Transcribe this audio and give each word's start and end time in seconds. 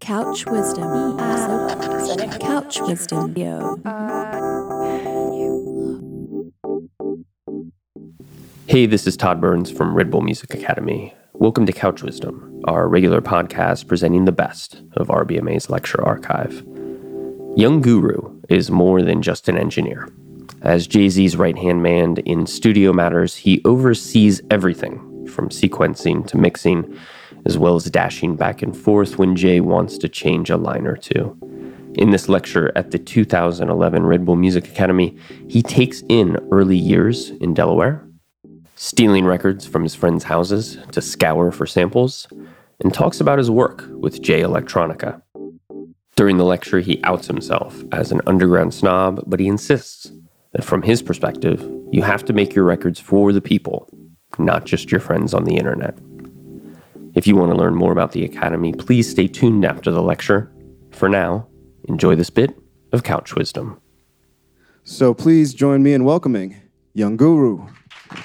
Couch 0.00 0.46
Wisdom. 0.46 1.18
Couch 2.38 2.80
Wisdom. 2.80 3.34
Hey, 8.66 8.86
this 8.86 9.06
is 9.06 9.16
Todd 9.16 9.40
Burns 9.40 9.70
from 9.70 9.94
Red 9.94 10.10
Bull 10.10 10.20
Music 10.20 10.54
Academy. 10.54 11.14
Welcome 11.32 11.66
to 11.66 11.72
Couch 11.72 12.02
Wisdom, 12.02 12.60
our 12.64 12.86
regular 12.88 13.20
podcast 13.20 13.88
presenting 13.88 14.24
the 14.24 14.32
best 14.32 14.82
of 14.92 15.08
RBMA's 15.08 15.68
lecture 15.70 16.04
archive. 16.04 16.64
Young 17.56 17.80
Guru 17.80 18.40
is 18.48 18.70
more 18.70 19.02
than 19.02 19.22
just 19.22 19.48
an 19.48 19.56
engineer. 19.58 20.08
As 20.62 20.86
Jay 20.86 21.08
Z's 21.08 21.36
right 21.36 21.58
hand 21.58 21.82
man 21.82 22.18
in 22.18 22.46
studio 22.46 22.92
matters, 22.92 23.34
he 23.36 23.62
oversees 23.64 24.42
everything 24.50 25.26
from 25.26 25.48
sequencing 25.48 26.26
to 26.28 26.36
mixing, 26.36 26.96
as 27.46 27.58
well 27.58 27.76
as 27.76 27.84
dashing 27.84 28.36
back 28.36 28.62
and 28.62 28.76
forth 28.76 29.18
when 29.18 29.36
Jay 29.36 29.60
wants 29.60 29.98
to 29.98 30.08
change 30.08 30.50
a 30.50 30.56
line 30.56 30.86
or 30.86 30.96
two. 30.96 31.36
In 31.94 32.10
this 32.10 32.28
lecture 32.28 32.70
at 32.76 32.92
the 32.92 32.98
2011 32.98 34.06
Red 34.06 34.24
Bull 34.24 34.36
Music 34.36 34.68
Academy, 34.68 35.16
he 35.48 35.62
takes 35.62 36.02
in 36.08 36.36
early 36.52 36.76
years 36.76 37.30
in 37.40 37.52
Delaware, 37.52 38.06
stealing 38.76 39.24
records 39.24 39.66
from 39.66 39.82
his 39.82 39.94
friends' 39.94 40.24
houses 40.24 40.78
to 40.92 41.02
scour 41.02 41.50
for 41.50 41.66
samples, 41.66 42.28
and 42.80 42.94
talks 42.94 43.20
about 43.20 43.38
his 43.38 43.50
work 43.50 43.84
with 43.90 44.22
Jay 44.22 44.40
Electronica. 44.40 45.20
During 46.16 46.36
the 46.36 46.44
lecture, 46.44 46.80
he 46.80 47.02
outs 47.04 47.26
himself 47.26 47.82
as 47.92 48.12
an 48.12 48.20
underground 48.26 48.72
snob, 48.72 49.24
but 49.26 49.40
he 49.40 49.48
insists 49.48 50.12
that 50.52 50.64
from 50.64 50.82
his 50.82 51.02
perspective, 51.02 51.60
you 51.92 52.02
have 52.02 52.24
to 52.24 52.32
make 52.32 52.54
your 52.54 52.64
records 52.64 53.00
for 53.00 53.32
the 53.32 53.40
people, 53.40 53.88
not 54.38 54.64
just 54.64 54.90
your 54.90 55.00
friends 55.00 55.34
on 55.34 55.44
the 55.44 55.56
internet. 55.56 55.98
If 57.20 57.26
you 57.26 57.36
want 57.36 57.52
to 57.52 57.54
learn 57.54 57.74
more 57.74 57.92
about 57.92 58.12
the 58.12 58.24
Academy, 58.24 58.72
please 58.72 59.10
stay 59.10 59.28
tuned 59.28 59.62
after 59.62 59.90
the 59.90 60.00
lecture. 60.00 60.50
For 60.90 61.06
now, 61.06 61.46
enjoy 61.84 62.14
this 62.14 62.30
bit 62.30 62.58
of 62.92 63.02
couch 63.02 63.34
wisdom. 63.34 63.78
So 64.84 65.12
please 65.12 65.52
join 65.52 65.82
me 65.82 65.92
in 65.92 66.04
welcoming 66.04 66.56
Young 66.94 67.18
Guru. 67.18 67.66
I 68.10 68.24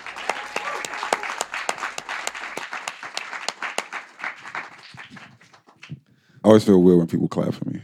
always 6.46 6.64
feel 6.64 6.82
weird 6.82 7.00
when 7.00 7.08
people 7.08 7.28
clap 7.28 7.54
for 7.54 7.66
me. 7.66 7.82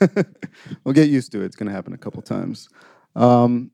We'll 0.82 0.94
get 0.94 1.08
used 1.08 1.30
to 1.30 1.42
it. 1.42 1.44
It's 1.44 1.54
going 1.54 1.68
to 1.68 1.72
happen 1.72 1.92
a 1.92 1.98
couple 1.98 2.22
times. 2.22 2.68
Um, 3.14 3.70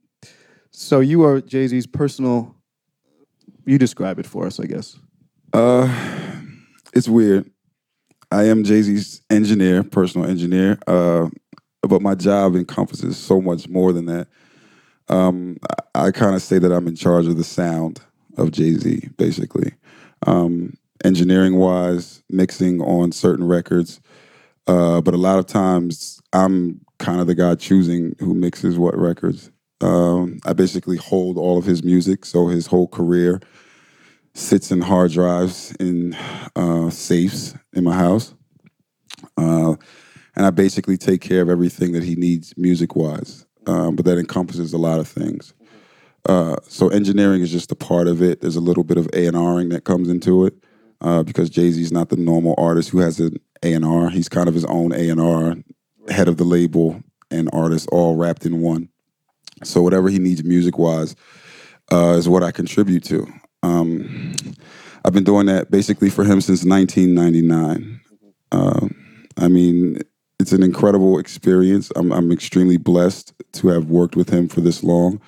so 0.72 1.00
you 1.00 1.24
are 1.24 1.40
Jay 1.40 1.66
Z's 1.68 1.86
personal. 1.86 2.54
You 3.64 3.78
describe 3.78 4.18
it 4.18 4.26
for 4.26 4.46
us, 4.46 4.60
I 4.60 4.66
guess. 4.66 4.98
Uh, 5.54 6.35
it's 6.96 7.08
weird. 7.08 7.50
I 8.32 8.44
am 8.44 8.64
Jay 8.64 8.80
Z's 8.80 9.20
engineer, 9.28 9.84
personal 9.84 10.28
engineer, 10.28 10.78
uh, 10.86 11.28
but 11.82 12.00
my 12.00 12.14
job 12.14 12.56
encompasses 12.56 13.18
so 13.18 13.38
much 13.40 13.68
more 13.68 13.92
than 13.92 14.06
that. 14.06 14.28
Um, 15.08 15.58
I, 15.94 16.06
I 16.06 16.10
kind 16.10 16.34
of 16.34 16.40
say 16.40 16.58
that 16.58 16.72
I'm 16.72 16.88
in 16.88 16.96
charge 16.96 17.26
of 17.26 17.36
the 17.36 17.44
sound 17.44 18.00
of 18.38 18.50
Jay 18.50 18.72
Z, 18.72 19.10
basically. 19.18 19.74
Um, 20.26 20.72
engineering 21.04 21.56
wise, 21.56 22.22
mixing 22.30 22.80
on 22.80 23.12
certain 23.12 23.46
records, 23.46 24.00
uh, 24.66 25.02
but 25.02 25.12
a 25.12 25.18
lot 25.18 25.38
of 25.38 25.44
times 25.44 26.22
I'm 26.32 26.80
kind 26.98 27.20
of 27.20 27.26
the 27.26 27.34
guy 27.34 27.56
choosing 27.56 28.16
who 28.20 28.32
mixes 28.34 28.78
what 28.78 28.96
records. 28.96 29.50
Um, 29.82 30.38
I 30.46 30.54
basically 30.54 30.96
hold 30.96 31.36
all 31.36 31.58
of 31.58 31.66
his 31.66 31.84
music, 31.84 32.24
so 32.24 32.46
his 32.48 32.66
whole 32.66 32.88
career 32.88 33.42
sits 34.36 34.70
in 34.70 34.82
hard 34.82 35.12
drives 35.12 35.72
in 35.80 36.14
uh, 36.54 36.90
safes 36.90 37.54
in 37.72 37.84
my 37.84 37.94
house. 37.94 38.34
Uh, 39.36 39.74
and 40.36 40.44
I 40.44 40.50
basically 40.50 40.98
take 40.98 41.22
care 41.22 41.40
of 41.40 41.48
everything 41.48 41.92
that 41.92 42.02
he 42.02 42.14
needs 42.16 42.52
music 42.56 42.94
wise. 42.94 43.46
Um, 43.66 43.96
but 43.96 44.04
that 44.04 44.18
encompasses 44.18 44.72
a 44.72 44.78
lot 44.78 45.00
of 45.00 45.08
things. 45.08 45.54
Uh, 46.28 46.56
so 46.68 46.88
engineering 46.88 47.40
is 47.40 47.50
just 47.50 47.72
a 47.72 47.76
part 47.76 48.06
of 48.06 48.22
it. 48.22 48.40
There's 48.40 48.56
a 48.56 48.60
little 48.60 48.84
bit 48.84 48.98
of 48.98 49.08
A 49.12 49.26
and 49.26 49.56
Ring 49.56 49.70
that 49.70 49.84
comes 49.84 50.08
into 50.08 50.44
it 50.44 50.54
uh, 51.00 51.22
because 51.22 51.50
Jay 51.50 51.70
Z 51.70 51.80
is 51.80 51.92
not 51.92 52.10
the 52.10 52.16
normal 52.16 52.54
artist 52.58 52.90
who 52.90 52.98
has 52.98 53.18
an 53.18 53.36
A 53.62 53.72
and 53.72 53.84
R. 53.84 54.10
He's 54.10 54.28
kind 54.28 54.48
of 54.48 54.54
his 54.54 54.64
own 54.66 54.92
A 54.92 55.08
and 55.08 55.20
R, 55.20 55.56
head 56.08 56.28
of 56.28 56.36
the 56.36 56.44
label 56.44 57.02
and 57.30 57.48
artist, 57.52 57.88
all 57.90 58.16
wrapped 58.16 58.44
in 58.44 58.60
one. 58.60 58.88
So 59.64 59.82
whatever 59.82 60.08
he 60.08 60.18
needs 60.18 60.44
music 60.44 60.78
wise 60.78 61.16
uh, 61.90 62.16
is 62.18 62.28
what 62.28 62.42
I 62.42 62.50
contribute 62.50 63.04
to. 63.04 63.26
Um, 63.66 64.34
I've 65.04 65.12
been 65.12 65.24
doing 65.24 65.46
that 65.46 65.70
basically 65.70 66.10
for 66.10 66.24
him 66.24 66.40
since 66.40 66.64
1999. 66.64 68.00
Uh, 68.52 68.88
I 69.36 69.48
mean, 69.48 69.98
it's 70.38 70.52
an 70.52 70.62
incredible 70.62 71.18
experience. 71.18 71.90
I'm, 71.96 72.12
I'm 72.12 72.30
extremely 72.30 72.76
blessed 72.76 73.34
to 73.54 73.68
have 73.68 73.90
worked 73.90 74.16
with 74.16 74.30
him 74.30 74.48
for 74.48 74.60
this 74.60 74.82
long. 74.82 75.20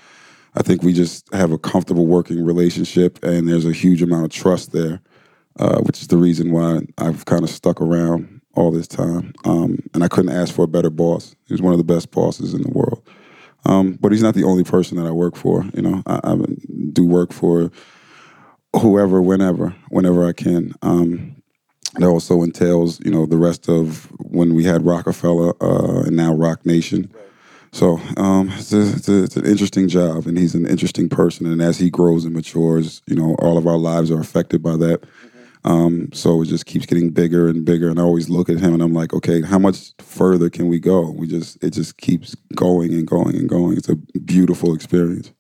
I 0.55 0.63
think 0.63 0.83
we 0.83 0.93
just 0.93 1.33
have 1.33 1.53
a 1.53 1.59
comfortable 1.59 2.07
working 2.07 2.45
relationship, 2.45 3.23
and 3.23 3.49
there's 3.49 3.67
a 3.67 3.73
huge 3.73 4.03
amount 4.03 4.25
of 4.25 4.31
trust 4.31 4.73
there, 4.73 5.01
uh, 5.59 5.81
which 5.83 6.01
is 6.01 6.09
the 6.09 6.17
reason 6.17 6.53
why 6.53 6.81
I've 6.99 7.25
kind 7.27 7.43
of 7.43 7.51
stuck 7.51 7.81
around 7.81 8.41
all 8.55 8.71
this 8.71 8.89
time. 8.89 9.33
Um, 9.45 9.79
and 9.95 10.03
I 10.03 10.09
couldn't 10.09 10.35
ask 10.35 10.55
for 10.55 10.65
a 10.65 10.69
better 10.69 10.91
boss. 10.91 11.35
He 11.47 11.55
was 11.55 11.63
one 11.63 11.73
of 11.73 11.79
the 11.79 11.85
best 11.85 12.11
bosses 12.11 12.55
in 12.55 12.63
the 12.63 12.71
world. 12.71 13.03
Um, 13.67 13.99
but 14.01 14.13
he's 14.13 14.23
not 14.23 14.35
the 14.35 14.45
only 14.45 14.65
person 14.65 14.97
that 14.97 15.07
I 15.07 15.13
work 15.13 15.37
for. 15.37 15.65
You 15.75 15.83
know, 15.83 16.03
I, 16.07 16.21
I 16.25 16.37
do 16.93 17.05
work 17.05 17.33
for 17.33 17.71
whoever, 18.77 19.21
whenever, 19.21 19.75
whenever 19.89 20.27
I 20.27 20.33
can. 20.33 20.75
Um, 20.83 21.37
it 21.97 22.05
also 22.05 22.43
entails, 22.43 23.01
you 23.05 23.11
know, 23.11 23.27
the 23.27 23.37
rest 23.37 23.69
of 23.69 24.11
when 24.21 24.55
we 24.55 24.65
had 24.65 24.85
Roc-A-Fella 24.85 25.55
uh, 25.61 26.03
and 26.03 26.17
now 26.17 26.35
Roc 26.35 26.65
Nation. 26.65 27.11
So 27.73 28.01
um, 28.17 28.51
it's, 28.55 28.73
a, 28.73 28.81
it's, 28.81 29.09
a, 29.09 29.25
it's, 29.25 29.37
an 29.37 29.47
interesting 29.47 29.89
job, 29.89 30.27
and 30.27 30.39
he's 30.39 30.55
an 30.55 30.67
interesting 30.67 31.09
person. 31.09 31.47
And 31.47 31.61
as 31.61 31.79
he 31.79 31.91
grows 31.91 32.25
and 32.25 32.35
matures, 32.35 33.03
you 33.07 33.17
know, 33.17 33.35
all 33.41 33.59
of 33.59 33.67
our 33.67 33.77
lives 33.77 34.11
are 34.11 34.21
affected 34.21 34.63
by 34.63 34.77
that. 34.77 35.05
Um, 35.65 36.09
so 36.13 36.41
it 36.43 36.47
just 36.47 36.67
keeps 36.67 36.87
getting 36.87 37.11
bigger 37.11 37.49
and 37.49 37.65
bigger. 37.65 37.91
And 37.91 37.99
I 37.99 38.03
always 38.03 38.31
look 38.31 38.49
at 38.49 38.61
him, 38.61 38.73
and 38.73 38.83
I'm 38.83 38.95
like, 38.95 39.13
okay, 39.13 39.43
how 39.43 39.59
much 39.59 39.93
further 39.99 40.49
can 40.49 40.69
we 40.69 40.79
go? 40.79 41.11
We 41.11 41.27
just 41.27 41.63
it 41.63 41.71
just 41.71 41.99
keeps 41.99 42.35
going 42.55 42.93
and 42.95 43.07
going 43.07 43.37
and 43.37 43.49
going. 43.49 43.77
It's 43.77 43.89
a 43.89 43.97
beautiful 43.97 44.75
experience. 44.75 45.33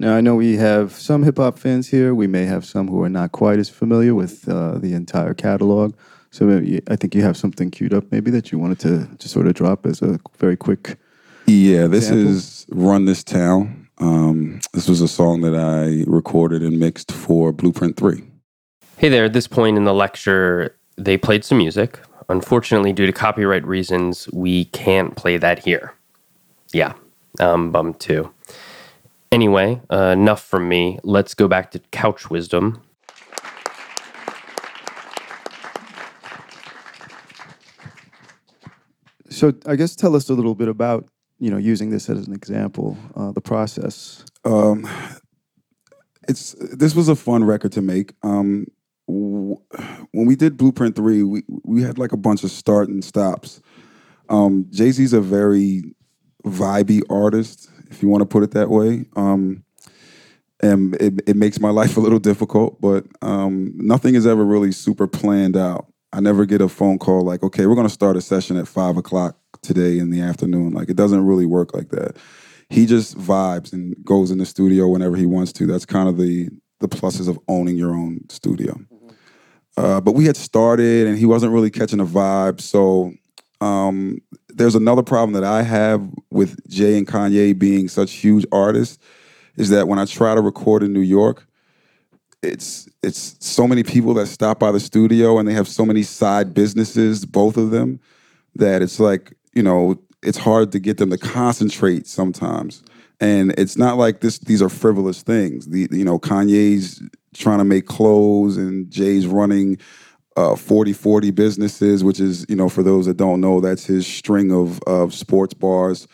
Now, 0.00 0.16
I 0.16 0.22
know 0.22 0.34
we 0.34 0.56
have 0.56 0.92
some 0.92 1.24
hip 1.24 1.36
hop 1.36 1.58
fans 1.58 1.88
here. 1.88 2.14
We 2.14 2.26
may 2.26 2.46
have 2.46 2.64
some 2.64 2.88
who 2.88 3.02
are 3.02 3.10
not 3.10 3.32
quite 3.32 3.58
as 3.58 3.68
familiar 3.68 4.14
with 4.14 4.48
uh, 4.48 4.78
the 4.78 4.94
entire 4.94 5.34
catalog. 5.34 5.94
So 6.30 6.46
maybe, 6.46 6.80
I 6.88 6.96
think 6.96 7.14
you 7.14 7.20
have 7.20 7.36
something 7.36 7.70
queued 7.70 7.92
up, 7.92 8.10
maybe 8.10 8.30
that 8.30 8.50
you 8.50 8.58
wanted 8.58 8.78
to 8.80 9.14
just 9.18 9.34
sort 9.34 9.46
of 9.46 9.52
drop 9.52 9.84
as 9.84 10.00
a 10.00 10.18
very 10.38 10.56
quick. 10.56 10.96
Yeah, 11.44 11.86
this 11.86 12.08
example. 12.08 12.32
is 12.32 12.66
"Run 12.70 13.04
This 13.04 13.22
Town." 13.22 13.88
Um, 13.98 14.60
this 14.72 14.88
was 14.88 15.02
a 15.02 15.08
song 15.08 15.42
that 15.42 15.54
I 15.54 16.10
recorded 16.10 16.62
and 16.62 16.78
mixed 16.78 17.12
for 17.12 17.52
Blueprint 17.52 17.98
Three. 17.98 18.24
Hey 18.96 19.10
there, 19.10 19.26
at 19.26 19.34
this 19.34 19.46
point 19.46 19.76
in 19.76 19.84
the 19.84 19.92
lecture, 19.92 20.74
they 20.96 21.18
played 21.18 21.44
some 21.44 21.58
music. 21.58 21.98
Unfortunately, 22.30 22.94
due 22.94 23.04
to 23.04 23.12
copyright 23.12 23.66
reasons, 23.66 24.30
we 24.32 24.64
can't 24.66 25.14
play 25.14 25.36
that 25.36 25.58
here. 25.58 25.92
Yeah, 26.72 26.94
I'm 27.38 27.70
bummed 27.70 28.00
too. 28.00 28.32
Anyway, 29.32 29.80
uh, 29.90 30.14
enough 30.18 30.42
from 30.42 30.68
me. 30.68 30.98
Let's 31.04 31.34
go 31.34 31.46
back 31.46 31.70
to 31.70 31.78
couch 31.92 32.30
wisdom. 32.30 32.82
So 39.28 39.54
I 39.66 39.76
guess 39.76 39.94
tell 39.94 40.16
us 40.16 40.28
a 40.28 40.34
little 40.34 40.56
bit 40.56 40.66
about 40.68 41.08
you 41.38 41.48
know 41.48 41.56
using 41.56 41.90
this 41.90 42.10
as 42.10 42.26
an 42.26 42.34
example, 42.34 42.98
uh, 43.14 43.30
the 43.30 43.40
process. 43.40 44.24
Um, 44.44 44.88
it's 46.28 46.56
this 46.58 46.96
was 46.96 47.08
a 47.08 47.14
fun 47.14 47.44
record 47.44 47.70
to 47.72 47.82
make. 47.82 48.14
Um, 48.24 48.66
w- 49.06 49.56
when 50.10 50.26
we 50.26 50.34
did 50.34 50.56
Blueprint 50.56 50.96
Three, 50.96 51.22
we 51.22 51.44
we 51.64 51.82
had 51.82 51.98
like 51.98 52.10
a 52.10 52.16
bunch 52.16 52.42
of 52.42 52.50
start 52.50 52.88
and 52.88 53.04
stops. 53.04 53.62
Um, 54.28 54.66
Jay 54.70 54.90
Z's 54.90 55.12
a 55.12 55.20
very 55.20 55.94
vibey 56.44 57.00
artist, 57.08 57.70
if 57.90 58.02
you 58.02 58.08
want 58.08 58.22
to 58.22 58.26
put 58.26 58.42
it 58.42 58.52
that 58.52 58.70
way. 58.70 59.04
Um, 59.16 59.64
and 60.62 60.94
it, 60.96 61.22
it 61.26 61.36
makes 61.36 61.60
my 61.60 61.70
life 61.80 61.96
a 61.96 62.00
little 62.00 62.18
difficult, 62.18 62.80
but 62.80 63.06
um, 63.22 63.72
nothing 63.76 64.14
is 64.14 64.26
ever 64.26 64.44
really 64.44 64.72
super 64.72 65.06
planned 65.06 65.56
out. 65.56 65.86
I 66.12 66.20
never 66.20 66.44
get 66.44 66.60
a 66.60 66.68
phone 66.68 66.98
call 66.98 67.22
like, 67.22 67.42
okay, 67.42 67.66
we're 67.66 67.76
going 67.76 67.86
to 67.86 67.92
start 67.92 68.16
a 68.16 68.20
session 68.20 68.56
at 68.56 68.66
five 68.66 68.96
o'clock 68.96 69.38
today 69.62 69.98
in 69.98 70.10
the 70.10 70.20
afternoon. 70.20 70.72
Like, 70.72 70.88
it 70.90 70.96
doesn't 70.96 71.24
really 71.24 71.46
work 71.46 71.72
like 71.72 71.90
that. 71.90 72.16
He 72.68 72.86
just 72.86 73.16
vibes 73.16 73.72
and 73.72 73.94
goes 74.04 74.30
in 74.30 74.38
the 74.38 74.46
studio 74.46 74.88
whenever 74.88 75.16
he 75.16 75.26
wants 75.26 75.52
to. 75.54 75.66
That's 75.66 75.86
kind 75.86 76.08
of 76.08 76.16
the 76.16 76.48
the 76.80 76.88
pluses 76.88 77.28
of 77.28 77.38
owning 77.46 77.76
your 77.76 77.92
own 77.92 78.20
studio. 78.30 78.74
Uh, 79.76 80.00
but 80.00 80.12
we 80.12 80.24
had 80.24 80.36
started, 80.36 81.06
and 81.06 81.18
he 81.18 81.26
wasn't 81.26 81.52
really 81.52 81.70
catching 81.70 82.00
a 82.00 82.06
vibe. 82.06 82.60
So 82.60 83.12
um, 83.60 84.18
there's 84.54 84.74
another 84.74 85.02
problem 85.02 85.32
that 85.32 85.44
I 85.44 85.62
have 85.62 86.08
with 86.30 86.68
Jay 86.68 86.96
and 86.96 87.06
Kanye 87.06 87.58
being 87.58 87.88
such 87.88 88.12
huge 88.12 88.46
artists 88.52 88.98
is 89.56 89.70
that 89.70 89.88
when 89.88 89.98
I 89.98 90.04
try 90.04 90.34
to 90.34 90.40
record 90.40 90.82
in 90.82 90.92
New 90.92 91.00
York, 91.00 91.46
it's 92.42 92.88
it's 93.02 93.36
so 93.40 93.66
many 93.66 93.82
people 93.82 94.14
that 94.14 94.26
stop 94.26 94.58
by 94.58 94.72
the 94.72 94.80
studio 94.80 95.38
and 95.38 95.46
they 95.48 95.52
have 95.52 95.68
so 95.68 95.84
many 95.84 96.02
side 96.02 96.54
businesses, 96.54 97.24
both 97.26 97.56
of 97.56 97.70
them, 97.70 98.00
that 98.54 98.82
it's 98.82 98.98
like 98.98 99.34
you 99.54 99.62
know 99.62 100.00
it's 100.22 100.38
hard 100.38 100.72
to 100.72 100.78
get 100.78 100.98
them 100.98 101.10
to 101.10 101.18
concentrate 101.18 102.06
sometimes. 102.06 102.82
And 103.20 103.52
it's 103.58 103.76
not 103.76 103.98
like 103.98 104.20
this; 104.20 104.38
these 104.38 104.62
are 104.62 104.70
frivolous 104.70 105.22
things. 105.22 105.66
The 105.66 105.88
you 105.90 106.04
know 106.04 106.18
Kanye's 106.18 107.02
trying 107.34 107.58
to 107.58 107.64
make 107.64 107.86
clothes 107.86 108.56
and 108.56 108.90
Jay's 108.90 109.26
running 109.26 109.78
uh, 110.40 110.56
40 110.56 110.92
40 110.92 111.30
businesses, 111.30 112.02
which 112.02 112.20
is, 112.20 112.46
you 112.48 112.56
know, 112.56 112.68
for 112.68 112.82
those 112.82 113.06
that 113.06 113.16
don't 113.16 113.40
know, 113.40 113.60
that's 113.60 113.84
his 113.84 114.06
string 114.06 114.52
of, 114.52 114.80
of 114.86 115.12
sports 115.12 115.54
bars. 115.54 116.08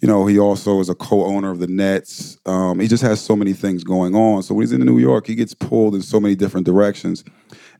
You 0.00 0.08
know, 0.08 0.26
he 0.26 0.38
also 0.38 0.80
is 0.80 0.88
a 0.88 0.94
co-owner 0.94 1.50
of 1.50 1.58
the 1.58 1.66
Nets. 1.66 2.38
Um, 2.46 2.80
he 2.80 2.88
just 2.88 3.02
has 3.02 3.20
so 3.20 3.36
many 3.36 3.52
things 3.52 3.84
going 3.84 4.14
on. 4.14 4.42
So 4.42 4.54
when 4.54 4.62
he's 4.62 4.72
in 4.72 4.84
New 4.84 4.98
York, 4.98 5.26
he 5.26 5.34
gets 5.34 5.54
pulled 5.54 5.94
in 5.94 6.02
so 6.02 6.18
many 6.18 6.34
different 6.34 6.66
directions. 6.66 7.22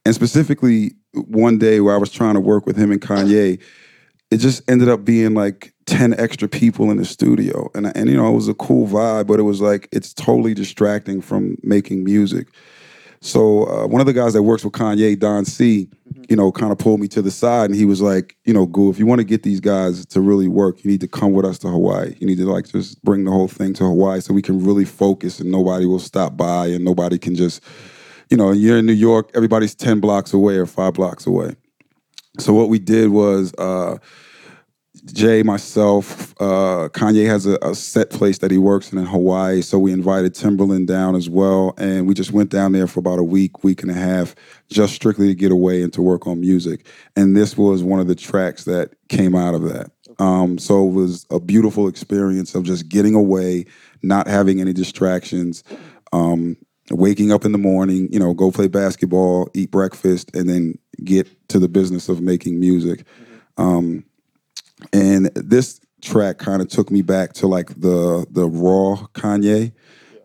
And 0.05 0.15
specifically, 0.15 0.93
one 1.13 1.59
day 1.59 1.81
where 1.81 1.95
I 1.95 1.99
was 1.99 2.11
trying 2.11 2.35
to 2.35 2.41
work 2.41 2.67
with 2.67 2.77
him 2.77 2.93
and 2.93 3.01
Kanye, 3.01 3.61
it 4.31 4.37
just 4.37 4.69
ended 4.71 4.89
up 4.89 5.05
being 5.05 5.35
like 5.35 5.73
10 5.87 6.19
extra 6.21 6.47
people 6.47 6.91
in 6.91 6.99
the 6.99 7.05
studio. 7.05 7.71
And, 7.75 7.95
and 7.97 8.09
you 8.09 8.17
know, 8.17 8.29
it 8.29 8.35
was 8.35 8.49
a 8.49 8.55
cool 8.55 8.87
vibe, 8.87 9.27
but 9.27 9.41
it 9.41 9.45
was 9.45 9.61
like, 9.61 9.89
it's 9.91 10.15
totally 10.15 10.55
distracting 10.55 11.21
from 11.21 11.57
making 11.63 12.05
music. 12.05 12.49
So 13.23 13.65
uh, 13.67 13.87
one 13.87 14.01
of 14.01 14.07
the 14.07 14.15
guys 14.15 14.33
that 14.33 14.43
works 14.43 14.65
with 14.65 14.73
Kanye, 14.73 15.19
Don 15.19 15.45
C, 15.45 15.89
you 16.31 16.37
know, 16.37 16.51
kind 16.51 16.73
of 16.73 16.79
pulled 16.79 17.01
me 17.01 17.09
to 17.09 17.21
the 17.21 17.31
side 17.31 17.69
and 17.69 17.75
he 17.75 17.85
was 17.85 18.01
like, 18.01 18.37
you 18.45 18.55
know, 18.55 18.65
Goo, 18.65 18.91
if 18.91 18.99
you 18.99 19.05
want 19.05 19.19
to 19.19 19.25
get 19.25 19.43
these 19.43 19.61
guys 19.61 20.07
to 20.07 20.21
really 20.23 20.49
work, 20.49 20.83
you 20.83 20.91
need 20.91 21.03
to 21.03 21.09
come 21.09 21.33
with 21.33 21.45
us 21.45 21.59
to 21.59 21.69
Hawaii. 21.69 22.15
You 22.19 22.27
need 22.27 22.39
to 22.39 22.51
like 22.51 22.69
just 22.69 23.03
bring 23.05 23.25
the 23.25 23.31
whole 23.31 23.49
thing 23.49 23.75
to 23.75 23.85
Hawaii 23.85 24.21
so 24.21 24.33
we 24.33 24.41
can 24.41 24.65
really 24.65 24.87
focus 24.87 25.39
and 25.39 25.51
nobody 25.51 25.85
will 25.85 25.99
stop 25.99 26.37
by 26.37 26.69
and 26.69 26.83
nobody 26.83 27.19
can 27.19 27.35
just, 27.35 27.63
you 28.31 28.39
know, 28.39 28.53
you're 28.53 28.79
in 28.79 28.87
New 28.87 28.93
York, 28.93 29.31
everybody's 29.35 29.75
10 29.75 30.01
blocks 30.01 30.33
away 30.33 30.57
or 30.57 30.65
five 30.65 30.95
blocks 30.95 31.27
away. 31.27 31.55
So 32.39 32.55
what 32.55 32.71
we 32.71 32.79
did 32.79 33.11
was 33.11 33.53
uh, 33.59 33.99
Jay, 35.13 35.43
myself, 35.43 36.33
uh, 36.41 36.89
Kanye 36.93 37.27
has 37.27 37.47
a, 37.47 37.59
a, 37.63 37.75
set 37.75 38.11
place 38.11 38.39
that 38.39 38.51
he 38.51 38.59
works 38.59 38.93
in 38.93 38.99
in 38.99 39.07
Hawaii, 39.07 39.63
so 39.63 39.79
we 39.79 39.93
invited 39.93 40.35
Timbaland 40.35 40.87
down 40.87 41.15
as 41.15 41.29
well, 41.29 41.75
and 41.79 42.07
we 42.07 42.15
just 42.15 42.33
went 42.33 42.51
down 42.51 42.73
there 42.73 42.87
for 42.87 43.01
about 43.01 43.19
a 43.19 43.23
week, 43.25 43.63
week 43.65 43.83
and 43.83 43.91
a 43.91 43.95
half, 43.95 44.35
just 44.69 44.95
strictly 44.95 45.29
to 45.29 45.35
get 45.35 45.53
away 45.53 45.83
and 45.83 45.93
to 45.93 46.03
work 46.03 46.27
on 46.27 46.41
music. 46.41 46.87
And 47.17 47.37
this 47.37 47.57
was 47.57 47.83
one 47.83 48.01
of 48.01 48.09
the 48.09 48.15
tracks 48.15 48.65
that 48.65 48.95
came 49.09 49.35
out 49.35 49.55
of 49.55 49.63
that. 49.63 49.91
Um, 50.19 50.59
so 50.59 50.87
it 50.87 50.93
was 50.93 51.27
a 51.31 51.41
beautiful 51.41 51.89
experience 51.89 52.55
of 52.55 52.65
just 52.65 52.89
getting 52.89 53.15
away, 53.15 53.67
not 54.03 54.29
having 54.29 54.61
any 54.61 54.73
distractions. 54.73 55.65
Um, 56.13 56.57
waking 56.91 57.33
up 57.33 57.45
in 57.45 57.53
the 57.53 57.59
morning, 57.59 58.09
you 58.13 58.19
know, 58.19 58.35
go 58.35 58.51
play 58.51 58.69
basketball, 58.69 59.49
eat 59.55 59.71
breakfast, 59.71 60.35
and 60.35 60.49
then 60.49 60.79
get 61.05 61.49
to 61.49 61.59
the 61.59 61.69
business 61.69 62.09
of 62.09 62.21
making 62.21 62.59
music. 62.59 63.07
Um, 63.57 64.05
and 64.93 65.27
this 65.35 65.81
track 66.03 66.39
kind 66.39 66.63
of 66.63 66.69
took 66.69 66.91
me 66.91 67.03
back 67.03 67.33
to 67.35 67.47
like 67.47 67.69
the 67.81 68.27
the 68.31 68.49
raw 68.49 69.07
Kanye, 69.15 69.73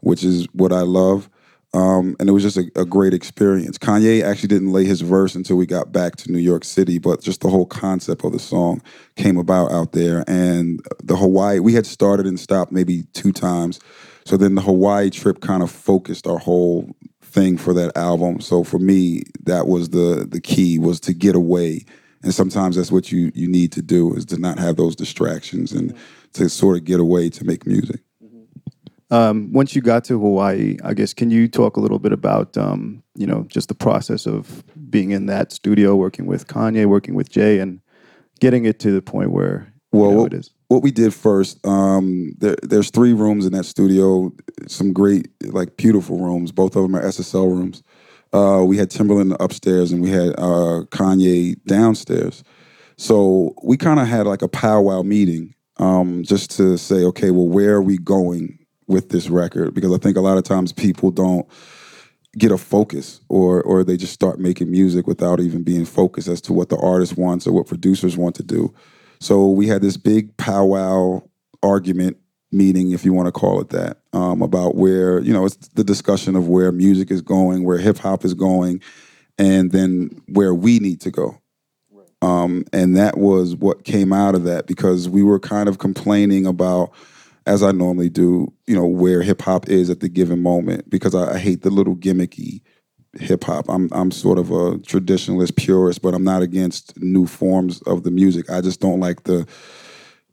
which 0.02 0.24
is 0.24 0.48
what 0.54 0.72
I 0.72 0.82
love. 0.82 1.30
Um, 1.74 2.16
and 2.22 2.30
it 2.30 2.32
was 2.32 2.44
just 2.44 2.56
a, 2.56 2.72
a, 2.78 2.86
great 2.86 3.14
experience. 3.14 3.78
Kanye 3.78 4.24
actually 4.24 4.48
didn't 4.48 4.72
lay 4.72 4.86
his 4.86 5.02
verse 5.02 5.36
until 5.36 5.58
we 5.58 5.66
got 5.66 5.92
back 5.92 6.16
to 6.18 6.32
New 6.32 6.40
York 6.40 6.64
City, 6.64 7.00
but 7.00 7.22
just 7.22 7.42
the 7.42 7.50
whole 7.50 7.66
concept 7.66 8.24
of 8.24 8.32
the 8.32 8.40
song 8.40 8.82
came 9.18 9.36
about 9.36 9.74
out 9.74 9.92
there. 9.92 10.24
And 10.26 10.80
the 11.04 11.18
Hawaii, 11.18 11.60
we 11.60 11.74
had 11.74 11.86
started 11.86 12.28
and 12.28 12.40
stopped 12.40 12.72
maybe 12.72 13.04
two 13.12 13.34
times. 13.34 13.82
So 14.24 14.38
then 14.38 14.56
the 14.56 14.62
Hawaii 14.62 15.10
trip 15.10 15.42
kind 15.42 15.62
of 15.62 15.70
focused 15.70 16.28
our 16.28 16.38
whole 16.38 16.96
thing 17.22 17.58
for 17.58 17.74
that 17.74 17.98
album. 17.98 18.40
So 18.40 18.64
for 18.64 18.80
me, 18.80 19.24
that 19.44 19.68
was 19.68 19.90
the 19.90 20.26
the 20.30 20.40
key 20.40 20.80
was 20.80 21.02
to 21.02 21.14
get 21.14 21.36
away 21.36 21.84
and 22.26 22.34
sometimes 22.34 22.76
that's 22.76 22.92
what 22.92 23.12
you 23.12 23.32
you 23.36 23.48
need 23.48 23.72
to 23.72 23.82
do 23.82 24.14
is 24.16 24.26
to 24.26 24.38
not 24.38 24.58
have 24.58 24.76
those 24.76 24.96
distractions 24.96 25.72
and 25.72 25.92
mm-hmm. 25.92 26.32
to 26.34 26.50
sort 26.50 26.76
of 26.76 26.84
get 26.84 27.00
away 27.00 27.30
to 27.30 27.46
make 27.46 27.68
music. 27.68 28.02
Mm-hmm. 28.22 29.14
Um, 29.14 29.54
once 29.54 29.76
you 29.76 29.82
got 29.82 30.04
to 30.06 30.20
Hawaii, 30.20 30.78
I 30.84 30.96
guess 30.96 31.14
can 31.14 31.30
you 31.30 31.48
talk 31.48 31.78
a 31.78 31.80
little 31.80 32.00
bit 32.00 32.12
about 32.12 32.58
um, 32.58 33.04
you 33.16 33.28
know 33.28 33.46
just 33.48 33.70
the 33.70 33.76
process 33.76 34.26
of 34.26 34.64
being 34.90 35.12
in 35.12 35.28
that 35.28 35.52
studio, 35.52 35.96
working 35.96 36.26
with 36.26 36.48
Kanye, 36.48 36.88
working 36.88 37.14
with 37.14 37.30
Jay, 37.30 37.60
and 37.60 37.80
getting 38.40 38.66
it 38.66 38.80
to 38.80 38.92
the 38.92 39.04
point 39.04 39.30
where 39.30 39.72
well 39.92 40.10
you 40.10 40.16
know, 40.16 40.22
what, 40.24 40.34
it 40.34 40.40
is. 40.40 40.52
What 40.68 40.82
we 40.82 40.90
did 40.90 41.14
first, 41.14 41.64
um, 41.64 42.34
there, 42.40 42.56
there's 42.64 42.90
three 42.90 43.14
rooms 43.14 43.46
in 43.46 43.54
that 43.54 43.66
studio, 43.66 44.34
some 44.68 44.94
great, 44.94 45.28
like 45.54 45.78
beautiful 45.78 46.18
rooms. 46.18 46.52
Both 46.52 46.76
of 46.76 46.82
them 46.82 46.96
are 46.96 47.04
SSL 47.04 47.56
rooms. 47.56 47.84
Uh, 48.36 48.66
we 48.66 48.76
had 48.76 48.90
Timbaland 48.90 49.34
upstairs 49.40 49.94
and 49.94 50.02
we 50.02 50.10
had 50.10 50.32
uh, 50.38 50.84
Kanye 50.92 51.56
downstairs. 51.64 52.44
So 52.98 53.56
we 53.64 53.78
kind 53.78 53.98
of 53.98 54.08
had 54.08 54.28
like 54.28 54.42
a 54.42 54.50
powwow 54.50 55.04
meeting 55.04 55.56
um, 55.78 56.22
just 56.24 56.52
to 56.58 56.78
say, 56.78 57.06
okay, 57.06 57.32
well, 57.32 57.48
where 57.48 57.76
are 57.76 57.82
we 57.82 57.98
going 57.98 58.60
with 58.88 59.10
this 59.10 59.30
record? 59.30 59.74
Because 59.74 59.94
I 59.94 59.98
think 60.00 60.18
a 60.18 60.22
lot 60.22 60.38
of 60.38 60.44
times 60.44 60.74
people 60.74 61.12
don't 61.12 61.48
get 62.38 62.52
a 62.52 62.58
focus 62.58 63.22
or 63.30 63.64
or 63.64 63.86
they 63.86 63.96
just 63.96 64.12
start 64.12 64.38
making 64.38 64.70
music 64.70 65.08
without 65.08 65.40
even 65.40 65.64
being 65.64 65.86
focused 65.86 66.28
as 66.28 66.42
to 66.42 66.52
what 66.52 66.68
the 66.68 66.78
artist 66.78 67.18
wants 67.18 67.48
or 67.48 67.54
what 67.54 67.68
producers 67.68 68.18
want 68.18 68.36
to 68.36 68.44
do. 68.44 68.74
So 69.22 69.50
we 69.50 69.68
had 69.68 69.82
this 69.82 69.96
big 69.96 70.36
powwow 70.36 71.22
argument 71.64 72.18
meeting, 72.56 72.92
if 72.92 73.06
you 73.06 73.14
want 73.14 73.28
to 73.28 73.32
call 73.32 73.62
it 73.62 73.70
that, 73.70 73.98
um, 74.14 74.42
about 74.42 74.76
where, 74.76 75.20
you 75.20 75.34
know, 75.34 75.46
it's 75.46 75.56
the 75.76 75.84
discussion 75.84 76.36
of 76.36 76.48
where 76.48 76.72
music 76.72 77.12
is 77.12 77.22
going, 77.22 77.64
where 77.64 77.78
hip 77.78 77.98
hop 77.98 78.26
is 78.26 78.34
going, 78.34 78.82
and 79.38 79.72
then 79.72 80.22
where 80.28 80.54
we 80.54 80.80
need 80.80 81.02
to 81.02 81.12
go. 81.12 81.40
Um, 82.22 82.66
and 82.74 82.96
that 82.96 83.18
was 83.18 83.56
what 83.56 83.84
came 83.84 84.12
out 84.12 84.34
of 84.36 84.46
that 84.46 84.66
because 84.66 85.08
we 85.08 85.22
were 85.22 85.40
kind 85.40 85.70
of 85.70 85.78
complaining 85.78 86.48
about, 86.48 86.92
as 87.46 87.62
I 87.62 87.72
normally 87.72 88.10
do, 88.10 88.52
you 88.66 88.76
know, 88.76 88.88
where 88.88 89.22
hip 89.22 89.42
hop 89.42 89.70
is 89.70 89.90
at 89.90 90.00
the 90.00 90.10
given 90.10 90.42
moment 90.42 90.90
because 90.90 91.14
I, 91.14 91.34
I 91.34 91.38
hate 91.38 91.62
the 91.62 91.70
little 91.70 91.96
gimmicky 91.96 92.62
hip 93.20 93.44
hop. 93.44 93.66
I'm 93.70 93.90
I'm 93.92 94.12
sort 94.12 94.40
of 94.40 94.50
a 94.50 94.78
traditionalist 94.80 95.56
purist, 95.56 96.02
but 96.02 96.14
I'm 96.14 96.24
not 96.24 96.42
against 96.42 97.00
new 97.02 97.28
forms 97.28 97.82
of 97.84 98.04
the 98.04 98.12
music. 98.12 98.50
I 98.50 98.62
just 98.62 98.80
don't 98.80 99.00
like 99.00 99.24
the 99.24 99.46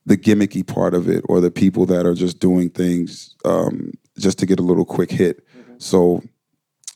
the 0.06 0.16
gimmicky 0.16 0.66
part 0.66 0.94
of 0.94 1.08
it 1.08 1.25
or 1.28 1.40
the 1.40 1.50
people 1.50 1.87
that 1.87 2.06
are 2.06 2.14
just 2.14 2.38
doing 2.38 2.70
things 2.70 3.37
um, 3.44 3.93
just 4.19 4.38
to 4.38 4.46
get 4.46 4.58
a 4.58 4.62
little 4.62 4.84
quick 4.84 5.10
hit. 5.10 5.46
Mm-hmm. 5.56 5.75
So 5.78 6.22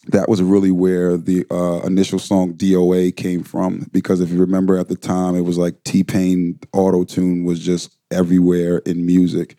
that 0.08 0.28
was 0.28 0.42
really 0.42 0.70
where 0.70 1.16
the 1.16 1.44
uh, 1.50 1.80
initial 1.84 2.18
song 2.18 2.54
DOA 2.54 3.16
came 3.16 3.42
from. 3.42 3.86
Because 3.92 4.20
if 4.20 4.30
you 4.30 4.38
remember 4.38 4.76
at 4.78 4.88
the 4.88 4.96
time, 4.96 5.34
it 5.34 5.42
was 5.42 5.58
like 5.58 5.82
T 5.84 6.04
Pain 6.04 6.58
auto 6.72 7.04
tune 7.04 7.44
was 7.44 7.60
just 7.60 7.96
everywhere 8.10 8.78
in 8.78 9.04
music. 9.04 9.56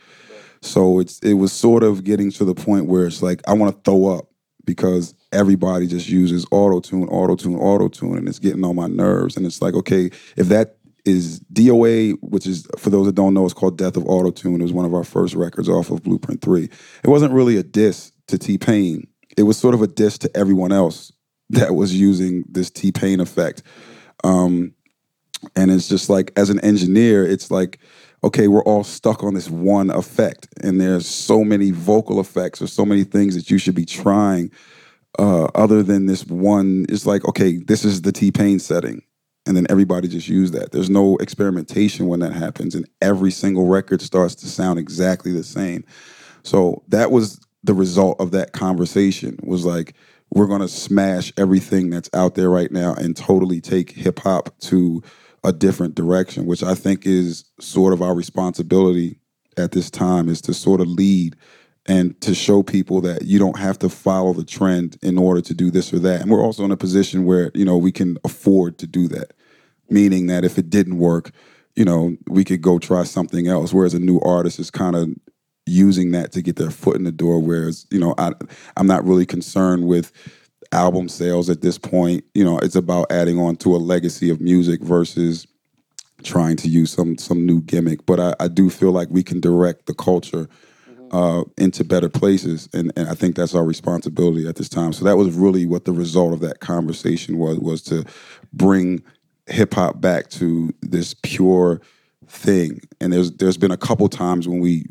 So 0.61 0.99
it's 0.99 1.19
it 1.19 1.33
was 1.33 1.51
sort 1.53 1.83
of 1.83 2.03
getting 2.03 2.31
to 2.31 2.45
the 2.45 2.55
point 2.55 2.87
where 2.87 3.05
it's 3.05 3.21
like 3.21 3.41
I 3.47 3.53
want 3.53 3.75
to 3.75 3.81
throw 3.89 4.17
up 4.17 4.29
because 4.65 5.13
everybody 5.31 5.87
just 5.87 6.09
uses 6.09 6.45
auto 6.51 6.79
tune, 6.79 7.07
auto 7.09 7.35
tune, 7.35 7.55
auto 7.55 7.87
tune, 7.87 8.17
and 8.17 8.27
it's 8.27 8.39
getting 8.39 8.63
on 8.63 8.75
my 8.75 8.87
nerves. 8.87 9.37
And 9.37 9.45
it's 9.45 9.61
like, 9.61 9.73
okay, 9.73 10.09
if 10.35 10.47
that 10.47 10.76
is 11.07 11.39
DOA, 11.53 12.17
which 12.21 12.45
is 12.45 12.67
for 12.77 12.89
those 12.89 13.05
that 13.05 13.15
don't 13.15 13.33
know, 13.33 13.45
it's 13.45 13.53
called 13.53 13.77
Death 13.77 13.97
of 13.97 14.05
Auto 14.05 14.31
Tune. 14.31 14.59
It 14.59 14.63
was 14.63 14.73
one 14.73 14.85
of 14.85 14.93
our 14.93 15.03
first 15.03 15.33
records 15.33 15.69
off 15.69 15.89
of 15.89 16.03
Blueprint 16.03 16.41
Three. 16.41 16.65
It 17.03 17.07
wasn't 17.07 17.33
really 17.33 17.57
a 17.57 17.63
diss 17.63 18.11
to 18.27 18.37
T 18.37 18.57
Pain. 18.57 19.07
It 19.37 19.43
was 19.43 19.57
sort 19.57 19.73
of 19.73 19.81
a 19.81 19.87
diss 19.87 20.17
to 20.19 20.37
everyone 20.37 20.71
else 20.71 21.11
that 21.49 21.73
was 21.75 21.95
using 21.95 22.43
this 22.49 22.69
T 22.69 22.91
Pain 22.91 23.19
effect. 23.19 23.63
Um, 24.23 24.73
and 25.55 25.71
it's 25.71 25.87
just 25.87 26.09
like, 26.09 26.31
as 26.35 26.49
an 26.49 26.59
engineer, 26.61 27.25
it's 27.25 27.51
like, 27.51 27.79
okay, 28.23 28.47
we're 28.47 28.63
all 28.63 28.83
stuck 28.83 29.23
on 29.23 29.35
this 29.35 29.49
one 29.49 29.91
effect, 29.91 30.47
and 30.63 30.81
there's 30.81 31.07
so 31.07 31.43
many 31.43 31.71
vocal 31.71 32.19
effects 32.19 32.61
or 32.61 32.67
so 32.67 32.85
many 32.85 33.03
things 33.03 33.35
that 33.35 33.49
you 33.49 33.57
should 33.57 33.75
be 33.75 33.85
trying. 33.85 34.51
Uh, 35.19 35.45
other 35.55 35.81
than 35.81 36.05
this 36.05 36.25
one, 36.27 36.85
it's 36.89 37.05
like, 37.05 37.25
okay, 37.25 37.57
this 37.57 37.85
is 37.85 38.01
the 38.01 38.11
T 38.11 38.31
Pain 38.31 38.59
setting 38.59 39.01
and 39.47 39.55
then 39.55 39.67
everybody 39.69 40.07
just 40.07 40.27
use 40.27 40.51
that. 40.51 40.71
There's 40.71 40.89
no 40.89 41.17
experimentation 41.17 42.07
when 42.07 42.19
that 42.19 42.33
happens, 42.33 42.75
and 42.75 42.87
every 43.01 43.31
single 43.31 43.67
record 43.67 44.01
starts 44.01 44.35
to 44.35 44.47
sound 44.47 44.79
exactly 44.79 45.31
the 45.31 45.43
same. 45.43 45.83
So 46.43 46.83
that 46.89 47.11
was 47.11 47.39
the 47.63 47.73
result 47.73 48.19
of 48.19 48.31
that 48.31 48.53
conversation. 48.53 49.37
Was 49.43 49.65
like 49.65 49.95
we're 50.33 50.47
gonna 50.47 50.67
smash 50.67 51.31
everything 51.37 51.89
that's 51.89 52.09
out 52.13 52.35
there 52.35 52.49
right 52.49 52.71
now 52.71 52.93
and 52.93 53.15
totally 53.15 53.61
take 53.61 53.91
hip 53.91 54.19
hop 54.19 54.57
to 54.59 55.01
a 55.43 55.53
different 55.53 55.95
direction, 55.95 56.45
which 56.45 56.63
I 56.63 56.75
think 56.75 57.05
is 57.05 57.45
sort 57.59 57.93
of 57.93 58.01
our 58.01 58.13
responsibility 58.13 59.19
at 59.55 59.71
this 59.71 59.89
time 59.89 60.29
is 60.29 60.41
to 60.41 60.53
sort 60.53 60.81
of 60.81 60.87
lead 60.87 61.35
and 61.87 62.19
to 62.21 62.35
show 62.35 62.61
people 62.63 63.01
that 63.01 63.23
you 63.23 63.39
don't 63.39 63.57
have 63.57 63.79
to 63.79 63.89
follow 63.89 64.33
the 64.33 64.43
trend 64.43 64.97
in 65.01 65.17
order 65.17 65.41
to 65.41 65.53
do 65.53 65.71
this 65.71 65.93
or 65.93 65.99
that. 65.99 66.21
And 66.21 66.29
we're 66.29 66.43
also 66.43 66.65
in 66.65 66.71
a 66.71 66.77
position 66.77 67.25
where, 67.25 67.49
you 67.53 67.63
know, 67.63 67.77
we 67.77 67.91
can 67.91 68.17
afford 68.25 68.77
to 68.79 68.87
do 68.87 69.07
that 69.07 69.33
meaning 69.89 70.27
that 70.27 70.43
if 70.43 70.57
it 70.57 70.69
didn't 70.69 70.97
work, 70.97 71.31
you 71.75 71.85
know, 71.85 72.15
we 72.27 72.43
could 72.43 72.61
go 72.61 72.79
try 72.79 73.03
something 73.03 73.47
else. 73.47 73.73
Whereas 73.73 73.93
a 73.93 73.99
new 73.99 74.19
artist 74.21 74.59
is 74.59 74.71
kind 74.71 74.95
of 74.95 75.09
using 75.65 76.11
that 76.11 76.31
to 76.31 76.41
get 76.41 76.55
their 76.55 76.71
foot 76.71 76.95
in 76.95 77.03
the 77.03 77.11
door. 77.11 77.39
Whereas, 77.41 77.85
you 77.91 77.99
know, 77.99 78.15
I, 78.17 78.31
I'm 78.77 78.87
not 78.87 79.05
really 79.05 79.25
concerned 79.25 79.87
with 79.87 80.11
album 80.71 81.09
sales 81.09 81.49
at 81.49 81.61
this 81.61 81.77
point. 81.77 82.23
You 82.33 82.43
know, 82.43 82.57
it's 82.59 82.75
about 82.75 83.11
adding 83.11 83.39
on 83.39 83.57
to 83.57 83.75
a 83.75 83.77
legacy 83.77 84.29
of 84.29 84.41
music 84.41 84.81
versus 84.81 85.45
trying 86.23 86.55
to 86.57 86.67
use 86.67 86.91
some 86.91 87.17
some 87.17 87.45
new 87.45 87.61
gimmick. 87.61 88.05
But 88.05 88.19
I, 88.19 88.35
I 88.39 88.47
do 88.47 88.69
feel 88.69 88.91
like 88.91 89.09
we 89.09 89.23
can 89.23 89.39
direct 89.39 89.85
the 89.85 89.93
culture 89.93 90.47
uh, 91.11 91.43
into 91.57 91.83
better 91.83 92.09
places, 92.09 92.67
and, 92.73 92.91
and 92.97 93.07
I 93.07 93.13
think 93.13 93.35
that's 93.35 93.55
our 93.55 93.63
responsibility 93.63 94.47
at 94.47 94.55
this 94.55 94.69
time. 94.69 94.93
So 94.93 95.05
that 95.05 95.17
was 95.17 95.35
really 95.35 95.65
what 95.65 95.85
the 95.85 95.93
result 95.93 96.33
of 96.33 96.41
that 96.41 96.59
conversation 96.59 97.37
was 97.37 97.59
was 97.59 97.81
to 97.83 98.03
bring 98.51 99.03
hip 99.47 99.73
hop 99.73 100.01
back 100.01 100.29
to 100.31 100.73
this 100.81 101.13
pure 101.23 101.81
thing. 102.27 102.81
And 102.99 103.13
there's 103.13 103.31
there's 103.31 103.57
been 103.57 103.71
a 103.71 103.77
couple 103.77 104.07
times 104.09 104.47
when 104.47 104.59
we 104.59 104.85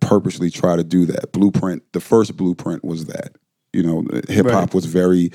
purposely 0.00 0.50
try 0.50 0.76
to 0.76 0.84
do 0.84 1.06
that. 1.06 1.32
Blueprint, 1.32 1.82
the 1.92 2.00
first 2.00 2.36
blueprint 2.36 2.84
was 2.84 3.06
that. 3.06 3.36
You 3.72 3.82
know, 3.82 4.04
hip 4.28 4.46
hop 4.46 4.54
Right. 4.54 4.74
was 4.74 4.84
very 4.86 5.30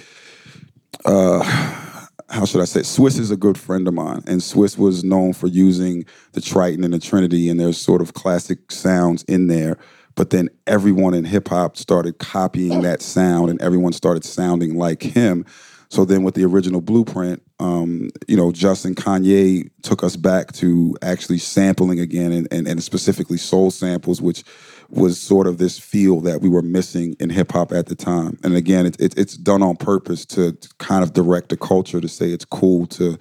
uh 1.05 1.81
how 2.29 2.43
should 2.45 2.59
I 2.61 2.65
say? 2.65 2.79
Swizz 2.79 3.19
is 3.19 3.29
a 3.29 3.37
good 3.37 3.57
friend 3.57 3.87
of 3.87 3.93
mine, 3.93 4.23
and 4.25 4.41
Swizz 4.41 4.77
was 4.79 5.03
known 5.03 5.33
for 5.33 5.45
using 5.47 6.05
the 6.31 6.41
Triton 6.41 6.83
and 6.83 6.93
the 6.93 6.99
Trinity, 6.99 7.49
and 7.49 7.59
there's 7.59 7.77
sort 7.77 8.01
of 8.01 8.13
classic 8.13 8.71
sounds 8.71 9.23
in 9.23 9.45
there. 9.47 9.77
But 10.15 10.31
then 10.31 10.49
everyone 10.65 11.13
in 11.13 11.25
hip 11.25 11.49
hop 11.49 11.77
started 11.77 12.17
copying 12.17 12.81
that 12.81 13.01
sound, 13.01 13.51
and 13.51 13.61
everyone 13.61 13.93
started 13.93 14.23
sounding 14.25 14.75
like 14.75 15.03
him. 15.03 15.45
So 15.95 16.03
then, 16.03 16.23
with 16.23 16.35
the 16.35 16.43
original 16.43 16.81
blueprint, 16.81 17.41
um, 17.61 18.09
you 18.27 18.35
know, 18.35 18.51
Justin 18.51 18.95
Kanye 18.95 19.69
took 19.81 20.03
us 20.03 20.17
back 20.17 20.51
to 20.55 20.93
actually 21.01 21.37
sampling 21.37 22.01
again, 22.01 22.33
and, 22.33 22.49
and, 22.51 22.67
and 22.67 22.83
specifically 22.83 23.37
soul 23.37 23.71
samples, 23.71 24.21
which 24.21 24.43
was 24.89 25.17
sort 25.17 25.47
of 25.47 25.57
this 25.57 25.79
feel 25.79 26.19
that 26.19 26.41
we 26.41 26.49
were 26.49 26.61
missing 26.61 27.15
in 27.21 27.29
hip 27.29 27.53
hop 27.53 27.71
at 27.71 27.85
the 27.85 27.95
time. 27.95 28.37
And 28.43 28.57
again, 28.57 28.85
it, 28.85 28.99
it, 28.99 29.17
it's 29.17 29.37
done 29.37 29.63
on 29.63 29.77
purpose 29.77 30.25
to, 30.25 30.57
kind 30.79 31.01
of 31.01 31.13
direct 31.13 31.47
the 31.47 31.55
culture 31.55 32.01
to 32.01 32.09
say 32.09 32.25
it's 32.31 32.43
cool 32.43 32.87
to 32.87 33.17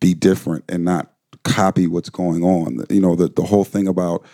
be 0.00 0.14
different 0.14 0.64
and 0.70 0.86
not 0.86 1.12
copy 1.44 1.86
what's 1.86 2.08
going 2.08 2.42
on. 2.42 2.82
You 2.88 3.02
know, 3.02 3.14
the, 3.14 3.28
the 3.28 3.42
whole 3.42 3.64
thing 3.64 3.86
about 3.86 4.24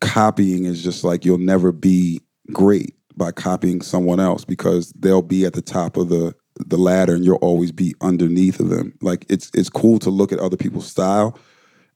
copying 0.00 0.64
is 0.64 0.82
just 0.82 1.04
like 1.04 1.24
you'll 1.24 1.38
never 1.38 1.70
be 1.70 2.22
great 2.52 2.96
by 3.16 3.30
copying 3.30 3.82
someone 3.82 4.18
else 4.18 4.44
because 4.44 4.92
they'll 4.94 5.22
be 5.22 5.44
at 5.44 5.52
the 5.52 5.62
top 5.62 5.96
of 5.96 6.08
the 6.08 6.34
the 6.56 6.76
ladder 6.76 7.14
and 7.14 7.24
you'll 7.24 7.36
always 7.36 7.72
be 7.72 7.94
underneath 8.00 8.60
of 8.60 8.68
them. 8.68 8.96
Like 9.00 9.26
it's 9.28 9.50
it's 9.54 9.68
cool 9.68 9.98
to 10.00 10.10
look 10.10 10.32
at 10.32 10.38
other 10.38 10.56
people's 10.56 10.86
style 10.86 11.38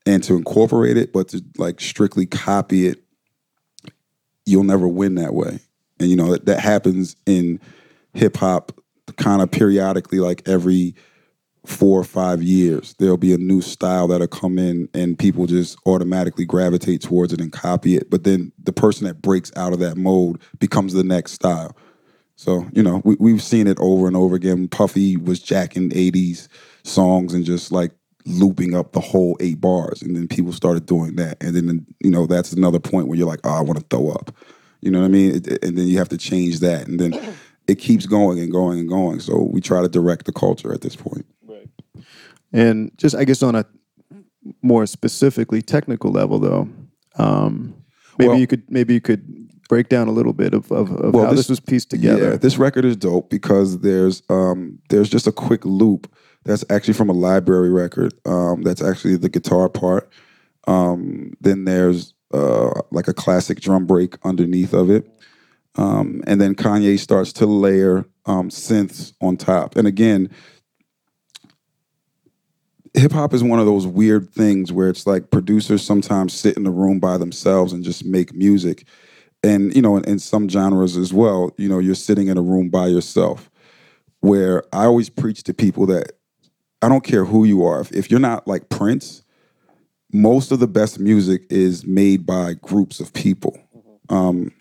and 0.05 0.23
to 0.25 0.35
incorporate 0.35 0.97
it, 0.97 1.13
but 1.13 1.29
to 1.29 1.43
like 1.59 1.81
strictly 1.81 2.27
copy 2.27 2.87
it, 2.87 3.03
you'll 4.45 4.65
never 4.65 4.89
win 4.89 5.17
that 5.17 5.35
way. 5.35 5.61
And 5.99 6.09
you 6.11 6.17
know 6.17 6.33
that, 6.33 6.47
that 6.47 6.61
happens 6.61 7.17
in 7.27 7.61
hip 8.15 8.37
hop 8.37 8.73
kind 9.17 9.43
of 9.43 9.51
periodically, 9.51 10.19
like 10.19 10.49
every 10.49 10.95
four 11.67 11.99
or 11.99 12.05
five 12.05 12.43
years. 12.43 12.95
There'll 12.99 13.17
be 13.17 13.35
a 13.35 13.39
new 13.39 13.61
style 13.61 14.07
that'll 14.09 14.29
come 14.29 14.59
in 14.59 14.89
and 14.95 15.19
people 15.19 15.47
just 15.47 15.77
automatically 15.85 16.45
gravitate 16.45 17.03
towards 17.03 17.33
it 17.33 17.41
and 17.41 17.53
copy 17.53 17.97
it. 17.97 18.09
But 18.09 18.25
then 18.25 18.53
the 18.63 18.73
person 18.73 19.07
that 19.07 19.21
breaks 19.21 19.51
out 19.57 19.73
of 19.73 19.81
that 19.81 19.97
mode 19.97 20.41
becomes 20.59 20.93
the 20.93 21.05
next 21.05 21.33
style. 21.33 21.77
So, 22.37 22.67
you 22.73 22.83
know, 22.83 23.01
we, 23.05 23.17
we've 23.19 23.43
seen 23.43 23.67
it 23.67 23.79
over 23.81 24.07
and 24.07 24.17
over 24.17 24.35
again. 24.35 24.69
Puffy 24.69 25.17
was 25.17 25.41
jacking 25.41 25.91
80s 25.91 26.49
songs 26.85 27.35
and 27.35 27.45
just 27.45 27.73
like 27.73 27.93
looping 28.27 28.75
up 28.75 28.93
the 28.93 29.01
whole 29.01 29.37
eight 29.41 29.61
bars. 29.61 30.03
And 30.03 30.15
then 30.15 30.29
people 30.29 30.53
started 30.53 30.85
doing 30.87 31.17
that. 31.17 31.43
And 31.43 31.55
then, 31.57 31.87
you 32.01 32.11
know, 32.11 32.27
that's 32.27 32.53
another 32.53 32.79
point 32.79 33.09
where 33.09 33.17
you're 33.17 33.27
like, 33.27 33.41
oh, 33.45 33.51
I 33.55 33.61
want 33.63 33.79
to 33.79 33.87
throw 33.89 34.11
up. 34.11 34.35
You 34.83 34.91
know 34.91 35.01
what 35.01 35.07
I 35.07 35.09
mean? 35.09 35.37
It- 35.37 35.65
and 35.65 35.79
then 35.79 35.89
you 35.89 35.99
have 35.99 36.11
to 36.11 36.19
change 36.19 36.61
that. 36.61 36.87
And 36.87 37.01
then 37.01 37.19
it 37.67 37.77
keeps 37.77 38.07
going 38.07 38.39
and 38.39 38.53
going 38.53 38.79
and 38.81 38.89
going. 38.89 39.21
So 39.21 39.43
we 39.43 39.61
try 39.61 39.81
to 39.81 39.89
direct 39.89 40.27
the 40.27 40.33
culture 40.33 40.73
at 40.73 40.83
this 40.83 40.95
point. 40.97 41.27
Right. 41.47 41.69
And 42.53 42.97
just, 42.99 43.17
I 43.17 43.25
guess, 43.25 43.43
on 43.43 43.55
a 43.55 43.65
more 44.63 44.87
specifically 44.87 45.63
technical 45.63 46.11
level, 46.13 46.39
though, 46.39 46.69
um, 47.17 47.75
maybe 48.19 48.29
Well- 48.29 48.39
you 48.39 48.47
could 48.47 48.63
maybe 48.71 48.95
you 48.95 49.01
could 49.01 49.49
break 49.69 49.89
down 49.89 50.07
a 50.07 50.13
little 50.13 50.33
bit 50.33 50.55
of, 50.55 50.71
of, 50.71 50.93
of 50.93 51.13
Well, 51.13 51.25
how 51.25 51.31
this- 51.31 51.41
this, 51.41 51.49
was 51.49 51.61
pieced 51.61 51.91
together. 51.91 52.31
Yeah, 52.31 52.37
this 52.37 52.57
record 52.57 52.85
is 52.85 52.97
dope 52.97 53.31
because 53.31 53.81
there's 53.81 54.23
um 54.29 54.79
there's 54.91 55.09
just 55.09 55.27
a 55.27 55.33
quick 55.33 55.65
loop 55.65 56.13
that's 56.45 56.65
actually 56.71 56.95
from 56.95 57.09
a 57.09 57.13
library 57.13 57.71
record. 57.71 58.15
Um, 58.25 58.63
that's 58.63 58.83
actually 58.83 59.17
the 59.17 59.29
guitar 59.29 59.69
part. 59.69 60.09
Um, 60.69 61.33
then 61.41 61.65
there's 61.65 62.15
uh 62.33 62.81
like 62.91 63.09
a 63.09 63.15
classic 63.15 63.61
drum 63.61 63.87
break 63.87 64.17
underneath 64.25 64.73
of 64.73 64.91
it. 64.91 65.11
Um, 65.77 66.23
and 66.27 66.41
then 66.41 66.55
Kanye 66.55 66.99
starts 66.99 67.33
to 67.35 67.47
layer 67.47 68.07
um, 68.25 68.49
synths 68.49 69.13
on 69.21 69.37
top. 69.37 69.77
And 69.77 69.87
again, 69.87 70.31
hip 72.97 73.13
hop 73.13 73.35
is 73.35 73.45
one 73.45 73.59
of 73.59 73.67
those 73.67 73.87
weird 73.87 74.31
things 74.31 74.73
where 74.73 74.89
it's 74.89 75.07
like 75.07 75.31
producers 75.31 75.85
sometimes 75.85 76.33
sit 76.33 76.57
in 76.57 76.67
a 76.67 76.71
room 76.71 76.99
by 76.99 77.19
themselves 77.19 77.73
and 77.73 77.85
just 77.85 78.05
make 78.05 78.35
music. 78.35 78.87
And, 79.43 79.75
you 79.77 79.83
know, 79.83 79.97
in, 79.97 80.05
in 80.05 80.19
some 80.19 80.49
genres 80.49 80.97
as 80.97 81.13
well, 81.13 81.51
you 81.59 81.69
know, 81.69 81.79
you're 81.79 81.95
sitting 81.95 82.29
in 82.29 82.39
a 82.39 82.43
room 82.43 82.71
by 82.71 82.87
yourself. 82.87 83.51
Where 84.21 84.65
I 84.73 84.87
always 84.87 85.11
preach 85.11 85.43
to 85.45 85.55
people 85.55 85.87
that 85.87 86.13
I 86.83 86.89
don't 86.89 87.05
care 87.05 87.25
who 87.25 87.45
you 87.45 87.65
are. 87.65 87.81
If, 87.81 87.93
if 87.93 88.11
you're 88.11 88.19
not 88.19 88.49
like 88.49 88.71
Prince, 88.71 89.23
most 90.13 90.51
of 90.51 90.59
the 90.59 90.67
best 90.67 90.99
music 90.99 91.43
is 91.51 91.87
made 91.87 92.25
by 92.27 92.55
groups 92.55 92.99
of 92.99 93.13
people. 93.13 93.59
Um, 94.09 94.53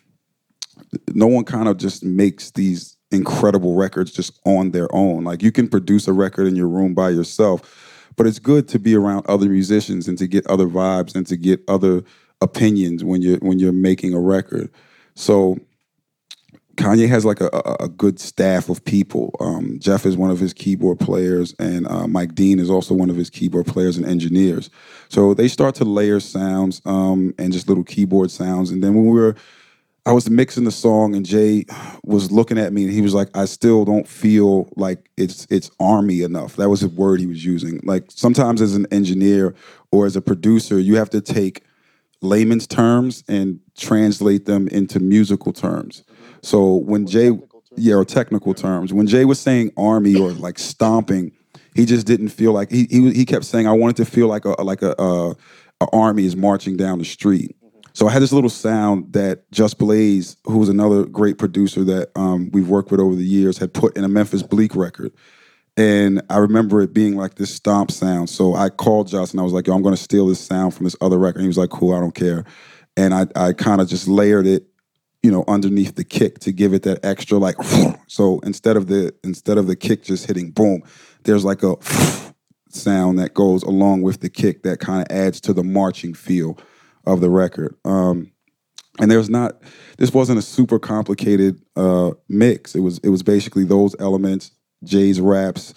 no 1.14 1.28
one 1.28 1.46
kind 1.46 1.68
of 1.68 1.78
just 1.78 2.04
makes 2.04 2.52
these 2.52 2.98
incredible 3.12 3.76
records 3.76 4.12
just 4.12 4.40
on 4.46 4.72
their 4.72 4.94
own. 4.94 5.24
Like 5.24 5.42
you 5.42 5.52
can 5.52 5.68
produce 5.68 6.08
a 6.08 6.14
record 6.14 6.48
in 6.48 6.56
your 6.56 6.68
room 6.68 6.94
by 6.94 7.10
yourself, 7.10 7.85
but 8.16 8.28
it's 8.28 8.40
good 8.40 8.68
to 8.70 8.80
be 8.80 8.96
around 8.96 9.26
other 9.28 9.48
musicians 9.48 10.08
and 10.08 10.18
to 10.18 10.28
get 10.28 10.46
other 10.48 10.68
vibes 10.68 11.16
and 11.16 11.28
to 11.28 11.38
get 11.38 11.62
other 11.68 12.04
opinions 12.42 13.04
when 13.04 13.22
you're 13.22 13.38
when 13.38 13.60
you're 13.60 13.72
making 13.72 14.14
a 14.14 14.20
record. 14.20 14.70
So 15.16 15.58
Kanye 16.76 17.08
has 17.08 17.24
like 17.24 17.40
a, 17.40 17.50
a, 17.80 17.88
good 17.88 18.20
staff 18.20 18.68
of 18.68 18.84
people. 18.84 19.34
Um, 19.40 19.80
Jeff 19.80 20.06
is 20.06 20.18
one 20.18 20.30
of 20.30 20.40
his 20.40 20.54
keyboard 20.54 21.00
players, 21.00 21.56
and 21.58 21.88
uh, 21.88 22.06
Mike 22.08 22.36
Dean 22.36 22.60
is 22.60 22.70
also 22.70 22.94
one 22.94 23.10
of 23.10 23.16
his 23.16 23.30
keyboard 23.30 23.66
players 23.66 23.96
and 23.98 24.06
engineers. 24.06 24.70
So 25.08 25.34
they 25.34 25.48
start 25.48 25.76
to 25.76 25.86
layer 25.86 26.20
sounds 26.20 26.82
um, 26.86 27.34
and 27.38 27.54
just 27.54 27.70
little 27.70 27.84
keyboard 27.84 28.30
sounds. 28.30 28.72
And 28.72 28.84
then 28.84 28.94
when 28.94 29.06
we 29.06 29.14
were, 29.14 29.36
I 30.08 30.12
was 30.12 30.30
mixing 30.30 30.66
the 30.66 30.72
song, 30.72 31.16
and 31.16 31.26
Jay 31.26 31.66
was 32.04 32.32
looking 32.32 32.60
at 32.60 32.72
me, 32.72 32.84
and 32.84 32.94
he 32.94 33.02
was 33.02 33.16
like, 33.16 33.36
"I 33.36 33.46
still 33.46 33.86
don't 33.86 34.08
feel 34.08 34.70
like 34.76 35.10
it's 35.18 35.48
it's 35.50 35.72
army 35.80 36.22
enough." 36.22 36.56
That 36.58 36.70
was 36.70 36.82
the 36.82 36.90
word 36.90 37.20
he 37.20 37.26
was 37.26 37.44
using. 37.44 37.80
Like 37.84 38.06
sometimes 38.10 38.62
as 38.62 38.76
an 38.76 38.86
engineer 38.92 39.56
or 39.92 40.06
as 40.06 40.16
a 40.16 40.22
producer, 40.22 40.80
you 40.80 40.96
have 40.98 41.10
to 41.12 41.22
take 41.22 41.64
layman's 42.22 42.68
terms 42.68 43.24
and 43.28 43.60
translate 43.78 44.46
them 44.46 44.68
into 44.68 45.00
musical 45.00 45.52
terms. 45.52 46.04
So 46.42 46.76
when 46.76 47.08
Jay, 47.08 47.32
yeah, 47.76 47.96
or 47.96 48.06
technical 48.06 48.54
terms, 48.54 48.94
when 48.94 49.08
Jay 49.08 49.26
was 49.26 49.40
saying 49.40 49.72
army 49.76 50.16
or 50.16 50.32
like 50.34 50.60
stomping, 50.60 51.32
he 51.74 51.86
just 51.86 52.06
didn't 52.06 52.30
feel 52.30 52.54
like 52.54 52.70
he 52.72 52.88
he, 52.92 53.12
he 53.12 53.26
kept 53.26 53.46
saying 53.46 53.68
I 53.68 53.74
wanted 53.74 53.98
to 53.98 54.06
feel 54.06 54.28
like 54.28 54.46
a 54.46 54.62
like 54.62 54.84
a, 54.84 54.94
a, 55.00 55.32
a 55.82 55.88
army 55.92 56.26
is 56.26 56.36
marching 56.36 56.78
down 56.78 57.00
the 57.00 57.06
street. 57.06 57.56
So 57.96 58.10
I 58.10 58.12
had 58.12 58.22
this 58.22 58.34
little 58.34 58.50
sound 58.50 59.14
that 59.14 59.50
Just 59.52 59.78
Blaze, 59.78 60.36
who's 60.44 60.68
another 60.68 61.06
great 61.06 61.38
producer 61.38 61.82
that 61.86 62.12
um, 62.18 62.52
we've 62.52 62.68
worked 62.68 62.92
with 62.92 63.00
over 63.00 63.16
the 63.16 63.24
years, 63.24 63.58
had 63.58 63.74
put 63.74 63.96
in 63.96 64.04
a 64.04 64.10
Memphis 64.10 64.44
Bleek 64.44 64.76
record. 64.76 65.14
And 65.78 66.22
I 66.30 66.40
remember 66.40 66.82
it 66.82 66.94
being 66.94 67.16
like 67.16 67.36
this 67.36 67.56
stomp 67.56 67.92
sound. 67.92 68.30
So 68.30 68.54
I 68.54 68.68
called 68.68 69.08
Just 69.08 69.32
and 69.32 69.40
I 69.40 69.44
was 69.46 69.54
like, 69.54 69.68
yo, 69.68 69.74
I'm 69.74 69.82
going 69.82 69.96
to 69.96 70.02
steal 70.02 70.28
this 70.28 70.42
sound 70.42 70.74
from 70.74 70.84
this 70.84 70.98
other 71.00 71.18
record. 71.18 71.38
And 71.38 71.44
he 71.44 71.48
was 71.48 71.58
like, 71.58 71.70
cool, 71.70 71.96
I 71.96 72.02
don't 72.02 72.14
care. 72.14 72.44
And 72.98 73.14
I, 73.14 73.28
I 73.34 73.54
kind 73.54 73.80
of 73.80 73.88
just 73.88 74.10
layered 74.10 74.46
it, 74.46 74.66
you 75.24 75.32
know, 75.32 75.46
underneath 75.48 75.96
the 75.96 76.04
kick 76.04 76.40
to 76.40 76.52
give 76.52 76.74
it 76.74 76.84
that 76.84 77.04
extra 77.06 77.38
like, 77.38 77.56
so 78.08 78.40
instead 78.40 78.76
of 78.76 78.88
the, 78.88 79.16
instead 79.24 79.58
of 79.58 79.68
the 79.68 79.76
kick 79.78 80.04
just 80.04 80.26
hitting 80.26 80.52
boom, 80.52 80.84
there's 81.24 81.46
like 81.46 81.64
a 81.64 81.78
sound 82.70 83.20
that 83.20 83.34
goes 83.34 83.64
along 83.64 84.02
with 84.02 84.20
the 84.20 84.30
kick 84.30 84.64
that 84.64 84.82
kind 84.82 85.02
of 85.02 85.16
adds 85.16 85.40
to 85.40 85.54
the 85.54 85.64
marching 85.64 86.14
feel 86.14 86.58
of 87.06 87.22
the 87.22 87.30
record. 87.30 87.76
Um, 87.86 88.32
and 89.00 89.12
there's 89.12 89.30
not 89.30 89.62
this 89.98 90.14
wasn't 90.14 90.40
a 90.40 90.42
super 90.42 90.80
complicated 90.80 91.62
uh, 91.76 92.12
mix. 92.30 92.76
It 92.76 92.82
was 92.82 93.00
it 93.00 93.10
was 93.10 93.24
basically 93.24 93.64
those 93.64 93.96
elements, 94.00 94.52
Jay's 94.84 95.20
raps, 95.20 95.74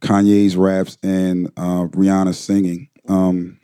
Kanye's 0.00 0.56
raps, 0.56 0.98
and 1.02 1.48
uh, 1.56 1.86
Rihanna's 1.88 2.38
singing. 2.38 2.88
Um, 3.08 3.58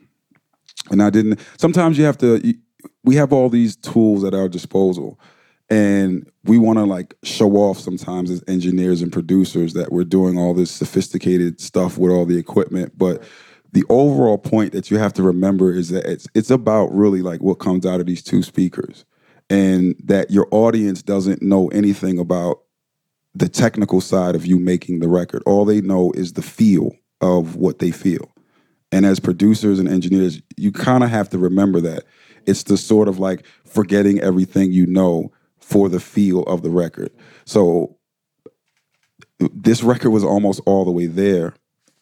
and 0.91 1.01
I 1.01 1.09
didn't. 1.09 1.39
Sometimes 1.57 1.97
you 1.97 2.05
have 2.05 2.17
to. 2.19 2.53
We 3.03 3.15
have 3.15 3.33
all 3.33 3.49
these 3.49 3.75
tools 3.75 4.23
at 4.23 4.33
our 4.33 4.47
disposal, 4.47 5.19
and 5.69 6.29
we 6.43 6.57
want 6.57 6.79
to 6.79 6.85
like 6.85 7.15
show 7.23 7.51
off 7.53 7.79
sometimes 7.79 8.29
as 8.29 8.43
engineers 8.47 9.01
and 9.01 9.11
producers 9.11 9.73
that 9.73 9.91
we're 9.91 10.03
doing 10.03 10.37
all 10.37 10.53
this 10.53 10.71
sophisticated 10.71 11.59
stuff 11.59 11.97
with 11.97 12.11
all 12.11 12.25
the 12.25 12.37
equipment, 12.37 12.97
but 12.97 13.23
the 13.71 13.83
overall 13.89 14.37
point 14.37 14.71
that 14.73 14.89
you 14.89 14.97
have 14.97 15.13
to 15.13 15.23
remember 15.23 15.73
is 15.73 15.89
that 15.89 16.05
it's 16.05 16.27
it's 16.33 16.49
about 16.49 16.93
really 16.93 17.21
like 17.21 17.41
what 17.41 17.55
comes 17.55 17.85
out 17.85 17.99
of 17.99 18.05
these 18.05 18.23
two 18.23 18.41
speakers 18.41 19.05
and 19.49 19.95
that 20.03 20.31
your 20.31 20.47
audience 20.51 21.01
doesn't 21.01 21.41
know 21.41 21.67
anything 21.69 22.19
about 22.19 22.59
the 23.33 23.49
technical 23.49 24.01
side 24.01 24.35
of 24.35 24.45
you 24.45 24.59
making 24.59 24.99
the 24.99 25.07
record. 25.07 25.41
All 25.45 25.65
they 25.65 25.81
know 25.81 26.11
is 26.11 26.33
the 26.33 26.41
feel 26.41 26.91
of 27.21 27.55
what 27.55 27.79
they 27.79 27.91
feel. 27.91 28.31
And 28.91 29.05
as 29.05 29.19
producers 29.19 29.79
and 29.79 29.87
engineers, 29.87 30.41
you 30.57 30.71
kind 30.71 31.03
of 31.03 31.09
have 31.09 31.29
to 31.29 31.37
remember 31.37 31.79
that. 31.81 32.05
It's 32.45 32.63
the 32.63 32.77
sort 32.77 33.07
of 33.07 33.19
like 33.19 33.45
forgetting 33.65 34.19
everything 34.19 34.71
you 34.71 34.87
know 34.87 35.31
for 35.59 35.89
the 35.89 35.99
feel 35.99 36.43
of 36.43 36.63
the 36.63 36.69
record. 36.69 37.11
So 37.45 37.97
this 39.39 39.83
record 39.83 40.09
was 40.09 40.23
almost 40.23 40.59
all 40.65 40.85
the 40.85 40.91
way 40.91 41.05
there 41.05 41.53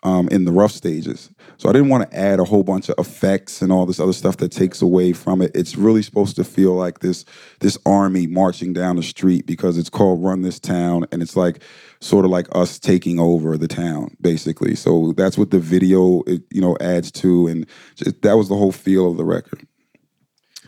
um, 0.03 0.27
in 0.29 0.45
the 0.45 0.51
rough 0.51 0.71
stages. 0.71 1.29
So 1.57 1.69
I 1.69 1.73
didn't 1.73 1.89
want 1.89 2.09
to 2.09 2.17
add 2.17 2.39
a 2.39 2.43
whole 2.43 2.63
bunch 2.63 2.89
of 2.89 2.95
effects 2.99 3.61
and 3.61 3.71
all 3.71 3.85
this 3.85 3.99
other 3.99 4.13
stuff 4.13 4.37
that 4.37 4.51
takes 4.51 4.81
away 4.81 5.11
from 5.11 5.41
it. 5.41 5.51
It's 5.55 5.75
really 5.75 6.03
supposed 6.03 6.35
to 6.35 6.43
feel 6.43 6.73
like 6.73 6.99
this 6.99 7.25
this 7.59 7.77
army 7.85 8.27
marching 8.27 8.73
down 8.73 8.97
the 8.97 9.03
street 9.03 9.45
because 9.47 9.77
it's 9.77 9.89
called 9.89 10.23
Run 10.23 10.43
This 10.43 10.59
Town, 10.59 11.05
and 11.11 11.21
it's 11.21 11.35
like 11.35 11.63
sort 11.99 12.25
of 12.25 12.31
like 12.31 12.47
us 12.51 12.77
taking 12.77 13.19
over 13.19 13.57
the 13.57 13.67
town, 13.67 14.15
basically. 14.21 14.75
So 14.75 15.13
that's 15.17 15.37
what 15.37 15.49
the 15.49 15.59
video 15.59 16.21
it, 16.27 16.43
you 16.51 16.61
know 16.61 16.77
adds 16.79 17.11
to, 17.13 17.47
and 17.47 17.65
just, 17.95 18.21
that 18.21 18.37
was 18.37 18.49
the 18.49 18.55
whole 18.55 18.71
feel 18.71 19.09
of 19.09 19.17
the 19.17 19.25
record. 19.25 19.67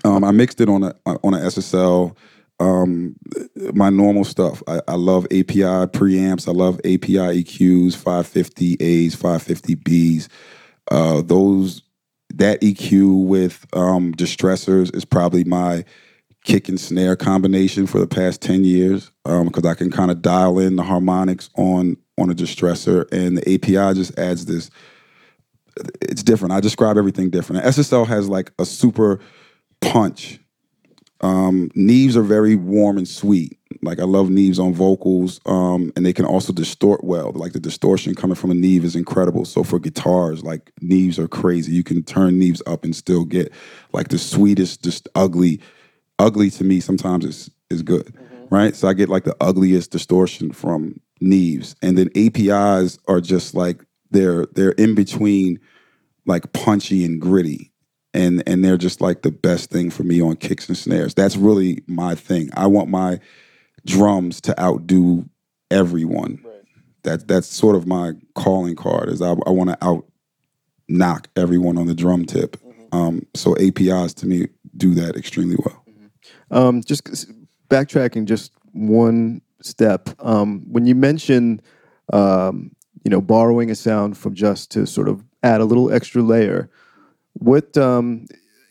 Um, 0.04 0.24
I 0.24 0.32
mixed 0.32 0.60
it 0.60 0.70
on 0.70 0.84
a 0.84 0.96
on 1.06 1.34
a 1.36 1.40
SSL 1.40 2.16
um, 2.60 3.16
my 3.74 3.90
normal 3.90 4.24
stuff. 4.24 4.62
I, 4.68 4.82
I, 4.88 4.96
love 4.96 5.26
API 5.26 5.88
preamps. 5.88 6.48
I 6.48 6.52
love 6.52 6.78
API 6.80 7.44
EQs, 7.44 7.96
550As, 7.96 9.16
550Bs. 9.16 10.28
Uh, 10.92 11.22
those 11.22 11.82
that 12.34 12.62
EQ 12.62 13.26
with 13.26 13.66
um, 13.74 14.14
distressors 14.14 14.94
is 14.96 15.06
probably 15.06 15.44
my 15.44 15.86
kick 16.44 16.70
and 16.70 16.80
snare 16.80 17.16
combination 17.16 17.88
for 17.88 18.00
the 18.00 18.08
past 18.08 18.42
10 18.42 18.64
years 18.64 19.12
because 19.24 19.66
um, 19.66 19.68
I 19.68 19.74
can 19.74 19.92
kind 19.92 20.12
of 20.12 20.22
dial 20.22 20.60
in 20.60 20.76
the 20.76 20.84
harmonics 20.84 21.50
on 21.56 21.98
on 22.18 22.30
a 22.30 22.34
distressor 22.34 23.10
and 23.12 23.38
the 23.38 23.54
API 23.54 23.98
just 23.98 24.18
adds 24.18 24.46
this 24.46 24.70
it's 26.02 26.24
different. 26.24 26.54
I 26.54 26.60
describe 26.60 26.98
everything 26.98 27.30
different. 27.30 27.64
SSL 27.64 28.06
has 28.08 28.28
like 28.28 28.52
a 28.60 28.66
super 28.66 29.20
punch 29.82 30.40
um, 31.22 31.70
Neves 31.76 32.16
are 32.16 32.24
very 32.24 32.56
warm 32.56 32.98
and 32.98 33.08
sweet. 33.08 33.58
Like 33.82 34.00
I 34.00 34.04
love 34.04 34.28
Neves 34.28 34.60
on 34.60 34.74
vocals, 34.74 35.40
um, 35.46 35.92
and 35.96 36.06
they 36.06 36.14
can 36.14 36.26
also 36.26 36.52
distort 36.52 37.04
well. 37.04 37.32
Like 37.34 37.54
the 37.54 37.60
distortion 37.60 38.16
coming 38.16 38.36
from 38.36 38.52
a 38.52 38.54
Neve 38.56 38.84
is 38.84 38.96
incredible. 38.96 39.46
So 39.46 39.64
for 39.64 39.80
guitars, 39.80 40.44
like 40.44 40.72
Neves 40.82 41.18
are 41.18 41.28
crazy. 41.28 41.74
You 41.74 41.84
can 41.84 42.04
turn 42.04 42.40
Neves 42.40 42.62
up 42.68 42.84
and 42.84 42.96
still 42.96 43.26
get 43.26 43.52
like 43.94 44.10
the 44.10 44.18
sweetest, 44.18 44.84
just 44.84 45.08
ugly. 45.16 45.62
Ugly 46.18 46.50
to 46.52 46.64
me 46.64 46.80
sometimes 46.82 47.26
is 47.26 47.52
is 47.70 47.82
good, 47.82 48.08
mm-hmm. 48.08 48.54
right? 48.54 48.76
So 48.76 48.88
I 48.88 48.94
get 48.94 49.08
like 49.08 49.24
the 49.24 49.38
ugliest 49.40 49.92
distortion 49.92 50.52
from 50.52 51.00
Neves, 51.22 51.76
and 51.82 51.98
then 51.98 52.10
APIs 52.16 52.98
are 53.08 53.22
just 53.22 53.54
like 53.54 53.84
they're 54.12 54.46
they're 54.48 54.72
in 54.72 54.96
between, 54.96 55.60
like 56.26 56.52
punchy 56.52 57.06
and 57.06 57.22
gritty 57.22 57.72
and 58.20 58.44
and 58.46 58.64
they're 58.64 58.78
just 58.78 59.02
like 59.02 59.22
the 59.22 59.32
best 59.32 59.70
thing 59.70 59.90
for 59.90 60.04
me 60.04 60.22
on 60.22 60.36
kicks 60.36 60.68
and 60.68 60.78
snares. 60.78 61.14
That's 61.14 61.38
really 61.38 61.84
my 61.88 62.16
thing. 62.16 62.50
I 62.54 62.68
want 62.68 62.90
my 62.90 63.20
drums 63.86 64.42
to 64.42 64.62
outdo 64.62 65.28
everyone. 65.72 66.42
Right. 66.44 66.54
That 67.04 67.28
that's 67.28 67.48
sort 67.48 67.76
of 67.76 67.88
my 67.88 68.14
calling 68.36 68.76
card. 68.76 69.10
Is 69.10 69.22
I, 69.22 69.32
I 69.32 69.52
want 69.52 69.70
to 69.70 69.78
out 69.82 70.06
knock 70.90 71.30
everyone 71.36 71.78
on 71.78 71.88
the 71.88 71.96
drum 71.96 72.26
tip. 72.26 72.58
Mm-hmm. 72.58 72.96
Um, 72.96 73.26
so 73.36 73.56
APIs 73.58 74.14
to 74.16 74.28
me 74.28 74.48
do 74.76 74.94
that 74.96 75.16
extremely 75.16 75.56
well. 75.64 75.84
Mm-hmm. 75.90 76.58
Um, 76.58 76.84
just 76.84 77.06
backtracking 77.70 78.26
just 78.26 78.52
one 78.74 79.42
step. 79.62 80.10
Um, 80.20 80.66
when 80.68 80.86
you 80.86 80.96
mention, 80.96 81.62
um, 82.12 82.72
you 83.06 83.12
know, 83.12 83.22
borrowing 83.22 83.72
a 83.72 83.76
sound 83.76 84.18
from 84.18 84.34
just 84.34 84.72
to 84.72 84.86
sort 84.86 85.08
of 85.08 85.24
add 85.44 85.62
a 85.62 85.66
little 85.66 85.94
extra 85.94 86.22
layer. 86.22 86.70
What 87.40 87.78
um, 87.78 88.28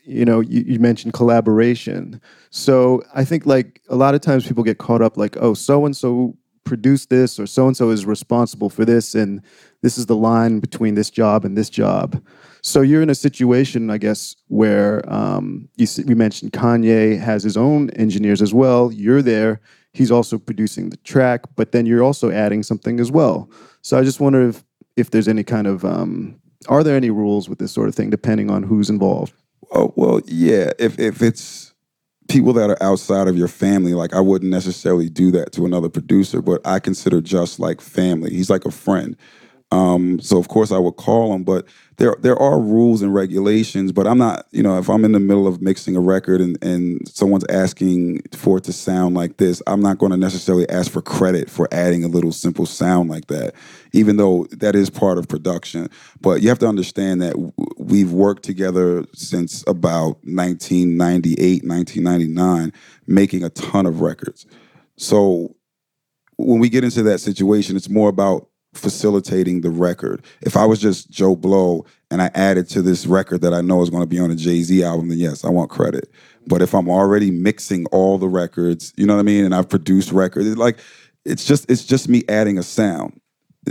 you 0.09 0.25
know, 0.25 0.39
you, 0.39 0.63
you, 0.65 0.79
mentioned 0.79 1.13
collaboration. 1.13 2.19
So 2.49 3.03
I 3.13 3.23
think 3.23 3.45
like 3.45 3.81
a 3.89 3.95
lot 3.95 4.15
of 4.15 4.21
times 4.21 4.47
people 4.47 4.63
get 4.63 4.79
caught 4.79 5.03
up 5.03 5.17
like, 5.17 5.37
oh, 5.39 5.53
so 5.53 5.85
and 5.85 5.95
so 5.95 6.35
produced 6.63 7.09
this, 7.09 7.39
or 7.39 7.45
so 7.45 7.67
and 7.67 7.77
so 7.77 7.89
is 7.89 8.05
responsible 8.05 8.69
for 8.69 8.85
this, 8.85 9.13
and 9.13 9.41
this 9.81 9.97
is 9.97 10.07
the 10.07 10.15
line 10.15 10.59
between 10.59 10.95
this 10.95 11.09
job 11.09 11.45
and 11.45 11.57
this 11.57 11.69
job. 11.69 12.23
So 12.61 12.81
you're 12.81 13.01
in 13.01 13.09
a 13.09 13.15
situation, 13.15 13.89
I 13.89 13.97
guess, 13.97 14.35
where 14.47 15.01
um, 15.11 15.69
you 15.77 15.87
we 16.05 16.15
mentioned 16.15 16.53
Kanye 16.53 17.19
has 17.19 17.43
his 17.43 17.55
own 17.55 17.89
engineers 17.91 18.41
as 18.41 18.53
well. 18.53 18.91
You're 18.91 19.21
there. 19.21 19.61
He's 19.93 20.11
also 20.11 20.37
producing 20.37 20.89
the 20.89 20.97
track, 20.97 21.41
but 21.55 21.71
then 21.71 21.85
you're 21.85 22.03
also 22.03 22.31
adding 22.31 22.63
something 22.63 22.99
as 22.99 23.11
well. 23.11 23.49
So 23.81 23.97
I 23.97 24.03
just 24.03 24.19
wonder 24.19 24.47
if 24.47 24.63
if 24.97 25.11
there's 25.11 25.27
any 25.27 25.43
kind 25.43 25.67
of 25.67 25.85
um, 25.85 26.38
are 26.67 26.83
there 26.83 26.95
any 26.95 27.09
rules 27.09 27.47
with 27.47 27.59
this 27.59 27.71
sort 27.71 27.87
of 27.87 27.95
thing, 27.95 28.09
depending 28.09 28.51
on 28.51 28.63
who's 28.63 28.89
involved? 28.89 29.33
Oh 29.71 29.93
well, 29.95 30.21
yeah. 30.25 30.71
If 30.79 30.99
if 30.99 31.21
it's 31.21 31.73
people 32.27 32.53
that 32.53 32.69
are 32.69 32.81
outside 32.81 33.27
of 33.27 33.37
your 33.37 33.47
family, 33.47 33.93
like 33.93 34.13
I 34.13 34.19
wouldn't 34.19 34.51
necessarily 34.51 35.09
do 35.09 35.31
that 35.31 35.51
to 35.53 35.65
another 35.65 35.89
producer, 35.89 36.41
but 36.41 36.65
I 36.65 36.79
consider 36.79 37.21
just 37.21 37.59
like 37.59 37.81
family. 37.81 38.31
He's 38.31 38.49
like 38.49 38.65
a 38.65 38.71
friend. 38.71 39.15
Um, 39.71 40.19
so 40.19 40.39
of 40.39 40.47
course 40.47 40.71
I 40.71 40.79
would 40.79 40.95
call 40.95 41.31
them, 41.31 41.43
but 41.43 41.65
there 41.97 42.15
there 42.19 42.37
are 42.37 42.59
rules 42.59 43.03
and 43.03 43.13
regulations. 43.13 43.91
But 43.91 44.07
I'm 44.07 44.17
not, 44.17 44.47
you 44.51 44.63
know, 44.63 44.79
if 44.79 44.89
I'm 44.89 45.05
in 45.05 45.11
the 45.11 45.19
middle 45.19 45.45
of 45.45 45.61
mixing 45.61 45.95
a 45.95 45.99
record 45.99 46.41
and 46.41 46.57
and 46.63 47.07
someone's 47.07 47.45
asking 47.49 48.23
for 48.33 48.57
it 48.57 48.63
to 48.63 48.73
sound 48.73 49.15
like 49.15 49.37
this, 49.37 49.61
I'm 49.67 49.81
not 49.81 49.99
going 49.99 50.11
to 50.11 50.17
necessarily 50.17 50.67
ask 50.69 50.91
for 50.91 51.03
credit 51.03 51.51
for 51.51 51.67
adding 51.71 52.03
a 52.03 52.07
little 52.07 52.31
simple 52.31 52.65
sound 52.65 53.09
like 53.09 53.27
that, 53.27 53.53
even 53.93 54.17
though 54.17 54.47
that 54.51 54.75
is 54.75 54.89
part 54.89 55.19
of 55.19 55.27
production. 55.27 55.87
But 56.19 56.41
you 56.41 56.49
have 56.49 56.59
to 56.59 56.67
understand 56.67 57.21
that 57.21 57.35
we've 57.77 58.11
worked 58.11 58.43
together 58.43 59.05
since 59.13 59.63
about 59.67 60.17
1998, 60.23 61.63
1999, 61.63 62.73
making 63.05 63.43
a 63.43 63.49
ton 63.49 63.85
of 63.85 64.01
records. 64.01 64.47
So 64.97 65.55
when 66.37 66.59
we 66.59 66.69
get 66.69 66.83
into 66.83 67.03
that 67.03 67.19
situation, 67.19 67.75
it's 67.75 67.89
more 67.89 68.09
about 68.09 68.49
facilitating 68.79 69.61
the 69.61 69.69
record. 69.69 70.23
If 70.41 70.57
I 70.57 70.65
was 70.65 70.79
just 70.79 71.09
Joe 71.09 71.35
Blow 71.35 71.85
and 72.09 72.21
I 72.21 72.31
added 72.33 72.69
to 72.69 72.81
this 72.81 73.05
record 73.05 73.41
that 73.41 73.53
I 73.53 73.61
know 73.61 73.81
is 73.81 73.89
going 73.89 74.03
to 74.03 74.07
be 74.07 74.19
on 74.19 74.31
a 74.31 74.35
Jay 74.35 74.61
Z 74.61 74.83
album, 74.83 75.09
then 75.09 75.19
yes, 75.19 75.45
I 75.45 75.49
want 75.49 75.69
credit. 75.69 76.09
But 76.47 76.61
if 76.61 76.73
I'm 76.73 76.89
already 76.89 77.29
mixing 77.29 77.85
all 77.87 78.17
the 78.17 78.27
records, 78.27 78.93
you 78.97 79.05
know 79.05 79.15
what 79.15 79.19
I 79.19 79.23
mean, 79.23 79.45
and 79.45 79.53
I've 79.53 79.69
produced 79.69 80.11
records, 80.11 80.47
it's 80.47 80.57
like 80.57 80.79
it's 81.25 81.45
just 81.45 81.69
it's 81.69 81.85
just 81.85 82.09
me 82.09 82.23
adding 82.27 82.57
a 82.57 82.63
sound 82.63 83.19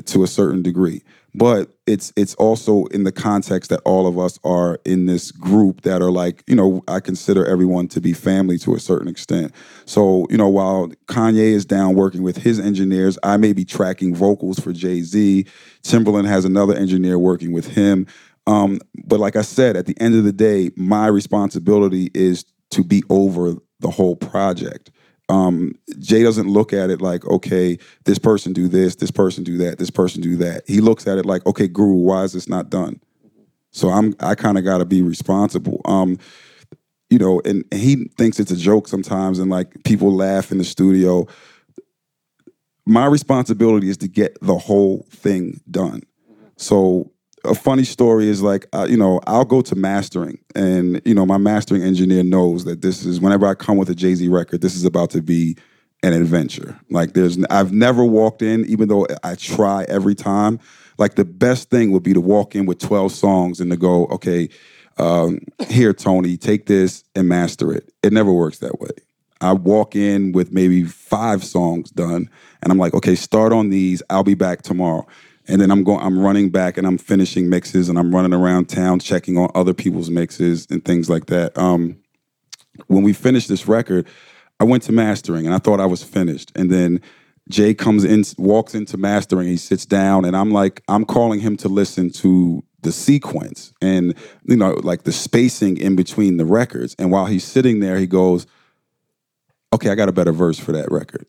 to 0.05 0.23
a 0.23 0.29
certain 0.29 0.62
degree 0.62 1.03
but 1.35 1.71
it's 1.87 2.12
it's 2.17 2.35
also 2.35 2.87
in 2.87 3.05
the 3.05 3.12
context 3.12 3.71
that 3.71 3.81
all 3.85 4.07
of 4.07 4.19
us 4.19 4.38
are 4.45 4.79
in 4.85 5.07
this 5.07 5.31
group 5.31 5.83
that 5.83 6.03
are 6.03 6.11
like 6.11 6.43
you 6.47 6.57
know 6.57 6.83
I 6.88 7.01
consider 7.01 7.45
everyone 7.47 7.88
to 7.88 8.01
be 8.01 8.12
family 8.12 8.59
to 8.59 8.75
a 8.75 8.81
certain 8.81 9.09
extent. 9.09 9.53
So 9.85 10.27
you 10.31 10.37
know 10.37 10.49
while 10.49 10.88
Kanye 11.07 11.53
is 11.53 11.64
down 11.64 11.95
working 11.95 12.23
with 12.23 12.38
his 12.38 12.59
engineers, 12.59 13.19
I 13.23 13.37
may 13.37 13.53
be 13.53 13.64
tracking 13.64 14.14
vocals 14.14 14.59
for 14.59 14.73
Jay 14.73 15.03
Z. 15.03 15.47
Timbaland 15.83 16.27
has 16.27 16.45
another 16.45 16.75
engineer 16.75 17.19
working 17.19 17.53
with 17.53 17.69
him. 17.69 18.07
Um, 18.47 18.81
but 19.05 19.21
like 19.21 19.37
I 19.37 19.43
said, 19.43 19.77
at 19.77 19.85
the 19.87 19.97
end 20.01 20.14
of 20.14 20.25
the 20.25 20.33
day, 20.33 20.71
my 20.75 21.07
responsibility 21.07 22.11
is 22.14 22.47
to 22.71 22.83
be 22.83 23.03
over 23.11 23.57
the 23.81 23.91
whole 23.91 24.17
project 24.17 24.91
um, 25.29 25.75
Jay 25.99 26.23
doesn't 26.23 26.49
look 26.49 26.73
at 26.73 26.91
it 26.91 27.03
like, 27.03 27.25
okay, 27.27 27.79
this 28.05 28.19
person 28.19 28.53
do 28.53 28.69
this, 28.69 28.97
this 28.97 29.11
person 29.11 29.45
do 29.45 29.59
that, 29.59 29.79
this 29.79 29.91
person 29.91 30.23
do 30.23 30.37
that. 30.37 30.62
He 30.67 30.81
looks 30.81 31.07
at 31.07 31.19
it 31.19 31.27
like, 31.27 31.45
okay, 31.47 31.69
Guru, 31.69 31.95
why 31.95 32.23
is 32.25 32.33
this 32.33 32.49
not 32.49 32.71
done? 32.71 33.01
So 33.71 33.91
I'm 33.91 34.14
I 34.21 34.35
kind 34.35 34.57
of 34.57 34.64
got 34.64 34.79
to 34.79 34.85
be 34.87 35.03
responsible. 35.03 35.83
Um, 35.85 36.19
you 37.11 37.19
know, 37.19 37.41
and, 37.45 37.64
and 37.71 37.81
he 37.81 38.09
thinks 38.17 38.41
it's 38.41 38.51
a 38.51 38.57
joke 38.57 38.88
sometimes, 38.88 39.38
and 39.38 39.51
like 39.51 39.85
people 39.85 40.14
laugh 40.14 40.51
in 40.51 40.59
the 40.59 40.64
studio. 40.64 41.27
My 42.87 43.07
responsibility 43.07 43.91
is 43.91 43.99
to 43.99 44.09
get 44.09 44.38
the 44.41 44.57
whole 44.57 45.07
thing 45.11 45.61
done. 45.71 46.03
So 46.57 47.12
a 47.44 47.55
funny 47.55 47.85
story 47.85 48.29
is 48.29 48.42
like 48.42 48.66
uh, 48.72 48.87
you 48.88 48.96
know 48.96 49.20
I'll 49.27 49.44
go 49.44 49.61
to 49.62 49.74
mastering 49.74 50.38
and 50.55 51.01
you 51.05 51.14
know 51.14 51.27
my 51.27 51.38
mastering 51.38 51.83
engineer 51.83 52.22
knows 52.22 52.64
that 52.64 52.83
this 52.83 53.05
is 53.05 53.20
whenever 53.20 53.46
I 53.46 53.55
come 53.55 53.77
with 53.77 53.90
a 53.90 53.94
Jay 53.94 54.14
Z 54.14 54.29
record 54.29 54.61
this 54.61 54.74
is 54.74 54.85
about 54.85 55.11
to 55.11 55.22
be 55.22 55.57
an 56.03 56.12
adventure. 56.12 56.79
Like 56.90 57.14
there's 57.14 57.42
I've 57.51 57.72
never 57.72 58.05
walked 58.05 58.42
in 58.42 58.64
even 58.66 58.88
though 58.88 59.07
I 59.22 59.35
try 59.35 59.85
every 59.88 60.14
time. 60.14 60.61
Like 60.96 61.14
the 61.14 61.24
best 61.24 61.70
thing 61.70 61.92
would 61.92 62.03
be 62.03 62.12
to 62.12 62.20
walk 62.20 62.57
in 62.57 62.66
with 62.66 62.79
12 62.79 63.12
songs 63.12 63.61
and 63.61 63.70
to 63.70 63.77
go 63.77 64.07
okay 64.07 64.48
um, 64.98 65.38
here 65.68 65.92
Tony 65.92 66.37
take 66.37 66.66
this 66.66 67.05
and 67.14 67.29
master 67.29 67.72
it. 67.72 67.92
It 68.03 68.12
never 68.12 68.33
works 68.33 68.59
that 68.59 68.81
way. 68.81 68.90
I 69.40 69.53
walk 69.53 69.94
in 69.94 70.33
with 70.33 70.53
maybe 70.53 70.83
five 70.83 71.44
songs 71.44 71.90
done 71.90 72.29
and 72.62 72.72
I'm 72.72 72.79
like 72.79 72.94
okay 72.94 73.14
start 73.14 73.53
on 73.53 73.70
these. 73.70 74.03
I'll 74.11 74.24
be 74.24 74.35
back 74.35 74.62
tomorrow 74.62 75.07
and 75.48 75.61
then 75.61 75.70
I'm 75.70 75.82
going 75.82 76.00
I'm 76.00 76.18
running 76.18 76.50
back 76.50 76.76
and 76.76 76.87
I'm 76.87 76.98
finishing 76.98 77.48
mixes 77.48 77.88
and 77.88 77.98
I'm 77.98 78.14
running 78.14 78.34
around 78.34 78.68
town 78.68 79.00
checking 79.00 79.37
on 79.38 79.50
other 79.54 79.74
people's 79.74 80.11
mixes 80.11 80.66
and 80.70 80.84
things 80.84 81.08
like 81.08 81.26
that. 81.26 81.56
Um, 81.56 81.98
when 82.87 83.02
we 83.02 83.12
finished 83.12 83.48
this 83.48 83.66
record, 83.66 84.06
I 84.61 84.64
went 84.64 84.82
to 84.84 84.92
mastering 84.92 85.46
and 85.46 85.54
I 85.54 85.58
thought 85.58 85.80
I 85.80 85.87
was 85.87 86.02
finished. 86.02 86.52
And 86.54 86.70
then 86.70 87.00
Jay 87.48 87.74
comes 87.74 88.04
in, 88.04 88.24
walks 88.37 88.74
into 88.74 88.98
mastering. 88.98 89.48
He 89.48 89.56
sits 89.56 89.87
down, 89.87 90.26
and 90.26 90.37
I'm 90.37 90.50
like, 90.50 90.82
I'm 90.87 91.04
calling 91.04 91.40
him 91.40 91.56
to 91.58 91.68
listen 91.68 92.11
to 92.11 92.62
the 92.82 92.92
sequence 92.92 93.72
and 93.82 94.14
you 94.44 94.56
know, 94.56 94.74
like 94.84 95.02
the 95.02 95.12
spacing 95.12 95.78
in 95.78 95.96
between 95.96 96.37
the 96.37 96.44
records. 96.44 96.94
And 96.98 97.11
while 97.11 97.26
he's 97.26 97.44
sitting 97.44 97.80
there, 97.80 97.96
he 97.98 98.06
goes, 98.06 98.46
"Okay, 99.72 99.90
I 99.90 99.94
got 99.94 100.08
a 100.08 100.12
better 100.12 100.32
verse 100.32 100.58
for 100.58 100.72
that 100.72 100.90
record." 100.90 101.26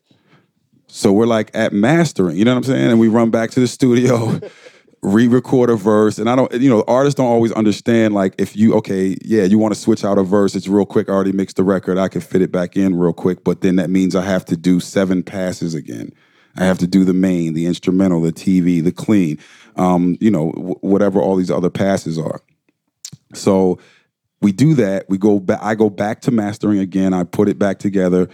So 0.92 1.12
we're 1.12 1.26
like 1.26 1.50
at 1.54 1.72
mastering, 1.72 2.36
you 2.36 2.44
know 2.44 2.52
what 2.52 2.58
I'm 2.58 2.64
saying? 2.64 2.90
And 2.90 3.00
we 3.00 3.08
run 3.08 3.30
back 3.30 3.50
to 3.52 3.60
the 3.60 3.68
studio, 3.68 4.40
re-record 5.02 5.70
a 5.70 5.76
verse. 5.76 6.18
And 6.18 6.28
I 6.28 6.36
don't, 6.36 6.52
you 6.52 6.68
know, 6.68 6.84
artists 6.88 7.16
don't 7.16 7.28
always 7.28 7.52
understand 7.52 8.12
like 8.12 8.34
if 8.38 8.56
you, 8.56 8.74
okay, 8.74 9.16
yeah, 9.24 9.44
you 9.44 9.58
want 9.58 9.72
to 9.72 9.80
switch 9.80 10.04
out 10.04 10.18
a 10.18 10.22
verse, 10.22 10.54
it's 10.54 10.68
real 10.68 10.84
quick. 10.84 11.08
I 11.08 11.12
already 11.12 11.32
mixed 11.32 11.56
the 11.56 11.64
record. 11.64 11.96
I 11.96 12.08
can 12.08 12.20
fit 12.20 12.42
it 12.42 12.50
back 12.50 12.76
in 12.76 12.96
real 12.96 13.12
quick. 13.12 13.44
But 13.44 13.60
then 13.60 13.76
that 13.76 13.88
means 13.88 14.16
I 14.16 14.24
have 14.24 14.44
to 14.46 14.56
do 14.56 14.80
seven 14.80 15.22
passes 15.22 15.74
again. 15.74 16.12
I 16.56 16.64
have 16.64 16.78
to 16.78 16.86
do 16.86 17.04
the 17.04 17.14
main, 17.14 17.54
the 17.54 17.66
instrumental, 17.66 18.20
the 18.20 18.32
TV, 18.32 18.82
the 18.82 18.92
clean, 18.92 19.38
um, 19.76 20.18
you 20.20 20.30
know, 20.30 20.50
w- 20.52 20.78
whatever 20.80 21.20
all 21.20 21.36
these 21.36 21.50
other 21.50 21.70
passes 21.70 22.18
are. 22.18 22.40
So 23.32 23.78
we 24.42 24.50
do 24.50 24.74
that. 24.74 25.08
We 25.08 25.18
go 25.18 25.38
back. 25.38 25.60
I 25.62 25.76
go 25.76 25.88
back 25.88 26.22
to 26.22 26.32
mastering 26.32 26.80
again. 26.80 27.14
I 27.14 27.22
put 27.24 27.48
it 27.48 27.58
back 27.58 27.78
together 27.78 28.28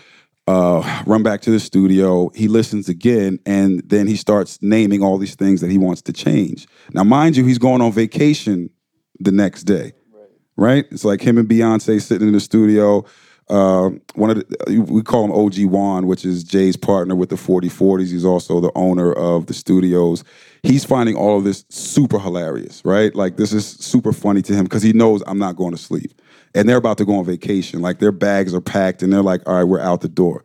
uh, 0.47 1.03
run 1.07 1.23
back 1.23 1.41
to 1.43 1.51
the 1.51 1.61
studio. 1.61 2.31
He 2.35 2.49
listens 2.49 2.89
again, 2.89 3.39
and 3.47 3.83
then 3.89 4.07
he 4.07 4.17
starts 4.17 4.61
naming 4.63 5.03
all 5.03 5.19
these 5.19 5.35
things 5.35 5.61
that 5.61 5.71
he 5.71 5.79
wants 5.79 6.03
to 6.03 6.13
change. 6.13 6.67
Now, 6.93 7.05
mind 7.05 7.37
you, 7.37 7.45
he's 7.45 7.59
going 7.59 7.81
on 7.81 7.93
vacation 7.93 8.71
the 9.19 9.33
next 9.33 9.65
day, 9.65 9.93
right? 10.13 10.29
right? 10.57 10.87
It's 10.91 11.05
like 11.05 11.21
him 11.21 11.39
and 11.39 11.49
Beyonce 11.49 12.01
sitting 12.01 12.29
in 12.29 12.33
the 12.33 12.41
studio. 12.41 13.05
Uh, 13.49 13.91
one 14.17 14.31
of 14.31 14.37
the, 14.39 14.81
we 14.89 15.03
call 15.03 15.25
him 15.25 15.33
OG 15.33 15.71
Juan, 15.71 16.07
which 16.09 16.25
is 16.25 16.43
Jay's 16.43 16.77
partner 16.77 17.15
with 17.15 17.29
the 17.29 17.37
4040s. 17.37 18.11
He's 18.11 18.25
also 18.25 18.61
the 18.61 18.73
owner 18.75 19.13
of 19.13 19.47
the 19.47 19.55
studios. 19.55 20.25
He's 20.65 20.85
finding 20.85 21.15
all 21.15 21.39
of 21.39 21.45
this 21.45 21.65
super 21.69 22.19
hilarious, 22.19 22.83
right? 22.85 23.15
Like 23.15 23.37
this 23.37 23.53
is 23.53 23.65
super 23.65 24.13
funny 24.13 24.43
to 24.43 24.53
him 24.53 24.65
because 24.65 24.83
he 24.83 24.93
knows 24.93 25.23
I'm 25.29 25.39
not 25.39 25.55
going 25.55 25.71
to 25.71 25.81
sleep 25.81 26.21
and 26.57 26.69
they're 26.69 26.77
about 26.77 26.99
to 26.99 27.05
go 27.05 27.17
on 27.17 27.25
vacation. 27.25 27.81
Like 27.81 27.99
their 27.99 28.13
bags 28.13 28.55
are 28.55 28.61
packed 28.61 29.03
and 29.03 29.13
they're 29.13 29.23
like, 29.23 29.43
all 29.47 29.55
right, 29.55 29.65
we're 29.65 29.81
out 29.81 30.01
the 30.01 30.09
door. 30.09 30.43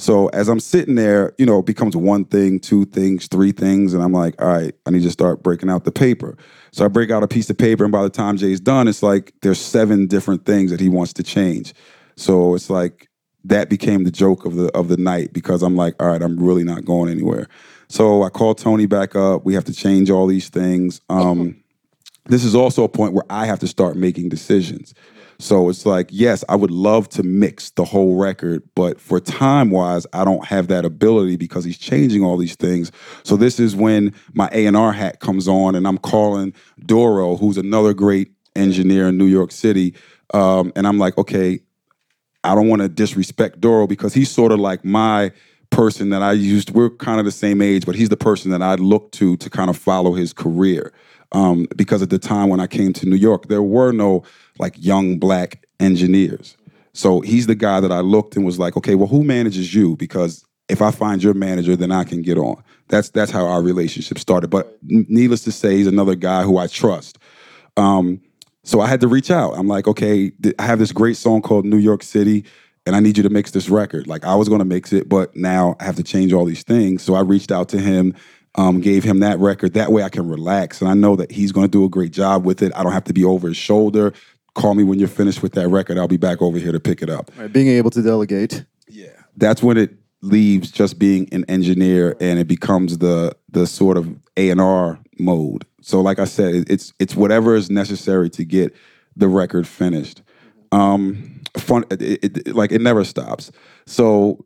So 0.00 0.28
as 0.28 0.48
I'm 0.48 0.60
sitting 0.60 0.94
there, 0.94 1.34
you 1.38 1.44
know, 1.44 1.58
it 1.58 1.66
becomes 1.66 1.96
one 1.96 2.24
thing, 2.24 2.60
two 2.60 2.84
things, 2.84 3.26
three 3.26 3.50
things, 3.50 3.94
and 3.94 4.02
I'm 4.02 4.12
like, 4.12 4.40
all 4.40 4.46
right, 4.46 4.72
I 4.86 4.90
need 4.90 5.02
to 5.02 5.10
start 5.10 5.42
breaking 5.42 5.68
out 5.68 5.84
the 5.84 5.90
paper. 5.90 6.36
So 6.70 6.84
I 6.84 6.88
break 6.88 7.10
out 7.10 7.24
a 7.24 7.28
piece 7.28 7.50
of 7.50 7.58
paper, 7.58 7.82
and 7.82 7.90
by 7.90 8.04
the 8.04 8.10
time 8.10 8.36
Jay's 8.36 8.60
done, 8.60 8.86
it's 8.86 9.02
like 9.02 9.34
there's 9.42 9.60
seven 9.60 10.06
different 10.06 10.46
things 10.46 10.70
that 10.70 10.78
he 10.78 10.88
wants 10.88 11.12
to 11.14 11.24
change. 11.24 11.74
So 12.14 12.54
it's 12.54 12.70
like 12.70 13.08
that 13.44 13.68
became 13.68 14.04
the 14.04 14.12
joke 14.12 14.44
of 14.44 14.54
the 14.54 14.68
of 14.68 14.86
the 14.86 14.96
night 14.96 15.32
because 15.32 15.64
I'm 15.64 15.74
like, 15.74 16.00
all 16.00 16.08
right, 16.08 16.22
I'm 16.22 16.38
really 16.38 16.64
not 16.64 16.84
going 16.84 17.10
anywhere. 17.10 17.48
So 17.88 18.22
I 18.22 18.28
call 18.28 18.54
Tony 18.54 18.86
back 18.86 19.16
up. 19.16 19.44
We 19.44 19.54
have 19.54 19.64
to 19.64 19.72
change 19.72 20.10
all 20.10 20.28
these 20.28 20.48
things. 20.48 21.00
Um, 21.08 21.60
this 22.26 22.44
is 22.44 22.54
also 22.54 22.84
a 22.84 22.88
point 22.88 23.14
where 23.14 23.24
I 23.30 23.46
have 23.46 23.58
to 23.60 23.66
start 23.66 23.96
making 23.96 24.28
decisions. 24.28 24.94
So 25.40 25.68
it's 25.68 25.86
like, 25.86 26.08
yes, 26.10 26.42
I 26.48 26.56
would 26.56 26.72
love 26.72 27.08
to 27.10 27.22
mix 27.22 27.70
the 27.70 27.84
whole 27.84 28.16
record, 28.16 28.62
but 28.74 29.00
for 29.00 29.20
time 29.20 29.70
wise, 29.70 30.04
I 30.12 30.24
don't 30.24 30.44
have 30.46 30.66
that 30.66 30.84
ability 30.84 31.36
because 31.36 31.64
he's 31.64 31.78
changing 31.78 32.24
all 32.24 32.36
these 32.36 32.56
things. 32.56 32.90
So 33.22 33.36
this 33.36 33.60
is 33.60 33.76
when 33.76 34.12
my 34.32 34.48
A 34.50 34.66
and 34.66 34.76
R 34.76 34.92
hat 34.92 35.20
comes 35.20 35.46
on, 35.46 35.76
and 35.76 35.86
I'm 35.86 35.98
calling 35.98 36.52
Duro, 36.84 37.36
who's 37.36 37.56
another 37.56 37.94
great 37.94 38.32
engineer 38.56 39.08
in 39.08 39.18
New 39.18 39.26
York 39.26 39.52
City, 39.52 39.94
um, 40.34 40.72
and 40.74 40.88
I'm 40.88 40.98
like, 40.98 41.16
okay, 41.16 41.60
I 42.42 42.56
don't 42.56 42.68
want 42.68 42.82
to 42.82 42.88
disrespect 42.88 43.60
Duro 43.60 43.86
because 43.86 44.14
he's 44.14 44.30
sort 44.30 44.50
of 44.50 44.58
like 44.58 44.84
my 44.84 45.30
person 45.70 46.10
that 46.10 46.22
I 46.22 46.32
used. 46.32 46.70
We're 46.70 46.90
kind 46.90 47.20
of 47.20 47.24
the 47.24 47.32
same 47.32 47.62
age, 47.62 47.86
but 47.86 47.94
he's 47.94 48.08
the 48.08 48.16
person 48.16 48.50
that 48.50 48.62
I 48.62 48.74
look 48.74 49.12
to 49.12 49.36
to 49.36 49.50
kind 49.50 49.70
of 49.70 49.76
follow 49.76 50.14
his 50.14 50.32
career. 50.32 50.92
Um, 51.32 51.66
because 51.76 52.00
at 52.00 52.08
the 52.08 52.18
time 52.18 52.48
when 52.48 52.58
I 52.58 52.66
came 52.66 52.94
to 52.94 53.06
New 53.06 53.16
York, 53.16 53.48
there 53.48 53.62
were 53.62 53.92
no 53.92 54.22
like 54.58 54.74
young 54.76 55.18
black 55.18 55.66
engineers. 55.80 56.56
So 56.94 57.20
he's 57.20 57.46
the 57.46 57.54
guy 57.54 57.80
that 57.80 57.92
I 57.92 58.00
looked 58.00 58.36
and 58.36 58.44
was 58.44 58.58
like, 58.58 58.76
okay, 58.76 58.94
well, 58.94 59.06
who 59.06 59.22
manages 59.22 59.74
you? 59.74 59.96
Because 59.96 60.44
if 60.68 60.82
I 60.82 60.90
find 60.90 61.22
your 61.22 61.34
manager, 61.34 61.76
then 61.76 61.92
I 61.92 62.04
can 62.04 62.22
get 62.22 62.38
on. 62.38 62.62
That's 62.88 63.10
that's 63.10 63.30
how 63.30 63.46
our 63.46 63.62
relationship 63.62 64.18
started. 64.18 64.48
But 64.48 64.78
needless 64.82 65.44
to 65.44 65.52
say, 65.52 65.76
he's 65.76 65.86
another 65.86 66.14
guy 66.14 66.42
who 66.42 66.58
I 66.58 66.66
trust. 66.66 67.18
Um, 67.76 68.20
so 68.64 68.80
I 68.80 68.86
had 68.86 69.00
to 69.00 69.08
reach 69.08 69.30
out. 69.30 69.52
I'm 69.52 69.68
like, 69.68 69.86
okay, 69.86 70.32
I 70.58 70.62
have 70.62 70.78
this 70.78 70.92
great 70.92 71.16
song 71.16 71.40
called 71.40 71.64
New 71.64 71.78
York 71.78 72.02
City, 72.02 72.44
and 72.84 72.96
I 72.96 73.00
need 73.00 73.16
you 73.16 73.22
to 73.22 73.30
mix 73.30 73.52
this 73.52 73.68
record. 73.70 74.06
Like 74.06 74.24
I 74.24 74.34
was 74.34 74.48
to 74.48 74.64
mix 74.64 74.92
it, 74.92 75.08
but 75.08 75.34
now 75.36 75.76
I 75.80 75.84
have 75.84 75.96
to 75.96 76.02
change 76.02 76.32
all 76.32 76.44
these 76.44 76.64
things. 76.64 77.02
So 77.02 77.14
I 77.14 77.20
reached 77.20 77.52
out 77.52 77.68
to 77.70 77.78
him 77.78 78.14
um, 78.58 78.80
gave 78.80 79.04
him 79.04 79.20
that 79.20 79.38
record. 79.38 79.74
That 79.74 79.92
way 79.92 80.02
I 80.02 80.08
can 80.08 80.28
relax. 80.28 80.80
And 80.80 80.90
I 80.90 80.94
know 80.94 81.16
that 81.16 81.30
he's 81.30 81.52
going 81.52 81.66
to 81.66 81.70
do 81.70 81.84
a 81.84 81.88
great 81.88 82.12
job 82.12 82.44
with 82.44 82.60
it. 82.60 82.72
I 82.74 82.82
don't 82.82 82.92
have 82.92 83.04
to 83.04 83.12
be 83.12 83.24
over 83.24 83.48
his 83.48 83.56
shoulder. 83.56 84.12
Call 84.54 84.74
me 84.74 84.84
when 84.84 84.98
you're 84.98 85.08
finished 85.08 85.42
with 85.42 85.52
that 85.52 85.68
record. 85.68 85.98
I'll 85.98 86.08
be 86.08 86.16
back 86.16 86.42
over 86.42 86.58
here 86.58 86.72
to 86.72 86.80
pick 86.80 87.02
it 87.02 87.10
up. 87.10 87.30
Right, 87.36 87.52
being 87.52 87.68
able 87.68 87.90
to 87.90 88.02
delegate. 88.02 88.64
Yeah. 88.88 89.08
That's 89.36 89.62
when 89.62 89.76
it 89.76 89.94
leaves 90.20 90.70
just 90.70 90.98
being 90.98 91.28
an 91.32 91.44
engineer 91.48 92.16
and 92.20 92.38
it 92.38 92.48
becomes 92.48 92.98
the 92.98 93.36
the 93.50 93.66
sort 93.66 93.96
of 93.96 94.18
A&R 94.36 94.98
mode. 95.18 95.64
So 95.80 96.00
like 96.00 96.18
I 96.18 96.24
said, 96.24 96.64
it's 96.68 96.92
it's 96.98 97.14
whatever 97.14 97.54
is 97.54 97.70
necessary 97.70 98.28
to 98.30 98.44
get 98.44 98.74
the 99.16 99.28
record 99.28 99.66
finished. 99.66 100.22
Um 100.72 101.40
fun 101.56 101.84
it, 101.90 102.02
it, 102.02 102.54
like 102.54 102.72
it 102.72 102.80
never 102.80 103.04
stops. 103.04 103.52
So 103.86 104.44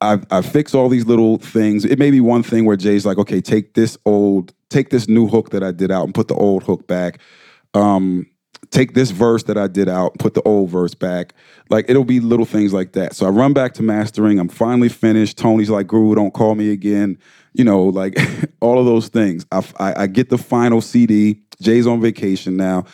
I 0.00 0.18
I 0.30 0.42
fix 0.42 0.74
all 0.74 0.88
these 0.88 1.06
little 1.06 1.38
things. 1.38 1.84
It 1.84 1.98
may 1.98 2.10
be 2.10 2.20
one 2.20 2.42
thing 2.42 2.64
where 2.64 2.76
Jay's 2.76 3.06
like, 3.06 3.18
okay, 3.18 3.40
take 3.40 3.74
this 3.74 3.96
old, 4.04 4.52
take 4.70 4.90
this 4.90 5.08
new 5.08 5.28
hook 5.28 5.50
that 5.50 5.62
I 5.62 5.72
did 5.72 5.90
out 5.90 6.04
and 6.04 6.14
put 6.14 6.28
the 6.28 6.34
old 6.34 6.64
hook 6.64 6.86
back. 6.86 7.20
Um, 7.74 8.26
take 8.70 8.94
this 8.94 9.10
verse 9.10 9.44
that 9.44 9.56
I 9.56 9.66
did 9.66 9.88
out, 9.88 10.18
put 10.18 10.34
the 10.34 10.42
old 10.42 10.70
verse 10.70 10.94
back. 10.94 11.34
Like 11.70 11.88
it'll 11.88 12.04
be 12.04 12.20
little 12.20 12.46
things 12.46 12.72
like 12.72 12.92
that. 12.92 13.14
So 13.14 13.26
I 13.26 13.30
run 13.30 13.52
back 13.52 13.74
to 13.74 13.82
mastering. 13.82 14.38
I'm 14.38 14.48
finally 14.48 14.88
finished. 14.88 15.38
Tony's 15.38 15.70
like, 15.70 15.86
Guru, 15.86 16.14
don't 16.14 16.32
call 16.32 16.54
me 16.54 16.70
again. 16.70 17.18
You 17.52 17.64
know, 17.64 17.84
like 17.84 18.18
all 18.60 18.78
of 18.78 18.86
those 18.86 19.08
things. 19.08 19.46
I, 19.52 19.64
I, 19.78 20.02
I 20.02 20.06
get 20.06 20.28
the 20.28 20.38
final 20.38 20.80
CD. 20.80 21.42
Jay's 21.60 21.86
on 21.86 22.00
vacation 22.00 22.56
now. 22.56 22.84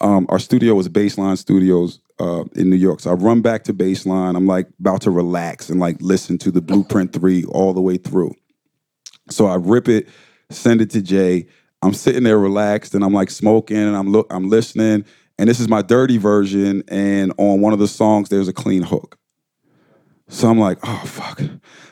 Um, 0.00 0.26
our 0.28 0.38
studio 0.38 0.78
is 0.78 0.88
Baseline 0.88 1.38
Studios 1.38 2.00
uh, 2.20 2.44
in 2.54 2.70
New 2.70 2.76
York. 2.76 3.00
So 3.00 3.10
I 3.10 3.14
run 3.14 3.42
back 3.42 3.64
to 3.64 3.74
Baseline. 3.74 4.36
I'm 4.36 4.46
like 4.46 4.68
about 4.80 5.02
to 5.02 5.10
relax 5.10 5.68
and 5.70 5.80
like 5.80 5.96
listen 6.00 6.38
to 6.38 6.50
the 6.50 6.60
Blueprint 6.60 7.12
3 7.12 7.44
all 7.44 7.72
the 7.72 7.80
way 7.80 7.96
through. 7.96 8.34
So 9.30 9.46
I 9.46 9.56
rip 9.56 9.88
it, 9.88 10.08
send 10.50 10.80
it 10.80 10.90
to 10.90 11.02
Jay. 11.02 11.46
I'm 11.82 11.94
sitting 11.94 12.24
there 12.24 12.38
relaxed 12.38 12.94
and 12.94 13.04
I'm 13.04 13.12
like 13.12 13.30
smoking 13.30 13.76
and 13.76 13.96
I'm 13.96 14.10
look 14.10 14.26
I'm 14.30 14.48
listening. 14.48 15.04
And 15.38 15.48
this 15.48 15.60
is 15.60 15.68
my 15.68 15.82
dirty 15.82 16.16
version. 16.16 16.82
And 16.88 17.32
on 17.38 17.60
one 17.60 17.72
of 17.72 17.78
the 17.78 17.86
songs, 17.86 18.28
there's 18.28 18.48
a 18.48 18.52
clean 18.52 18.82
hook. 18.82 19.18
So 20.28 20.48
I'm 20.48 20.58
like, 20.58 20.78
oh 20.82 21.02
fuck. 21.06 21.40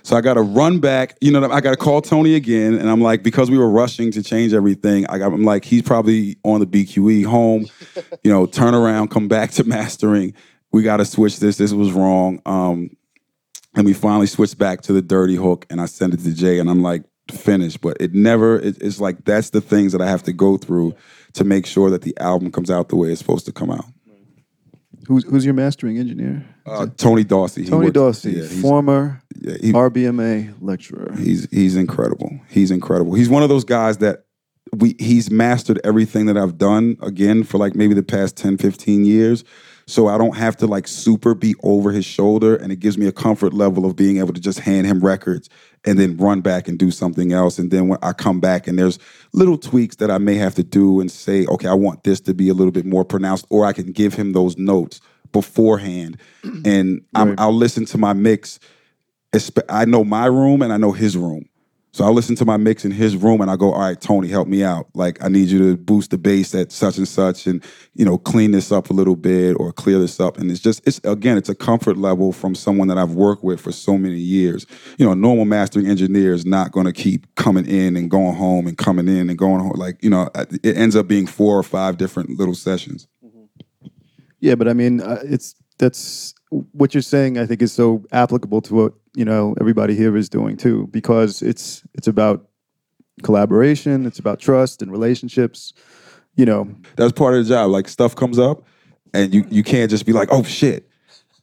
So 0.02 0.16
I 0.16 0.20
gotta 0.20 0.42
run 0.42 0.78
back. 0.78 1.16
You 1.20 1.32
know, 1.32 1.50
I 1.50 1.60
gotta 1.60 1.76
call 1.76 2.02
Tony 2.02 2.34
again, 2.34 2.74
and 2.74 2.88
I'm 2.88 3.00
like, 3.00 3.22
because 3.22 3.50
we 3.50 3.58
were 3.58 3.70
rushing 3.70 4.10
to 4.12 4.22
change 4.22 4.52
everything, 4.52 5.06
I 5.06 5.18
got, 5.18 5.32
I'm 5.32 5.42
like, 5.42 5.64
he's 5.64 5.82
probably 5.82 6.36
on 6.44 6.60
the 6.60 6.66
BQE 6.66 7.24
home. 7.24 7.66
You 8.22 8.32
know, 8.32 8.44
turn 8.44 8.74
around, 8.74 9.10
come 9.10 9.28
back 9.28 9.52
to 9.52 9.64
mastering. 9.64 10.34
We 10.72 10.82
gotta 10.82 11.04
switch 11.04 11.38
this. 11.38 11.56
This 11.56 11.72
was 11.72 11.92
wrong. 11.92 12.42
Um, 12.44 12.90
and 13.76 13.86
we 13.86 13.92
finally 13.92 14.26
switched 14.26 14.58
back 14.58 14.80
to 14.82 14.92
the 14.92 15.02
dirty 15.02 15.36
hook, 15.36 15.64
and 15.70 15.80
I 15.80 15.86
sent 15.86 16.12
it 16.12 16.20
to 16.20 16.34
Jay, 16.34 16.58
and 16.58 16.68
I'm 16.68 16.82
like, 16.82 17.04
finished. 17.30 17.80
But 17.80 17.96
it 18.00 18.14
never. 18.14 18.58
It, 18.58 18.78
it's 18.80 19.00
like 19.00 19.24
that's 19.24 19.50
the 19.50 19.60
things 19.60 19.92
that 19.92 20.00
I 20.00 20.08
have 20.08 20.22
to 20.24 20.32
go 20.32 20.56
through 20.56 20.94
to 21.34 21.44
make 21.44 21.66
sure 21.66 21.90
that 21.90 22.02
the 22.02 22.16
album 22.18 22.50
comes 22.50 22.70
out 22.70 22.88
the 22.88 22.96
way 22.96 23.10
it's 23.10 23.20
supposed 23.20 23.46
to 23.46 23.52
come 23.52 23.70
out. 23.70 23.84
Who's 25.06 25.24
who's 25.24 25.44
your 25.44 25.54
mastering 25.54 25.98
engineer? 25.98 26.44
Uh, 26.64 26.86
Tony 26.96 27.24
Dawsey. 27.24 27.62
He 27.62 27.68
Tony 27.70 27.86
works- 27.86 28.22
Dawsey, 28.24 28.36
yeah, 28.36 28.60
former 28.60 29.22
yeah, 29.40 29.54
he- 29.60 29.72
RBMA 29.72 30.54
lecturer. 30.60 31.14
He's 31.16 31.48
he's 31.50 31.76
incredible. 31.76 32.40
He's 32.48 32.70
incredible. 32.72 33.14
He's 33.14 33.28
one 33.28 33.44
of 33.44 33.48
those 33.48 33.64
guys 33.64 33.98
that 33.98 34.24
we 34.74 34.96
he's 34.98 35.30
mastered 35.30 35.80
everything 35.84 36.26
that 36.26 36.36
I've 36.36 36.58
done 36.58 36.96
again 37.02 37.44
for 37.44 37.56
like 37.58 37.76
maybe 37.76 37.94
the 37.94 38.02
past 38.02 38.36
10, 38.36 38.58
15 38.58 39.04
years. 39.04 39.44
So 39.88 40.08
I 40.08 40.18
don't 40.18 40.36
have 40.36 40.56
to 40.56 40.66
like 40.66 40.88
super 40.88 41.34
be 41.34 41.54
over 41.62 41.92
his 41.92 42.04
shoulder 42.04 42.56
and 42.56 42.72
it 42.72 42.80
gives 42.80 42.98
me 42.98 43.06
a 43.06 43.12
comfort 43.12 43.52
level 43.54 43.86
of 43.86 43.94
being 43.94 44.18
able 44.18 44.32
to 44.32 44.40
just 44.40 44.58
hand 44.58 44.86
him 44.86 45.00
records 45.00 45.48
and 45.84 45.96
then 45.96 46.16
run 46.16 46.40
back 46.40 46.66
and 46.66 46.76
do 46.76 46.90
something 46.90 47.32
else. 47.32 47.58
And 47.58 47.70
then 47.70 47.86
when 47.86 47.98
I 48.02 48.12
come 48.12 48.40
back 48.40 48.66
and 48.66 48.76
there's 48.76 48.98
little 49.32 49.56
tweaks 49.56 49.96
that 49.96 50.10
I 50.10 50.18
may 50.18 50.34
have 50.34 50.56
to 50.56 50.64
do 50.64 51.00
and 51.00 51.08
say, 51.10 51.46
okay, 51.46 51.68
I 51.68 51.74
want 51.74 52.02
this 52.02 52.20
to 52.22 52.34
be 52.34 52.48
a 52.48 52.54
little 52.54 52.72
bit 52.72 52.84
more 52.84 53.04
pronounced, 53.04 53.46
or 53.48 53.64
I 53.64 53.72
can 53.72 53.92
give 53.92 54.14
him 54.14 54.32
those 54.32 54.58
notes 54.58 55.00
beforehand 55.30 56.18
and 56.64 57.02
I'm, 57.14 57.28
Right. 57.28 57.40
I'll 57.40 57.54
listen 57.54 57.84
to 57.86 57.98
my 57.98 58.12
mix 58.12 58.58
I 59.68 59.84
know 59.84 60.04
my 60.04 60.26
room 60.26 60.62
and 60.62 60.72
I 60.72 60.76
know 60.76 60.92
his 60.92 61.16
room. 61.16 61.48
So 61.96 62.04
I 62.04 62.10
listen 62.10 62.36
to 62.36 62.44
my 62.44 62.58
mix 62.58 62.84
in 62.84 62.90
his 62.90 63.16
room 63.16 63.40
and 63.40 63.50
I 63.50 63.56
go, 63.56 63.72
all 63.72 63.80
right, 63.80 63.98
Tony, 63.98 64.28
help 64.28 64.48
me 64.48 64.62
out. 64.62 64.86
Like 64.92 65.24
I 65.24 65.28
need 65.28 65.48
you 65.48 65.70
to 65.70 65.78
boost 65.78 66.10
the 66.10 66.18
bass 66.18 66.54
at 66.54 66.70
such 66.70 66.98
and 66.98 67.08
such 67.08 67.46
and, 67.46 67.64
you 67.94 68.04
know, 68.04 68.18
clean 68.18 68.50
this 68.50 68.70
up 68.70 68.90
a 68.90 68.92
little 68.92 69.16
bit 69.16 69.54
or 69.54 69.72
clear 69.72 69.98
this 69.98 70.20
up. 70.20 70.36
And 70.36 70.50
it's 70.50 70.60
just, 70.60 70.86
it's 70.86 71.00
again, 71.04 71.38
it's 71.38 71.48
a 71.48 71.54
comfort 71.54 71.96
level 71.96 72.32
from 72.32 72.54
someone 72.54 72.88
that 72.88 72.98
I've 72.98 73.12
worked 73.12 73.42
with 73.42 73.62
for 73.62 73.72
so 73.72 73.96
many 73.96 74.18
years. 74.18 74.66
You 74.98 75.06
know, 75.06 75.12
a 75.12 75.16
normal 75.16 75.46
mastering 75.46 75.86
engineer 75.86 76.34
is 76.34 76.44
not 76.44 76.70
going 76.70 76.84
to 76.84 76.92
keep 76.92 77.34
coming 77.34 77.64
in 77.64 77.96
and 77.96 78.10
going 78.10 78.36
home 78.36 78.66
and 78.66 78.76
coming 78.76 79.08
in 79.08 79.30
and 79.30 79.38
going 79.38 79.60
home. 79.60 79.72
Like, 79.76 80.04
you 80.04 80.10
know, 80.10 80.28
it 80.34 80.76
ends 80.76 80.96
up 80.96 81.08
being 81.08 81.26
four 81.26 81.58
or 81.58 81.62
five 81.62 81.96
different 81.96 82.38
little 82.38 82.54
sessions. 82.54 83.08
Yeah, 84.38 84.54
but 84.54 84.68
I 84.68 84.74
mean, 84.74 85.00
uh, 85.00 85.22
it's 85.24 85.54
that's 85.78 86.34
what 86.50 86.94
you're 86.94 87.02
saying. 87.02 87.38
I 87.38 87.46
think 87.46 87.62
is 87.62 87.72
so 87.72 88.04
applicable 88.12 88.60
to 88.62 88.74
what 88.74 88.92
you 89.14 89.24
know 89.24 89.54
everybody 89.60 89.94
here 89.94 90.16
is 90.16 90.28
doing 90.28 90.56
too, 90.56 90.88
because 90.90 91.42
it's 91.42 91.82
it's 91.94 92.08
about 92.08 92.48
collaboration, 93.22 94.06
it's 94.06 94.18
about 94.18 94.40
trust 94.40 94.82
and 94.82 94.90
relationships. 94.90 95.72
You 96.34 96.46
know, 96.46 96.74
that's 96.96 97.12
part 97.12 97.34
of 97.34 97.44
the 97.44 97.48
job. 97.48 97.70
Like 97.70 97.88
stuff 97.88 98.14
comes 98.14 98.38
up, 98.38 98.64
and 99.14 99.32
you 99.34 99.44
you 99.50 99.62
can't 99.62 99.90
just 99.90 100.06
be 100.06 100.12
like, 100.12 100.28
oh 100.30 100.42
shit. 100.42 100.88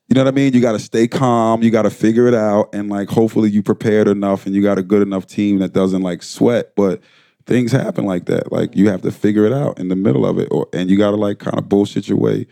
You 0.09 0.15
know 0.15 0.25
what 0.25 0.33
I 0.33 0.35
mean? 0.35 0.53
You 0.53 0.59
got 0.59 0.73
to 0.73 0.79
stay 0.79 1.07
calm. 1.07 1.63
You 1.63 1.71
got 1.71 1.83
to 1.83 1.89
figure 1.89 2.27
it 2.27 2.33
out, 2.33 2.75
and 2.75 2.89
like 2.89 3.09
hopefully 3.09 3.49
you 3.49 3.63
prepared 3.63 4.07
enough, 4.07 4.45
and 4.45 4.53
you 4.53 4.61
got 4.61 4.77
a 4.77 4.83
good 4.83 5.01
enough 5.01 5.25
team 5.25 5.59
that 5.59 5.73
doesn't 5.73 6.01
like 6.01 6.21
sweat. 6.21 6.75
But 6.75 7.01
things 7.45 7.71
happen 7.71 8.05
like 8.05 8.25
that. 8.25 8.51
Like 8.51 8.75
you 8.75 8.89
have 8.89 9.01
to 9.03 9.11
figure 9.11 9.45
it 9.45 9.53
out 9.53 9.79
in 9.79 9.87
the 9.87 9.95
middle 9.95 10.25
of 10.25 10.37
it, 10.39 10.49
or 10.51 10.67
and 10.73 10.89
you 10.89 10.97
got 10.97 11.11
to 11.11 11.15
like 11.15 11.39
kind 11.39 11.57
of 11.57 11.69
bullshit 11.69 12.09
your 12.09 12.17
way 12.17 12.45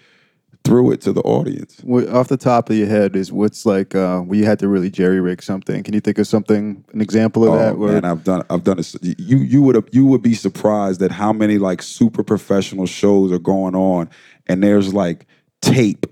through 0.64 0.92
it 0.92 1.02
to 1.02 1.12
the 1.12 1.22
audience. 1.22 1.80
what, 1.84 2.08
off 2.10 2.28
the 2.28 2.38
top 2.38 2.70
of 2.70 2.76
your 2.76 2.88
head 2.88 3.16
is 3.16 3.32
what's 3.32 3.66
like 3.66 3.96
uh, 3.96 4.20
where 4.20 4.38
you 4.38 4.46
had 4.46 4.60
to 4.60 4.68
really 4.68 4.90
jerry 4.90 5.20
rig 5.20 5.42
something. 5.42 5.84
Can 5.84 5.94
you 5.94 6.00
think 6.00 6.18
of 6.20 6.28
something, 6.28 6.84
an 6.94 7.02
example 7.02 7.52
of 7.52 7.58
that? 7.60 7.74
Oh 7.74 7.78
where- 7.78 7.94
man, 7.94 8.06
I've 8.06 8.24
done 8.24 8.44
I've 8.50 8.64
done 8.64 8.80
it. 8.80 8.96
You 9.02 9.38
you 9.38 9.62
would 9.64 9.90
you 9.92 10.06
would 10.06 10.22
be 10.22 10.34
surprised 10.34 11.02
at 11.02 11.12
how 11.12 11.34
many 11.34 11.58
like 11.58 11.82
super 11.82 12.24
professional 12.24 12.86
shows 12.86 13.32
are 13.32 13.40
going 13.40 13.76
on, 13.76 14.10
and 14.48 14.64
there's 14.64 14.94
like 14.94 15.26
tape 15.62 16.06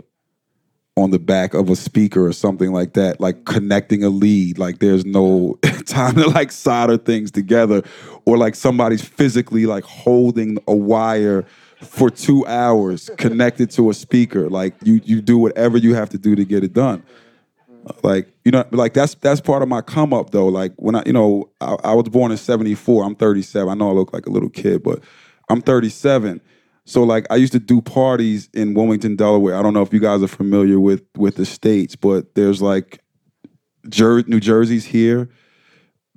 on 0.99 1.11
the 1.11 1.19
back 1.19 1.53
of 1.53 1.69
a 1.69 1.75
speaker 1.75 2.25
or 2.25 2.33
something 2.33 2.71
like 2.71 2.93
that, 2.93 3.19
like 3.19 3.45
connecting 3.45 4.03
a 4.03 4.09
lead. 4.09 4.57
Like 4.57 4.79
there's 4.79 5.05
no 5.05 5.57
time 5.85 6.15
to 6.15 6.27
like 6.29 6.51
solder 6.51 6.97
things 6.97 7.31
together, 7.31 7.83
or 8.25 8.37
like 8.37 8.55
somebody's 8.55 9.03
physically 9.03 9.65
like 9.65 9.83
holding 9.83 10.57
a 10.67 10.75
wire 10.75 11.45
for 11.81 12.09
two 12.09 12.45
hours 12.45 13.09
connected 13.17 13.71
to 13.71 13.89
a 13.89 13.93
speaker. 13.93 14.49
Like 14.49 14.75
you 14.83 15.01
you 15.03 15.21
do 15.21 15.37
whatever 15.37 15.77
you 15.77 15.95
have 15.95 16.09
to 16.09 16.17
do 16.17 16.35
to 16.35 16.45
get 16.45 16.63
it 16.63 16.73
done. 16.73 17.03
Like 18.03 18.31
you 18.45 18.51
know, 18.51 18.65
like 18.71 18.93
that's 18.93 19.15
that's 19.15 19.41
part 19.41 19.63
of 19.63 19.69
my 19.69 19.81
come 19.81 20.13
up 20.13 20.31
though. 20.31 20.47
Like 20.47 20.73
when 20.75 20.95
I 20.95 21.03
you 21.05 21.13
know 21.13 21.49
I, 21.61 21.75
I 21.83 21.93
was 21.93 22.09
born 22.09 22.31
in 22.31 22.37
'74. 22.37 23.05
I'm 23.05 23.15
37. 23.15 23.69
I 23.69 23.73
know 23.73 23.89
I 23.89 23.93
look 23.93 24.13
like 24.13 24.25
a 24.25 24.29
little 24.29 24.49
kid, 24.49 24.83
but 24.83 25.01
I'm 25.49 25.61
37. 25.61 26.41
So 26.89 27.03
like 27.03 27.27
I 27.29 27.35
used 27.35 27.53
to 27.53 27.59
do 27.59 27.81
parties 27.81 28.49
in 28.51 28.73
Wilmington, 28.73 29.15
Delaware. 29.15 29.55
I 29.55 29.61
don't 29.61 29.75
know 29.75 29.83
if 29.83 29.93
you 29.93 29.99
guys 29.99 30.23
are 30.23 30.27
familiar 30.27 30.79
with 30.79 31.03
with 31.15 31.35
the 31.35 31.45
states, 31.45 31.95
but 31.95 32.33
there's 32.33 32.63
like 32.63 32.99
Jer- 33.87 34.23
New 34.23 34.39
Jersey's 34.39 34.85
here, 34.85 35.29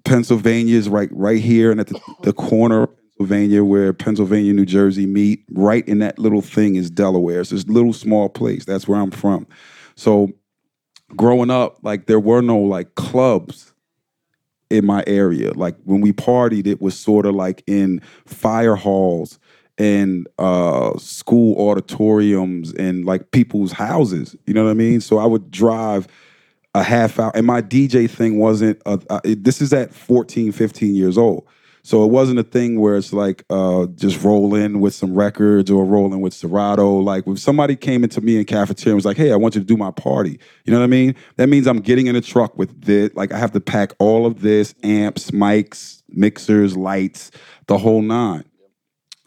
Pennsylvania's 0.07 0.89
right 0.89 1.11
right 1.13 1.43
here, 1.43 1.71
and 1.71 1.79
at 1.79 1.89
the, 1.89 2.01
the 2.23 2.33
corner 2.33 2.85
of 2.85 2.91
Pennsylvania 3.19 3.63
where 3.63 3.93
Pennsylvania, 3.93 4.55
New 4.55 4.65
Jersey 4.65 5.05
meet, 5.05 5.45
right 5.51 5.87
in 5.87 5.99
that 5.99 6.19
little 6.19 6.41
thing 6.41 6.77
is 6.77 6.91
Delaware. 6.91 7.43
It's 7.43 7.51
this 7.51 7.69
little 7.69 7.93
small 7.93 8.31
place. 8.31 8.65
That's 8.65 8.89
where 8.89 8.99
I'm 8.99 9.11
from. 9.11 9.47
So 9.95 10.33
growing 11.15 11.51
up, 11.51 11.81
like 11.83 12.07
there 12.07 12.21
were 12.21 12.41
no 12.41 12.57
like 12.57 12.95
clubs 12.95 13.75
in 14.71 14.87
my 14.87 15.05
area. 15.07 15.53
Like 15.53 15.77
when 15.85 16.01
we 16.01 16.15
partied, 16.15 16.67
it 16.67 16.81
was 16.81 16.99
sort 16.99 17.27
of 17.27 17.35
like 17.35 17.63
in 17.67 18.01
fire 18.25 18.77
halls 18.77 19.39
and 19.83 20.29
uh, 20.39 20.97
school 20.97 21.57
auditoriums 21.69 22.73
and 22.75 23.05
like 23.05 23.33
people's 23.33 23.73
houses. 23.73 24.37
You 24.47 24.55
know 24.55 24.63
what 24.63 24.71
I 24.71 24.75
mean? 24.75 25.01
So 25.01 25.19
I 25.19 25.27
would 25.27 25.51
drive 25.51 26.07
a 26.73 26.85
half 26.85 27.19
hour, 27.19 27.33
and 27.35 27.45
my 27.45 27.61
DJ 27.61 28.09
thing 28.09 28.39
wasn't. 28.39 28.81
This 29.25 29.61
is 29.61 29.73
at 29.73 29.93
14, 29.93 30.53
15 30.53 30.95
years 30.95 31.19
old. 31.19 31.49
So 31.83 32.05
it 32.05 32.13
wasn't 32.13 32.39
a 32.39 32.45
thing 32.45 32.79
where 32.79 32.95
it's 32.95 33.13
like 33.13 33.45
uh, 33.51 33.87
just 33.97 34.23
rolling 34.23 34.79
with 34.79 34.95
some 34.95 35.17
records 35.17 35.69
or 35.69 35.85
rolling 35.85 36.21
with 36.21 36.33
Serato. 36.33 36.99
Like 36.99 37.27
if 37.27 37.41
somebody 37.41 37.75
came 37.75 38.05
into 38.05 38.21
me 38.21 38.39
in 38.39 38.45
cafeteria 38.45 38.93
and 38.93 38.97
was 38.97 39.05
like, 39.05 39.17
"Hey, 39.17 39.33
I 39.33 39.37
want 39.37 39.57
you 39.57 39.63
to 39.63 39.67
do 39.67 39.77
my 39.77 39.91
party," 39.91 40.39
you 40.65 40.73
know 40.73 40.79
what 40.79 40.85
I 40.85 40.89
mean? 40.89 41.17
That 41.39 41.49
means 41.49 41.67
I'm 41.67 41.81
getting 41.81 42.07
in 42.07 42.15
a 42.15 42.21
truck 42.21 42.57
with 42.57 42.83
this. 42.83 43.11
Like 43.17 43.33
I 43.33 43.39
have 43.39 43.51
to 43.51 43.61
pack 43.61 43.95
all 43.99 44.27
of 44.27 44.43
this: 44.43 44.77
amps, 44.85 45.33
mics, 45.33 46.05
mixers, 46.09 46.77
lights, 46.77 47.33
the 47.67 47.79
whole 47.79 48.01
nine. 48.01 48.45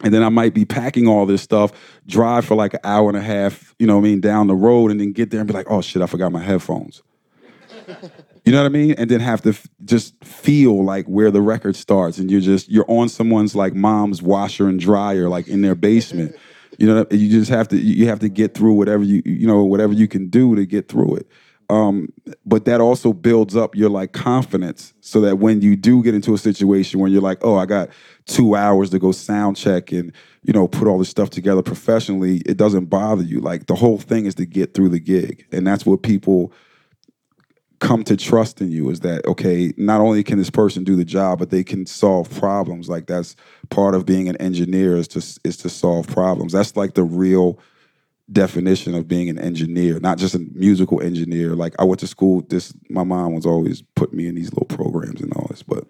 And 0.06 0.13
then 0.13 0.24
I 0.24 0.30
might 0.30 0.54
be 0.54 0.65
packing 0.65 1.08
all 1.08 1.26
this 1.26 1.41
stuff, 1.41 1.72
drive 2.06 2.46
for 2.46 2.56
like 2.56 2.76
an 2.76 2.80
hour 2.84 3.10
and 3.10 3.18
a 3.18 3.22
half, 3.22 3.74
you 3.80 3.88
know 3.88 3.96
what 3.96 4.06
I 4.06 4.10
mean, 4.10 4.22
down 4.22 4.46
the 4.46 4.56
road, 4.56 4.91
and 4.91 5.00
then 5.02 5.12
get 5.12 5.32
there 5.32 5.39
and 5.41 5.48
be 5.48 5.54
like, 5.54 5.65
"Oh 5.70 5.82
shit, 5.82 6.02
I 6.02 6.06
forgot 6.06 6.32
my 6.32 6.44
headphones." 6.44 7.02
You 8.46 8.52
know 8.52 8.60
what 8.62 8.68
I 8.68 8.70
mean? 8.70 8.91
And 8.91 9.10
then 9.10 9.22
have 9.22 9.41
to 9.41 9.50
f- 9.50 9.68
just 9.84 10.24
feel 10.24 10.86
like 10.86 11.08
where 11.08 11.32
the 11.32 11.41
record 11.41 11.76
starts, 11.76 12.20
and 12.20 12.30
you're 12.30 12.41
just 12.41 12.70
you're 12.70 12.86
on 12.88 13.10
someone's 13.10 13.56
like 13.56 13.74
mom's 13.74 14.22
washer 14.22 14.70
and 14.70 14.80
dryer, 14.80 15.28
like 15.30 15.48
in 15.48 15.62
their 15.62 15.76
basement. 15.76 16.36
You 16.78 16.88
know, 16.88 17.06
you 17.10 17.30
just 17.30 17.50
have 17.52 17.70
to 17.70 17.78
you 17.78 18.10
have 18.10 18.20
to 18.20 18.28
get 18.28 18.54
through 18.54 18.74
whatever 18.74 19.02
you 19.02 19.22
you 19.26 19.48
know 19.48 19.63
whatever 19.63 19.94
you 19.94 20.10
can 20.10 20.28
do 20.28 20.58
to 20.58 20.65
get 20.65 20.89
through 20.89 21.15
it. 21.15 21.28
Um, 21.69 22.10
but 22.45 22.65
that 22.65 22.80
also 22.80 23.12
builds 23.12 23.56
up 23.56 23.75
your 23.75 23.89
like 23.89 24.12
confidence, 24.13 24.93
so 25.01 25.21
that 25.21 25.39
when 25.39 25.62
you 25.62 25.75
do 25.75 26.04
get 26.04 26.13
into 26.13 26.34
a 26.34 26.38
situation 26.38 26.99
where 26.99 27.10
you're 27.10 27.21
like, 27.21 27.39
oh, 27.41 27.56
I 27.58 27.65
got 27.65 27.89
two 28.25 28.56
hours 28.56 28.91
to 28.91 28.99
go 28.99 29.12
sound 29.12 29.58
check 29.58 29.91
and 29.91 30.12
you 30.43 30.54
know 30.54 30.67
put 30.67 30.88
all 30.88 30.99
this 30.99 31.10
stuff 31.10 31.30
together 31.30 31.63
professionally, 31.63 32.38
it 32.45 32.58
doesn't 32.58 32.86
bother 32.86 33.23
you. 33.23 33.41
Like 33.41 33.65
the 33.65 33.75
whole 33.75 33.97
thing 33.97 34.25
is 34.25 34.36
to 34.36 34.45
get 34.45 34.73
through 34.73 34.89
the 34.89 34.99
gig, 34.99 35.45
and 35.51 35.65
that's 35.65 35.86
what 35.86 36.04
people 36.04 36.54
come 37.80 38.04
to 38.04 38.15
trust 38.15 38.62
in 38.62 38.71
you 38.71 38.89
is 38.89 39.01
that 39.01 39.25
okay 39.25 39.73
not 39.75 39.99
only 39.99 40.23
can 40.23 40.38
this 40.38 40.49
person 40.49 40.84
do 40.84 40.95
the 40.95 41.04
job 41.04 41.38
but 41.39 41.49
they 41.49 41.63
can 41.63 41.86
solve 41.86 42.30
problems. 42.39 42.88
Like 42.88 43.06
that's 43.06 43.36
part 43.69 43.95
of 43.95 44.06
being 44.06 44.30
an 44.30 44.38
engineer 44.38 44.95
is 44.95 45.08
to 45.10 45.19
is 45.43 45.58
to 45.58 45.69
solve 45.69 46.08
problems. 46.08 46.54
That's 46.54 46.75
like 46.75 46.93
the 46.93 47.04
real 47.04 47.60
definition 48.32 48.96
of 48.96 49.08
being 49.08 49.30
an 49.30 49.38
engineer 49.38 50.00
not 50.00 50.18
just 50.18 50.34
a 50.34 50.40
musical 50.54 51.00
engineer 51.02 51.56
like 51.56 51.76
i 51.78 51.84
went 51.84 52.00
to 52.00 52.08
school 52.08 52.42
this 52.50 52.74
my 52.90 53.04
mom 53.04 53.36
was 53.36 53.46
always 53.46 53.84
putting 53.96 54.18
me 54.18 54.28
in 54.28 54.34
these 54.34 54.52
little 54.52 54.66
programs 54.66 55.22
and 55.22 55.32
all 55.34 55.46
this 55.50 55.62
but 55.62 55.86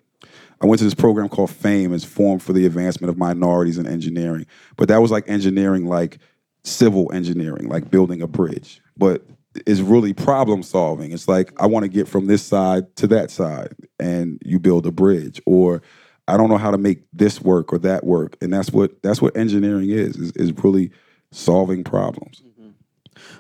I 0.62 0.68
went 0.68 0.80
to 0.80 0.86
this 0.86 0.94
program 0.94 1.30
called 1.30 1.52
FAME. 1.52 1.94
It's 1.94 2.06
formed 2.06 2.42
for 2.42 2.54
the 2.54 2.66
advancement 2.66 3.10
of 3.10 3.18
minorities 3.18 3.78
in 3.78 3.86
engineering. 3.86 4.46
But 4.78 4.88
that 4.88 5.02
was 5.02 5.12
like 5.12 5.28
engineering, 5.28 5.86
like 5.86 6.18
civil 6.64 7.12
engineering, 7.12 7.68
like 7.68 7.92
building 7.92 8.22
a 8.22 8.28
bridge. 8.28 8.82
But 8.98 9.26
it's 9.66 9.82
really 9.82 10.14
problem 10.14 10.64
solving. 10.64 11.12
It's 11.12 11.28
like 11.28 11.52
I 11.62 11.68
want 11.68 11.84
to 11.84 11.90
get 11.90 12.08
from 12.08 12.28
this 12.28 12.44
side 12.44 12.96
to 12.98 13.08
that 13.08 13.32
side, 13.32 13.74
and 14.00 14.42
you 14.44 14.60
build 14.60 14.86
a 14.86 14.92
bridge. 14.92 15.42
Or 15.46 15.82
I 16.28 16.38
don't 16.38 16.50
know 16.50 16.58
how 16.58 16.72
to 16.72 16.78
make 16.78 17.04
this 17.14 17.42
work 17.42 17.72
or 17.72 17.78
that 17.80 18.04
work, 18.04 18.38
and 18.42 18.52
that's 18.52 18.72
what 18.72 19.02
that's 19.02 19.22
what 19.22 19.36
engineering 19.38 19.90
is. 19.90 20.18
Is, 20.18 20.32
is 20.34 20.54
really 20.64 20.92
solving 21.36 21.84
problems. 21.84 22.42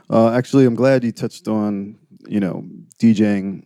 Uh, 0.09 0.31
actually, 0.31 0.65
I'm 0.65 0.75
glad 0.75 1.03
you 1.03 1.11
touched 1.11 1.47
on 1.47 1.97
you 2.27 2.39
know 2.39 2.65
DJing 2.99 3.65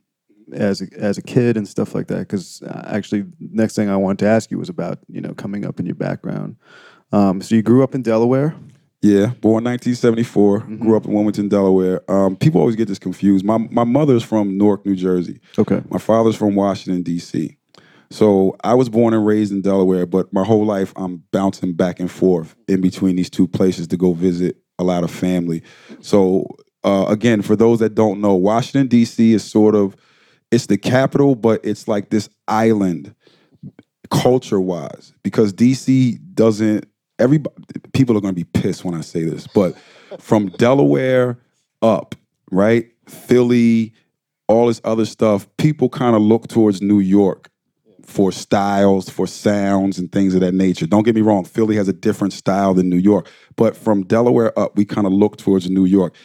as 0.53 0.81
a, 0.81 0.87
as 0.97 1.17
a 1.17 1.21
kid 1.21 1.57
and 1.57 1.67
stuff 1.67 1.93
like 1.93 2.07
that 2.07 2.19
because 2.19 2.61
uh, 2.63 2.85
actually, 2.87 3.25
next 3.39 3.75
thing 3.75 3.89
I 3.89 3.97
wanted 3.97 4.19
to 4.19 4.27
ask 4.27 4.51
you 4.51 4.57
was 4.57 4.69
about 4.69 4.99
you 5.07 5.21
know 5.21 5.33
coming 5.33 5.65
up 5.65 5.79
in 5.79 5.85
your 5.85 5.95
background. 5.95 6.55
Um, 7.11 7.41
so 7.41 7.55
you 7.55 7.61
grew 7.61 7.83
up 7.83 7.95
in 7.95 8.01
Delaware. 8.01 8.55
Yeah, 9.01 9.27
born 9.39 9.63
1974, 9.63 10.59
grew 10.59 10.97
up 10.97 11.05
in 11.05 11.13
Wilmington, 11.13 11.47
Delaware. 11.47 12.01
Um, 12.11 12.35
people 12.35 12.59
always 12.59 12.75
get 12.75 12.89
this 12.89 12.99
confused. 12.99 13.45
My 13.45 13.57
my 13.57 13.85
mother's 13.85 14.23
from 14.23 14.57
Newark, 14.57 14.85
New 14.85 14.95
Jersey. 14.95 15.39
Okay. 15.57 15.81
My 15.89 15.99
father's 15.99 16.35
from 16.35 16.55
Washington 16.55 17.03
D.C. 17.03 17.57
So 18.11 18.55
I 18.63 18.73
was 18.73 18.89
born 18.89 19.13
and 19.13 19.25
raised 19.25 19.51
in 19.51 19.61
Delaware, 19.61 20.05
but 20.05 20.33
my 20.33 20.43
whole 20.43 20.65
life 20.65 20.93
I'm 20.95 21.23
bouncing 21.31 21.73
back 21.73 21.99
and 21.99 22.09
forth 22.09 22.55
in 22.67 22.81
between 22.81 23.15
these 23.15 23.29
two 23.29 23.47
places 23.47 23.87
to 23.89 23.97
go 23.97 24.13
visit 24.13 24.57
a 24.79 24.83
lot 24.83 25.03
of 25.03 25.11
family. 25.11 25.61
So 26.01 26.47
uh, 26.83 27.05
again, 27.07 27.41
for 27.41 27.55
those 27.55 27.79
that 27.79 27.95
don't 27.95 28.21
know, 28.21 28.33
Washington 28.33 28.87
D.C. 28.87 29.33
is 29.33 29.43
sort 29.43 29.75
of 29.75 29.95
it's 30.51 30.65
the 30.65 30.77
capital, 30.77 31.35
but 31.35 31.61
it's 31.63 31.87
like 31.87 32.09
this 32.09 32.29
island 32.47 33.13
culture 34.09 34.59
wise 34.59 35.13
because 35.21 35.53
DC 35.53 36.17
doesn't 36.33 36.87
everybody 37.19 37.55
people 37.93 38.17
are 38.17 38.21
going 38.21 38.33
to 38.33 38.43
be 38.43 38.59
pissed 38.59 38.83
when 38.83 38.95
I 38.95 39.01
say 39.01 39.23
this, 39.23 39.45
but 39.45 39.75
from 40.17 40.47
Delaware 40.47 41.37
up, 41.83 42.15
right? 42.51 42.89
Philly, 43.07 43.93
all 44.47 44.67
this 44.67 44.81
other 44.83 45.05
stuff, 45.05 45.47
people 45.57 45.89
kind 45.89 46.15
of 46.15 46.21
look 46.23 46.47
towards 46.47 46.81
New 46.81 46.99
York 46.99 47.48
for 48.09 48.31
styles, 48.31 49.09
for 49.09 49.27
sounds 49.27 49.99
and 49.99 50.11
things 50.11 50.33
of 50.33 50.41
that 50.41 50.53
nature. 50.53 50.87
Don't 50.87 51.03
get 51.03 51.15
me 51.15 51.21
wrong, 51.21 51.45
Philly 51.45 51.75
has 51.75 51.87
a 51.87 51.93
different 51.93 52.33
style 52.33 52.73
than 52.73 52.89
New 52.89 52.97
York, 52.97 53.29
but 53.55 53.77
from 53.77 54.03
Delaware 54.03 54.57
up, 54.57 54.75
we 54.75 54.85
kind 54.85 55.05
of 55.05 55.13
look 55.13 55.37
towards 55.37 55.69
New 55.69 55.85
York. 55.85 56.15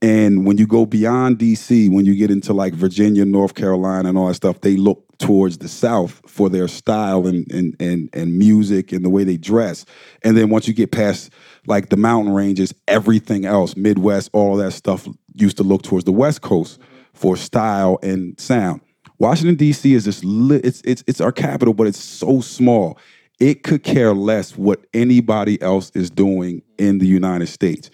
And 0.00 0.46
when 0.46 0.58
you 0.58 0.66
go 0.66 0.86
beyond 0.86 1.38
DC, 1.38 1.92
when 1.92 2.04
you 2.04 2.14
get 2.14 2.30
into 2.30 2.52
like 2.52 2.74
Virginia, 2.74 3.24
North 3.24 3.54
Carolina, 3.54 4.08
and 4.08 4.18
all 4.18 4.28
that 4.28 4.34
stuff, 4.34 4.60
they 4.60 4.76
look 4.76 5.04
towards 5.18 5.58
the 5.58 5.68
South 5.68 6.22
for 6.26 6.48
their 6.48 6.68
style 6.68 7.26
and 7.26 7.50
and 7.50 7.74
and 7.80 8.08
and 8.12 8.38
music 8.38 8.92
and 8.92 9.04
the 9.04 9.10
way 9.10 9.24
they 9.24 9.36
dress. 9.36 9.84
And 10.22 10.36
then 10.36 10.50
once 10.50 10.68
you 10.68 10.74
get 10.74 10.92
past 10.92 11.30
like 11.66 11.88
the 11.88 11.96
mountain 11.96 12.32
ranges, 12.32 12.72
everything 12.86 13.44
else, 13.44 13.76
Midwest, 13.76 14.30
all 14.32 14.56
that 14.56 14.72
stuff 14.72 15.08
used 15.34 15.56
to 15.56 15.64
look 15.64 15.82
towards 15.82 16.04
the 16.04 16.12
West 16.12 16.40
Coast 16.42 16.78
for 17.12 17.36
style 17.36 17.98
and 18.02 18.38
sound. 18.38 18.80
Washington 19.18 19.56
D.C. 19.56 19.94
is 19.94 20.04
just 20.04 20.24
li- 20.24 20.60
it's 20.62 20.80
it's 20.84 21.02
it's 21.06 21.20
our 21.20 21.32
capital, 21.32 21.74
but 21.74 21.86
it's 21.86 22.02
so 22.02 22.40
small. 22.40 22.98
It 23.40 23.62
could 23.62 23.82
care 23.82 24.14
less 24.14 24.56
what 24.56 24.84
anybody 24.94 25.60
else 25.62 25.90
is 25.90 26.10
doing 26.10 26.62
in 26.78 26.98
the 26.98 27.06
United 27.06 27.46
States. 27.46 27.90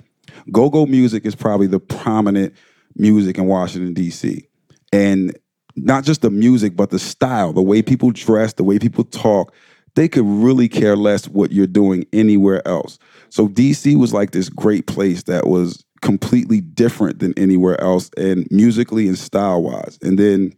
Go-go 0.51 0.87
music 0.87 1.27
is 1.27 1.35
probably 1.35 1.67
the 1.67 1.81
prominent 1.81 2.55
music 2.97 3.39
in 3.39 3.47
Washington 3.47 3.95
D.C. 3.95 4.47
and 4.93 5.37
not 5.77 6.05
just 6.05 6.23
the 6.23 6.31
music, 6.31 6.77
but 6.77 6.91
the 6.91 6.99
style, 6.99 7.53
the 7.53 7.63
way 7.63 7.83
people 7.83 8.11
dress, 8.11 8.53
the 8.55 8.65
way 8.65 8.79
people 8.79 9.05
talk. 9.05 9.53
They 9.97 10.09
could 10.09 10.25
really 10.25 10.69
care 10.69 10.97
less 10.97 11.29
what 11.29 11.53
you're 11.53 11.69
doing 11.69 12.05
anywhere 12.13 12.67
else. 12.67 12.99
So 13.29 13.49
DC 13.49 13.97
was 13.97 14.13
like 14.13 14.33
this 14.33 14.49
great 14.49 14.87
place 14.87 15.23
that 15.25 15.47
was 15.47 15.85
completely 16.03 16.61
different 16.61 17.21
than 17.21 17.33
anywhere 17.39 17.81
else, 17.81 18.11
and 18.17 18.47
musically 18.51 19.07
and 19.07 19.17
style 19.17 19.63
wise. 19.63 19.99
And 20.03 20.19
then 20.19 20.53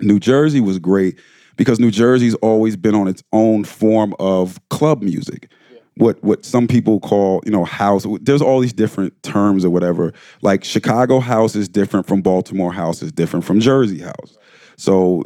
New 0.00 0.18
Jersey 0.18 0.60
was 0.60 0.78
great 0.78 1.18
because 1.56 1.78
New 1.78 1.90
Jersey's 1.90 2.34
always 2.36 2.76
been 2.76 2.94
on 2.94 3.08
its 3.08 3.22
own 3.32 3.64
form 3.64 4.14
of 4.18 4.58
club 4.70 5.02
music. 5.02 5.50
What 5.96 6.22
what 6.24 6.44
some 6.44 6.66
people 6.66 6.98
call, 6.98 7.40
you 7.44 7.52
know, 7.52 7.64
house. 7.64 8.04
There's 8.20 8.42
all 8.42 8.58
these 8.58 8.72
different 8.72 9.22
terms 9.22 9.64
or 9.64 9.70
whatever. 9.70 10.12
Like 10.42 10.64
Chicago 10.64 11.20
house 11.20 11.54
is 11.54 11.68
different 11.68 12.06
from 12.06 12.20
Baltimore 12.20 12.72
house 12.72 13.00
is 13.00 13.12
different 13.12 13.44
from 13.44 13.60
Jersey 13.60 14.00
house. 14.00 14.36
So 14.76 15.24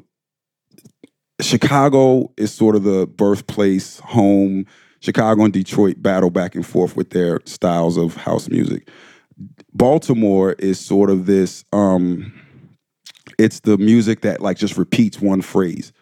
Chicago 1.41 2.33
is 2.37 2.53
sort 2.53 2.77
of 2.77 2.83
the 2.83 3.07
birthplace, 3.07 3.99
home. 4.01 4.67
Chicago 5.01 5.45
and 5.45 5.53
Detroit 5.53 6.03
battle 6.03 6.29
back 6.29 6.55
and 6.57 6.67
forth 6.67 6.97
with 6.97 7.11
their 7.11 7.41
styles 7.45 7.97
of 7.97 8.17
house 8.17 8.49
music. 8.49 8.91
Baltimore 9.73 10.53
is 10.59 10.81
sort 10.81 11.09
of 11.09 11.27
this 11.27 11.65
um 11.73 12.33
it's 13.38 13.61
the 13.61 13.79
music 13.79 14.22
that 14.22 14.40
like 14.40 14.57
just 14.59 14.77
repeats 14.77 15.20
one 15.20 15.42
phrase. 15.42 15.92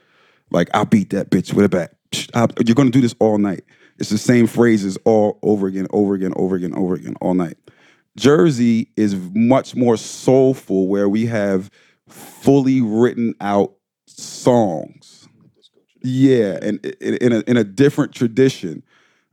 Like 0.51 0.68
I'll 0.75 0.85
beat 0.87 1.11
that 1.11 1.31
bitch 1.31 1.53
with 1.53 1.64
a 1.64 1.68
bat. 1.68 1.92
You're 2.64 2.75
gonna 2.75 2.90
do 2.90 3.01
this 3.01 3.14
all 3.18 3.38
night. 3.38 3.64
It's 3.99 4.11
the 4.11 4.18
same 4.18 4.46
phrases 4.46 4.99
all 5.05 5.38
over 5.42 5.66
again, 5.66 5.87
over 5.90 6.14
again, 6.14 6.33
over 6.37 6.55
again, 6.57 6.75
over 6.75 6.94
again, 6.94 7.14
all 7.20 7.35
night. 7.35 7.57
Jersey 8.16 8.90
is 8.96 9.14
much 9.35 9.75
more 9.75 9.96
soulful, 9.96 10.88
where 10.88 11.09
we 11.09 11.27
have 11.27 11.70
fully 12.09 12.81
written 12.81 13.35
out 13.40 13.72
songs. 14.07 15.29
Yeah, 16.03 16.59
and 16.62 16.81
i- 16.85 16.92
i- 17.03 17.18
in 17.20 17.33
a 17.33 17.40
in 17.46 17.57
a 17.57 17.64
different 17.64 18.12
tradition 18.12 18.83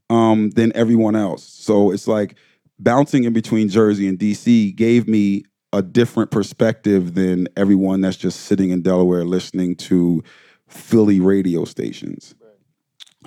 um, 0.09 0.49
than 0.51 0.71
everyone 0.75 1.15
else. 1.15 1.43
So 1.43 1.91
it's 1.91 2.07
like 2.07 2.35
bouncing 2.79 3.23
in 3.23 3.33
between 3.33 3.69
Jersey 3.69 4.07
and 4.07 4.17
DC 4.19 4.75
gave 4.75 5.07
me 5.07 5.43
a 5.73 5.81
different 5.81 6.31
perspective 6.31 7.15
than 7.15 7.47
everyone 7.57 8.01
that's 8.01 8.15
just 8.15 8.41
sitting 8.41 8.69
in 8.69 8.83
Delaware 8.83 9.25
listening 9.25 9.75
to 9.75 10.23
Philly 10.67 11.19
radio 11.19 11.65
stations. 11.65 12.35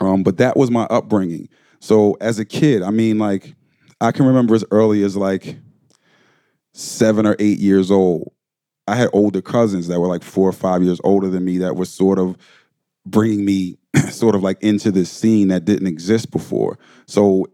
Um, 0.00 0.22
but 0.22 0.36
that 0.38 0.56
was 0.56 0.70
my 0.70 0.84
upbringing. 0.84 1.48
So 1.80 2.16
as 2.20 2.38
a 2.38 2.44
kid, 2.44 2.82
I 2.82 2.90
mean, 2.90 3.18
like, 3.18 3.54
I 4.00 4.12
can 4.12 4.26
remember 4.26 4.54
as 4.54 4.64
early 4.70 5.02
as 5.02 5.16
like 5.16 5.56
seven 6.72 7.26
or 7.26 7.34
eight 7.38 7.58
years 7.58 7.90
old. 7.90 8.32
I 8.86 8.94
had 8.94 9.08
older 9.12 9.42
cousins 9.42 9.88
that 9.88 9.98
were 9.98 10.06
like 10.06 10.22
four 10.22 10.48
or 10.48 10.52
five 10.52 10.82
years 10.82 11.00
older 11.02 11.28
than 11.28 11.44
me 11.44 11.58
that 11.58 11.74
were 11.74 11.84
sort 11.84 12.18
of 12.18 12.36
bringing 13.04 13.44
me 13.44 13.78
sort 14.10 14.36
of 14.36 14.42
like 14.42 14.62
into 14.62 14.92
this 14.92 15.10
scene 15.10 15.48
that 15.48 15.64
didn't 15.64 15.88
exist 15.88 16.30
before. 16.30 16.78
So 17.06 17.46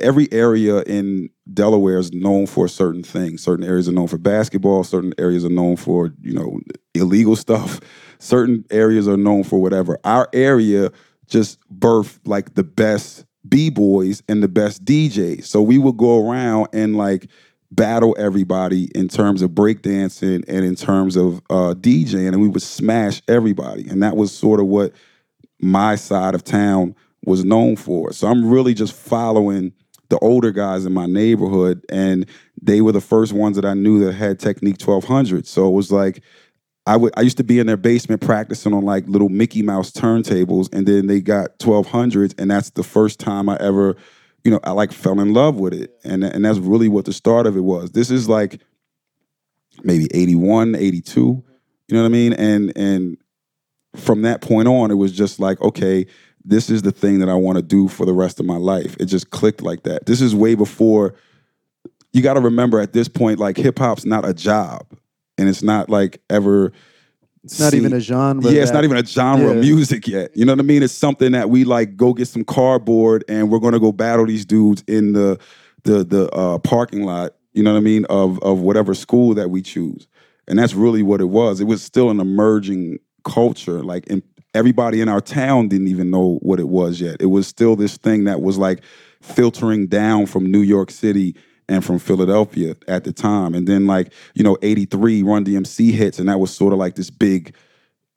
every 0.00 0.30
area 0.32 0.82
in 0.82 1.30
Delaware 1.52 1.98
is 1.98 2.12
known 2.12 2.46
for 2.46 2.68
certain 2.68 3.02
things. 3.02 3.42
Certain 3.42 3.64
areas 3.64 3.88
are 3.88 3.92
known 3.92 4.08
for 4.08 4.18
basketball. 4.18 4.84
Certain 4.84 5.12
areas 5.18 5.44
are 5.44 5.50
known 5.50 5.76
for 5.76 6.12
you 6.22 6.34
know 6.34 6.60
illegal 6.94 7.36
stuff. 7.36 7.80
Certain 8.18 8.64
areas 8.70 9.08
are 9.08 9.16
known 9.16 9.44
for 9.44 9.60
whatever. 9.60 9.98
Our 10.04 10.28
area 10.32 10.90
just 11.26 11.58
birthed 11.70 12.20
like 12.24 12.54
the 12.54 12.64
best 12.64 13.24
b 13.48 13.70
boys 13.70 14.22
and 14.28 14.42
the 14.42 14.48
best 14.48 14.84
DJs. 14.84 15.44
So 15.44 15.62
we 15.62 15.78
would 15.78 15.96
go 15.96 16.28
around 16.28 16.68
and 16.72 16.96
like 16.96 17.28
battle 17.70 18.16
everybody 18.18 18.90
in 18.94 19.08
terms 19.08 19.42
of 19.42 19.50
breakdancing 19.50 20.44
and 20.48 20.64
in 20.64 20.74
terms 20.74 21.16
of 21.16 21.38
uh, 21.50 21.74
DJing, 21.74 22.28
and 22.28 22.42
we 22.42 22.48
would 22.48 22.62
smash 22.62 23.22
everybody. 23.28 23.88
And 23.88 24.02
that 24.02 24.16
was 24.16 24.32
sort 24.32 24.60
of 24.60 24.66
what 24.66 24.92
my 25.60 25.94
side 25.94 26.34
of 26.34 26.42
town 26.42 26.94
was 27.24 27.44
known 27.44 27.76
for. 27.76 28.12
So 28.12 28.28
I'm 28.28 28.48
really 28.48 28.74
just 28.74 28.92
following 28.92 29.72
the 30.10 30.18
older 30.18 30.50
guys 30.50 30.84
in 30.84 30.92
my 30.92 31.06
neighborhood, 31.06 31.84
and 31.88 32.26
they 32.60 32.80
were 32.82 32.92
the 32.92 33.00
first 33.00 33.32
ones 33.32 33.56
that 33.56 33.64
I 33.64 33.74
knew 33.74 34.04
that 34.04 34.12
had 34.12 34.38
Technics 34.38 34.86
1200. 34.86 35.46
So 35.46 35.66
it 35.68 35.72
was 35.72 35.90
like 35.90 36.22
I 36.86 36.96
would 36.96 37.12
I 37.16 37.22
used 37.22 37.36
to 37.38 37.44
be 37.44 37.58
in 37.58 37.66
their 37.66 37.76
basement 37.76 38.20
practicing 38.20 38.74
on 38.74 38.84
like 38.84 39.06
little 39.06 39.28
Mickey 39.28 39.62
Mouse 39.62 39.90
turntables, 39.92 40.72
and 40.74 40.86
then 40.86 41.06
they 41.06 41.20
got 41.20 41.58
1200s, 41.58 42.34
and 42.38 42.50
that's 42.50 42.70
the 42.70 42.82
first 42.82 43.20
time 43.20 43.48
I 43.48 43.56
ever, 43.60 43.96
you 44.44 44.50
know, 44.50 44.60
I 44.64 44.72
like 44.72 44.92
fell 44.92 45.20
in 45.20 45.32
love 45.32 45.56
with 45.56 45.72
it, 45.72 45.92
and 46.04 46.24
and 46.24 46.44
that's 46.44 46.58
really 46.58 46.88
what 46.88 47.04
the 47.04 47.12
start 47.12 47.46
of 47.46 47.56
it 47.56 47.62
was. 47.62 47.92
This 47.92 48.10
is 48.10 48.28
like 48.28 48.60
maybe 49.84 50.08
81, 50.12 50.74
82, 50.74 51.20
you 51.20 51.44
know 51.90 52.00
what 52.00 52.06
I 52.06 52.10
mean, 52.10 52.32
and 52.32 52.72
and 52.76 53.16
from 53.94 54.22
that 54.22 54.40
point 54.40 54.68
on, 54.68 54.90
it 54.90 54.94
was 54.94 55.12
just 55.12 55.40
like, 55.40 55.60
okay, 55.60 56.06
this 56.44 56.70
is 56.70 56.82
the 56.82 56.92
thing 56.92 57.18
that 57.20 57.28
I 57.28 57.34
want 57.34 57.56
to 57.56 57.62
do 57.62 57.88
for 57.88 58.06
the 58.06 58.12
rest 58.12 58.40
of 58.40 58.46
my 58.46 58.56
life. 58.56 58.96
It 58.98 59.06
just 59.06 59.30
clicked 59.30 59.62
like 59.62 59.82
that. 59.84 60.06
This 60.06 60.20
is 60.20 60.34
way 60.34 60.54
before. 60.54 61.14
You 62.12 62.22
got 62.22 62.34
to 62.34 62.40
remember 62.40 62.80
at 62.80 62.92
this 62.92 63.08
point, 63.08 63.38
like 63.38 63.56
hip 63.56 63.78
hop's 63.78 64.04
not 64.04 64.28
a 64.28 64.34
job, 64.34 64.86
and 65.38 65.48
it's 65.48 65.62
not 65.62 65.88
like 65.88 66.20
ever. 66.28 66.72
It's 67.44 67.58
not 67.58 67.72
even 67.72 67.92
a 67.92 68.00
genre. 68.00 68.50
Yeah, 68.50 68.60
it's 68.62 68.70
that- 68.70 68.74
not 68.76 68.84
even 68.84 68.96
a 68.98 69.04
genre 69.06 69.50
of 69.50 69.56
music 69.58 70.06
yet. 70.06 70.36
You 70.36 70.44
know 70.44 70.52
what 70.52 70.60
I 70.60 70.64
mean? 70.64 70.82
It's 70.82 70.92
something 70.92 71.32
that 71.32 71.50
we 71.50 71.64
like 71.64 71.96
go 71.96 72.12
get 72.12 72.28
some 72.28 72.44
cardboard 72.44 73.24
and 73.28 73.50
we're 73.50 73.60
gonna 73.60 73.80
go 73.80 73.92
battle 73.92 74.26
these 74.26 74.44
dudes 74.44 74.82
in 74.86 75.12
the 75.12 75.38
the 75.84 76.04
the 76.04 76.30
uh, 76.32 76.58
parking 76.58 77.04
lot. 77.04 77.32
You 77.52 77.62
know 77.62 77.72
what 77.72 77.78
I 77.78 77.82
mean? 77.82 78.04
Of 78.06 78.38
of 78.40 78.60
whatever 78.60 78.92
school 78.94 79.34
that 79.34 79.50
we 79.50 79.62
choose, 79.62 80.06
and 80.48 80.58
that's 80.58 80.74
really 80.74 81.02
what 81.02 81.20
it 81.20 81.26
was. 81.30 81.60
It 81.60 81.64
was 81.64 81.82
still 81.82 82.10
an 82.10 82.20
emerging 82.20 82.98
culture. 83.24 83.82
Like, 83.82 84.10
and 84.10 84.22
everybody 84.54 85.00
in 85.00 85.08
our 85.08 85.20
town 85.20 85.68
didn't 85.68 85.88
even 85.88 86.10
know 86.10 86.38
what 86.42 86.60
it 86.60 86.68
was 86.68 87.00
yet. 87.00 87.16
It 87.20 87.26
was 87.26 87.46
still 87.46 87.76
this 87.76 87.96
thing 87.96 88.24
that 88.24 88.40
was 88.40 88.58
like 88.58 88.82
filtering 89.22 89.86
down 89.86 90.26
from 90.26 90.50
New 90.50 90.62
York 90.62 90.90
City 90.90 91.36
and 91.68 91.84
from 91.84 91.98
Philadelphia 91.98 92.76
at 92.88 93.04
the 93.04 93.12
time. 93.12 93.54
And 93.54 93.66
then 93.66 93.86
like, 93.86 94.12
you 94.34 94.42
know, 94.42 94.56
83 94.60 95.22
Run 95.22 95.44
DMC 95.44 95.92
hits 95.92 96.18
and 96.18 96.28
that 96.28 96.40
was 96.40 96.54
sort 96.54 96.72
of 96.72 96.78
like 96.78 96.96
this 96.96 97.10
big 97.10 97.54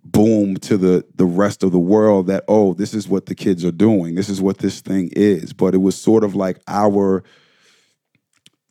boom 0.05 0.57
to 0.57 0.75
the 0.75 1.05
the 1.15 1.25
rest 1.25 1.63
of 1.63 1.71
the 1.71 1.79
world 1.79 2.27
that 2.27 2.43
oh, 2.49 2.73
this 2.73 2.93
is 2.93 3.07
what 3.07 3.27
the 3.27 3.35
kids 3.35 3.63
are 3.63 3.71
doing. 3.71 4.15
This 4.15 4.27
is 4.27 4.41
what 4.41 4.57
this 4.57 4.81
thing 4.81 5.09
is. 5.15 5.53
But 5.53 5.73
it 5.73 5.77
was 5.77 5.95
sort 5.95 6.23
of 6.23 6.35
like 6.35 6.59
our 6.67 7.23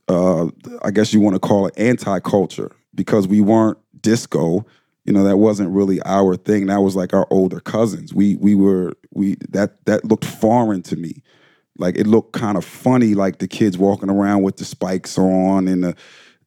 uh 0.09 0.49
I 0.83 0.91
guess 0.91 1.15
you 1.15 1.21
want 1.21 1.37
to 1.37 1.41
call 1.41 1.67
it 1.67 1.79
anti-culture 1.79 2.73
because 2.95 3.29
we 3.29 3.41
weren't 3.41 3.79
disco. 4.01 4.67
You 5.05 5.13
know, 5.13 5.25
that 5.25 5.37
wasn't 5.37 5.71
really 5.71 6.01
our 6.03 6.37
thing. 6.37 6.67
That 6.67 6.81
was 6.81 6.95
like 6.95 7.13
our 7.13 7.27
older 7.31 7.61
cousins. 7.61 8.15
We 8.15 8.37
we 8.37 8.55
were 8.55 8.93
we 9.11 9.37
that 9.51 9.85
that 9.87 10.05
looked 10.05 10.25
foreign 10.25 10.83
to 10.83 10.97
me. 10.97 11.23
Like 11.79 11.97
it 11.97 12.07
looked 12.07 12.33
kind 12.33 12.57
of 12.57 12.65
funny, 12.65 13.15
like 13.15 13.39
the 13.39 13.49
kids 13.49 13.79
walking 13.79 14.11
around 14.11 14.43
with 14.43 14.59
the 14.59 14.65
spikes 14.65 15.19
on 15.19 15.67
and 15.69 15.83
the 15.83 15.97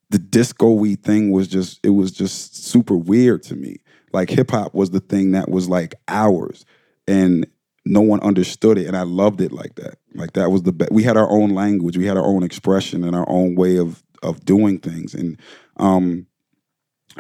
the 0.10 0.20
disco 0.20 0.72
we 0.72 0.96
thing 0.96 1.32
was 1.32 1.48
just 1.48 1.80
it 1.84 1.90
was 1.90 2.12
just 2.12 2.66
super 2.66 2.96
weird 2.96 3.44
to 3.44 3.56
me. 3.56 3.78
Like 4.14 4.30
hip 4.30 4.52
hop 4.52 4.74
was 4.74 4.92
the 4.92 5.00
thing 5.00 5.32
that 5.32 5.50
was 5.50 5.68
like 5.68 5.96
ours, 6.08 6.66
and 7.08 7.46
no 7.86 8.02
one 8.02 8.20
understood 8.22 8.78
it, 8.78 8.88
and 8.88 8.96
I 8.96 9.02
loved 9.02 9.42
it 9.42 9.52
like 9.52 9.76
that. 9.76 9.98
Like 10.14 10.34
that 10.34 10.50
was 10.50 10.64
the 10.64 10.72
best. 10.72 10.92
We 10.92 11.04
had 11.04 11.18
our 11.18 11.30
own 11.30 11.50
language, 11.50 11.98
we 11.98 12.06
had 12.06 12.18
our 12.18 12.26
own 12.26 12.44
expression, 12.44 13.04
and 13.04 13.16
our 13.16 13.28
own 13.30 13.56
way 13.56 13.78
of 13.78 14.04
of 14.24 14.46
doing 14.46 14.80
things. 14.80 15.14
And 15.14 15.40
um, 15.78 16.28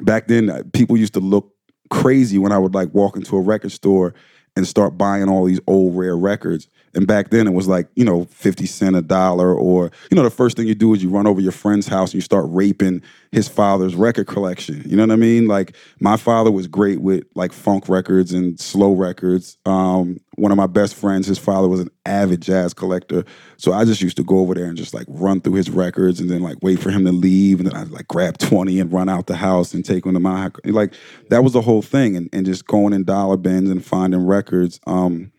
back 0.01 0.27
then, 0.27 0.49
uh, 0.49 0.63
people 0.73 0.97
used 0.97 1.13
to 1.13 1.19
look 1.19 1.53
crazy 1.89 2.37
when 2.37 2.51
I 2.51 2.57
would 2.57 2.73
like 2.73 2.93
walk 2.93 3.15
into 3.15 3.35
a 3.37 3.41
record 3.41 3.71
store 3.71 4.13
and 4.55 4.67
start 4.67 4.97
buying 4.97 5.29
all 5.29 5.45
these 5.45 5.59
old 5.67 5.97
rare 5.97 6.17
records 6.17 6.67
And 6.95 7.05
back 7.05 7.29
then 7.29 7.45
it 7.45 7.53
was 7.53 7.67
like, 7.67 7.87
you 7.95 8.05
know, 8.05 8.25
50 8.25 8.65
cent 8.65 8.95
a 8.95 9.01
dollar 9.01 9.53
or, 9.53 9.91
you 10.09 10.15
know, 10.15 10.23
the 10.23 10.29
first 10.29 10.55
thing 10.55 10.67
you 10.67 10.75
do 10.75 10.93
is 10.93 11.03
you 11.03 11.09
run 11.09 11.27
over 11.27 11.41
your 11.41 11.51
friend's 11.51 11.87
house 11.87 12.09
and 12.09 12.15
you 12.15 12.21
start 12.21 12.45
raping 12.47 13.01
his 13.31 13.49
father's 13.49 13.95
record 13.95 14.27
collection. 14.27 14.81
You 14.85 14.95
know 14.95 15.03
what 15.03 15.11
I 15.11 15.17
mean? 15.17 15.47
Like 15.47 15.75
my 15.99 16.15
father 16.15 16.51
was 16.51 16.67
great 16.67 17.01
with 17.01 17.25
like 17.35 17.51
funk 17.51 17.89
records 17.89 18.31
and 18.31 18.57
slow 18.59 18.93
records. 18.93 19.57
Um, 19.65 20.21
one 20.35 20.51
of 20.51 20.57
my 20.57 20.67
best 20.67 20.95
friends, 20.95 21.27
his 21.27 21.37
father 21.37 21.67
was 21.67 21.81
an 21.81 21.89
avid 22.05 22.41
jazz 22.41 22.73
collector. 22.73 23.25
So 23.57 23.73
I 23.73 23.83
just 23.83 24.01
used 24.01 24.17
to 24.17 24.23
go 24.23 24.39
over 24.39 24.53
there 24.53 24.65
and 24.65 24.77
just 24.77 24.93
like 24.93 25.05
run 25.09 25.41
through 25.41 25.55
his 25.55 25.69
records 25.69 26.21
and 26.21 26.29
then 26.29 26.41
like 26.41 26.57
wait 26.61 26.79
for 26.79 26.91
him 26.91 27.03
to 27.03 27.11
leave. 27.11 27.59
And 27.59 27.69
then 27.69 27.75
I'd 27.75 27.89
like 27.89 28.07
grab 28.07 28.37
20 28.37 28.79
and 28.79 28.91
run 28.93 29.09
out 29.09 29.27
the 29.27 29.35
house 29.35 29.73
and 29.73 29.83
take 29.83 30.05
them 30.05 30.13
to 30.13 30.19
my 30.21 30.49
like 30.63 30.93
that 31.29 31.43
was 31.43 31.53
the 31.53 31.61
whole 31.61 31.81
thing. 31.81 32.15
And, 32.15 32.29
and 32.31 32.45
just 32.45 32.65
going 32.67 32.93
in 32.93 33.03
dollar 33.03 33.37
bins 33.37 33.69
and 33.69 33.83
finding 33.83 34.25
records. 34.25 34.79
Um, 34.87 35.31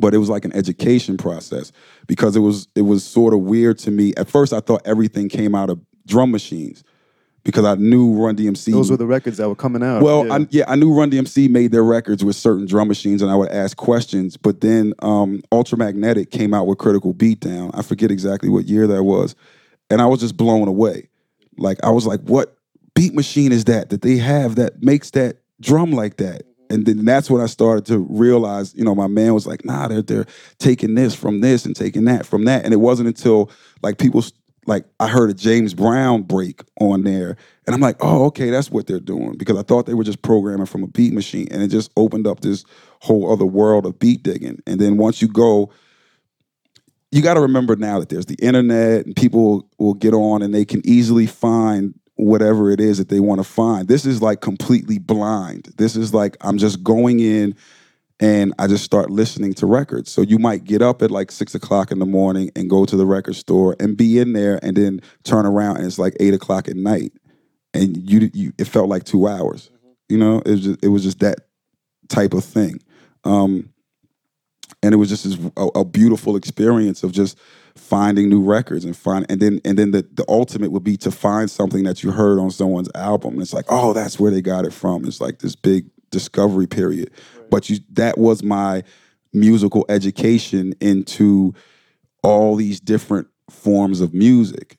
but 0.00 0.14
it 0.14 0.18
was 0.18 0.28
like 0.28 0.44
an 0.44 0.54
education 0.54 1.16
process 1.16 1.72
because 2.06 2.36
it 2.36 2.40
was 2.40 2.68
it 2.74 2.82
was 2.82 3.04
sort 3.04 3.34
of 3.34 3.40
weird 3.40 3.78
to 3.78 3.90
me. 3.90 4.12
At 4.16 4.28
first 4.28 4.52
I 4.52 4.60
thought 4.60 4.82
everything 4.84 5.28
came 5.28 5.54
out 5.54 5.70
of 5.70 5.80
drum 6.06 6.30
machines 6.30 6.84
because 7.44 7.64
I 7.64 7.74
knew 7.74 8.12
Run 8.14 8.36
DMC. 8.36 8.72
Those 8.72 8.90
were 8.90 8.96
the 8.96 9.06
records 9.06 9.36
that 9.36 9.48
were 9.48 9.54
coming 9.54 9.82
out. 9.82 10.02
Well, 10.02 10.26
yeah. 10.26 10.34
I, 10.34 10.46
yeah, 10.50 10.64
I 10.66 10.76
knew 10.76 10.92
Run 10.92 11.10
DMC 11.10 11.50
made 11.50 11.70
their 11.70 11.84
records 11.84 12.24
with 12.24 12.36
certain 12.36 12.66
drum 12.66 12.88
machines, 12.88 13.22
and 13.22 13.30
I 13.30 13.36
would 13.36 13.50
ask 13.50 13.76
questions. 13.76 14.36
But 14.36 14.62
then 14.62 14.94
um, 15.00 15.42
Ultramagnetic 15.52 16.30
came 16.30 16.54
out 16.54 16.66
with 16.66 16.78
Critical 16.78 17.14
Beatdown. 17.14 17.70
I 17.74 17.82
forget 17.82 18.10
exactly 18.10 18.48
what 18.48 18.64
year 18.64 18.86
that 18.86 19.04
was, 19.04 19.34
and 19.90 20.00
I 20.00 20.06
was 20.06 20.20
just 20.20 20.36
blown 20.36 20.66
away. 20.66 21.08
Like 21.56 21.78
I 21.84 21.90
was 21.90 22.06
like, 22.06 22.20
"What 22.22 22.56
beat 22.94 23.14
machine 23.14 23.52
is 23.52 23.64
that 23.64 23.90
that 23.90 24.02
they 24.02 24.16
have 24.16 24.56
that 24.56 24.82
makes 24.82 25.10
that 25.10 25.36
drum 25.60 25.92
like 25.92 26.16
that?" 26.16 26.42
And 26.70 26.86
then 26.86 27.04
that's 27.04 27.30
when 27.30 27.42
I 27.42 27.46
started 27.46 27.86
to 27.86 27.98
realize, 28.10 28.74
you 28.74 28.84
know, 28.84 28.94
my 28.94 29.06
man 29.06 29.34
was 29.34 29.46
like, 29.46 29.64
"Nah, 29.64 29.88
they're 29.88 30.02
they're 30.02 30.26
taking 30.58 30.94
this 30.94 31.14
from 31.14 31.40
this 31.40 31.64
and 31.66 31.76
taking 31.76 32.04
that 32.06 32.26
from 32.26 32.44
that." 32.46 32.64
And 32.64 32.72
it 32.72 32.78
wasn't 32.78 33.08
until 33.08 33.50
like 33.82 33.98
people 33.98 34.22
like 34.66 34.86
I 34.98 35.08
heard 35.08 35.30
a 35.30 35.34
James 35.34 35.74
Brown 35.74 36.22
break 36.22 36.62
on 36.80 37.02
there, 37.02 37.36
and 37.66 37.74
I'm 37.74 37.80
like, 37.80 37.96
oh, 38.00 38.24
okay, 38.26 38.50
that's 38.50 38.70
what 38.70 38.86
they're 38.86 39.00
doing 39.00 39.36
because 39.36 39.58
I 39.58 39.62
thought 39.62 39.86
they 39.86 39.94
were 39.94 40.04
just 40.04 40.22
programming 40.22 40.66
from 40.66 40.82
a 40.82 40.86
beat 40.86 41.12
machine, 41.12 41.48
and 41.50 41.62
it 41.62 41.68
just 41.68 41.90
opened 41.96 42.26
up 42.26 42.40
this 42.40 42.64
whole 43.00 43.30
other 43.32 43.46
world 43.46 43.86
of 43.86 43.98
beat 43.98 44.22
digging. 44.22 44.62
And 44.66 44.80
then 44.80 44.96
once 44.96 45.20
you 45.20 45.28
go, 45.28 45.70
you 47.10 47.22
got 47.22 47.34
to 47.34 47.40
remember 47.40 47.76
now 47.76 48.00
that 48.00 48.08
there's 48.08 48.26
the 48.26 48.36
internet, 48.36 49.06
and 49.06 49.14
people 49.14 49.68
will, 49.78 49.94
get 49.94 50.14
on 50.14 50.42
and 50.42 50.52
they 50.52 50.64
can 50.64 50.82
easily 50.84 51.26
find 51.26 51.94
whatever 52.24 52.70
it 52.70 52.80
is 52.80 52.98
that 52.98 53.08
they 53.08 53.20
want 53.20 53.40
to 53.40 53.44
find. 53.44 53.88
This 53.88 54.06
is 54.06 54.22
like 54.22 54.40
completely 54.40 54.98
blind. 54.98 55.72
This 55.76 55.96
is 55.96 56.14
like 56.14 56.36
I'm 56.40 56.58
just 56.58 56.82
going 56.82 57.20
in 57.20 57.54
and 58.20 58.54
I 58.58 58.68
just 58.68 58.84
start 58.84 59.10
listening 59.10 59.54
to 59.54 59.66
records. 59.66 60.10
So 60.10 60.22
you 60.22 60.38
might 60.38 60.64
get 60.64 60.82
up 60.82 61.02
at 61.02 61.10
like 61.10 61.32
six 61.32 61.54
o'clock 61.54 61.90
in 61.90 61.98
the 61.98 62.06
morning 62.06 62.50
and 62.54 62.70
go 62.70 62.84
to 62.84 62.96
the 62.96 63.04
record 63.04 63.34
store 63.34 63.76
and 63.80 63.96
be 63.96 64.18
in 64.18 64.32
there, 64.32 64.60
and 64.62 64.76
then 64.76 65.00
turn 65.24 65.46
around 65.46 65.78
and 65.78 65.86
it's 65.86 65.98
like 65.98 66.14
eight 66.20 66.32
o'clock 66.32 66.68
at 66.68 66.76
night, 66.76 67.12
and 67.74 68.08
you, 68.08 68.30
you 68.32 68.52
it 68.56 68.66
felt 68.66 68.88
like 68.88 69.04
two 69.04 69.26
hours. 69.26 69.70
You 70.08 70.18
know, 70.18 70.38
it 70.46 70.50
was 70.50 70.60
just, 70.60 70.84
it 70.84 70.88
was 70.88 71.02
just 71.02 71.20
that 71.20 71.38
type 72.08 72.34
of 72.34 72.44
thing, 72.44 72.80
um, 73.24 73.70
and 74.82 74.94
it 74.94 74.96
was 74.96 75.08
just 75.08 75.24
this, 75.24 75.38
a, 75.56 75.80
a 75.80 75.84
beautiful 75.84 76.36
experience 76.36 77.02
of 77.02 77.10
just 77.10 77.36
finding 77.76 78.28
new 78.28 78.40
records 78.40 78.84
and 78.84 78.96
find 78.96 79.26
and 79.28 79.40
then 79.40 79.60
and 79.64 79.78
then 79.78 79.90
the, 79.90 80.06
the 80.12 80.24
ultimate 80.28 80.70
would 80.70 80.84
be 80.84 80.96
to 80.96 81.10
find 81.10 81.50
something 81.50 81.82
that 81.84 82.02
you 82.02 82.12
heard 82.12 82.38
on 82.38 82.50
someone's 82.50 82.90
album. 82.94 83.34
And 83.34 83.42
it's 83.42 83.52
like, 83.52 83.66
oh, 83.68 83.92
that's 83.92 84.18
where 84.18 84.30
they 84.30 84.42
got 84.42 84.64
it 84.64 84.72
from. 84.72 85.04
It's 85.04 85.20
like 85.20 85.40
this 85.40 85.56
big 85.56 85.86
discovery 86.10 86.66
period. 86.66 87.10
But 87.50 87.68
you 87.68 87.78
that 87.90 88.18
was 88.18 88.42
my 88.42 88.84
musical 89.32 89.84
education 89.88 90.74
into 90.80 91.52
all 92.22 92.56
these 92.56 92.80
different 92.80 93.26
forms 93.50 94.00
of 94.00 94.14
music. 94.14 94.78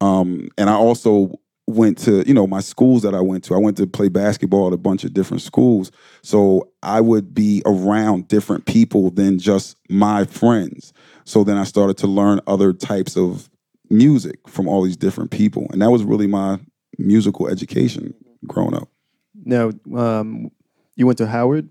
Um, 0.00 0.48
and 0.56 0.70
I 0.70 0.74
also 0.74 1.40
went 1.68 1.98
to, 1.98 2.26
you 2.26 2.32
know, 2.32 2.46
my 2.46 2.60
schools 2.60 3.02
that 3.02 3.14
I 3.14 3.20
went 3.20 3.44
to. 3.44 3.54
I 3.54 3.58
went 3.58 3.76
to 3.76 3.86
play 3.86 4.08
basketball 4.08 4.68
at 4.68 4.72
a 4.72 4.78
bunch 4.78 5.04
of 5.04 5.12
different 5.12 5.42
schools. 5.42 5.92
So 6.22 6.70
I 6.82 7.00
would 7.00 7.34
be 7.34 7.62
around 7.66 8.28
different 8.28 8.64
people 8.64 9.10
than 9.10 9.38
just 9.38 9.76
my 9.90 10.24
friends. 10.24 10.92
So 11.24 11.44
then 11.44 11.58
I 11.58 11.64
started 11.64 11.98
to 11.98 12.06
learn 12.06 12.40
other 12.46 12.72
types 12.72 13.16
of 13.16 13.50
music 13.90 14.48
from 14.48 14.66
all 14.66 14.82
these 14.82 14.96
different 14.96 15.30
people. 15.30 15.66
And 15.70 15.82
that 15.82 15.90
was 15.90 16.04
really 16.04 16.26
my 16.26 16.58
musical 16.96 17.48
education 17.48 18.14
growing 18.46 18.74
up. 18.74 18.88
now, 19.34 19.70
um, 19.94 20.50
you 20.96 21.06
went 21.06 21.18
to 21.18 21.26
Howard. 21.26 21.68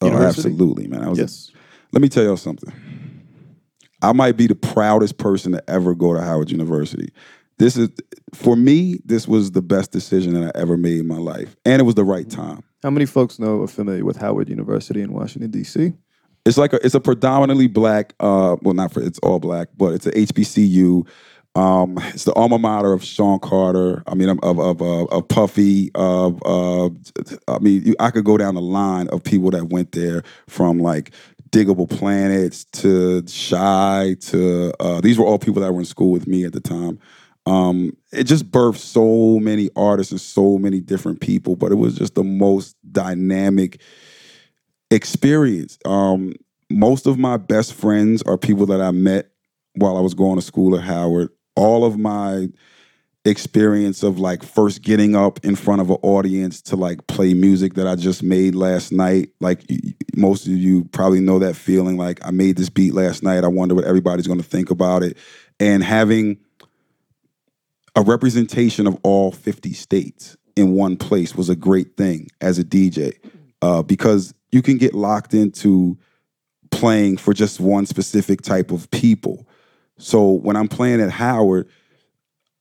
Oh, 0.00 0.06
University? 0.06 0.48
absolutely, 0.48 0.88
man. 0.88 1.04
I 1.04 1.08
was 1.08 1.18
Yes. 1.18 1.52
Let 1.92 2.02
me 2.02 2.08
tell 2.08 2.24
y'all 2.24 2.36
something. 2.36 2.72
I 4.02 4.12
might 4.12 4.36
be 4.36 4.46
the 4.46 4.54
proudest 4.54 5.18
person 5.18 5.52
to 5.52 5.70
ever 5.70 5.94
go 5.94 6.14
to 6.14 6.20
Howard 6.20 6.50
University. 6.50 7.12
This 7.58 7.76
is 7.76 7.88
for 8.34 8.56
me, 8.56 8.98
this 9.04 9.26
was 9.26 9.52
the 9.52 9.62
best 9.62 9.92
decision 9.92 10.34
that 10.34 10.54
I 10.54 10.60
ever 10.60 10.76
made 10.76 11.00
in 11.00 11.06
my 11.06 11.16
life. 11.16 11.56
And 11.64 11.80
it 11.80 11.84
was 11.84 11.94
the 11.94 12.04
right 12.04 12.28
time. 12.28 12.62
How 12.82 12.90
many 12.90 13.06
folks 13.06 13.38
know 13.38 13.62
are 13.62 13.66
familiar 13.66 14.04
with 14.04 14.18
Howard 14.18 14.48
University 14.48 15.00
in 15.00 15.12
Washington 15.12 15.50
D.C.? 15.50 15.94
It's 16.44 16.58
like 16.58 16.72
a 16.72 16.84
it's 16.84 16.94
a 16.94 17.00
predominantly 17.00 17.66
black, 17.66 18.14
uh, 18.20 18.56
well 18.62 18.74
not 18.74 18.92
for 18.92 19.02
it's 19.02 19.18
all 19.20 19.40
black, 19.40 19.68
but 19.76 19.94
it's 19.94 20.06
a 20.06 20.12
HBCU. 20.12 21.06
Um, 21.56 21.98
it's 22.08 22.24
the 22.24 22.34
alma 22.34 22.58
mater 22.58 22.92
of 22.92 23.02
Sean 23.02 23.40
Carter. 23.40 24.04
I 24.06 24.14
mean, 24.14 24.28
of 24.28 24.38
of 24.42 24.80
of, 24.80 25.10
of 25.10 25.28
Puffy. 25.28 25.90
Of 25.94 26.40
uh, 26.44 26.90
I 27.48 27.58
mean, 27.58 27.86
you, 27.86 27.96
I 27.98 28.10
could 28.10 28.24
go 28.24 28.36
down 28.36 28.54
the 28.54 28.60
line 28.60 29.08
of 29.08 29.24
people 29.24 29.50
that 29.52 29.70
went 29.70 29.92
there 29.92 30.22
from 30.46 30.78
like 30.78 31.12
Diggable 31.50 31.88
Planets 31.88 32.64
to 32.64 33.26
Shy 33.26 34.16
to 34.20 34.72
uh, 34.78 35.00
these 35.00 35.18
were 35.18 35.24
all 35.24 35.38
people 35.38 35.62
that 35.62 35.72
were 35.72 35.80
in 35.80 35.86
school 35.86 36.12
with 36.12 36.28
me 36.28 36.44
at 36.44 36.52
the 36.52 36.60
time. 36.60 37.00
Um, 37.46 37.96
it 38.12 38.24
just 38.24 38.50
birthed 38.50 38.78
so 38.78 39.38
many 39.38 39.70
artists 39.76 40.10
and 40.10 40.20
so 40.20 40.58
many 40.58 40.80
different 40.80 41.20
people, 41.20 41.54
but 41.54 41.70
it 41.70 41.76
was 41.76 41.94
just 41.94 42.14
the 42.14 42.24
most 42.24 42.76
dynamic 42.90 43.80
experience. 44.90 45.78
Um, 45.84 46.34
most 46.70 47.06
of 47.06 47.18
my 47.18 47.36
best 47.36 47.72
friends 47.72 48.22
are 48.22 48.36
people 48.36 48.66
that 48.66 48.80
I 48.80 48.90
met 48.90 49.30
while 49.74 49.96
I 49.96 50.00
was 50.00 50.14
going 50.14 50.36
to 50.36 50.42
school 50.42 50.76
at 50.76 50.82
Howard. 50.82 51.28
All 51.54 51.84
of 51.84 51.96
my 51.98 52.48
experience 53.24 54.02
of 54.02 54.18
like 54.18 54.42
first 54.42 54.82
getting 54.82 55.16
up 55.16 55.44
in 55.44 55.56
front 55.56 55.80
of 55.80 55.90
an 55.90 55.96
audience 56.02 56.62
to 56.62 56.76
like 56.76 57.06
play 57.06 57.34
music 57.34 57.74
that 57.74 57.86
I 57.86 57.96
just 57.96 58.22
made 58.22 58.54
last 58.54 58.92
night. 58.92 59.30
Like 59.40 59.62
most 60.16 60.46
of 60.46 60.52
you 60.52 60.84
probably 60.86 61.20
know 61.20 61.38
that 61.40 61.56
feeling 61.56 61.96
like 61.96 62.24
I 62.24 62.30
made 62.30 62.56
this 62.56 62.70
beat 62.70 62.94
last 62.94 63.22
night. 63.22 63.44
I 63.44 63.48
wonder 63.48 63.74
what 63.74 63.84
everybody's 63.84 64.26
going 64.26 64.40
to 64.40 64.46
think 64.46 64.70
about 64.70 65.02
it. 65.02 65.16
And 65.58 65.82
having 65.82 66.38
a 67.96 68.02
representation 68.02 68.86
of 68.86 68.96
all 69.02 69.32
50 69.32 69.72
states 69.72 70.36
in 70.54 70.72
one 70.72 70.96
place 70.96 71.34
was 71.34 71.48
a 71.48 71.56
great 71.56 71.96
thing 71.96 72.28
as 72.40 72.58
a 72.58 72.64
DJ 72.64 73.14
uh, 73.62 73.82
because 73.82 74.34
you 74.52 74.62
can 74.62 74.76
get 74.76 74.94
locked 74.94 75.32
into 75.34 75.98
playing 76.70 77.16
for 77.16 77.32
just 77.32 77.58
one 77.58 77.86
specific 77.86 78.42
type 78.42 78.70
of 78.70 78.90
people. 78.90 79.48
So 79.98 80.30
when 80.30 80.56
I'm 80.56 80.68
playing 80.68 81.00
at 81.00 81.10
Howard, 81.10 81.68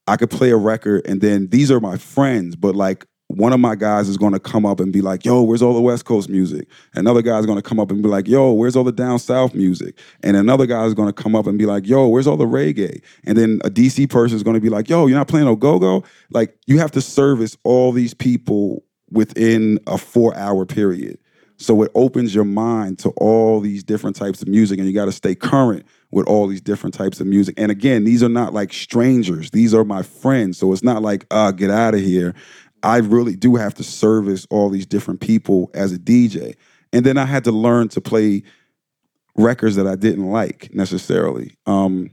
I 0.08 0.16
could 0.16 0.30
play 0.30 0.52
a 0.52 0.58
record 0.58 1.06
and 1.06 1.20
then 1.20 1.48
these 1.48 1.70
are 1.70 1.82
my 1.82 1.98
friends, 1.98 2.56
but 2.56 2.76
like 2.76 3.06
one 3.28 3.54
of 3.54 3.60
my 3.60 3.76
guys 3.76 4.08
is 4.08 4.18
gonna 4.18 4.40
come 4.40 4.66
up 4.66 4.80
and 4.80 4.94
be 4.94 5.02
like, 5.02 5.26
yo, 5.26 5.42
where's 5.42 5.62
all 5.62 5.74
the 5.74 5.82
West 5.82 6.06
Coast 6.06 6.30
music? 6.30 6.68
Another 6.94 7.22
guy 7.22 7.38
is 7.40 7.46
gonna 7.46 7.62
come 7.62 7.80
up 7.80 7.92
and 7.92 8.02
be 8.04 8.10
like, 8.10 8.28
yo, 8.28 8.52
where's 8.52 8.76
all 8.76 8.84
the 8.84 8.92
down 8.92 9.20
south 9.20 9.56
music? 9.56 9.98
And 10.24 10.38
another 10.38 10.66
guy 10.66 10.86
is 10.86 10.94
gonna 10.94 11.14
come 11.14 11.36
up 11.36 11.48
and 11.48 11.58
be 11.58 11.66
like, 11.66 11.88
yo, 11.88 12.08
where's 12.08 12.28
all 12.28 12.38
the 12.38 12.46
reggae? 12.46 13.02
And 13.24 13.38
then 13.38 13.62
a 13.64 13.70
DC 13.70 14.10
person 14.10 14.36
is 14.36 14.44
gonna 14.44 14.60
be 14.60 14.70
like, 14.70 14.90
yo, 14.90 15.08
you're 15.08 15.18
not 15.18 15.28
playing 15.28 15.46
no 15.46 15.56
go-go? 15.56 16.04
Like 16.30 16.58
you 16.68 16.78
have 16.80 16.92
to 16.92 17.02
service 17.02 17.58
all 17.64 17.92
these 17.92 18.14
people 18.14 18.84
within 19.12 19.80
a 19.88 19.98
four-hour 19.98 20.66
period. 20.66 21.18
So 21.58 21.82
it 21.84 21.92
opens 21.96 22.36
your 22.36 22.44
mind 22.44 23.00
to 23.00 23.10
all 23.12 23.62
these 23.62 23.84
different 23.84 24.16
types 24.16 24.42
of 24.42 24.48
music, 24.48 24.78
and 24.78 24.88
you 24.88 24.94
got 24.94 25.06
to 25.06 25.12
stay 25.12 25.36
current 25.36 25.86
with 26.12 26.28
all 26.28 26.48
these 26.48 26.62
different 26.62 26.94
types 26.94 27.22
of 27.22 27.28
music. 27.28 27.56
And 27.58 27.72
again, 27.72 28.04
these 28.04 28.22
are 28.24 28.30
not 28.30 28.54
like 28.54 28.74
strangers; 28.74 29.52
these 29.52 29.74
are 29.74 29.86
my 29.86 30.02
friends. 30.02 30.58
So 30.58 30.74
it's 30.74 30.84
not 30.84 31.02
like, 31.02 31.26
ah, 31.32 31.52
get 31.52 31.72
out 31.72 31.94
of 31.94 32.02
here. 32.02 32.36
I 32.86 32.98
really 32.98 33.36
do 33.36 33.56
have 33.56 33.74
to 33.76 33.84
service 33.84 34.48
all 34.50 34.70
these 34.70 34.86
different 34.86 35.20
people 35.20 35.72
as 35.74 35.92
a 35.92 35.98
DJ, 35.98 36.56
and 36.94 37.06
then 37.06 37.18
I 37.18 37.26
had 37.26 37.44
to 37.46 37.52
learn 37.52 37.90
to 37.90 38.02
play 38.02 38.44
records 39.36 39.76
that 39.76 39.88
I 39.88 39.96
didn't 39.96 40.30
like 40.30 40.74
necessarily, 40.74 41.58
um, 41.66 42.12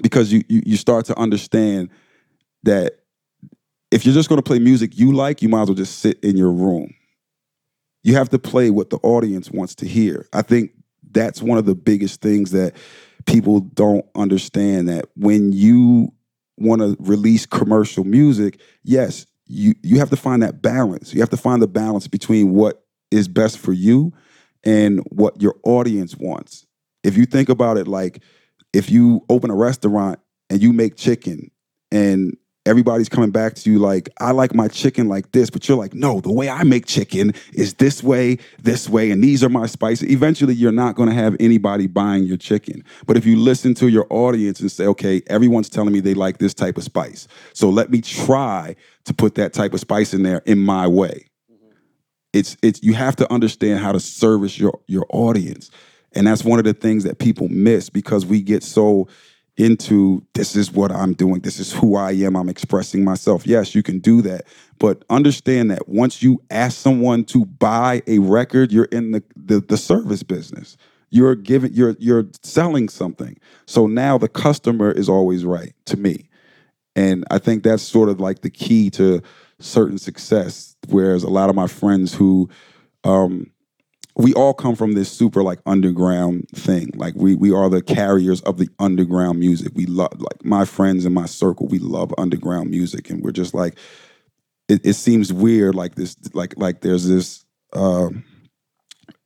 because 0.00 0.32
you, 0.32 0.42
you 0.48 0.62
you 0.64 0.76
start 0.76 1.06
to 1.06 1.18
understand 1.18 1.90
that 2.62 3.00
if 3.90 4.06
you're 4.06 4.14
just 4.14 4.28
going 4.28 4.38
to 4.38 4.42
play 4.42 4.58
music 4.58 4.96
you 4.96 5.12
like, 5.12 5.42
you 5.42 5.48
might 5.48 5.62
as 5.62 5.68
well 5.68 5.74
just 5.74 5.98
sit 5.98 6.18
in 6.22 6.36
your 6.36 6.52
room 6.52 6.94
you 8.02 8.14
have 8.14 8.28
to 8.30 8.38
play 8.38 8.70
what 8.70 8.90
the 8.90 8.98
audience 8.98 9.50
wants 9.50 9.74
to 9.76 9.86
hear. 9.86 10.26
I 10.32 10.42
think 10.42 10.72
that's 11.10 11.42
one 11.42 11.58
of 11.58 11.66
the 11.66 11.74
biggest 11.74 12.20
things 12.20 12.50
that 12.52 12.74
people 13.26 13.60
don't 13.60 14.06
understand 14.14 14.88
that 14.88 15.06
when 15.16 15.52
you 15.52 16.12
want 16.56 16.80
to 16.80 16.96
release 17.00 17.46
commercial 17.46 18.04
music, 18.04 18.60
yes, 18.82 19.26
you 19.50 19.74
you 19.82 19.98
have 19.98 20.10
to 20.10 20.16
find 20.16 20.42
that 20.42 20.62
balance. 20.62 21.12
You 21.12 21.20
have 21.20 21.30
to 21.30 21.36
find 21.36 21.60
the 21.60 21.68
balance 21.68 22.06
between 22.06 22.54
what 22.54 22.84
is 23.10 23.26
best 23.26 23.58
for 23.58 23.72
you 23.72 24.12
and 24.62 25.00
what 25.10 25.42
your 25.42 25.56
audience 25.64 26.16
wants. 26.16 26.66
If 27.02 27.16
you 27.16 27.26
think 27.26 27.48
about 27.48 27.76
it, 27.76 27.88
like 27.88 28.22
if 28.72 28.90
you 28.90 29.24
open 29.28 29.50
a 29.50 29.56
restaurant 29.56 30.20
and 30.48 30.62
you 30.62 30.72
make 30.72 30.96
chicken 30.96 31.50
and 31.90 32.36
everybody's 32.66 33.08
coming 33.08 33.30
back 33.30 33.54
to 33.54 33.70
you 33.70 33.78
like, 33.78 34.08
I 34.20 34.32
like 34.32 34.54
my 34.54 34.68
chicken 34.68 35.08
like 35.08 35.32
this, 35.32 35.50
but 35.50 35.68
you're 35.68 35.78
like, 35.78 35.94
no, 35.94 36.20
the 36.20 36.32
way 36.32 36.48
I 36.48 36.62
make 36.64 36.86
chicken 36.86 37.32
is 37.52 37.74
this 37.74 38.02
way, 38.02 38.38
this 38.62 38.88
way, 38.88 39.10
and 39.10 39.24
these 39.24 39.42
are 39.42 39.48
my 39.48 39.66
spices. 39.66 40.10
Eventually, 40.10 40.54
you're 40.54 40.72
not 40.72 40.94
going 40.94 41.08
to 41.08 41.14
have 41.14 41.36
anybody 41.40 41.86
buying 41.86 42.24
your 42.24 42.36
chicken. 42.36 42.84
But 43.06 43.16
if 43.16 43.24
you 43.24 43.36
listen 43.36 43.74
to 43.74 43.88
your 43.88 44.06
audience 44.10 44.60
and 44.60 44.70
say, 44.70 44.86
okay, 44.86 45.22
everyone's 45.28 45.68
telling 45.68 45.92
me 45.92 46.00
they 46.00 46.14
like 46.14 46.38
this 46.38 46.54
type 46.54 46.76
of 46.76 46.84
spice, 46.84 47.26
so 47.52 47.70
let 47.70 47.90
me 47.90 48.00
try 48.00 48.76
to 49.04 49.14
put 49.14 49.34
that 49.36 49.52
type 49.52 49.72
of 49.72 49.80
spice 49.80 50.12
in 50.12 50.22
there 50.22 50.42
in 50.46 50.58
my 50.58 50.86
way. 50.86 51.26
It's 52.32 52.56
it's 52.62 52.80
you 52.82 52.94
have 52.94 53.16
to 53.16 53.32
understand 53.32 53.80
how 53.80 53.90
to 53.90 53.98
service 53.98 54.58
your 54.58 54.78
your 54.86 55.04
audience. 55.08 55.70
And 56.12 56.26
that's 56.26 56.44
one 56.44 56.58
of 56.58 56.64
the 56.64 56.74
things 56.74 57.04
that 57.04 57.18
people 57.18 57.48
miss 57.48 57.88
because 57.88 58.26
we 58.26 58.42
get 58.42 58.62
so 58.62 59.08
into 59.56 60.24
this 60.34 60.56
is 60.56 60.72
what 60.72 60.90
I'm 60.90 61.12
doing, 61.12 61.40
this 61.40 61.58
is 61.58 61.72
who 61.72 61.96
I 61.96 62.12
am, 62.12 62.36
I'm 62.36 62.48
expressing 62.48 63.04
myself. 63.04 63.46
Yes, 63.46 63.74
you 63.74 63.82
can 63.82 63.98
do 63.98 64.22
that, 64.22 64.46
but 64.78 65.04
understand 65.10 65.70
that 65.70 65.88
once 65.88 66.22
you 66.22 66.42
ask 66.50 66.78
someone 66.78 67.24
to 67.26 67.44
buy 67.44 68.02
a 68.06 68.18
record, 68.18 68.72
you're 68.72 68.86
in 68.86 69.12
the 69.12 69.22
the, 69.36 69.60
the 69.60 69.76
service 69.76 70.22
business. 70.22 70.76
You're 71.10 71.34
giving 71.34 71.72
you're 71.72 71.96
you're 71.98 72.26
selling 72.42 72.88
something. 72.88 73.36
So 73.66 73.86
now 73.86 74.16
the 74.16 74.28
customer 74.28 74.92
is 74.92 75.08
always 75.08 75.44
right 75.44 75.74
to 75.86 75.96
me. 75.96 76.28
And 76.96 77.24
I 77.30 77.38
think 77.38 77.62
that's 77.62 77.82
sort 77.82 78.08
of 78.08 78.20
like 78.20 78.42
the 78.42 78.50
key 78.50 78.90
to 78.90 79.22
certain 79.58 79.98
success. 79.98 80.76
Whereas 80.88 81.22
a 81.22 81.30
lot 81.30 81.50
of 81.50 81.56
my 81.56 81.66
friends 81.66 82.14
who 82.14 82.48
um, 83.04 83.50
we 84.16 84.34
all 84.34 84.54
come 84.54 84.74
from 84.74 84.92
this 84.92 85.10
super 85.10 85.42
like 85.42 85.60
underground 85.66 86.48
thing. 86.54 86.90
Like 86.94 87.14
we 87.16 87.34
we 87.34 87.52
are 87.52 87.68
the 87.68 87.82
carriers 87.82 88.40
of 88.42 88.58
the 88.58 88.68
underground 88.78 89.38
music. 89.38 89.72
We 89.74 89.86
love 89.86 90.20
like 90.20 90.44
my 90.44 90.64
friends 90.64 91.04
in 91.04 91.14
my 91.14 91.26
circle. 91.26 91.66
We 91.68 91.78
love 91.78 92.12
underground 92.18 92.70
music, 92.70 93.10
and 93.10 93.22
we're 93.22 93.32
just 93.32 93.54
like 93.54 93.78
it, 94.68 94.80
it 94.84 94.94
seems 94.94 95.32
weird. 95.32 95.74
Like 95.74 95.94
this, 95.94 96.16
like 96.34 96.54
like 96.56 96.80
there's 96.80 97.06
this 97.06 97.44
uh, 97.72 98.08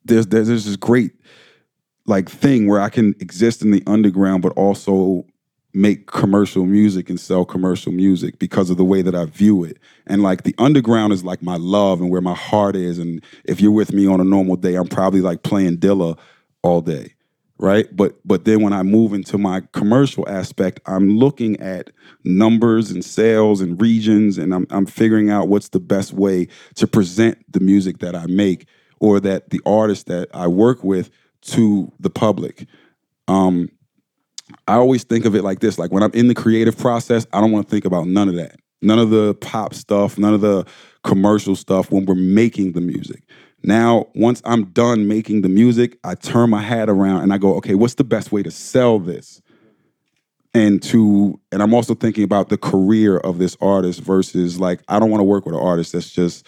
there's 0.05 0.27
there's 0.27 0.49
this 0.49 0.77
great 0.77 1.13
like 2.07 2.29
thing 2.29 2.67
where 2.67 2.81
I 2.81 2.91
can 2.91 3.15
exist 3.21 3.63
in 3.63 3.71
the 3.71 3.83
underground, 3.87 4.43
but 4.43 4.53
also 4.53 5.25
make 5.75 6.07
commercial 6.07 6.65
music 6.65 7.11
and 7.11 7.19
sell 7.19 7.45
commercial 7.45 7.91
music 7.91 8.39
because 8.39 8.71
of 8.71 8.77
the 8.77 8.85
way 8.85 9.03
that 9.03 9.15
I 9.15 9.25
view 9.25 9.65
it. 9.65 9.79
And 10.07 10.23
like 10.23 10.45
the 10.45 10.55
underground 10.57 11.13
is 11.13 11.25
like 11.25 11.43
my 11.43 11.57
love 11.57 12.01
and 12.01 12.11
where 12.11 12.21
my 12.21 12.35
heart 12.35 12.77
is. 12.77 12.99
And 12.99 13.23
if 13.45 13.61
you're 13.61 13.73
with 13.73 13.93
me 13.93 14.07
on 14.07 14.21
a 14.21 14.25
normal 14.25 14.57
day, 14.57 14.77
I'm 14.77 14.87
probably 14.87 15.21
like 15.21 15.43
playing 15.43 15.79
Dilla 15.79 16.17
all 16.63 16.81
day. 16.81 17.15
Right. 17.59 17.87
But 17.95 18.17
but 18.25 18.45
then 18.45 18.63
when 18.63 18.73
I 18.73 18.83
move 18.83 19.13
into 19.13 19.39
my 19.39 19.63
commercial 19.73 20.29
aspect, 20.29 20.81
I'm 20.87 21.19
looking 21.19 21.59
at 21.61 21.91
numbers 22.25 22.91
and 22.91 23.05
sales 23.05 23.61
and 23.61 23.81
regions 23.81 24.39
and 24.39 24.53
I'm 24.53 24.67
I'm 24.71 24.87
figuring 24.87 25.31
out 25.31 25.49
what's 25.49 25.69
the 25.69 25.81
best 25.81 26.13
way 26.13 26.49
to 26.75 26.87
present 26.87 27.39
the 27.53 27.61
music 27.61 27.99
that 27.99 28.17
I 28.17 28.27
make 28.27 28.67
or 28.99 29.21
that 29.21 29.51
the 29.51 29.61
artist 29.65 30.07
that 30.07 30.29
I 30.35 30.49
work 30.49 30.83
with 30.83 31.11
to 31.43 31.93
the 32.01 32.11
public. 32.11 32.67
Um, 33.29 33.71
I 34.67 34.75
always 34.75 35.05
think 35.05 35.25
of 35.25 35.35
it 35.35 35.43
like 35.43 35.61
this: 35.61 35.79
like 35.79 35.93
when 35.93 36.03
I'm 36.03 36.13
in 36.13 36.29
the 36.29 36.35
creative 36.35 36.77
process, 36.77 37.27
I 37.33 37.41
don't 37.41 37.53
want 37.53 37.67
to 37.67 37.71
think 37.71 37.85
about 37.85 38.07
none 38.07 38.29
of 38.29 38.37
that, 38.37 38.57
none 38.83 38.99
of 38.99 39.11
the 39.11 39.35
pop 39.35 39.75
stuff, 39.75 40.19
none 40.19 40.35
of 40.35 40.41
the 40.41 40.67
commercial 41.03 41.57
stuff. 41.57 41.91
When 41.91 42.05
we're 42.07 42.15
making 42.15 42.73
the 42.73 42.81
music, 42.81 43.23
now 43.63 44.07
once 44.15 44.41
I'm 44.45 44.67
done 44.67 45.07
making 45.07 45.43
the 45.43 45.49
music, 45.49 45.99
I 46.05 46.15
turn 46.15 46.51
my 46.51 46.63
hat 46.63 46.89
around 46.89 47.23
and 47.23 47.33
I 47.33 47.39
go, 47.39 47.55
okay, 47.57 47.75
what's 47.75 47.95
the 47.95 48.05
best 48.05 48.33
way 48.33 48.43
to 48.43 48.51
sell 48.51 48.99
this? 48.99 49.41
And 50.55 50.83
to 50.85 51.41
and 51.51 51.63
I'm 51.63 51.75
also 51.75 51.95
thinking 51.95 52.25
about 52.25 52.49
the 52.49 52.59
career 52.59 53.19
of 53.19 53.39
this 53.39 53.57
artist 53.61 54.01
versus 54.01 54.61
like 54.61 54.83
I 54.89 54.99
don't 54.99 55.11
want 55.11 55.21
to 55.21 55.25
work 55.25 55.47
with 55.47 55.55
an 55.55 55.61
artist 55.61 55.93
that's 55.93 56.11
just 56.11 56.47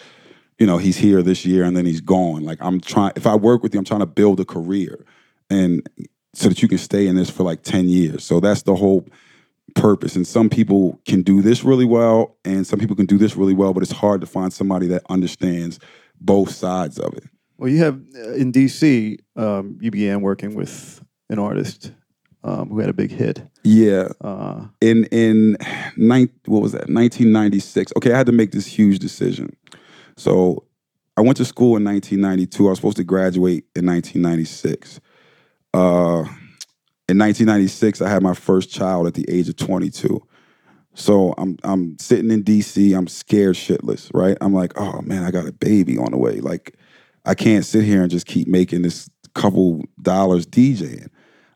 you 0.59 0.67
know 0.67 0.79
he's 0.79 0.97
here 0.97 1.23
this 1.23 1.45
year 1.45 1.64
and 1.64 1.77
then 1.77 1.85
he's 1.87 2.01
gone. 2.01 2.45
Like 2.45 2.59
I'm 2.61 2.81
trying 2.81 3.12
if 3.17 3.27
I 3.27 3.35
work 3.35 3.62
with 3.62 3.75
you, 3.75 3.79
I'm 3.79 3.85
trying 3.85 4.01
to 4.01 4.07
build 4.07 4.41
a 4.41 4.45
career 4.45 5.05
and 5.51 5.87
so 6.37 6.51
that 6.51 6.61
you 6.61 6.68
can 6.68 6.78
stay 6.78 7.07
in 7.07 7.16
this 7.16 7.30
for 7.30 7.45
like 7.45 7.62
10 7.62 7.89
years. 7.89 8.22
So 8.22 8.41
that's 8.41 8.62
the 8.62 8.74
whole 8.74 9.07
purpose. 9.74 10.16
And 10.16 10.26
some 10.26 10.51
people 10.51 11.01
can 11.07 11.22
do 11.22 11.41
this 11.41 11.64
really 11.64 11.87
well, 11.87 12.37
and 12.45 12.66
some 12.66 12.78
people 12.78 12.95
can 12.95 13.07
do 13.07 13.16
this 13.16 13.37
really 13.37 13.55
well, 13.55 13.72
but 13.72 13.82
it's 13.82 13.93
hard 13.93 14.20
to 14.20 14.26
find 14.26 14.53
somebody 14.53 14.87
that 14.89 15.03
understands 15.09 15.80
both 16.20 16.51
sides 16.51 16.99
of 16.99 17.14
it. 17.14 17.24
Well, 17.57 17.70
you 17.70 17.78
have 17.78 17.99
uh, 18.14 18.34
in 18.34 18.53
DC, 18.53 19.18
um, 19.37 19.78
you 19.80 19.91
began 19.91 20.20
working 20.20 20.55
with 20.55 21.03
an 21.30 21.39
artist 21.39 21.93
um, 22.45 22.68
who 22.68 22.80
had 22.80 22.91
a 22.91 22.93
big 22.93 23.11
hit. 23.11 23.43
Yeah. 23.64 24.09
Uh, 24.20 24.66
In 24.82 25.05
in 25.07 25.57
nine, 25.97 26.28
what 26.45 26.61
was 26.61 26.72
that? 26.72 26.89
1996. 26.91 27.95
Okay, 27.97 28.12
I 28.12 28.16
had 28.18 28.26
to 28.26 28.32
make 28.32 28.53
this 28.53 28.66
huge 28.66 28.99
decision. 28.99 29.57
So 30.18 30.64
I 31.16 31.22
went 31.22 31.39
to 31.39 31.47
school 31.47 31.76
in 31.78 31.84
1992. 31.84 32.66
I 32.66 32.70
was 32.70 32.78
supposed 32.78 32.99
to 32.99 33.05
graduate 33.05 33.64
in 33.74 33.87
1996. 33.87 35.01
Uh, 35.75 36.25
in 37.09 37.19
1996, 37.19 38.01
I 38.03 38.09
had 38.09 38.23
my 38.23 38.35
first 38.35 38.71
child 38.71 39.07
at 39.07 39.14
the 39.14 39.25
age 39.29 39.49
of 39.49 39.57
22. 39.57 40.21
So 40.95 41.35
I'm 41.37 41.59
I'm 41.62 41.99
sitting 41.99 42.31
in 42.31 42.43
DC. 42.43 42.97
I'm 42.97 43.07
scared 43.07 43.55
shitless, 43.55 44.11
right? 44.14 44.37
I'm 44.41 44.55
like, 44.55 44.73
oh 44.81 45.03
man, 45.03 45.25
I 45.25 45.31
got 45.31 45.47
a 45.47 45.53
baby 45.53 45.99
on 45.99 46.11
the 46.11 46.17
way. 46.17 46.41
Like, 46.41 46.75
I 47.27 47.35
can't 47.35 47.64
sit 47.64 47.85
here 47.85 48.03
and 48.03 48.11
just 48.11 48.27
keep 48.27 48.49
making 48.49 48.83
this 48.83 49.11
couple 49.35 49.85
dollars 50.01 50.47
DJing. 50.47 51.09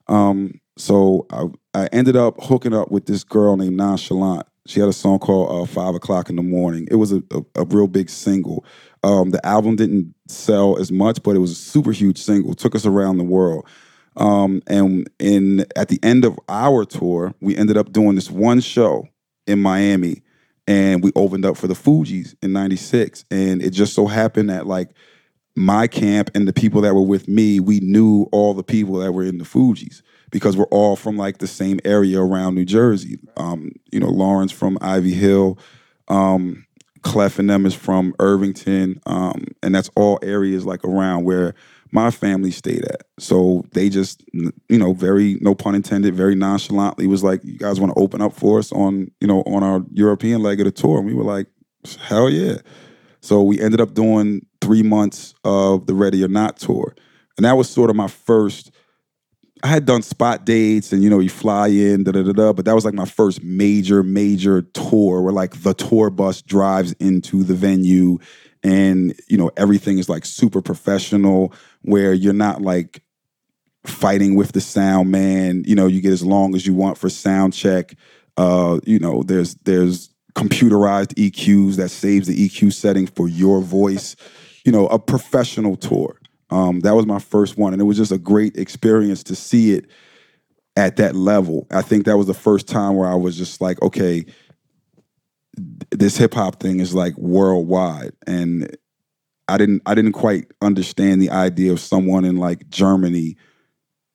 Um, 0.09 0.61
so 0.77 1.27
I, 1.31 1.47
I 1.75 1.87
ended 1.87 2.17
up 2.17 2.43
hooking 2.43 2.75
up 2.75 2.91
with 2.91 3.07
this 3.07 3.25
girl 3.25 3.57
named 3.57 3.77
Nonchalant. 3.77 4.47
She 4.67 4.79
had 4.79 4.89
a 4.89 4.93
song 4.93 5.19
called 5.19 5.51
uh, 5.51 5.67
Five 5.67 5.95
O'clock 5.95 6.29
in 6.29 6.37
the 6.37 6.43
Morning. 6.43 6.87
It 6.91 6.97
was 6.97 7.13
a, 7.13 7.23
a, 7.31 7.63
a 7.63 7.65
real 7.65 7.87
big 7.87 8.11
single. 8.11 8.65
Um, 9.03 9.31
the 9.31 9.45
album 9.45 9.77
didn't 9.77 10.15
sell 10.29 10.79
as 10.79 10.93
much, 10.93 11.23
but 11.23 11.35
it 11.35 11.39
was 11.39 11.53
a 11.53 11.57
super 11.57 11.93
huge 11.93 12.19
single. 12.19 12.55
Took 12.55 12.75
us 12.75 12.85
around 12.85 13.17
the 13.17 13.25
world. 13.25 13.67
Um, 14.17 14.63
and 14.67 15.09
in 15.19 15.67
at 15.77 15.89
the 15.89 16.01
end 16.03 16.25
of 16.25 16.39
our 16.49 16.85
tour, 16.85 17.35
we 17.41 17.57
ended 17.57 17.77
up 17.77 17.93
doing 17.93 18.17
this 18.17 18.31
one 18.31 18.61
show 18.61 19.09
in 19.47 19.61
Miami, 19.61 20.23
and 20.67 21.03
we 21.03 21.13
opened 21.17 21.45
up 21.45 21.57
for 21.57 21.67
the 21.67 21.75
Fugees 21.75 22.35
in 22.43 22.53
'96. 22.53 23.25
And 23.31 23.63
it 23.63 23.71
just 23.71 23.95
so 23.95 24.07
happened 24.07 24.51
that 24.51 24.67
like 24.67 24.91
my 25.57 25.87
camp 25.87 26.31
and 26.35 26.47
the 26.47 26.53
people 26.53 26.81
that 26.83 26.95
were 26.95 27.03
with 27.03 27.29
me, 27.29 27.61
we 27.61 27.81
knew 27.81 28.27
all 28.33 28.55
the 28.55 28.63
people 28.63 28.97
that 28.97 29.13
were 29.13 29.25
in 29.25 29.39
the 29.39 29.45
Fugees 29.45 30.03
because 30.31 30.57
we're 30.57 30.65
all 30.67 30.97
from 30.97 31.17
like 31.17 31.39
the 31.39 31.47
same 31.47 31.81
area 31.85 32.21
around 32.21 32.55
New 32.55 32.65
Jersey. 32.65 33.19
Um, 33.37 33.73
you 33.91 34.01
know, 34.01 34.09
Lawrence 34.09 34.53
from 34.53 34.79
Ivy 34.81 35.13
Hill, 35.13 35.59
um, 36.09 36.67
Clef 37.03 37.39
and 37.39 37.49
them 37.49 37.67
is 37.67 37.75
from 37.75 38.15
Irvington, 38.19 39.01
um, 39.07 39.47
and 39.63 39.75
that's 39.75 39.91
all 39.97 40.19
areas 40.23 40.67
like 40.67 40.85
around 40.85 41.25
where 41.25 41.55
my 41.93 42.11
family 42.11 42.51
stayed 42.51 42.85
at. 42.85 43.03
So 43.19 43.65
they 43.73 43.89
just, 43.89 44.25
you 44.33 44.53
know, 44.79 44.93
very 44.93 45.39
no 45.41 45.55
pun 45.55 45.75
intended, 45.75 46.15
very 46.15 46.35
nonchalantly 46.35 47.07
was 47.07 47.25
like, 47.25 47.43
"You 47.45 47.59
guys 47.59 47.81
want 47.81 47.95
to 47.95 48.01
open 48.01 48.21
up 48.21 48.33
for 48.33 48.59
us 48.59 48.71
on, 48.73 49.11
you 49.21 49.27
know, 49.27 49.43
on 49.43 49.63
our 49.63 49.85
European 49.93 50.43
leg 50.43 50.61
of 50.61 50.67
the 50.67 50.73
tour?" 50.73 50.99
And 50.99 51.07
we 51.07 51.15
were 51.15 51.25
like, 51.25 51.49
"Hell 52.01 52.31
yeah!" 52.31 52.59
So 53.21 53.43
we 53.43 53.61
ended 53.61 53.81
up 53.81 53.95
doing 53.95 54.47
three 54.61 54.83
months 54.83 55.35
of 55.45 55.87
the 55.87 55.95
Ready 55.95 56.25
or 56.25 56.29
Not 56.29 56.59
tour, 56.59 56.95
and 57.37 57.45
that 57.45 57.57
was 57.57 57.69
sort 57.69 57.91
of 57.91 57.97
my 57.97 58.09
first. 58.09 58.71
I 59.63 59.67
had 59.67 59.85
done 59.85 60.01
spot 60.01 60.47
dates 60.47 60.91
and 60.91 61.03
you 61.03 61.11
know 61.11 61.19
you 61.19 61.29
fly 61.29 61.69
in 61.69 62.05
da 62.05 62.13
da 62.13 62.23
da 62.23 62.33
da, 62.33 62.53
but 62.55 62.65
that 62.65 62.75
was 62.75 62.87
like 62.87 62.95
my 62.95 63.05
first 63.05 63.43
major 63.43 64.03
major 64.03 64.63
tour 64.63 65.21
where 65.21 65.35
like 65.35 65.63
the 65.63 65.75
tour 65.75 66.09
bus 66.09 66.41
drives 66.41 66.93
into 66.93 67.45
the 67.45 67.53
venue 67.53 68.19
and 68.63 69.15
you 69.29 69.37
know 69.37 69.51
everything 69.57 69.99
is 69.99 70.09
like 70.09 70.25
super 70.25 70.61
professional 70.61 71.53
where 71.83 72.13
you're 72.13 72.33
not 72.33 72.63
like 72.63 73.03
fighting 73.85 74.35
with 74.35 74.53
the 74.53 74.61
sound 74.61 75.11
man 75.11 75.65
you 75.67 75.75
know 75.75 75.87
you 75.87 76.03
get 76.03 76.13
as 76.13 76.25
long 76.25 76.55
as 76.55 76.67
you 76.67 76.75
want 76.75 76.99
for 76.99 77.09
sound 77.09 77.53
check. 77.53 77.95
Uh 78.37 78.79
you 78.85 78.99
know 78.99 79.23
there's 79.23 79.55
there's 79.65 80.11
computerized 80.35 81.15
EQs 81.15 81.77
that 81.77 81.89
saves 81.89 82.29
the 82.29 82.49
EQ 82.49 82.73
setting 82.73 83.07
for 83.07 83.29
your 83.29 83.61
voice 83.61 84.17
you 84.65 84.73
know 84.73 84.87
a 84.89 84.99
professional 84.99 85.77
tour. 85.77 86.21
Um 86.51 86.81
that 86.81 86.95
was 86.95 87.07
my 87.07 87.19
first 87.19 87.57
one 87.57 87.73
and 87.73 87.81
it 87.81 87.87
was 87.87 87.97
just 87.97 88.13
a 88.13 88.19
great 88.19 88.57
experience 88.57 89.23
to 89.25 89.35
see 89.35 89.73
it 89.73 89.91
at 90.77 90.97
that 90.97 91.15
level. 91.15 91.67
I 91.71 91.83
think 91.83 92.05
that 92.05 92.17
was 92.17 92.27
the 92.27 92.35
first 92.35 92.69
time 92.69 92.95
where 92.97 93.09
i 93.09 93.15
was 93.15 93.37
just 93.37 93.61
like 93.61 93.81
okay 93.83 94.25
this 95.91 96.17
hip 96.17 96.35
hop 96.35 96.61
thing 96.61 96.81
is 96.81 96.95
like 96.95 97.17
worldwide 97.17 98.13
and 98.27 98.77
I 99.51 99.59
didn't 99.59 99.83
I 99.87 99.95
didn't 99.95 100.13
quite 100.13 100.51
understand 100.63 101.21
the 101.21 101.31
idea 101.31 101.73
of 101.73 101.81
someone 101.81 102.25
in 102.25 102.37
like 102.37 102.69
Germany 102.71 103.37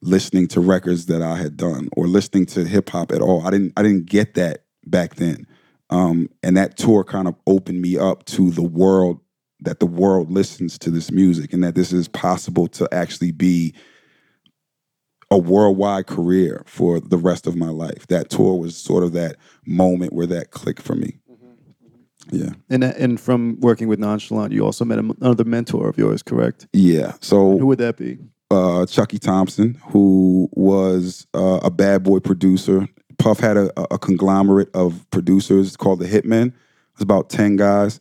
listening 0.02 0.48
to 0.50 0.60
records 0.60 1.08
that 1.08 1.22
I 1.22 1.36
had 1.36 1.58
done 1.58 1.90
or 1.94 2.08
listening 2.08 2.46
to 2.48 2.66
hip 2.66 2.90
hop 2.90 3.12
at 3.12 3.22
all. 3.22 3.46
I 3.46 3.52
didn't 3.52 3.74
I 3.78 3.84
didn't 3.84 4.06
get 4.06 4.36
that 4.36 4.66
back 4.86 5.16
then. 5.16 5.48
Um, 5.90 6.30
and 6.42 6.58
that 6.58 6.78
tour 6.78 7.04
kind 7.04 7.28
of 7.28 7.36
opened 7.46 7.82
me 7.82 7.98
up 7.98 8.26
to 8.26 8.50
the 8.50 8.64
world 8.64 9.20
that 9.60 9.80
the 9.80 9.86
world 9.86 10.32
listens 10.32 10.78
to 10.80 10.92
this 10.92 11.12
music 11.12 11.54
and 11.54 11.64
that 11.64 11.76
this 11.76 11.94
is 11.94 12.08
possible 12.08 12.68
to 12.68 12.88
actually 12.94 13.32
be 13.32 13.74
a 15.32 15.38
worldwide 15.38 16.08
career 16.08 16.64
for 16.66 17.00
the 17.00 17.18
rest 17.18 17.48
of 17.48 17.56
my 17.56 17.70
life. 17.70 18.08
That 18.08 18.30
tour 18.30 18.60
was 18.60 18.78
sort 18.78 19.04
of 19.04 19.14
that 19.14 19.38
moment 19.66 20.14
where 20.14 20.28
that 20.28 20.52
clicked 20.52 20.82
for 20.82 20.96
me. 20.96 21.18
Yeah. 22.32 22.50
And 22.70 22.84
and 22.84 23.20
from 23.20 23.60
working 23.60 23.88
with 23.88 24.00
Nonchalant, 24.00 24.52
you 24.54 24.66
also 24.66 24.86
met 24.86 25.00
another 25.00 25.44
mentor 25.44 25.88
of 25.90 25.98
yours, 25.98 26.24
correct? 26.24 26.68
Yeah. 26.74 27.14
So 27.22 27.58
Who 27.58 27.68
would 27.68 27.80
that 27.80 27.98
be? 27.98 28.18
uh, 28.52 28.86
Chucky 28.86 29.20
Thompson, 29.20 29.76
who 29.90 30.50
was 30.54 31.28
uh, 31.34 31.60
a 31.64 31.72
bad 31.72 32.04
boy 32.04 32.20
producer. 32.20 32.88
Puff 33.18 33.40
had 33.40 33.58
a, 33.58 33.94
a 33.94 33.98
conglomerate 33.98 34.70
of 34.76 35.10
producers 35.10 35.76
called 35.78 36.00
the 36.00 36.06
Hitmen. 36.06 36.48
It 36.48 36.54
was 36.96 37.02
about 37.02 37.30
10 37.30 37.56
guys. 37.56 38.00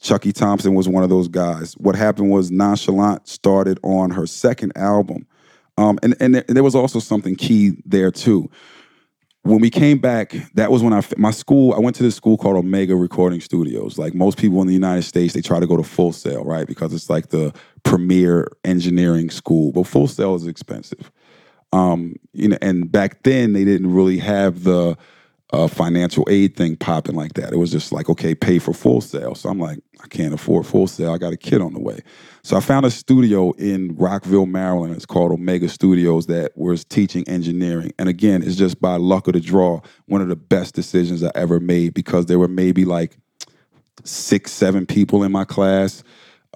Chucky 0.00 0.32
Thompson 0.32 0.74
was 0.74 0.88
one 0.88 1.04
of 1.04 1.10
those 1.10 1.28
guys. 1.28 1.74
What 1.74 1.94
happened 1.94 2.30
was 2.30 2.50
Nonchalant 2.50 3.28
started 3.28 3.78
on 3.82 4.10
her 4.10 4.26
second 4.26 4.72
album. 4.76 5.26
Um, 5.78 5.98
and, 6.02 6.16
and 6.20 6.34
there 6.48 6.62
was 6.62 6.74
also 6.74 6.98
something 6.98 7.36
key 7.36 7.76
there 7.84 8.10
too. 8.10 8.50
When 9.46 9.60
we 9.60 9.70
came 9.70 9.98
back, 9.98 10.34
that 10.54 10.72
was 10.72 10.82
when 10.82 10.92
I 10.92 11.02
my 11.16 11.30
school. 11.30 11.72
I 11.72 11.78
went 11.78 11.94
to 11.96 12.02
this 12.02 12.16
school 12.16 12.36
called 12.36 12.56
Omega 12.56 12.96
Recording 12.96 13.40
Studios. 13.40 13.96
Like 13.96 14.12
most 14.12 14.38
people 14.38 14.60
in 14.60 14.66
the 14.66 14.74
United 14.74 15.02
States, 15.02 15.34
they 15.34 15.40
try 15.40 15.60
to 15.60 15.68
go 15.68 15.76
to 15.76 15.84
Full 15.84 16.12
Sail, 16.12 16.44
right? 16.44 16.66
Because 16.66 16.92
it's 16.92 17.08
like 17.08 17.28
the 17.28 17.54
premier 17.84 18.48
engineering 18.64 19.30
school. 19.30 19.70
But 19.70 19.86
Full 19.86 20.08
Sail 20.08 20.34
is 20.34 20.48
expensive. 20.48 21.12
Um, 21.72 22.16
you 22.32 22.48
know, 22.48 22.58
and 22.60 22.90
back 22.90 23.22
then 23.22 23.52
they 23.52 23.64
didn't 23.64 23.94
really 23.94 24.18
have 24.18 24.64
the 24.64 24.98
uh, 25.52 25.68
financial 25.68 26.26
aid 26.28 26.56
thing 26.56 26.76
popping 26.76 27.14
like 27.14 27.34
that. 27.34 27.52
It 27.52 27.56
was 27.56 27.70
just 27.70 27.92
like, 27.92 28.08
okay, 28.08 28.34
pay 28.34 28.58
for 28.58 28.74
Full 28.74 29.00
Sail. 29.00 29.34
So 29.34 29.48
I'm 29.48 29.60
like, 29.60 29.78
I 30.02 30.08
can't 30.08 30.34
afford 30.34 30.66
Full 30.66 30.88
Sail. 30.88 31.12
I 31.12 31.18
got 31.18 31.32
a 31.32 31.36
kid 31.36 31.60
on 31.60 31.72
the 31.72 31.80
way. 31.80 32.00
So 32.42 32.56
I 32.56 32.60
found 32.60 32.84
a 32.84 32.90
studio 32.90 33.52
in 33.52 33.94
Rockville, 33.96 34.46
Maryland. 34.46 34.94
It's 34.94 35.06
called 35.06 35.32
Omega 35.32 35.68
Studios 35.68 36.26
that 36.26 36.56
was 36.56 36.84
teaching 36.84 37.26
engineering. 37.28 37.92
And 37.98 38.08
again, 38.08 38.42
it's 38.42 38.56
just 38.56 38.80
by 38.80 38.96
luck 38.96 39.28
of 39.28 39.34
the 39.34 39.40
draw, 39.40 39.80
one 40.06 40.20
of 40.20 40.28
the 40.28 40.36
best 40.36 40.74
decisions 40.74 41.22
I 41.22 41.30
ever 41.34 41.60
made 41.60 41.94
because 41.94 42.26
there 42.26 42.38
were 42.38 42.48
maybe 42.48 42.84
like 42.84 43.16
six, 44.04 44.50
seven 44.52 44.84
people 44.84 45.22
in 45.22 45.30
my 45.30 45.44
class. 45.44 46.02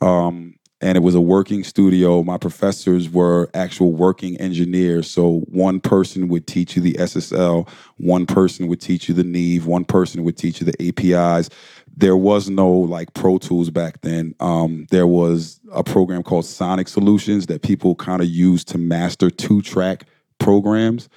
Um, 0.02 0.54
and 0.80 0.96
it 0.96 1.00
was 1.00 1.14
a 1.14 1.20
working 1.20 1.62
studio. 1.62 2.22
My 2.22 2.38
professors 2.38 3.10
were 3.10 3.50
actual 3.52 3.92
working 3.92 4.36
engineers. 4.38 5.10
So 5.10 5.40
one 5.50 5.80
person 5.80 6.28
would 6.28 6.46
teach 6.46 6.76
you 6.76 6.82
the 6.82 6.94
SSL, 6.94 7.68
one 7.98 8.26
person 8.26 8.66
would 8.68 8.80
teach 8.80 9.08
you 9.08 9.14
the 9.14 9.24
Neve, 9.24 9.66
one 9.66 9.84
person 9.84 10.24
would 10.24 10.36
teach 10.36 10.60
you 10.60 10.70
the 10.70 10.88
APIs. 10.88 11.50
There 11.94 12.16
was 12.16 12.48
no 12.48 12.70
like 12.70 13.12
Pro 13.12 13.36
Tools 13.36 13.68
back 13.68 14.00
then. 14.00 14.34
Um, 14.40 14.86
there 14.90 15.06
was 15.06 15.60
a 15.72 15.84
program 15.84 16.22
called 16.22 16.46
Sonic 16.46 16.88
Solutions 16.88 17.46
that 17.46 17.62
people 17.62 17.94
kind 17.94 18.22
of 18.22 18.28
used 18.28 18.68
to 18.68 18.78
master 18.78 19.28
two 19.28 19.60
track 19.60 20.06
programs. 20.38 21.08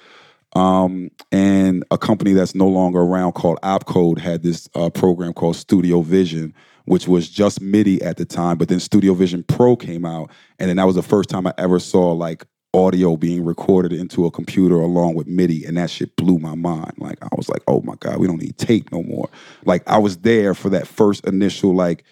Um, 0.54 1.10
and 1.32 1.84
a 1.90 1.98
company 1.98 2.32
that's 2.32 2.54
no 2.54 2.68
longer 2.68 3.00
around 3.00 3.32
called 3.32 3.58
Opcode 3.62 4.18
had 4.18 4.42
this 4.42 4.68
uh, 4.74 4.90
program 4.90 5.32
called 5.32 5.56
Studio 5.56 6.00
Vision, 6.02 6.54
which 6.84 7.08
was 7.08 7.28
just 7.28 7.60
MIDI 7.60 8.02
at 8.02 8.16
the 8.16 8.24
time. 8.24 8.58
But 8.58 8.68
then 8.68 8.80
Studio 8.80 9.14
Vision 9.14 9.42
Pro 9.42 9.76
came 9.76 10.04
out, 10.04 10.30
and 10.58 10.68
then 10.68 10.76
that 10.76 10.84
was 10.84 10.96
the 10.96 11.02
first 11.02 11.28
time 11.28 11.46
I 11.46 11.54
ever 11.58 11.78
saw 11.78 12.12
like 12.12 12.44
audio 12.74 13.16
being 13.16 13.44
recorded 13.44 13.92
into 13.92 14.26
a 14.26 14.30
computer 14.30 14.74
along 14.76 15.14
with 15.14 15.26
MIDI, 15.26 15.64
and 15.64 15.76
that 15.76 15.90
shit 15.90 16.16
blew 16.16 16.38
my 16.38 16.54
mind. 16.54 16.92
Like 16.98 17.18
I 17.22 17.28
was 17.36 17.48
like, 17.48 17.62
oh 17.68 17.80
my 17.82 17.94
god, 18.00 18.18
we 18.18 18.26
don't 18.26 18.42
need 18.42 18.58
tape 18.58 18.90
no 18.92 19.02
more. 19.02 19.28
Like 19.64 19.82
I 19.88 19.98
was 19.98 20.18
there 20.18 20.54
for 20.54 20.70
that 20.70 20.86
first 20.86 21.24
initial 21.26 21.74
like, 21.74 22.04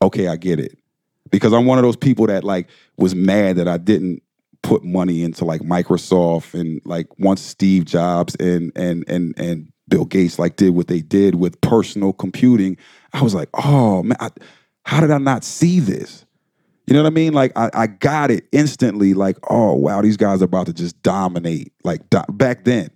okay, 0.00 0.28
I 0.28 0.36
get 0.36 0.60
it, 0.60 0.78
because 1.30 1.52
I'm 1.52 1.66
one 1.66 1.78
of 1.78 1.84
those 1.84 1.96
people 1.96 2.26
that 2.28 2.44
like 2.44 2.68
was 2.96 3.14
mad 3.14 3.56
that 3.56 3.68
I 3.68 3.78
didn't 3.78 4.22
put 4.62 4.82
money 4.82 5.22
into 5.22 5.44
like 5.44 5.60
Microsoft 5.60 6.58
and 6.58 6.80
like 6.86 7.06
once 7.18 7.42
Steve 7.42 7.84
Jobs 7.84 8.34
and 8.36 8.72
and 8.74 9.04
and 9.08 9.34
and 9.36 9.70
Bill 9.88 10.06
Gates 10.06 10.38
like 10.38 10.56
did 10.56 10.70
what 10.70 10.86
they 10.86 11.00
did 11.00 11.34
with 11.34 11.60
personal 11.60 12.12
computing, 12.12 12.78
I 13.14 13.22
was 13.22 13.34
like, 13.34 13.48
oh 13.54 14.02
man, 14.02 14.16
I, 14.20 14.30
how 14.84 15.00
did 15.00 15.10
I 15.10 15.18
not 15.18 15.44
see 15.44 15.80
this? 15.80 16.26
You 16.86 16.92
know 16.92 17.02
what 17.02 17.12
I 17.12 17.14
mean? 17.14 17.32
Like 17.32 17.52
I, 17.56 17.70
I 17.72 17.86
got 17.86 18.30
it 18.30 18.46
instantly. 18.52 19.14
Like, 19.14 19.38
oh 19.48 19.74
wow, 19.74 20.02
these 20.02 20.18
guys 20.18 20.42
are 20.42 20.46
about 20.46 20.66
to 20.66 20.74
just 20.74 21.00
dominate. 21.02 21.72
Like 21.84 22.10
do- 22.10 22.20
back 22.28 22.64
then, 22.64 22.90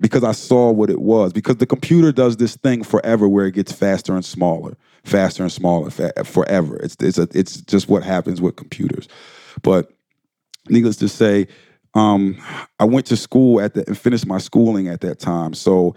because 0.00 0.24
I 0.24 0.32
saw 0.32 0.70
what 0.70 0.88
it 0.88 1.00
was. 1.00 1.32
Because 1.32 1.56
the 1.56 1.66
computer 1.66 2.12
does 2.12 2.38
this 2.38 2.56
thing 2.56 2.82
forever, 2.84 3.28
where 3.28 3.46
it 3.46 3.54
gets 3.54 3.72
faster 3.72 4.14
and 4.14 4.24
smaller, 4.24 4.78
faster 5.04 5.42
and 5.42 5.52
smaller, 5.52 5.90
fa- 5.90 6.24
forever. 6.24 6.76
It's 6.76 6.96
it's 7.00 7.18
a, 7.18 7.28
it's 7.34 7.60
just 7.62 7.88
what 7.88 8.02
happens 8.02 8.40
with 8.40 8.56
computers. 8.56 9.08
But 9.62 9.92
needless 10.70 10.96
to 10.98 11.08
say, 11.08 11.48
um, 11.94 12.38
I 12.78 12.84
went 12.84 13.06
to 13.06 13.16
school 13.16 13.60
at 13.60 13.74
the 13.74 13.84
and 13.86 13.98
finished 13.98 14.26
my 14.26 14.38
schooling 14.38 14.88
at 14.88 15.00
that 15.02 15.18
time. 15.18 15.52
So 15.52 15.96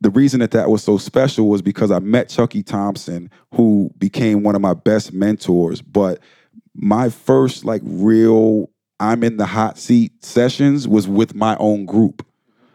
the 0.00 0.10
reason 0.10 0.40
that 0.40 0.52
that 0.52 0.70
was 0.70 0.82
so 0.82 0.98
special 0.98 1.48
was 1.48 1.62
because 1.62 1.90
I 1.90 1.98
met 1.98 2.28
Chucky 2.28 2.62
Thompson, 2.62 3.30
who 3.54 3.90
became 3.98 4.42
one 4.42 4.54
of 4.54 4.60
my 4.60 4.74
best 4.74 5.12
mentors. 5.12 5.82
But 5.82 6.20
my 6.74 7.10
first 7.10 7.64
like 7.64 7.82
real 7.84 8.70
I'm 8.98 9.24
in 9.24 9.38
the 9.38 9.46
hot 9.46 9.78
seat 9.78 10.24
sessions 10.24 10.86
was 10.86 11.08
with 11.08 11.34
my 11.34 11.56
own 11.58 11.86
group. 11.86 12.26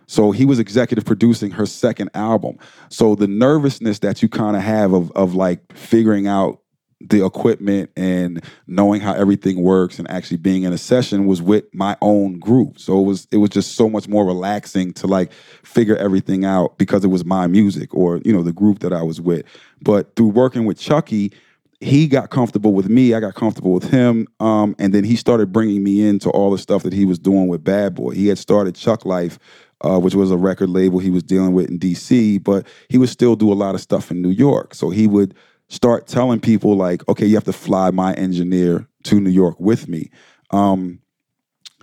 So 0.07 0.31
he 0.31 0.45
was 0.45 0.59
executive 0.59 1.05
producing 1.05 1.51
her 1.51 1.65
second 1.65 2.09
album. 2.13 2.57
So 2.89 3.15
the 3.15 3.27
nervousness 3.27 3.99
that 3.99 4.21
you 4.21 4.29
kind 4.29 4.55
of 4.55 4.61
have 4.61 4.93
of 4.93 5.11
of 5.13 5.33
like 5.33 5.73
figuring 5.73 6.27
out 6.27 6.61
the 7.01 7.25
equipment 7.25 7.89
and 7.97 8.43
knowing 8.67 9.01
how 9.01 9.13
everything 9.13 9.61
works 9.61 9.99
and 9.99 10.09
actually 10.09 10.37
being 10.37 10.63
in 10.63 10.71
a 10.71 10.77
session 10.77 11.25
was 11.25 11.41
with 11.41 11.65
my 11.73 11.97
own 12.01 12.39
group. 12.39 12.79
So 12.79 12.99
it 12.99 13.03
was 13.03 13.27
it 13.31 13.37
was 13.37 13.49
just 13.49 13.75
so 13.75 13.89
much 13.89 14.07
more 14.07 14.25
relaxing 14.25 14.93
to 14.93 15.07
like 15.07 15.31
figure 15.63 15.97
everything 15.97 16.45
out 16.45 16.77
because 16.77 17.03
it 17.03 17.09
was 17.09 17.25
my 17.25 17.47
music 17.47 17.93
or 17.93 18.21
you 18.23 18.31
know 18.31 18.43
the 18.43 18.53
group 18.53 18.79
that 18.79 18.93
I 18.93 19.03
was 19.03 19.19
with. 19.19 19.45
But 19.81 20.15
through 20.15 20.29
working 20.29 20.65
with 20.65 20.79
Chucky, 20.79 21.33
he 21.81 22.07
got 22.07 22.29
comfortable 22.29 22.73
with 22.73 22.87
me. 22.87 23.13
I 23.13 23.19
got 23.19 23.35
comfortable 23.35 23.73
with 23.73 23.89
him, 23.89 24.27
um, 24.39 24.75
and 24.79 24.93
then 24.93 25.03
he 25.03 25.17
started 25.17 25.51
bringing 25.51 25.83
me 25.83 26.07
into 26.07 26.29
all 26.29 26.49
the 26.49 26.57
stuff 26.57 26.83
that 26.83 26.93
he 26.93 27.03
was 27.03 27.19
doing 27.19 27.47
with 27.47 27.63
Bad 27.63 27.95
Boy. 27.95 28.11
He 28.11 28.27
had 28.27 28.37
started 28.37 28.73
Chuck 28.75 29.05
Life, 29.05 29.37
uh, 29.81 29.99
which 29.99 30.15
was 30.15 30.31
a 30.31 30.37
record 30.37 30.69
label 30.69 30.99
he 30.99 31.09
was 31.09 31.23
dealing 31.23 31.53
with 31.53 31.69
in 31.69 31.77
D.C., 31.77 32.37
but 32.39 32.65
he 32.87 32.97
would 32.97 33.09
still 33.09 33.35
do 33.35 33.51
a 33.51 33.53
lot 33.53 33.75
of 33.75 33.81
stuff 33.81 34.09
in 34.09 34.21
New 34.21 34.29
York. 34.29 34.73
So 34.73 34.89
he 34.89 35.05
would 35.05 35.35
start 35.67 36.07
telling 36.07 36.39
people 36.39 36.75
like, 36.75 37.07
okay, 37.07 37.25
you 37.25 37.35
have 37.35 37.43
to 37.45 37.53
fly 37.53 37.91
my 37.91 38.13
engineer 38.13 38.87
to 39.03 39.19
New 39.19 39.29
York 39.29 39.59
with 39.59 39.87
me. 39.87 40.09
Um, 40.51 40.99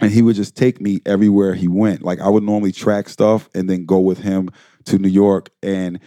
and 0.00 0.10
he 0.10 0.22
would 0.22 0.36
just 0.36 0.56
take 0.56 0.80
me 0.80 1.00
everywhere 1.06 1.54
he 1.54 1.68
went. 1.68 2.02
Like 2.02 2.20
I 2.20 2.28
would 2.28 2.42
normally 2.42 2.72
track 2.72 3.08
stuff 3.08 3.48
and 3.54 3.68
then 3.68 3.86
go 3.86 4.00
with 4.00 4.18
him 4.18 4.50
to 4.86 4.98
New 4.98 5.08
York. 5.08 5.50
And 5.62 6.00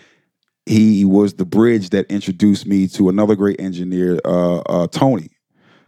he 0.66 1.06
was 1.06 1.36
the 1.36 1.46
bridge 1.46 1.92
that 1.92 2.10
introduced 2.10 2.66
me 2.66 2.88
to 2.90 3.10
another 3.10 3.36
great 3.36 3.60
engineer, 3.60 4.20
uh, 4.26 4.58
uh, 4.60 4.88
Tony. 4.88 5.30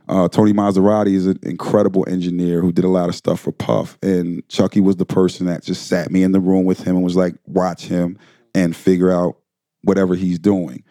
Uh, 0.08 0.30
Tony 0.30 0.54
Maserati 0.54 1.16
is 1.16 1.26
an 1.26 1.40
incredible 1.44 2.08
engineer 2.08 2.62
who 2.62 2.72
did 2.72 2.86
a 2.86 2.90
lot 2.90 3.10
of 3.10 3.16
stuff 3.16 3.42
for 3.42 3.52
Puff. 3.52 3.98
And 4.02 4.48
Chucky 4.48 4.80
was 4.80 4.96
the 4.96 5.06
person 5.06 5.48
that 5.48 5.64
just 5.64 5.88
sat 5.88 6.12
me 6.12 6.24
in 6.24 6.32
the 6.32 6.40
room 6.40 6.64
with 6.64 6.84
him 6.84 6.96
and 6.96 7.04
was 7.04 7.18
like, 7.18 7.36
watch 7.46 7.88
him 7.88 8.18
and 8.56 8.74
figure 8.74 9.12
out 9.12 9.38
whatever 9.82 10.16
he's 10.16 10.40
doing. 10.40 10.84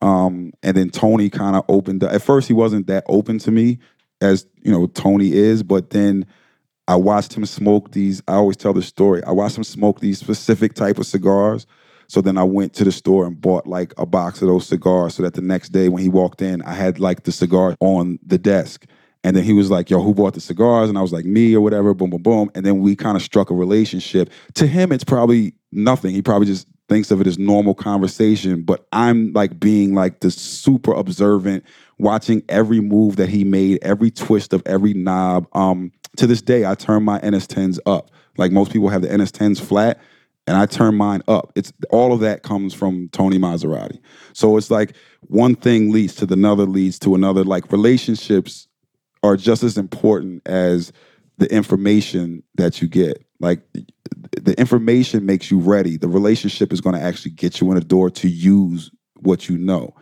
Um, 0.00 0.52
and 0.62 0.76
then 0.76 0.90
Tony 0.90 1.30
kind 1.30 1.56
of 1.56 1.64
opened 1.68 2.04
up. 2.04 2.12
At 2.12 2.22
first, 2.22 2.48
he 2.48 2.54
wasn't 2.54 2.86
that 2.88 3.04
open 3.08 3.38
to 3.40 3.50
me 3.50 3.78
as 4.20 4.46
you 4.62 4.72
know 4.72 4.86
Tony 4.86 5.32
is, 5.32 5.62
but 5.62 5.90
then 5.90 6.26
I 6.86 6.96
watched 6.96 7.34
him 7.34 7.46
smoke 7.46 7.92
these. 7.92 8.22
I 8.28 8.34
always 8.34 8.56
tell 8.56 8.72
the 8.72 8.82
story. 8.82 9.22
I 9.24 9.32
watched 9.32 9.56
him 9.56 9.64
smoke 9.64 10.00
these 10.00 10.18
specific 10.18 10.74
type 10.74 10.98
of 10.98 11.06
cigars. 11.06 11.66
So 12.06 12.20
then 12.20 12.36
I 12.36 12.44
went 12.44 12.74
to 12.74 12.84
the 12.84 12.92
store 12.92 13.26
and 13.26 13.40
bought 13.40 13.66
like 13.66 13.94
a 13.96 14.04
box 14.04 14.42
of 14.42 14.48
those 14.48 14.66
cigars, 14.66 15.14
so 15.14 15.22
that 15.22 15.34
the 15.34 15.40
next 15.40 15.70
day 15.70 15.88
when 15.88 16.02
he 16.02 16.08
walked 16.08 16.42
in, 16.42 16.60
I 16.62 16.74
had 16.74 17.00
like 17.00 17.22
the 17.22 17.32
cigar 17.32 17.76
on 17.80 18.18
the 18.24 18.38
desk. 18.38 18.86
And 19.22 19.34
then 19.34 19.42
he 19.42 19.54
was 19.54 19.70
like, 19.70 19.88
"Yo, 19.88 20.02
who 20.02 20.12
bought 20.12 20.34
the 20.34 20.40
cigars?" 20.40 20.90
And 20.90 20.98
I 20.98 21.02
was 21.02 21.12
like, 21.12 21.24
"Me 21.24 21.54
or 21.54 21.62
whatever." 21.62 21.94
Boom, 21.94 22.10
boom, 22.10 22.22
boom. 22.22 22.50
And 22.54 22.64
then 22.66 22.80
we 22.80 22.94
kind 22.94 23.16
of 23.16 23.22
struck 23.22 23.50
a 23.50 23.54
relationship. 23.54 24.28
To 24.54 24.66
him, 24.66 24.92
it's 24.92 25.04
probably 25.04 25.54
nothing. 25.72 26.14
He 26.14 26.20
probably 26.20 26.46
just 26.46 26.68
thinks 26.88 27.10
of 27.10 27.20
it 27.20 27.26
as 27.26 27.38
normal 27.38 27.74
conversation. 27.74 28.62
But 28.62 28.86
I'm 28.92 29.32
like 29.32 29.58
being 29.58 29.94
like 29.94 30.20
the 30.20 30.30
super 30.30 30.92
observant, 30.92 31.64
watching 31.98 32.42
every 32.48 32.80
move 32.80 33.16
that 33.16 33.28
he 33.28 33.44
made, 33.44 33.78
every 33.82 34.10
twist 34.10 34.52
of 34.52 34.62
every 34.66 34.94
knob. 34.94 35.46
Um, 35.54 35.92
to 36.16 36.26
this 36.26 36.42
day, 36.42 36.66
I 36.66 36.74
turn 36.74 37.02
my 37.02 37.18
NS10s 37.20 37.78
up. 37.86 38.10
Like 38.36 38.52
most 38.52 38.72
people 38.72 38.88
have 38.88 39.02
the 39.02 39.08
NS10s 39.08 39.60
flat, 39.60 40.00
and 40.46 40.56
I 40.56 40.66
turn 40.66 40.94
mine 40.96 41.22
up. 41.28 41.52
It's 41.54 41.72
all 41.90 42.12
of 42.12 42.20
that 42.20 42.42
comes 42.42 42.74
from 42.74 43.08
Tony 43.10 43.38
Maserati. 43.38 43.98
So 44.32 44.56
it's 44.56 44.70
like 44.70 44.94
one 45.28 45.54
thing 45.54 45.90
leads 45.90 46.14
to 46.16 46.26
the 46.26 46.34
another, 46.34 46.66
leads 46.66 46.98
to 47.00 47.14
another. 47.14 47.44
Like 47.44 47.70
relationships 47.72 48.68
are 49.22 49.36
just 49.36 49.62
as 49.62 49.78
important 49.78 50.46
as 50.46 50.92
the 51.38 51.52
information 51.52 52.42
that 52.56 52.82
you 52.82 52.88
get. 52.88 53.24
Like 53.40 53.60
the 54.40 54.58
information 54.58 55.26
makes 55.26 55.50
you 55.50 55.58
ready. 55.58 55.96
The 55.96 56.08
relationship 56.08 56.72
is 56.72 56.80
going 56.80 56.94
to 56.94 57.02
actually 57.02 57.32
get 57.32 57.60
you 57.60 57.70
in 57.70 57.76
the 57.76 57.84
door 57.84 58.10
to 58.10 58.28
use 58.28 58.90
what 59.20 59.48
you 59.48 59.58
know. 59.58 59.94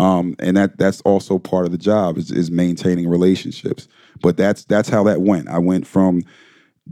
Um, 0.00 0.36
and 0.38 0.56
that 0.56 0.78
that's 0.78 1.00
also 1.00 1.38
part 1.38 1.66
of 1.66 1.72
the 1.72 1.78
job 1.78 2.18
is, 2.18 2.30
is 2.30 2.50
maintaining 2.50 3.08
relationships. 3.08 3.88
But 4.20 4.36
that's 4.36 4.64
that's 4.64 4.88
how 4.88 5.02
that 5.04 5.22
went. 5.22 5.48
I 5.48 5.58
went 5.58 5.86
from 5.86 6.22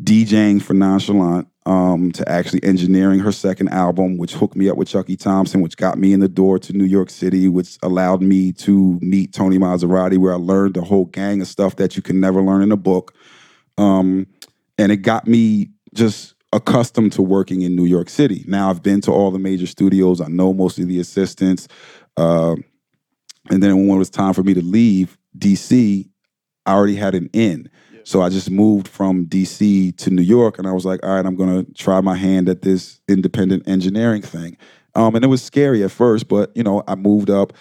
DJing 0.02 0.60
for 0.60 0.74
Nonchalant 0.74 1.48
um, 1.66 2.12
to 2.12 2.28
actually 2.28 2.62
engineering 2.64 3.20
her 3.20 3.32
second 3.32 3.68
album, 3.68 4.18
which 4.18 4.34
hooked 4.34 4.56
me 4.56 4.68
up 4.68 4.76
with 4.76 4.88
Chucky 4.88 5.16
Thompson, 5.16 5.60
which 5.60 5.76
got 5.76 5.98
me 5.98 6.12
in 6.12 6.20
the 6.20 6.28
door 6.28 6.58
to 6.60 6.72
New 6.72 6.84
York 6.84 7.10
City, 7.10 7.48
which 7.48 7.78
allowed 7.82 8.22
me 8.22 8.52
to 8.52 8.98
meet 9.00 9.32
Tony 9.32 9.58
Maserati, 9.58 10.18
where 10.18 10.32
I 10.32 10.36
learned 10.36 10.76
a 10.76 10.82
whole 10.82 11.06
gang 11.06 11.40
of 11.40 11.48
stuff 11.48 11.76
that 11.76 11.96
you 11.96 12.02
can 12.02 12.20
never 12.20 12.42
learn 12.42 12.62
in 12.62 12.72
a 12.72 12.76
book. 12.76 13.14
Um, 13.78 14.26
and 14.78 14.92
it 14.92 14.98
got 14.98 15.26
me 15.26 15.70
just 15.94 16.35
accustomed 16.52 17.12
to 17.12 17.22
working 17.22 17.62
in 17.62 17.76
New 17.76 17.84
York 17.84 18.08
City. 18.08 18.44
Now 18.46 18.70
I've 18.70 18.82
been 18.82 19.00
to 19.02 19.12
all 19.12 19.30
the 19.30 19.38
major 19.38 19.66
studios. 19.66 20.20
I 20.20 20.28
know 20.28 20.52
most 20.52 20.78
of 20.78 20.88
the 20.88 21.00
assistants. 21.00 21.68
Uh, 22.16 22.56
and 23.50 23.62
then 23.62 23.86
when 23.86 23.96
it 23.96 23.98
was 23.98 24.10
time 24.10 24.32
for 24.32 24.42
me 24.42 24.54
to 24.54 24.62
leave 24.62 25.18
DC, 25.38 26.08
I 26.64 26.72
already 26.72 26.96
had 26.96 27.14
an 27.14 27.30
in. 27.32 27.70
So 28.04 28.22
I 28.22 28.28
just 28.28 28.50
moved 28.50 28.86
from 28.86 29.26
DC 29.26 29.96
to 29.96 30.10
New 30.10 30.22
York, 30.22 30.58
and 30.58 30.68
I 30.68 30.72
was 30.72 30.84
like, 30.84 31.04
all 31.04 31.14
right, 31.14 31.26
I'm 31.26 31.34
gonna 31.34 31.64
try 31.74 32.00
my 32.00 32.14
hand 32.14 32.48
at 32.48 32.62
this 32.62 33.00
independent 33.08 33.66
engineering 33.66 34.22
thing. 34.22 34.56
Um, 34.94 35.16
and 35.16 35.24
it 35.24 35.28
was 35.28 35.42
scary 35.42 35.82
at 35.82 35.90
first, 35.90 36.28
but 36.28 36.52
you 36.56 36.62
know, 36.62 36.84
I 36.86 36.94
moved 36.94 37.30
up, 37.30 37.52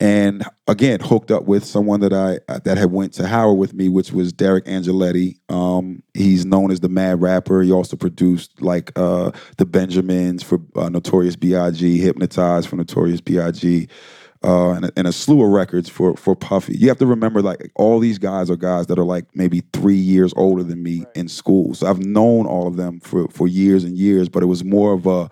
and 0.00 0.44
again 0.66 1.00
hooked 1.00 1.30
up 1.30 1.44
with 1.44 1.64
someone 1.64 2.00
that 2.00 2.12
I 2.12 2.38
that 2.64 2.78
had 2.78 2.92
went 2.92 3.12
to 3.14 3.26
Howard 3.26 3.58
with 3.58 3.74
me, 3.74 3.88
which 3.88 4.12
was 4.12 4.32
Deric 4.32 4.64
Angelettie. 4.64 5.38
Um, 5.52 6.02
he's 6.14 6.44
known 6.44 6.70
as 6.70 6.80
the 6.80 6.88
Mad 6.88 7.20
Rapper. 7.20 7.62
He 7.62 7.72
also 7.72 7.96
produced 7.96 8.60
like 8.60 8.92
uh, 8.96 9.30
the 9.58 9.66
Benjamins 9.66 10.42
for 10.42 10.60
uh, 10.76 10.88
Notorious 10.88 11.36
B.I.G., 11.36 11.98
Hypnotized 11.98 12.68
for 12.68 12.76
Notorious 12.76 13.20
B.I.G 13.20 13.88
uh, 14.44 14.72
and, 14.72 14.84
a, 14.84 14.92
and, 14.96 15.08
a, 15.08 15.12
slew 15.12 15.42
of 15.42 15.50
records 15.50 15.88
for 15.88 16.14
for 16.16 16.36
Puffy. 16.36 16.76
You 16.76 16.88
have 16.88 16.98
to 16.98 17.06
remember, 17.06 17.40
like 17.40 17.72
all 17.76 17.98
these 17.98 18.18
guys 18.18 18.50
are 18.50 18.56
guys 18.56 18.86
that 18.88 18.98
are 18.98 19.04
like 19.04 19.24
maybe 19.34 19.62
three 19.72 19.96
years 19.96 20.34
older 20.36 20.62
than 20.62 20.82
me 20.82 20.98
right. 20.98 21.16
in 21.16 21.28
school. 21.28 21.74
So 21.74 21.86
I've 21.86 22.04
known 22.04 22.46
all 22.46 22.66
of 22.66 22.76
them 22.76 23.00
for 23.00 23.26
for 23.28 23.48
years 23.48 23.84
and 23.84 23.96
years. 23.96 24.28
But 24.28 24.42
it 24.42 24.46
was 24.46 24.62
more 24.62 24.92
of 24.92 25.06
a 25.06 25.30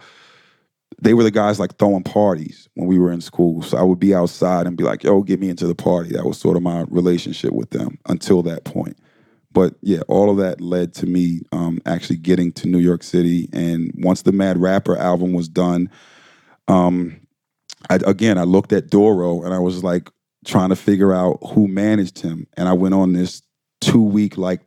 they 1.02 1.14
were 1.14 1.24
the 1.24 1.30
guys 1.32 1.58
like 1.58 1.76
throwing 1.78 2.04
parties 2.04 2.68
when 2.74 2.86
we 2.86 2.98
were 2.98 3.10
in 3.10 3.20
school. 3.20 3.60
So 3.62 3.76
I 3.76 3.82
would 3.82 3.98
be 3.98 4.14
outside 4.14 4.66
and 4.66 4.76
be 4.76 4.84
like, 4.84 5.02
"Yo, 5.02 5.22
get 5.22 5.40
me 5.40 5.48
into 5.48 5.66
the 5.66 5.74
party." 5.74 6.10
That 6.12 6.24
was 6.24 6.38
sort 6.38 6.56
of 6.56 6.62
my 6.62 6.84
relationship 6.88 7.52
with 7.52 7.70
them 7.70 7.98
until 8.06 8.42
that 8.44 8.64
point. 8.64 8.96
But 9.52 9.74
yeah, 9.82 10.00
all 10.08 10.30
of 10.30 10.36
that 10.38 10.60
led 10.60 10.94
to 10.94 11.06
me 11.06 11.40
um, 11.50 11.80
actually 11.84 12.16
getting 12.16 12.52
to 12.52 12.68
New 12.68 12.78
York 12.78 13.02
City. 13.02 13.48
And 13.52 13.92
once 13.98 14.22
the 14.22 14.32
Mad 14.32 14.58
Rapper 14.58 14.96
album 14.96 15.32
was 15.32 15.48
done. 15.48 15.90
Um, 16.68 17.20
I, 17.90 17.96
again, 18.06 18.38
I 18.38 18.44
looked 18.44 18.72
at 18.72 18.88
Duro 18.88 19.42
and 19.42 19.52
I 19.52 19.58
was 19.58 19.82
like 19.82 20.08
trying 20.46 20.70
to 20.70 20.76
figure 20.76 21.12
out 21.12 21.38
who 21.48 21.68
managed 21.68 22.20
him. 22.20 22.46
And 22.56 22.68
I 22.68 22.72
went 22.72 22.94
on 22.94 23.12
this 23.12 23.42
two 23.80 24.02
week 24.02 24.38
like 24.38 24.60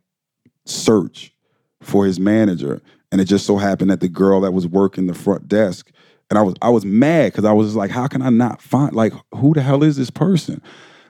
search 0.66 1.34
for 1.82 2.06
his 2.06 2.20
manager. 2.20 2.82
And 3.12 3.22
it 3.22 3.26
just 3.26 3.46
so 3.46 3.58
happened 3.58 3.90
that 3.90 4.02
the 4.02 4.10
girl 4.10 4.42
that 4.42 4.52
was 4.52 4.68
working 4.68 5.08
the 5.08 5.14
front 5.14 5.48
desk, 5.48 5.92
and 6.30 6.40
I 6.40 6.42
was 6.42 6.56
I 6.62 6.70
was 6.70 6.86
mad 6.86 7.32
because 7.32 7.46
I 7.46 7.54
was 7.54 7.76
like, 7.76 7.92
how 7.92 8.08
can 8.08 8.22
I 8.22 8.30
not 8.30 8.62
find 8.62 8.94
like 8.94 9.14
who 9.34 9.54
the 9.54 9.62
hell 9.62 9.84
is 9.84 9.98
this 9.98 10.10
person? 10.10 10.62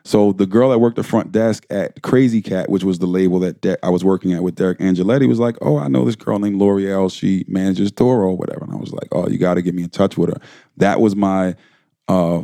So 0.03 0.33
the 0.33 0.45
girl 0.45 0.69
that 0.69 0.77
worked 0.77 0.97
the 0.97 1.03
front 1.03 1.31
desk 1.31 1.65
at 1.71 2.03
Crazy 2.03 2.39
Cat, 2.39 2.69
which 2.69 2.83
was 2.83 2.99
the 2.99 3.07
label 3.07 3.39
that 3.39 3.61
De- 3.61 3.83
I 3.83 3.89
was 3.89 4.03
working 4.03 4.33
at 4.33 4.43
with 4.43 4.55
Deric 4.55 4.77
Angelettie, 4.77 5.27
was 5.27 5.39
like, 5.39 5.57
"Oh, 5.61 5.79
I 5.79 5.87
know 5.87 6.05
this 6.05 6.15
girl 6.15 6.37
named 6.37 6.61
L'Oreal. 6.61 7.11
She 7.11 7.43
manages 7.47 7.91
Duro, 7.91 8.33
whatever." 8.33 8.65
And 8.65 8.73
I 8.73 8.77
was 8.77 8.93
like, 8.93 9.07
"Oh, 9.11 9.27
you 9.27 9.39
got 9.39 9.55
to 9.55 9.63
get 9.63 9.73
me 9.73 9.83
in 9.83 9.89
touch 9.89 10.15
with 10.15 10.29
her." 10.29 10.39
That 10.77 11.01
was 11.01 11.15
my 11.15 11.55
uh, 12.07 12.43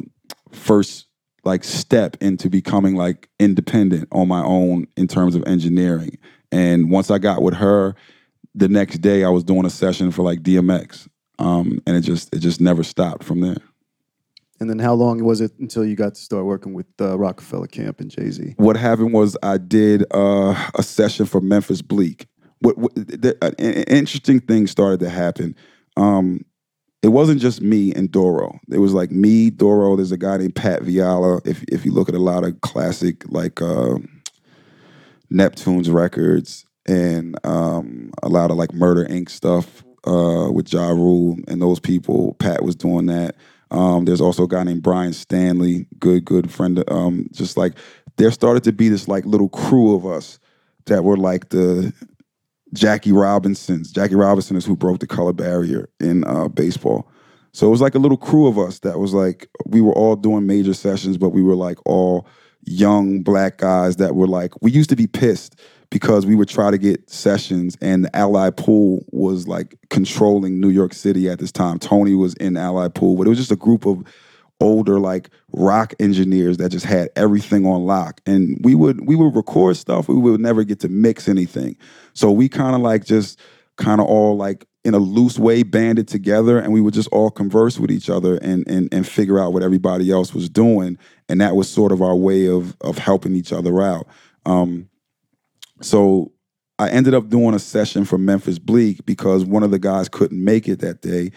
first 0.52 1.06
like 1.44 1.64
step 1.64 2.18
into 2.22 2.50
becoming 2.50 2.96
like 2.96 3.30
independent 3.40 4.08
on 4.12 4.28
my 4.28 4.44
own 4.44 4.88
in 4.98 5.08
terms 5.08 5.36
of 5.36 5.44
engineering. 5.46 6.18
And 6.52 6.92
once 6.92 7.12
I 7.12 7.20
got 7.20 7.42
with 7.42 7.56
her, 7.56 7.96
the 8.54 8.68
next 8.68 9.00
day 9.00 9.24
I 9.24 9.30
was 9.30 9.44
doing 9.44 9.66
a 9.66 9.70
session 9.70 10.12
for 10.12 10.24
like 10.24 10.42
DMX, 10.42 11.08
um, 11.40 11.80
and 11.86 11.96
it 11.96 12.02
just 12.02 12.34
it 12.34 12.40
just 12.40 12.62
never 12.62 12.84
stopped 12.84 13.24
from 13.24 13.42
there. 13.42 13.58
And 14.60 14.70
then 14.70 14.78
how 14.78 14.94
long 14.94 15.24
was 15.24 15.42
it 15.42 15.52
until 15.58 15.84
you 15.84 15.96
got 15.96 16.14
to 16.14 16.22
start 16.22 16.46
working 16.46 16.74
with 16.74 16.86
uh, 17.02 17.18
Roc-A-Fella 17.18 17.68
Camp 17.68 18.00
and 18.00 18.12
Jay 18.12 18.30
Z? 18.30 18.54
What 18.58 18.78
happened 18.78 19.12
was 19.12 19.36
I 19.42 19.58
did 19.58 20.06
uh, 20.14 20.54
a 20.76 20.84
session 20.84 21.26
for 21.26 21.42
Memphis 21.42 21.82
Bleek. 21.82 22.28
What, 22.60 22.78
what 22.78 22.94
the, 22.94 23.36
an 23.42 23.56
interesting 23.56 24.40
thing 24.40 24.68
started 24.68 25.00
to 25.00 25.10
happen. 25.10 25.56
Um, 25.98 26.46
it 27.02 27.08
wasn't 27.08 27.42
just 27.42 27.60
me 27.60 27.92
and 27.94 28.12
Duro. 28.12 28.60
It 28.70 28.78
was 28.78 28.94
like 28.94 29.10
me, 29.10 29.50
Duro. 29.50 29.96
There's 29.96 30.12
a 30.12 30.18
guy 30.18 30.38
named 30.38 30.56
Pat 30.56 30.84
Viala. 30.84 31.46
If 31.48 31.64
if 31.64 31.84
you 31.84 31.92
look 31.92 32.08
at 32.08 32.14
a 32.14 32.20
lot 32.20 32.44
of 32.44 32.62
classic 32.62 33.24
like 33.32 33.60
uh, 33.64 33.96
Neptune's 35.32 35.90
records 35.90 36.68
and 36.88 37.36
um, 37.44 38.12
a 38.22 38.30
lot 38.30 38.52
of 38.52 38.58
like 38.58 38.74
Murder 38.74 39.06
Inc. 39.06 39.30
stuff 39.30 39.84
uh, 40.06 40.50
with 40.52 40.72
Ja 40.72 40.90
Rule 40.90 41.38
and 41.48 41.62
those 41.62 41.80
people, 41.80 42.36
Pat 42.36 42.64
was 42.64 42.76
doing 42.76 43.06
that. 43.08 43.36
Um, 43.72 44.06
there's 44.06 44.22
also 44.22 44.44
a 44.44 44.48
guy 44.48 44.64
named 44.64 44.84
Brian 44.84 45.14
Stanley, 45.14 45.88
good 46.00 46.26
good 46.26 46.52
friend. 46.52 46.84
Um, 46.90 47.28
just 47.32 47.58
like 47.58 47.74
there 48.18 48.32
started 48.32 48.64
to 48.66 48.74
be 48.74 48.90
this 48.90 49.08
like 49.08 49.26
little 49.26 49.50
crew 49.50 49.96
of 49.96 50.06
us 50.06 50.40
that 50.86 51.04
were 51.04 51.18
like 51.18 51.50
the 51.50 51.94
Jackie 52.74 53.12
Robinson's. 53.12 53.92
Jackie 53.92 54.16
Robinson 54.16 54.58
is 54.58 54.66
who 54.66 54.76
broke 54.76 55.00
the 55.00 55.08
color 55.08 55.34
barrier 55.34 55.90
in 56.00 56.26
uh, 56.26 56.48
baseball. 56.50 57.10
So 57.54 57.68
it 57.68 57.72
was 57.72 57.82
like 57.82 57.96
a 57.96 58.00
little 58.00 58.18
crew 58.18 58.48
of 58.48 58.58
us 58.58 58.80
that 58.80 59.00
was 59.00 59.14
like 59.14 59.50
we 59.66 59.82
were 59.82 59.94
all 59.94 60.16
doing 60.16 60.48
major 60.48 60.74
sessions, 60.74 61.18
but 61.18 61.30
we 61.30 61.42
were 61.42 61.56
like 61.56 61.78
all 61.86 62.28
young 62.64 63.24
black 63.24 63.58
guys 63.58 63.96
that 63.98 64.16
were 64.16 64.28
like 64.28 64.54
we 64.62 64.72
used 64.72 64.90
to 64.90 64.96
be 64.96 65.08
pissed 65.08 65.60
because 65.92 66.26
we 66.26 66.36
would 66.36 66.50
try 66.50 66.72
to 66.72 66.78
get 66.78 67.08
sessions 67.10 67.78
and 67.82 68.06
the 68.06 68.16
Allied 68.16 68.58
Pool 68.58 69.06
was 69.12 69.48
like 69.48 69.76
controlling 69.90 70.60
New 70.60 70.70
York 70.70 70.94
City 70.94 71.30
at 71.30 71.38
this 71.38 71.52
time. 71.52 71.78
Tony 71.78 72.16
was 72.16 72.34
in 72.36 72.58
Allied 72.58 72.96
Pool, 72.96 73.18
but 73.18 73.28
it 73.28 73.30
was 73.30 73.38
just 73.38 73.52
a 73.52 73.58
group 73.58 73.86
of 73.86 74.02
older 74.62 75.00
like 75.00 75.30
rock 75.54 75.94
engineers 76.00 76.58
that 76.58 76.70
just 76.70 76.86
had 76.86 77.10
everything 77.16 77.66
on 77.66 77.86
lock. 77.86 78.22
And 78.26 78.58
we 78.64 78.74
would 78.74 79.06
we 79.06 79.16
would 79.16 79.36
record 79.36 79.76
stuff 79.76 80.08
we 80.08 80.16
would 80.16 80.40
never 80.40 80.64
get 80.64 80.80
to 80.80 80.90
mix 80.90 81.28
anything. 81.28 81.76
So 82.14 82.32
we 82.32 82.48
kind 82.48 82.74
of 82.74 82.82
like 82.82 83.04
just 83.04 83.40
kind 83.76 84.00
of 84.00 84.08
all 84.08 84.38
like 84.38 84.66
in 84.84 84.94
a 84.94 85.00
loose 85.00 85.38
way 85.38 85.62
banded 85.62 86.08
together 86.08 86.58
and 86.58 86.74
we 86.74 86.82
would 86.82 86.94
just 86.94 87.10
all 87.10 87.30
converse 87.30 87.78
with 87.80 87.92
each 87.92 88.10
other 88.10 88.38
and 88.38 88.66
and 88.68 88.92
and 88.94 89.06
figure 89.06 89.40
out 89.40 89.52
what 89.52 89.62
everybody 89.62 90.10
else 90.10 90.34
was 90.34 90.50
doing. 90.50 90.98
And 91.28 91.42
that 91.42 91.56
was 91.56 91.70
sort 91.70 91.92
of 91.92 92.02
our 92.02 92.16
way 92.16 92.48
of 92.48 92.78
of 92.80 92.98
helping 92.98 93.36
each 93.36 93.52
other 93.52 93.82
out. 93.82 94.08
Um, 94.46 94.88
so 95.82 96.32
I 96.80 96.90
ended 96.90 97.14
up 97.14 97.30
doing 97.30 97.54
a 97.54 97.60
session 97.60 98.06
for 98.06 98.18
Memphis 98.18 98.60
Bleek 98.60 99.06
because 99.06 99.46
one 99.46 99.64
of 99.64 99.72
the 99.72 99.80
guys 99.80 100.10
couldn't 100.10 100.44
make 100.44 100.68
it 100.68 100.80
that 100.80 101.02
day 101.02 101.32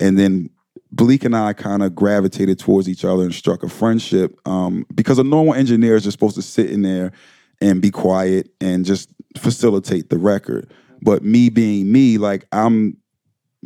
and 0.00 0.18
then 0.18 0.50
Bleek 0.92 1.24
and 1.24 1.36
I 1.36 1.52
kind 1.52 1.82
of 1.82 1.94
gravitated 1.94 2.58
towards 2.58 2.88
each 2.88 3.04
other 3.04 3.22
and 3.22 3.34
struck 3.34 3.62
a 3.62 3.68
friendship 3.68 4.36
um, 4.46 4.86
because 4.94 5.18
a 5.18 5.24
normal 5.24 5.54
engineer 5.54 5.94
is 5.94 6.02
just 6.02 6.18
supposed 6.18 6.34
to 6.36 6.42
sit 6.42 6.70
in 6.70 6.82
there 6.82 7.12
and 7.60 7.80
be 7.80 7.90
quiet 7.90 8.50
and 8.60 8.84
just 8.84 9.10
facilitate 9.38 10.10
the 10.10 10.18
record. 10.18 10.72
But 11.02 11.22
me 11.22 11.48
being 11.48 11.92
me, 11.92 12.18
like 12.18 12.46
I'm 12.50 12.96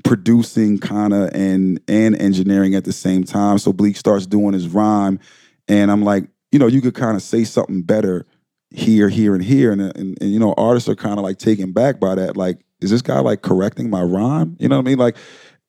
producing 0.03 0.79
kind 0.79 1.15
of 1.15 1.31
and 1.35 1.81
and 1.89 2.21
engineering 2.21 2.75
at 2.75 2.85
the 2.85 2.93
same 2.93 3.25
time. 3.25 3.59
So 3.59 3.73
Bleek 3.73 3.97
starts 3.97 4.27
doing 4.27 4.53
his 4.53 4.69
rhyme, 4.69 5.19
and 5.67 5.91
I'm 5.91 6.03
like, 6.03 6.29
you 6.53 6.59
know, 6.59 6.67
you 6.67 6.81
could 6.81 6.95
kind 6.95 7.17
of 7.17 7.23
say 7.23 7.45
something 7.45 7.83
better 7.83 8.27
here, 8.75 9.09
here, 9.09 9.35
and 9.35 9.45
here, 9.45 9.73
and 9.73 9.81
and, 9.81 10.19
and 10.21 10.33
you 10.33 10.39
know, 10.39 10.55
artists 10.57 10.89
are 10.89 10.95
kind 10.97 11.19
of 11.19 11.25
like 11.25 11.39
taken 11.39 11.73
back 11.73 12.01
by 12.01 12.15
that. 12.15 12.37
Like, 12.37 12.59
is 12.81 12.91
this 12.91 13.03
guy 13.03 13.21
like 13.21 13.43
correcting 13.43 13.91
my 13.91 14.03
rhyme? 14.03 14.57
You 14.59 14.69
know 14.69 14.77
what 14.77 14.87
I 14.87 14.89
mean? 14.89 14.99
Like, 14.99 15.17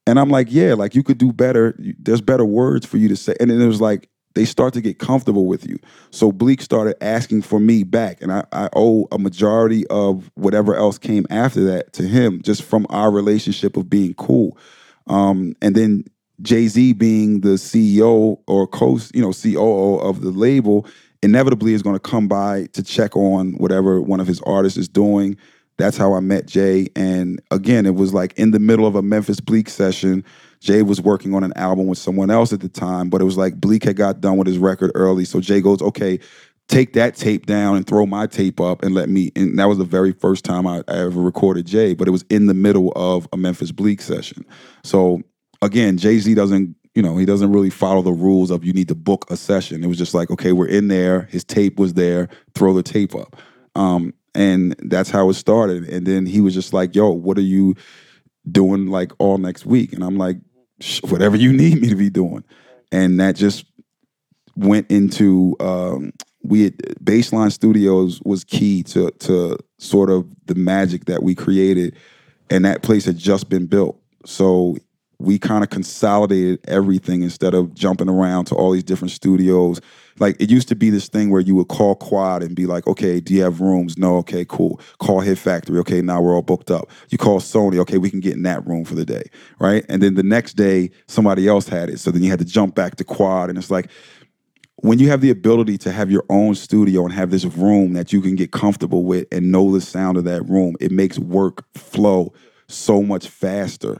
and 0.08 0.20
I'm 0.20 0.30
like, 0.30 0.48
yeah, 0.50 0.74
like 0.74 0.96
you 0.96 1.04
could 1.04 1.18
do 1.18 1.32
better. 1.32 1.76
There's 2.00 2.22
better 2.22 2.46
words 2.46 2.86
for 2.86 2.98
you 2.98 3.08
to 3.08 3.16
say. 3.16 3.36
And 3.40 3.50
then 3.50 3.62
it 3.62 3.68
was 3.68 3.82
like, 3.82 4.10
they 4.36 4.46
start 4.46 4.74
to 4.74 4.82
get 4.82 5.00
comfortable 5.00 5.46
with 5.46 5.66
you. 5.68 5.80
So 6.12 6.32
Bleek 6.32 6.62
started 6.62 7.02
asking 7.02 7.42
for 7.44 7.60
me 7.60 7.84
back. 7.84 8.22
And 8.22 8.32
I, 8.32 8.44
I 8.52 8.70
owe 8.76 9.08
a 9.12 9.18
majority 9.18 9.88
of 9.88 10.30
whatever 10.36 10.76
else 10.76 10.98
came 10.98 11.26
after 11.30 11.64
that 11.66 11.94
to 11.94 12.04
him, 12.04 12.42
just 12.44 12.62
from 12.62 12.86
our 12.90 13.10
relationship 13.10 13.78
of 13.78 13.90
being 13.90 14.14
cool. 14.16 14.58
Um, 15.08 15.56
and 15.62 15.74
then 15.74 16.04
Jay 16.42 16.68
Z 16.68 16.94
being 16.94 17.40
the 17.40 17.56
CEO 17.56 18.40
or 18.46 18.68
co, 18.68 19.00
you 19.14 19.22
know, 19.22 19.32
COO 19.32 20.00
of 20.00 20.22
the 20.22 20.32
label, 20.32 20.86
inevitably 21.26 21.74
is 21.74 21.82
going 21.82 21.96
to 21.96 22.00
come 22.00 22.28
by 22.28 22.68
to 22.68 22.84
check 22.84 23.18
on 23.18 23.54
whatever 23.54 24.00
one 24.00 24.20
of 24.20 24.28
his 24.28 24.40
artists 24.44 24.78
is 24.78 24.88
doing. 24.88 25.36
That's 25.78 25.98
how 25.98 26.14
I 26.14 26.22
met 26.22 26.46
Jay. 26.46 26.88
And 26.96 27.42
again, 27.52 27.86
it 27.86 27.96
was 27.96 28.14
like 28.14 28.34
in 28.38 28.52
the 28.52 28.60
middle 28.60 28.86
of 28.88 28.96
a 28.96 29.02
Memphis 29.02 29.42
Bleek 29.42 29.68
session. 29.68 30.24
Jay 30.62 30.84
was 30.84 31.02
working 31.02 31.34
on 31.34 31.44
an 31.44 31.52
album 31.58 31.88
with 31.88 31.98
someone 31.98 32.30
else 32.30 32.54
at 32.54 32.62
the 32.62 32.70
time, 32.70 33.10
but 33.10 33.22
it 33.22 33.26
was 33.26 33.38
like 33.38 33.60
Bleek 33.60 33.84
had 33.84 33.98
got 33.98 34.22
done 34.22 34.38
with 34.38 34.48
his 34.48 34.58
record 34.58 34.92
early. 34.96 35.26
So 35.26 35.42
Jay 35.42 35.60
goes, 35.60 35.82
okay, 35.82 36.20
take 36.70 36.94
that 36.94 37.16
tape 37.16 37.46
down 37.46 37.76
and 37.76 37.86
throw 37.86 38.06
my 38.06 38.28
tape 38.28 38.62
up 38.62 38.84
and 38.84 38.96
let 38.96 39.10
me. 39.10 39.32
And 39.36 39.60
that 39.60 39.66
was 39.66 39.78
the 39.78 39.84
very 39.84 40.14
first 40.14 40.46
time 40.46 40.66
I, 40.66 40.78
I 40.88 41.00
ever 41.00 41.22
recorded 41.22 41.66
Jay, 41.66 41.94
but 41.94 42.08
it 42.08 42.12
was 42.12 42.24
in 42.30 42.46
the 42.46 42.54
middle 42.54 42.94
of 42.96 43.28
a 43.34 43.38
Memphis 43.38 43.72
Bleek 43.72 44.02
session. 44.02 44.46
So 44.84 45.22
again, 45.62 45.98
Jay 45.98 46.20
Z 46.20 46.34
doesn't 46.36 46.76
you 46.96 47.02
know, 47.02 47.18
he 47.18 47.26
doesn't 47.26 47.52
really 47.52 47.70
follow 47.70 48.02
the 48.02 48.14
rules 48.14 48.50
of 48.50 48.64
you 48.64 48.74
need 48.74 48.88
to 48.88 48.96
book 48.96 49.26
a 49.30 49.36
session. 49.36 49.84
It 49.84 49.88
was 49.88 49.98
just 49.98 50.14
like, 50.14 50.32
okay, 50.32 50.54
we're 50.54 50.68
in 50.68 50.88
there. 50.88 51.24
His 51.24 51.44
tape 51.44 51.78
was 51.78 51.94
there. 51.94 52.30
Throw 52.56 52.74
the 52.74 52.84
tape 52.84 53.14
up. 53.14 53.36
Um, 53.76 54.14
and 54.34 54.76
that's 54.80 55.10
how 55.10 55.30
it 55.30 55.34
started. 55.34 55.90
And 55.90 56.06
then 56.06 56.26
he 56.26 56.42
was 56.42 56.54
just 56.54 56.74
like, 56.74 56.96
"Yo, 56.96 57.10
what 57.10 57.38
are 57.38 57.42
you 57.42 57.76
doing 58.50 58.88
like 58.88 59.12
all 59.18 59.38
next 59.38 59.66
week?" 59.66 59.94
And 59.94 60.04
I'm 60.04 60.18
like, 60.18 60.38
"Whatever 61.10 61.38
you 61.38 61.54
need 61.54 61.82
me 61.82 61.90
to 61.90 61.96
be 61.96 62.10
doing." 62.10 62.44
And 62.92 63.20
that 63.20 63.36
just 63.36 63.66
went 64.56 64.90
into 64.92 65.56
um, 65.60 66.12
we 66.44 66.64
had, 66.64 66.78
Baseline 67.04 67.52
Studios 67.52 68.22
was 68.24 68.44
key 68.44 68.84
to 68.84 69.10
to 69.12 69.58
sort 69.80 70.10
of 70.10 70.28
the 70.46 70.56
magic 70.56 71.06
that 71.06 71.24
we 71.24 71.34
created, 71.34 71.96
and 72.50 72.66
that 72.66 72.84
place 72.84 73.06
had 73.06 73.18
just 73.18 73.50
been 73.50 73.66
built. 73.66 74.00
So 74.26 74.78
we 75.20 75.40
kind 75.40 75.64
of 75.64 75.70
consolidated 75.70 76.60
everything 76.68 77.22
instead 77.22 77.54
of 77.54 77.74
jumping 77.74 78.10
around 78.10 78.46
to 78.46 78.56
all 78.56 78.72
these 78.72 78.84
different 78.84 79.12
studios. 79.12 79.80
Like 80.20 80.40
it 80.40 80.50
used 80.50 80.68
to 80.70 80.76
be 80.76 80.90
this 80.90 81.10
thing 81.10 81.30
where 81.30 81.42
you 81.42 81.56
would 81.56 81.68
call 81.68 81.96
Quad 81.96 82.42
and 82.42 82.56
be 82.56 82.66
like, 82.66 82.88
"Okay, 82.88 83.20
do 83.20 83.34
you 83.34 83.44
have 83.44 83.60
rooms?" 83.60 83.98
No, 83.98 84.18
okay, 84.18 84.46
cool. 84.48 84.80
Call 85.00 85.20
Hit 85.20 85.38
Factory. 85.38 85.78
Okay, 85.80 86.02
now 86.02 86.22
we're 86.22 86.34
all 86.34 86.42
booked 86.42 86.72
up. 86.72 86.90
You 87.10 87.18
call 87.18 87.40
Sony. 87.40 87.78
Okay, 87.80 87.98
we 87.98 88.10
can 88.10 88.22
get 88.22 88.34
in 88.34 88.44
that 88.44 88.66
room 88.66 88.86
for 88.86 88.96
the 88.96 89.06
day, 89.06 89.24
right? 89.60 89.86
And 89.90 90.02
then 90.02 90.16
the 90.16 90.24
next 90.24 90.54
day 90.54 90.92
somebody 91.08 91.48
else 91.48 91.68
had 91.68 91.90
it, 91.90 92.00
so 92.00 92.12
then 92.12 92.24
you 92.24 92.30
had 92.30 92.40
to 92.40 92.46
jump 92.46 92.76
back 92.76 92.96
to 92.96 93.04
Quad, 93.04 93.50
and 93.50 93.58
it's 93.58 93.72
like 93.72 93.90
when 94.78 95.00
you 95.00 95.10
have 95.10 95.22
the 95.22 95.30
ability 95.30 95.78
to 95.80 95.92
have 95.92 96.12
your 96.12 96.24
own 96.30 96.54
studio 96.54 97.04
and 97.06 97.14
have 97.14 97.32
this 97.32 97.46
room 97.46 97.94
that 97.94 98.14
you 98.14 98.22
can 98.22 98.36
get 98.36 98.52
comfortable 98.52 99.04
with 99.04 99.26
and 99.32 99.52
know 99.52 99.72
the 99.72 99.82
sound 99.82 100.18
of 100.18 100.26
that 100.26 100.44
room, 100.44 100.76
it 100.80 100.92
makes 100.92 101.18
work 101.18 101.66
flow 101.74 102.34
so 102.68 103.02
much 103.02 103.28
faster. 103.28 104.00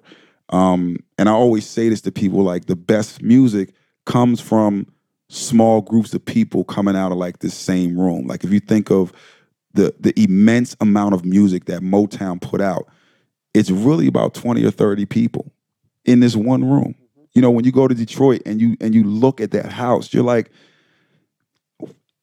Um, 0.50 0.98
and 1.18 1.28
I 1.28 1.32
always 1.32 1.66
say 1.66 1.90
this 1.90 2.02
to 2.02 2.12
people 2.12 2.44
like 2.44 2.66
the 2.66 2.76
best 2.76 3.22
music 3.22 3.74
comes 4.06 4.40
from 4.40 4.88
small 5.30 5.82
groups 5.82 6.14
of 6.14 6.24
people 6.24 6.64
coming 6.64 6.96
out 6.96 7.12
of 7.12 7.18
like 7.18 7.40
this 7.40 7.56
same 7.56 8.00
room. 8.00 8.28
Like 8.28 8.44
if 8.44 8.52
you 8.52 8.60
think 8.60 8.92
of 8.92 9.12
the 9.74 9.94
the 10.00 10.14
immense 10.22 10.76
amount 10.80 11.14
of 11.14 11.26
music 11.26 11.66
that 11.66 11.82
Motown 11.82 12.42
put 12.42 12.62
out, 12.62 12.88
it's 13.54 13.72
really 13.72 14.08
about 14.08 14.34
20 14.34 14.64
or 14.64 14.72
30 14.72 15.06
people 15.06 15.52
in 16.06 16.20
this 16.20 16.36
one 16.36 16.64
room. 16.64 16.96
You 17.34 17.42
know, 17.42 17.52
when 17.52 17.66
you 17.66 17.72
go 17.72 17.88
to 17.88 17.96
Detroit 17.96 18.42
and 18.46 18.62
you 18.62 18.78
and 18.80 18.94
you 18.94 19.04
look 19.04 19.42
at 19.42 19.52
that 19.52 19.72
house, 19.72 20.14
you're 20.14 20.24
like, 20.24 20.52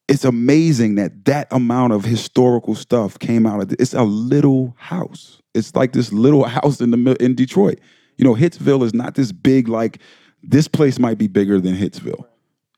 it's 0.07 0.25
amazing 0.25 0.95
that 0.95 1.25
that 1.25 1.47
amount 1.51 1.93
of 1.93 2.03
historical 2.03 2.75
stuff 2.75 3.19
came 3.19 3.45
out 3.45 3.61
of 3.61 3.71
it. 3.71 3.79
It's 3.79 3.93
a 3.93 4.03
little 4.03 4.75
house. 4.77 5.41
It's 5.53 5.75
like 5.75 5.93
this 5.93 6.11
little 6.11 6.43
house 6.45 6.81
in 6.81 6.91
the 6.91 7.15
in 7.19 7.35
Detroit. 7.35 7.79
You 8.17 8.25
know, 8.25 8.35
Hitsville 8.35 8.83
is 8.83 8.93
not 8.93 9.15
this 9.15 9.31
big. 9.31 9.67
Like 9.67 9.99
this 10.41 10.67
place 10.67 10.99
might 10.99 11.17
be 11.17 11.27
bigger 11.27 11.59
than 11.59 11.75
Hitsville. 11.75 12.25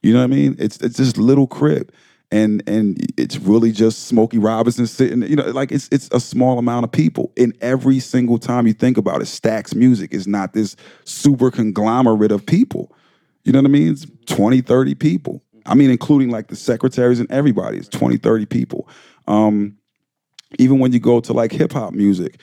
You 0.02 0.14
know 0.14 0.20
what 0.20 0.26
I 0.26 0.28
mean? 0.28 0.56
It's 0.60 0.78
it's 0.78 0.98
this 0.98 1.18
little 1.18 1.48
crib, 1.48 1.92
and 2.32 2.62
and 2.68 2.98
it's 3.18 3.38
really 3.38 3.72
just 3.72 4.08
Smokey 4.08 4.38
Robinson 4.38 4.88
sitting. 4.88 5.24
You 5.24 5.36
know, 5.36 5.46
like 5.46 5.72
it's 5.72 5.90
it's 5.92 6.10
a 6.12 6.20
small 6.20 6.60
amount 6.60 6.84
of 6.84 6.92
people. 6.92 7.32
And 7.38 7.58
every 7.62 8.00
single 8.00 8.38
time 8.38 8.68
you 8.68 8.74
think 8.74 8.98
about 8.98 9.22
it, 9.22 9.26
Stax 9.26 9.74
Music 9.76 10.14
is 10.14 10.28
not 10.28 10.54
this 10.54 10.76
super 11.06 11.52
conglomerate 11.52 12.32
of 12.32 12.46
people. 12.46 12.92
You 13.44 13.52
know 13.52 13.60
what 13.60 13.66
I 13.66 13.72
mean? 13.72 13.92
It's 13.92 14.08
20, 14.26 14.62
30 14.62 14.96
people. 14.96 15.44
I 15.68 15.76
mean, 15.76 15.90
including 15.90 16.30
like 16.30 16.48
the 16.48 16.56
secretaries 16.56 17.20
and 17.20 17.30
everybody. 17.32 17.78
It's 17.78 17.88
20, 17.88 18.18
30 18.18 18.46
people. 18.46 18.88
Um, 19.28 19.78
even 20.60 20.80
when 20.80 20.94
you 20.94 21.00
go 21.00 21.20
to 21.20 21.34
like 21.34 21.52
hip 21.52 21.74
hop 21.74 21.94
music, 21.94 22.42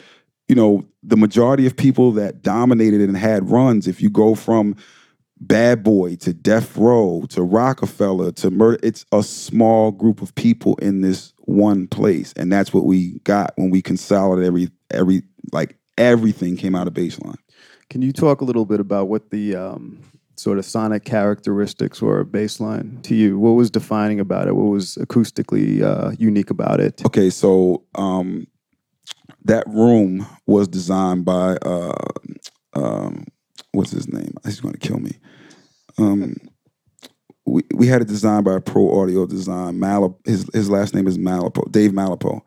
you 0.49 0.55
know, 0.55 0.84
the 1.03 1.16
majority 1.16 1.66
of 1.66 1.76
people 1.76 2.12
that 2.12 2.43
dominated 2.43 3.01
and 3.01 3.16
had 3.16 3.51
runs, 3.51 3.86
if 3.86 4.01
you 4.01 4.11
go 4.11 4.34
from 4.34 4.76
Bad 5.40 5.82
Boy 5.82 6.16
to 6.16 6.32
Death 6.32 6.76
Row 6.76 7.24
to 7.30 7.43
Roc-A-Fella 7.43 8.32
to 8.32 8.51
Murder, 8.51 8.78
it's 8.82 9.05
a 9.12 9.22
small 9.22 9.90
group 9.90 10.22
of 10.22 10.34
people 10.34 10.76
in 10.76 11.01
this 11.01 11.32
one 11.38 11.88
place. 11.88 12.32
And 12.36 12.53
that's 12.53 12.72
what 12.72 12.84
we 12.84 13.18
got 13.20 13.53
when 13.57 13.70
we 13.70 13.82
consolidated 13.82 14.47
every, 14.47 14.68
every, 14.90 15.22
like 15.53 15.76
everything 15.99 16.57
came 16.57 16.74
out 16.74 16.86
of 16.86 16.95
baseline. 16.95 17.38
Can 17.90 18.03
you 18.03 18.12
talk 18.12 18.40
a 18.40 18.45
little 18.45 18.64
bit 18.64 18.80
about 18.80 19.09
what 19.09 19.30
the 19.30 19.57
um, 19.57 20.01
sort 20.36 20.59
of 20.59 20.64
sonic 20.64 21.05
characteristics 21.05 22.01
were 22.01 22.20
of 22.20 22.28
baseline 22.28 23.03
to 23.03 23.14
you? 23.14 23.38
What 23.38 23.51
was 23.51 23.70
defining 23.70 24.20
about 24.20 24.49
it? 24.49 24.57
What 24.57 24.70
was 24.70 24.97
acoustically 24.97 25.82
uh, 25.82 26.12
unique 26.18 26.51
about 26.51 26.80
it? 26.80 27.05
Okay, 27.05 27.30
so 27.30 27.84
um, 27.97 28.47
that 29.45 29.66
room 29.66 30.26
was 30.47 30.68
designed 30.68 31.24
by 31.24 31.57
uh, 31.57 31.95
um, 32.74 33.24
what's 33.72 33.90
his 33.90 34.09
name? 34.09 34.34
He's 34.45 34.61
going 34.61 34.74
to 34.74 34.80
kill 34.80 34.99
me. 34.99 35.12
Um, 35.99 36.36
we 37.45 37.62
we 37.74 37.86
had 37.86 38.03
it 38.03 38.09
designed 38.09 38.45
by 38.45 38.59
Pro 38.61 39.01
Audio 39.01 39.26
Design. 39.26 39.78
Malip, 39.78 40.16
his 40.26 40.49
his 40.53 40.70
last 40.70 40.95
name 40.95 41.07
is 41.07 41.18
Malekpour, 41.18 41.70
Dave 41.70 41.93
Malekpour. 41.93 42.43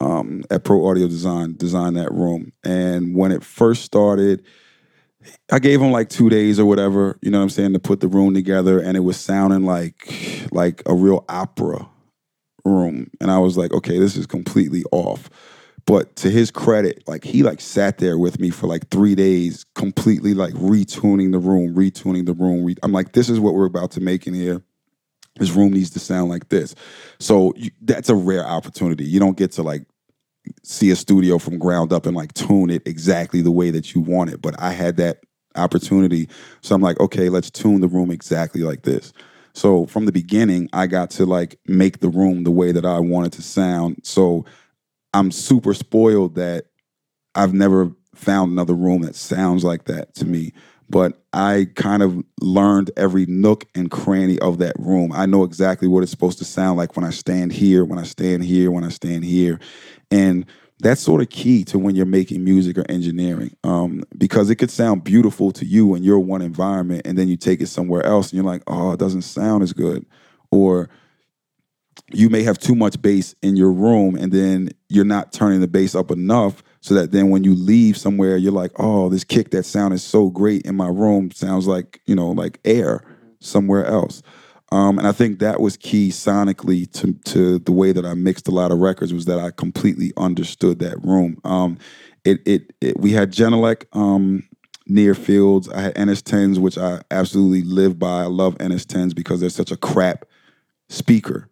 Um, 0.00 0.44
at 0.48 0.62
Pro 0.62 0.86
Audio 0.86 1.08
Design 1.08 1.56
designed 1.56 1.96
that 1.96 2.12
room, 2.12 2.52
and 2.64 3.16
when 3.16 3.32
it 3.32 3.42
first 3.42 3.82
started, 3.82 4.44
I 5.50 5.58
gave 5.58 5.80
him 5.80 5.90
like 5.90 6.08
two 6.08 6.30
days 6.30 6.60
or 6.60 6.66
whatever, 6.66 7.18
you 7.20 7.32
know 7.32 7.38
what 7.38 7.44
I'm 7.44 7.50
saying, 7.50 7.72
to 7.72 7.80
put 7.80 7.98
the 7.98 8.06
room 8.06 8.32
together, 8.32 8.78
and 8.78 8.96
it 8.96 9.00
was 9.00 9.16
sounding 9.16 9.64
like 9.64 10.12
like 10.52 10.82
a 10.86 10.94
real 10.94 11.24
opera 11.28 11.88
room, 12.64 13.10
and 13.20 13.30
I 13.30 13.38
was 13.38 13.56
like, 13.56 13.72
okay, 13.72 13.98
this 13.98 14.16
is 14.16 14.26
completely 14.26 14.84
off. 14.92 15.28
But 15.88 16.16
to 16.16 16.28
his 16.28 16.50
credit, 16.50 17.02
like 17.08 17.24
he 17.24 17.42
like 17.42 17.62
sat 17.62 17.96
there 17.96 18.18
with 18.18 18.38
me 18.38 18.50
for 18.50 18.66
like 18.66 18.90
three 18.90 19.14
days, 19.14 19.64
completely 19.74 20.34
like 20.34 20.52
retuning 20.52 21.32
the 21.32 21.38
room, 21.38 21.74
retuning 21.74 22.26
the 22.26 22.34
room. 22.34 22.66
Re- 22.66 22.76
I'm 22.82 22.92
like, 22.92 23.12
this 23.12 23.30
is 23.30 23.40
what 23.40 23.54
we're 23.54 23.64
about 23.64 23.92
to 23.92 24.00
make 24.02 24.26
in 24.26 24.34
here. 24.34 24.62
This 25.36 25.50
room 25.52 25.72
needs 25.72 25.88
to 25.90 25.98
sound 25.98 26.28
like 26.28 26.50
this. 26.50 26.74
So 27.20 27.54
you, 27.56 27.70
that's 27.80 28.10
a 28.10 28.14
rare 28.14 28.46
opportunity. 28.46 29.04
You 29.04 29.18
don't 29.18 29.38
get 29.38 29.52
to 29.52 29.62
like 29.62 29.86
see 30.62 30.90
a 30.90 30.96
studio 30.96 31.38
from 31.38 31.58
ground 31.58 31.90
up 31.90 32.04
and 32.04 32.14
like 32.14 32.34
tune 32.34 32.68
it 32.68 32.86
exactly 32.86 33.40
the 33.40 33.50
way 33.50 33.70
that 33.70 33.94
you 33.94 34.02
want 34.02 34.28
it. 34.28 34.42
But 34.42 34.60
I 34.60 34.72
had 34.72 34.98
that 34.98 35.20
opportunity. 35.56 36.28
So 36.60 36.74
I'm 36.74 36.82
like, 36.82 37.00
okay, 37.00 37.30
let's 37.30 37.50
tune 37.50 37.80
the 37.80 37.88
room 37.88 38.10
exactly 38.10 38.60
like 38.60 38.82
this. 38.82 39.14
So 39.54 39.86
from 39.86 40.04
the 40.04 40.12
beginning, 40.12 40.68
I 40.74 40.86
got 40.86 41.08
to 41.12 41.24
like 41.24 41.58
make 41.66 42.00
the 42.00 42.10
room 42.10 42.44
the 42.44 42.50
way 42.50 42.72
that 42.72 42.84
I 42.84 42.98
wanted 42.98 43.32
to 43.32 43.42
sound. 43.42 44.02
So 44.04 44.44
I'm 45.18 45.32
super 45.32 45.74
spoiled 45.74 46.36
that 46.36 46.66
I've 47.34 47.52
never 47.52 47.90
found 48.14 48.52
another 48.52 48.74
room 48.74 49.02
that 49.02 49.16
sounds 49.16 49.64
like 49.64 49.84
that 49.84 50.14
to 50.16 50.24
me. 50.24 50.52
But 50.88 51.20
I 51.32 51.66
kind 51.74 52.02
of 52.02 52.24
learned 52.40 52.90
every 52.96 53.26
nook 53.26 53.66
and 53.74 53.90
cranny 53.90 54.38
of 54.38 54.58
that 54.58 54.74
room. 54.78 55.12
I 55.12 55.26
know 55.26 55.44
exactly 55.44 55.86
what 55.86 56.02
it's 56.02 56.12
supposed 56.12 56.38
to 56.38 56.44
sound 56.44 56.78
like 56.78 56.96
when 56.96 57.04
I 57.04 57.10
stand 57.10 57.52
here, 57.52 57.84
when 57.84 57.98
I 57.98 58.04
stand 58.04 58.44
here, 58.44 58.70
when 58.70 58.84
I 58.84 58.88
stand 58.88 59.24
here. 59.24 59.58
And 60.10 60.46
that's 60.80 61.00
sort 61.00 61.20
of 61.20 61.28
key 61.28 61.64
to 61.64 61.78
when 61.78 61.96
you're 61.96 62.06
making 62.06 62.44
music 62.44 62.78
or 62.78 62.84
engineering 62.88 63.54
um, 63.64 64.04
because 64.16 64.48
it 64.48 64.56
could 64.56 64.70
sound 64.70 65.04
beautiful 65.04 65.50
to 65.52 65.66
you 65.66 65.94
in 65.94 66.04
your 66.04 66.20
one 66.20 66.42
environment 66.42 67.02
and 67.04 67.18
then 67.18 67.28
you 67.28 67.36
take 67.36 67.60
it 67.60 67.66
somewhere 67.66 68.04
else 68.06 68.30
and 68.30 68.34
you're 68.34 68.44
like 68.44 68.62
oh 68.68 68.92
it 68.92 69.00
doesn't 69.00 69.22
sound 69.22 69.64
as 69.64 69.72
good 69.72 70.06
or 70.52 70.88
you 72.12 72.28
may 72.28 72.42
have 72.42 72.58
too 72.58 72.74
much 72.74 73.00
bass 73.00 73.34
in 73.42 73.56
your 73.56 73.72
room 73.72 74.14
and 74.16 74.32
then 74.32 74.70
you're 74.88 75.04
not 75.04 75.32
turning 75.32 75.60
the 75.60 75.68
bass 75.68 75.94
up 75.94 76.10
enough 76.10 76.62
so 76.80 76.94
that 76.94 77.12
then 77.12 77.30
when 77.30 77.44
you 77.44 77.54
leave 77.54 77.96
somewhere 77.96 78.36
you're 78.36 78.52
like 78.52 78.72
oh 78.78 79.08
this 79.08 79.24
kick 79.24 79.50
that 79.50 79.64
sounded 79.64 79.98
so 79.98 80.30
great 80.30 80.62
in 80.62 80.76
my 80.76 80.88
room 80.88 81.30
sounds 81.30 81.66
like 81.66 82.00
you 82.06 82.14
know 82.14 82.30
like 82.30 82.60
air 82.64 83.02
somewhere 83.40 83.84
else 83.84 84.22
um, 84.70 84.98
and 84.98 85.06
I 85.06 85.12
think 85.12 85.38
that 85.38 85.60
was 85.60 85.76
key 85.76 86.10
sonically 86.10 86.90
to 86.92 87.14
to 87.32 87.58
the 87.58 87.72
way 87.72 87.92
that 87.92 88.04
I 88.04 88.14
mixed 88.14 88.48
a 88.48 88.50
lot 88.50 88.70
of 88.70 88.78
records 88.78 89.14
was 89.14 89.24
that 89.24 89.38
I 89.38 89.50
completely 89.50 90.12
understood 90.16 90.78
that 90.80 91.02
room. 91.02 91.40
Um, 91.44 91.78
it, 92.24 92.40
it 92.46 92.72
it 92.80 92.98
we 92.98 93.12
had 93.12 93.32
Genelec 93.32 93.84
um, 93.94 94.46
near 94.86 95.14
fields. 95.14 95.70
I 95.70 95.80
had 95.80 95.94
NS10s, 95.94 96.58
which 96.58 96.76
I 96.76 97.00
absolutely 97.10 97.62
live 97.62 97.98
by. 97.98 98.22
I 98.22 98.26
love 98.26 98.58
NS10s 98.58 99.14
because 99.14 99.40
they're 99.40 99.48
such 99.48 99.70
a 99.70 99.76
crap 99.76 100.26
speaker. 100.90 101.48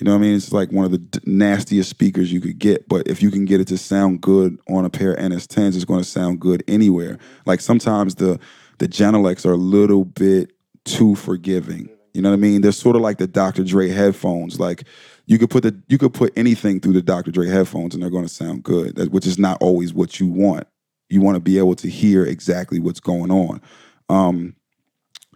You 0.00 0.06
know 0.06 0.12
what 0.12 0.20
I 0.20 0.22
mean? 0.22 0.36
It's 0.36 0.50
like 0.50 0.72
one 0.72 0.86
of 0.86 0.92
the 0.92 1.20
nastiest 1.26 1.90
speakers 1.90 2.32
you 2.32 2.40
could 2.40 2.58
get. 2.58 2.88
But 2.88 3.06
if 3.06 3.22
you 3.22 3.30
can 3.30 3.44
get 3.44 3.60
it 3.60 3.68
to 3.68 3.76
sound 3.76 4.22
good 4.22 4.58
on 4.66 4.86
a 4.86 4.90
pair 4.90 5.12
of 5.12 5.18
NS10s, 5.18 5.76
it's 5.76 5.84
going 5.84 6.02
to 6.02 6.08
sound 6.08 6.40
good 6.40 6.64
anywhere. 6.66 7.18
Like 7.44 7.60
sometimes 7.60 8.14
the 8.14 8.40
the 8.78 8.88
Genelecs 8.88 9.44
are 9.44 9.52
a 9.52 9.58
little 9.58 10.06
bit 10.06 10.52
too 10.86 11.14
forgiving. 11.16 11.90
You 12.14 12.22
know 12.22 12.30
what 12.30 12.36
I 12.36 12.40
mean? 12.40 12.62
They're 12.62 12.72
sort 12.72 12.96
of 12.96 13.02
like 13.02 13.18
the 13.18 13.26
Dr. 13.26 13.62
Dre 13.62 13.88
headphones. 13.88 14.58
Like 14.58 14.84
you 15.26 15.38
could 15.38 15.50
put 15.50 15.64
the 15.64 15.78
you 15.88 15.98
could 15.98 16.14
put 16.14 16.32
anything 16.34 16.80
through 16.80 16.94
the 16.94 17.02
Dr. 17.02 17.30
Dre 17.30 17.48
headphones 17.48 17.92
and 17.92 18.02
they're 18.02 18.10
going 18.10 18.26
to 18.26 18.32
sound 18.32 18.62
good. 18.62 19.12
Which 19.12 19.26
is 19.26 19.38
not 19.38 19.60
always 19.60 19.92
what 19.92 20.18
you 20.18 20.28
want. 20.28 20.66
You 21.10 21.20
want 21.20 21.36
to 21.36 21.40
be 21.40 21.58
able 21.58 21.74
to 21.74 21.90
hear 21.90 22.24
exactly 22.24 22.80
what's 22.80 23.00
going 23.00 23.30
on. 23.30 23.60
Um, 24.08 24.56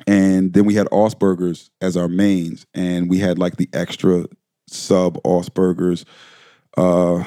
and 0.07 0.55
then 0.55 0.65
we 0.65 0.75
had 0.75 0.87
Augspurgers 0.87 1.69
as 1.83 1.97
our 1.97 2.09
mains, 2.09 2.67
and 2.75 3.11
we 3.11 3.19
had 3.19 3.39
like 3.39 3.57
the 3.57 3.69
extra 3.73 4.25
sub 4.67 5.23
Augspurgers. 5.23 6.05
Uh, 6.77 7.25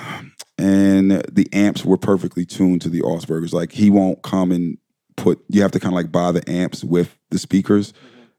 and 0.58 1.12
the 1.32 1.48
amps 1.54 1.86
were 1.86 1.98
perfectly 1.98 2.46
tuned 2.46 2.82
to 2.82 2.90
the 2.90 3.02
Augspurgers. 3.02 3.54
Like 3.54 3.72
he 3.72 3.90
won't 3.90 4.22
come 4.24 4.52
and 4.52 4.78
put 5.16 5.44
you 5.50 5.62
have 5.62 5.72
to 5.72 5.80
kind 5.80 5.94
of 5.94 5.96
like 5.96 6.12
buy 6.12 6.32
the 6.32 6.48
amps 6.50 6.84
with 6.84 7.18
the 7.30 7.40
speakers 7.40 7.94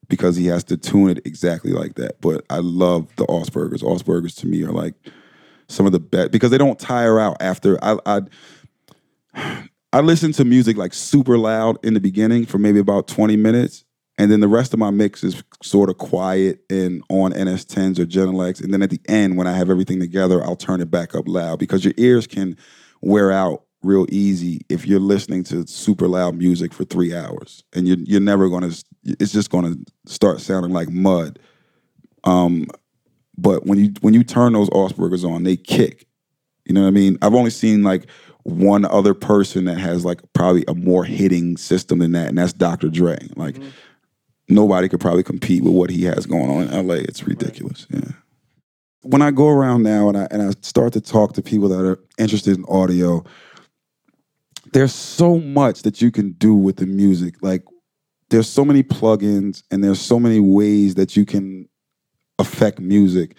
because 0.09 0.36
he 0.36 0.46
has 0.46 0.64
to 0.64 0.76
tune 0.76 1.11
it 1.11 1.26
exactly 1.26 1.72
like 1.72 1.94
that. 1.94 2.20
But 2.20 2.44
I 2.51 2.59
love 2.59 3.14
the 3.16 3.26
Augspurgers. 3.26 3.82
Augspurgers 3.82 4.36
to 4.40 4.46
me 4.46 4.62
are 4.64 4.72
like 4.72 4.94
some 5.68 5.86
of 5.86 5.92
the 5.92 6.01
best 6.01 6.30
because 6.32 6.51
they 6.51 6.59
don't 6.59 6.78
tire 6.78 7.20
out 7.20 7.36
after 7.40 7.82
I 7.82 7.99
I 9.34 9.68
I 9.92 10.01
listen 10.01 10.32
to 10.32 10.44
music 10.44 10.76
like 10.76 10.92
super 10.92 11.38
loud 11.38 11.78
in 11.84 11.94
the 11.94 12.01
beginning 12.01 12.44
for 12.44 12.59
maybe 12.59 12.78
about 12.78 13.09
20 13.09 13.36
minutes. 13.36 13.84
And 14.19 14.33
then 14.33 14.41
the 14.41 14.49
rest 14.49 14.73
of 14.73 14.81
my 14.81 14.91
mix 14.91 15.23
is 15.23 15.43
sort 15.62 15.89
of 15.89 15.99
quiet 15.99 16.64
and 16.69 17.03
on 17.09 17.33
NS10s 17.33 18.01
or 18.01 18.05
Genelecs. 18.05 18.62
And 18.62 18.75
then 18.75 18.83
at 18.83 18.91
the 18.91 19.01
end, 19.09 19.37
when 19.37 19.47
I 19.47 19.57
have 19.57 19.71
everything 19.71 20.01
together, 20.01 20.43
I'll 20.43 20.57
turn 20.57 20.81
it 20.81 20.91
back 20.91 21.14
up 21.14 21.29
loud 21.29 21.61
because 21.61 21.85
your 21.85 21.95
ears 21.97 22.27
can 22.27 22.57
wear 23.01 23.31
out 23.31 23.62
real 23.83 24.07
easy 24.11 24.62
if 24.69 24.87
you're 24.87 24.99
listening 24.99 25.45
to 25.45 25.64
super 25.69 26.09
loud 26.09 26.35
music 26.35 26.75
for 26.75 26.85
three 26.85 27.14
hours. 27.14 27.62
And 27.73 27.87
you're, 27.87 27.99
you're 27.99 28.21
never 28.21 28.49
going 28.49 28.69
to, 28.69 28.85
it's 29.05 29.33
just 29.33 29.51
going 29.51 29.73
to 29.73 30.12
start 30.12 30.41
sounding 30.41 30.73
like 30.73 30.91
mud. 30.91 31.39
Um, 32.25 32.66
but 33.37 33.66
when 33.66 33.79
you 33.79 33.93
when 34.01 34.14
you 34.14 34.25
turn 34.25 34.53
those 34.53 34.69
Augspurgers 34.71 35.25
on, 35.25 35.45
they 35.45 35.57
kick. 35.57 36.07
You 36.64 36.75
know 36.75 36.83
what 36.83 36.89
I 36.89 36.91
mean? 36.91 37.19
I've 37.23 37.35
only 37.35 37.51
seen 37.51 37.85
like 37.85 38.09
one 38.43 38.85
other 38.85 39.14
person 39.14 39.66
that 39.66 39.79
has 39.79 40.05
like 40.05 40.21
probably 40.33 40.64
a 40.66 40.75
more 40.75 41.05
hitting 41.05 41.57
system 41.57 42.01
than 42.01 42.12
that, 42.12 42.29
and 42.29 42.37
that's 42.37 42.53
Dr. 42.53 42.89
Dre. 42.89 43.16
Like 43.37 43.55
mm-hmm. 43.55 43.69
Nobody 44.49 44.88
could 44.88 45.01
probably 45.01 45.22
compete 45.22 45.62
with 45.62 45.72
what 45.72 45.90
he 45.90 46.05
has 46.05 46.26
going 46.26 46.51
on 46.51 46.62
in 46.62 46.86
LA. 46.86 46.94
It's 46.94 47.26
ridiculous. 47.26 47.86
Right. 47.90 48.05
Yeah. 48.05 48.12
When 49.03 49.22
I 49.22 49.30
go 49.30 49.49
around 49.49 49.82
now 49.84 50.09
and 50.09 50.18
I 50.18 50.28
and 50.30 50.42
I 50.42 50.51
start 50.62 50.92
to 50.94 51.01
talk 51.01 51.34
to 51.34 51.42
people 51.42 51.68
that 51.68 51.84
are 51.84 51.99
interested 52.18 52.57
in 52.57 52.64
audio, 52.68 53.24
there's 54.72 54.94
so 54.94 55.38
much 55.38 55.82
that 55.82 56.03
you 56.03 56.11
can 56.11 56.32
do 56.32 56.55
with 56.55 56.76
the 56.76 56.86
music. 56.86 57.36
Like 57.40 57.64
there's 58.30 58.49
so 58.49 58.64
many 58.64 58.82
plugins 58.82 59.62
and 59.70 59.82
there's 59.82 60.01
so 60.01 60.18
many 60.18 60.40
ways 60.40 60.96
that 60.96 61.16
you 61.16 61.24
can 61.24 61.68
affect 62.38 62.80
music 62.80 63.36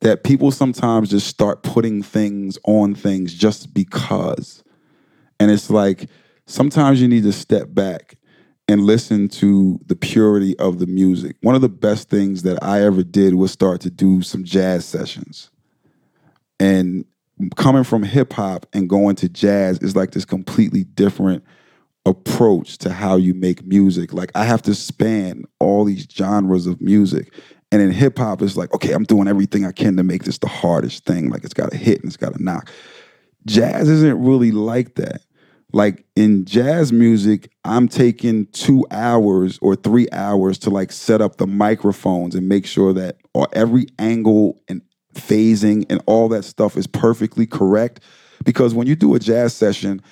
that 0.00 0.24
people 0.24 0.50
sometimes 0.50 1.10
just 1.10 1.28
start 1.28 1.62
putting 1.62 2.02
things 2.02 2.58
on 2.64 2.94
things 2.94 3.32
just 3.32 3.72
because. 3.72 4.64
And 5.38 5.50
it's 5.50 5.70
like 5.70 6.08
sometimes 6.46 7.00
you 7.00 7.06
need 7.06 7.22
to 7.22 7.32
step 7.32 7.68
back 7.72 8.16
and 8.68 8.84
listen 8.84 9.28
to 9.28 9.78
the 9.86 9.96
purity 9.96 10.58
of 10.58 10.78
the 10.78 10.86
music. 10.86 11.36
One 11.42 11.54
of 11.54 11.60
the 11.60 11.68
best 11.68 12.08
things 12.08 12.42
that 12.42 12.62
I 12.62 12.82
ever 12.82 13.02
did 13.02 13.34
was 13.34 13.50
start 13.50 13.80
to 13.82 13.90
do 13.90 14.22
some 14.22 14.44
jazz 14.44 14.84
sessions. 14.84 15.50
And 16.60 17.04
coming 17.56 17.84
from 17.84 18.02
hip 18.02 18.32
hop 18.32 18.66
and 18.72 18.88
going 18.88 19.16
to 19.16 19.28
jazz 19.28 19.78
is 19.78 19.96
like 19.96 20.12
this 20.12 20.24
completely 20.24 20.84
different 20.84 21.44
approach 22.06 22.78
to 22.78 22.92
how 22.92 23.16
you 23.16 23.34
make 23.34 23.64
music. 23.64 24.12
Like 24.12 24.30
I 24.34 24.44
have 24.44 24.62
to 24.62 24.74
span 24.74 25.44
all 25.58 25.84
these 25.84 26.06
genres 26.10 26.66
of 26.66 26.80
music. 26.80 27.32
And 27.70 27.80
in 27.80 27.90
hip 27.90 28.18
hop, 28.18 28.42
it's 28.42 28.56
like, 28.56 28.72
okay, 28.74 28.92
I'm 28.92 29.04
doing 29.04 29.28
everything 29.28 29.64
I 29.64 29.72
can 29.72 29.96
to 29.96 30.02
make 30.02 30.24
this 30.24 30.38
the 30.38 30.48
hardest 30.48 31.04
thing. 31.04 31.30
Like 31.30 31.44
it's 31.44 31.54
got 31.54 31.70
to 31.70 31.76
hit 31.76 32.00
and 32.00 32.08
it's 32.08 32.16
got 32.16 32.34
to 32.34 32.42
knock. 32.42 32.70
Jazz 33.46 33.88
isn't 33.88 34.22
really 34.22 34.52
like 34.52 34.94
that. 34.96 35.22
Like 35.72 36.04
in 36.16 36.44
jazz 36.44 36.92
music, 36.92 37.50
I'm 37.64 37.88
taking 37.88 38.46
two 38.46 38.86
hours 38.90 39.58
or 39.62 39.74
three 39.74 40.06
hours 40.12 40.58
to 40.58 40.70
like 40.70 40.92
set 40.92 41.20
up 41.20 41.36
the 41.36 41.46
microphones 41.46 42.34
and 42.34 42.48
make 42.48 42.66
sure 42.66 42.92
that 42.92 43.16
every 43.52 43.86
angle 43.98 44.60
and 44.68 44.82
phasing 45.14 45.86
and 45.90 46.02
all 46.06 46.28
that 46.28 46.44
stuff 46.44 46.76
is 46.76 46.86
perfectly 46.86 47.46
correct. 47.46 48.00
Because 48.44 48.74
when 48.74 48.86
you 48.86 48.96
do 48.96 49.14
a 49.14 49.18
jazz 49.18 49.54
session, 49.54 50.02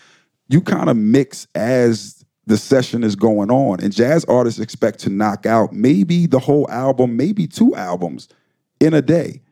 you 0.49 0.61
kind 0.61 0.89
of 0.89 0.97
mix 0.97 1.47
as 1.55 2.25
the 2.47 2.57
session 2.57 3.05
is 3.05 3.15
going 3.15 3.51
on. 3.51 3.81
And 3.81 3.93
jazz 3.93 4.25
artists 4.25 4.61
expect 4.61 4.99
to 5.01 5.11
knock 5.11 5.47
out 5.47 5.73
maybe 5.73 6.27
the 6.27 6.39
whole 6.39 6.69
album, 6.71 7.17
maybe 7.17 7.47
two 7.47 7.75
albums 7.77 8.29
in 8.81 8.95
a 8.95 9.03
day. 9.03 9.43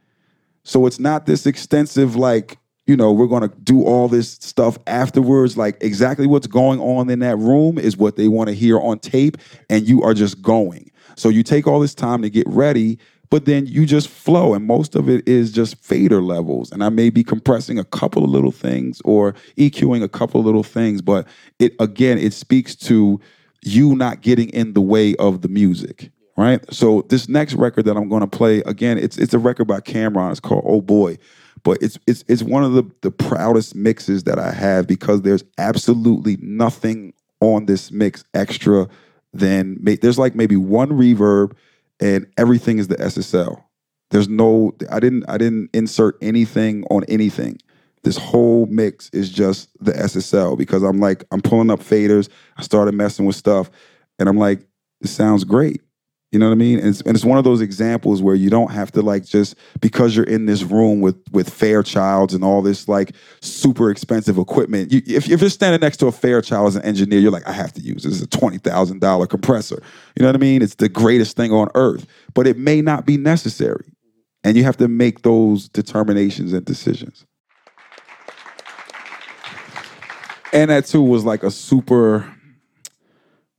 So 0.65 0.87
it's 0.87 0.99
not 0.99 1.27
this 1.27 1.47
extensive, 1.47 2.17
like, 2.17 2.59
you 2.89 2.97
know, 2.97 3.13
we're 3.13 3.27
going 3.27 3.49
to 3.49 3.55
do 3.59 3.85
all 3.85 4.09
this 4.09 4.33
stuff 4.33 4.79
afterwards. 4.87 5.57
Like, 5.57 5.77
exactly 5.83 6.27
what's 6.27 6.47
going 6.47 6.81
on 6.81 7.09
in 7.11 7.21
that 7.21 7.37
room 7.37 7.79
is 7.79 7.97
what 7.97 8.17
they 8.17 8.27
want 8.27 8.49
to 8.49 8.55
hear 8.55 8.81
on 8.81 8.99
tape, 8.99 9.37
and 9.71 9.87
you 9.87 10.03
are 10.03 10.15
just 10.15 10.43
going. 10.43 10.91
So 11.15 11.29
you 11.29 11.43
take 11.43 11.67
all 11.67 11.81
this 11.81 11.95
time 11.95 12.23
to 12.23 12.31
get 12.31 12.49
ready 12.49 12.99
but 13.31 13.45
then 13.45 13.67
you 13.67 13.85
just 13.85 14.09
flow 14.09 14.55
and 14.55 14.67
most 14.67 14.95
of 14.95 15.09
it 15.09 15.27
is 15.29 15.53
just 15.53 15.77
fader 15.77 16.23
levels 16.23 16.73
and 16.73 16.83
i 16.83 16.89
may 16.89 17.11
be 17.11 17.23
compressing 17.23 17.79
a 17.79 17.85
couple 17.85 18.25
of 18.25 18.31
little 18.31 18.53
things 18.53 19.01
or 19.05 19.35
eqing 19.57 20.03
a 20.03 20.09
couple 20.09 20.41
of 20.41 20.47
little 20.47 20.63
things 20.63 21.03
but 21.03 21.27
it 21.59 21.75
again 21.81 22.19
it 22.19 22.33
speaks 22.33 22.75
to 22.75 23.21
you 23.63 23.95
not 23.97 24.21
getting 24.21 24.49
in 24.51 24.73
the 24.73 24.81
way 24.81 25.15
of 25.17 25.43
the 25.43 25.49
music 25.49 26.11
right 26.37 26.65
so 26.73 27.03
this 27.09 27.29
next 27.29 27.55
record 27.55 27.85
that 27.85 27.97
i'm 27.97 28.09
going 28.09 28.21
to 28.21 28.27
play 28.27 28.61
again 28.61 28.97
it's 28.97 29.19
it's 29.19 29.35
a 29.35 29.39
record 29.39 29.67
by 29.67 29.81
Cam'ron. 29.81 30.31
it's 30.31 30.41
called 30.41 30.65
oh 30.67 30.81
boy 30.81 31.19
but 31.63 31.79
it's 31.83 31.99
it's 32.07 32.25
it's 32.29 32.43
one 32.43 32.65
of 32.65 32.73
the 32.73 32.91
the 33.03 33.11
proudest 33.11 33.75
mixes 33.75 34.25
that 34.25 34.39
i 34.39 34.51
have 34.51 34.87
because 34.87 35.23
there's 35.23 35.45
absolutely 35.59 36.37
nothing 36.41 37.13
on 37.41 37.67
this 37.67 37.91
mix 37.93 38.25
extra 38.35 38.89
than 39.33 39.79
there's 39.83 40.19
like 40.19 40.35
maybe 40.35 40.57
one 40.57 40.91
reverb 40.91 41.53
and 42.01 42.27
everything 42.37 42.79
is 42.79 42.89
the 42.89 42.97
SSL. 42.97 43.63
There's 44.11 44.29
no 44.29 44.75
I 44.91 45.01
didn't 45.01 45.25
I 45.29 45.39
didn't 45.39 45.71
insert 45.75 46.17
anything 46.23 46.85
on 46.91 47.05
anything. 47.05 47.59
This 48.05 48.17
whole 48.17 48.67
mix 48.67 49.11
is 49.13 49.31
just 49.31 49.71
the 49.85 49.93
SSL 49.93 50.57
because 50.57 50.83
I'm 50.83 50.99
like 50.99 51.25
I'm 51.31 51.43
pulling 51.43 51.71
up 51.71 51.81
faders. 51.81 52.29
I 52.57 52.63
started 52.63 52.95
messing 52.95 53.27
with 53.27 53.37
stuff 53.37 53.71
and 54.19 54.29
I'm 54.29 54.39
like 54.39 54.61
it 55.01 55.09
sounds 55.09 55.45
great. 55.45 55.83
You 56.31 56.39
know 56.39 56.49
what 56.49 56.53
I 56.53 56.57
mean? 56.57 56.79
And 56.79 56.89
it's, 56.89 57.01
and 57.01 57.17
it's 57.17 57.25
one 57.25 57.39
of 57.39 57.45
those 57.45 57.63
examples 57.63 58.21
where 58.21 58.35
you 58.35 58.51
don't 58.51 58.71
have 58.71 58.93
to 58.93 59.01
like 59.01 59.25
just 59.25 59.57
because 59.81 60.15
you're 60.15 60.27
in 60.27 60.45
this 60.45 60.63
room 60.63 61.01
with 61.01 61.17
with 61.33 61.49
Fairchilds 61.49 62.35
and 62.35 62.45
all 62.45 62.61
this 62.61 62.87
like 62.87 63.13
super 63.41 63.91
expensive 63.91 64.37
equipment. 64.37 64.93
You, 64.93 65.01
if, 65.07 65.31
if 65.31 65.41
you're 65.41 65.49
standing 65.49 65.81
next 65.81 65.97
to 65.99 66.07
a 66.07 66.13
Fairchild 66.13 66.69
as 66.69 66.77
an 66.77 66.83
engineer, 66.83 67.19
you're 67.19 67.31
like, 67.31 67.49
I 67.49 67.53
have 67.53 67.73
to 67.75 67.81
use 67.81 68.03
this. 68.03 68.21
A 68.21 68.27
twenty 68.27 68.59
thousand 68.59 69.01
dollar 69.01 69.27
compressor. 69.27 69.83
You 70.17 70.23
know 70.23 70.29
what 70.29 70.37
I 70.37 70.39
mean? 70.39 70.61
It's 70.61 70.75
the 70.75 70.91
greatest 70.91 71.35
thing 71.35 71.51
on 71.51 71.69
earth, 71.75 72.07
but 72.35 72.47
it 72.47 72.59
may 72.59 72.83
not 72.83 73.07
be 73.07 73.17
necessary, 73.17 73.91
and 74.45 74.55
you 74.55 74.65
have 74.65 74.77
to 74.79 74.89
make 74.89 75.23
those 75.23 75.71
determinations 75.71 76.53
and 76.53 76.63
decisions. 76.63 77.25
And 80.53 80.71
that 80.71 80.85
too 80.85 81.03
was 81.03 81.25
like 81.25 81.43
a 81.43 81.51
super 81.51 82.35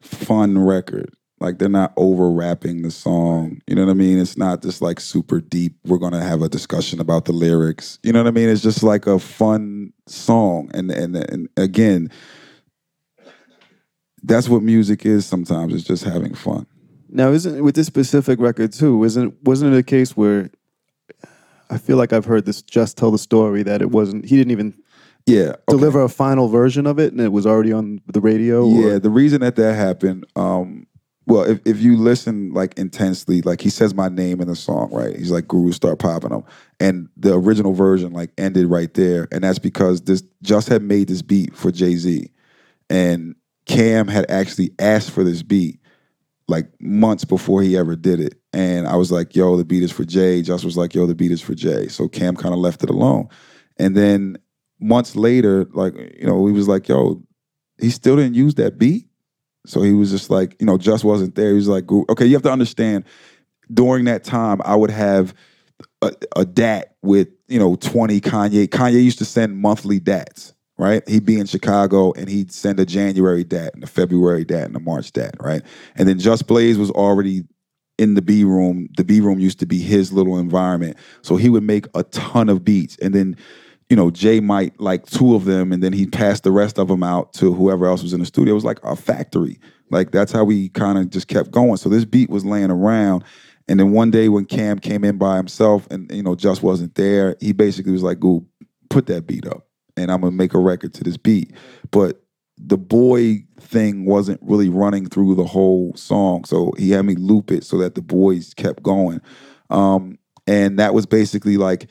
fun 0.02 0.60
record 0.60 1.16
like 1.40 1.58
they're 1.58 1.70
not 1.70 1.94
over 1.96 2.30
rapping 2.30 2.82
the 2.82 2.92
song. 2.92 3.62
You 3.68 3.76
know 3.76 3.86
what 3.86 3.92
I 3.92 3.96
mean? 3.96 4.20
It's 4.20 4.38
not 4.38 4.62
just 4.62 4.82
like 4.82 5.00
super 5.00 5.40
deep. 5.40 5.76
We're 5.86 5.98
gonna 5.98 6.24
have 6.24 6.42
a 6.42 6.50
discussion 6.50 7.00
about 7.00 7.26
the 7.26 7.32
lyrics. 7.32 8.00
You 8.04 8.14
know 8.14 8.22
what 8.22 8.28
I 8.28 8.32
mean? 8.32 8.50
It's 8.50 8.62
just 8.62 8.84
like 8.84 9.08
a 9.08 9.20
fun 9.20 9.94
song. 10.08 10.70
And 10.74 10.92
and 10.92 11.16
and 11.16 11.50
again, 11.58 12.12
that's 14.24 14.50
what 14.50 14.64
music 14.64 15.06
is 15.06 15.26
sometimes. 15.26 15.74
It's 15.74 15.84
just 15.84 16.04
having 16.04 16.36
fun. 16.36 16.66
Now, 17.10 17.32
isn't 17.32 17.64
with 17.64 17.76
this 17.76 17.88
specific 17.88 18.40
record 18.40 18.74
too? 18.74 19.04
Isn't 19.04 19.34
wasn't 19.44 19.74
it 19.74 19.78
a 19.78 19.84
case 19.84 20.16
where 20.18 20.52
I 21.70 21.78
feel 21.78 21.98
like 21.98 22.14
I've 22.14 22.26
heard 22.26 22.46
this 22.46 22.62
just 22.62 22.98
tell 22.98 23.12
the 23.12 23.18
story 23.18 23.64
that 23.64 23.82
it 23.82 23.92
wasn't 23.92 24.26
he 24.26 24.36
didn't 24.36 24.52
even 24.52 24.74
yeah 25.26 25.50
okay. 25.50 25.58
deliver 25.70 26.04
a 26.04 26.10
final 26.10 26.48
version 26.48 26.88
of 26.88 26.98
it 26.98 27.12
and 27.12 27.22
it 27.22 27.32
was 27.32 27.46
already 27.46 27.72
on 27.72 28.02
the 28.08 28.22
radio 28.22 28.68
yeah 28.68 28.94
or? 28.94 29.00
the 29.00 29.10
reason 29.10 29.42
that 29.42 29.56
that 29.58 29.76
happened 29.76 30.26
um 30.36 30.88
well, 31.30 31.44
if, 31.44 31.60
if 31.64 31.80
you 31.80 31.96
listen 31.96 32.52
like 32.54 32.78
intensely, 32.80 33.42
like 33.44 33.62
he 33.62 33.70
says 33.70 33.94
my 33.94 34.10
name 34.10 34.42
in 34.42 34.48
the 34.48 34.56
song, 34.56 34.90
right? 34.92 35.16
He's 35.16 35.30
like 35.30 35.48
Guru 35.48 35.72
start 35.72 36.00
popping 36.00 36.32
them. 36.32 36.44
And 36.80 37.08
the 37.16 37.36
original 37.36 37.74
version 37.74 38.12
like 38.14 38.32
ended 38.36 38.66
right 38.66 38.92
there. 38.96 39.28
And 39.32 39.44
that's 39.44 39.60
because 39.60 40.02
this 40.02 40.24
just 40.42 40.70
had 40.70 40.82
made 40.82 41.08
this 41.08 41.22
beat 41.22 41.56
for 41.56 41.72
Jay-Z. 41.72 42.32
And 42.90 43.36
Cam 43.68 44.08
had 44.08 44.30
actually 44.32 44.72
asked 44.80 45.12
for 45.12 45.24
this 45.24 45.44
beat 45.44 45.80
like 46.48 46.68
months 46.82 47.26
before 47.26 47.62
he 47.62 47.78
ever 47.78 47.96
did 47.96 48.20
it. 48.20 48.34
And 48.52 48.88
I 48.88 48.96
was 48.96 49.12
like, 49.12 49.36
yo, 49.36 49.56
the 49.56 49.64
beat 49.64 49.84
is 49.84 49.92
for 49.92 50.06
Jay. 50.06 50.42
Just 50.42 50.66
was 50.66 50.78
like, 50.78 50.96
yo, 50.96 51.06
the 51.06 51.14
beat 51.14 51.32
is 51.32 51.42
for 51.42 51.54
Jay. 51.54 51.90
So 51.90 52.08
Cam 52.08 52.36
kind 52.36 52.56
of 52.56 52.60
left 52.60 52.82
it 52.82 52.90
alone. 52.90 53.30
And 53.78 53.96
then 53.96 54.40
months 54.80 55.16
later, 55.16 55.68
like, 55.74 55.94
you 56.20 56.26
know, 56.26 56.48
he 56.48 56.54
was 56.54 56.68
like, 56.68 56.88
yo, 56.88 57.22
he 57.80 57.92
still 57.92 58.16
didn't 58.16 58.34
use 58.34 58.56
that 58.56 58.80
beat. 58.80 59.09
So 59.70 59.82
he 59.82 59.94
was 59.94 60.10
just 60.10 60.30
like, 60.30 60.56
you 60.60 60.66
know, 60.66 60.78
just 60.78 61.04
wasn't 61.04 61.36
there. 61.36 61.50
He 61.50 61.56
was 61.56 61.68
like, 61.68 61.92
okay, 61.92 62.26
you 62.26 62.34
have 62.34 62.44
to 62.44 62.52
understand. 62.52 63.06
During 63.72 64.06
that 64.06 64.24
time, 64.24 64.62
I 64.66 64.76
would 64.76 64.90
have 64.90 65.36
a, 66.02 66.12
a 66.36 66.46
DAT 66.46 66.96
with 67.02 67.28
you 67.48 67.60
know 67.60 67.76
twenty 67.76 68.20
Kanye. 68.20 68.68
Kanye 68.68 69.04
used 69.04 69.20
to 69.20 69.26
send 69.26 69.58
monthly 69.58 70.00
DATs, 70.00 70.54
right? 70.78 71.08
He'd 71.08 71.26
be 71.26 71.40
in 71.40 71.46
Chicago 71.46 72.12
and 72.14 72.28
he'd 72.30 72.52
send 72.52 72.80
a 72.80 72.86
January 72.86 73.44
DAT 73.44 73.76
and 73.76 73.84
a 73.84 73.88
February 73.88 74.44
DAT 74.44 74.66
and 74.66 74.76
a 74.76 74.80
March 74.80 75.12
DAT, 75.12 75.36
right? 75.40 75.62
And 75.96 76.08
then 76.08 76.18
Just 76.18 76.48
Blaze 76.48 76.78
was 76.80 76.90
already 76.90 77.44
in 78.00 78.16
the 78.16 78.22
B 78.22 78.44
room. 78.44 78.88
The 78.98 79.04
B 79.04 79.20
room 79.20 79.40
used 79.40 79.60
to 79.60 79.66
be 79.66 79.80
his 79.80 80.12
little 80.12 80.40
environment, 80.40 80.98
so 81.22 81.36
he 81.36 81.50
would 81.50 81.64
make 81.64 81.86
a 81.94 82.04
ton 82.04 82.50
of 82.50 82.64
beats, 82.66 82.98
and 83.02 83.14
then 83.14 83.36
you 83.90 83.96
know, 83.96 84.12
Jay 84.12 84.40
might 84.40 84.80
like 84.80 85.06
two 85.08 85.36
of 85.36 85.46
them 85.46 85.72
and 85.72 85.84
then 85.84 85.94
he 85.94 86.06
passed 86.08 86.44
the 86.44 86.52
rest 86.52 86.78
of 86.80 86.88
them 86.90 87.04
out 87.04 87.34
to 87.34 87.54
whoever 87.54 87.88
else 87.88 88.04
was 88.04 88.14
in 88.14 88.20
the 88.20 88.26
studio. 88.26 88.54
It 88.54 88.56
was 88.56 88.66
like 88.66 88.80
a 88.84 88.96
factory. 88.96 89.60
Like 89.92 90.12
that's 90.12 90.32
how 90.32 90.44
we 90.44 90.70
kind 90.70 90.98
of 90.98 91.10
just 91.10 91.28
kept 91.28 91.52
going. 91.52 91.78
So 91.78 91.90
this 91.90 92.06
beat 92.06 92.30
was 92.30 92.46
laying 92.46 92.72
around 92.72 93.24
And 93.68 93.80
then 93.80 93.92
one 93.92 94.12
day 94.12 94.30
when 94.30 94.46
Cam 94.46 94.80
came 94.80 95.04
in 95.04 95.18
by 95.18 95.38
himself 95.38 95.88
and 95.92 96.12
you 96.12 96.24
know 96.24 96.36
just 96.36 96.64
wasn't 96.64 96.96
there, 96.96 97.36
he 97.40 97.54
basically 97.54 97.92
was 97.94 98.04
like, 98.04 98.20
"Go 98.20 98.46
put 98.90 99.06
that 99.08 99.28
beat 99.28 99.48
up, 99.48 99.68
and 99.96 100.12
I'm 100.12 100.22
gonna 100.22 100.36
make 100.36 100.54
a 100.56 100.60
record 100.60 100.94
to 100.96 101.04
this 101.04 101.18
beat." 101.18 101.54
But 101.92 102.24
the 102.58 102.78
boy 102.78 103.46
thing 103.62 104.06
wasn't 104.06 104.42
really 104.44 104.70
running 104.70 105.08
through 105.08 105.36
the 105.36 105.46
whole 105.46 105.94
song, 105.96 106.46
so 106.46 106.74
he 106.78 106.92
had 106.92 107.06
me 107.06 107.16
loop 107.16 107.52
it 107.52 107.64
so 107.64 107.78
that 107.78 107.96
the 107.96 108.02
boys 108.02 108.54
kept 108.56 108.84
going, 108.84 109.22
um, 109.70 110.18
and 110.48 110.80
that 110.80 110.94
was 110.96 111.06
basically 111.06 111.58
like 111.58 111.88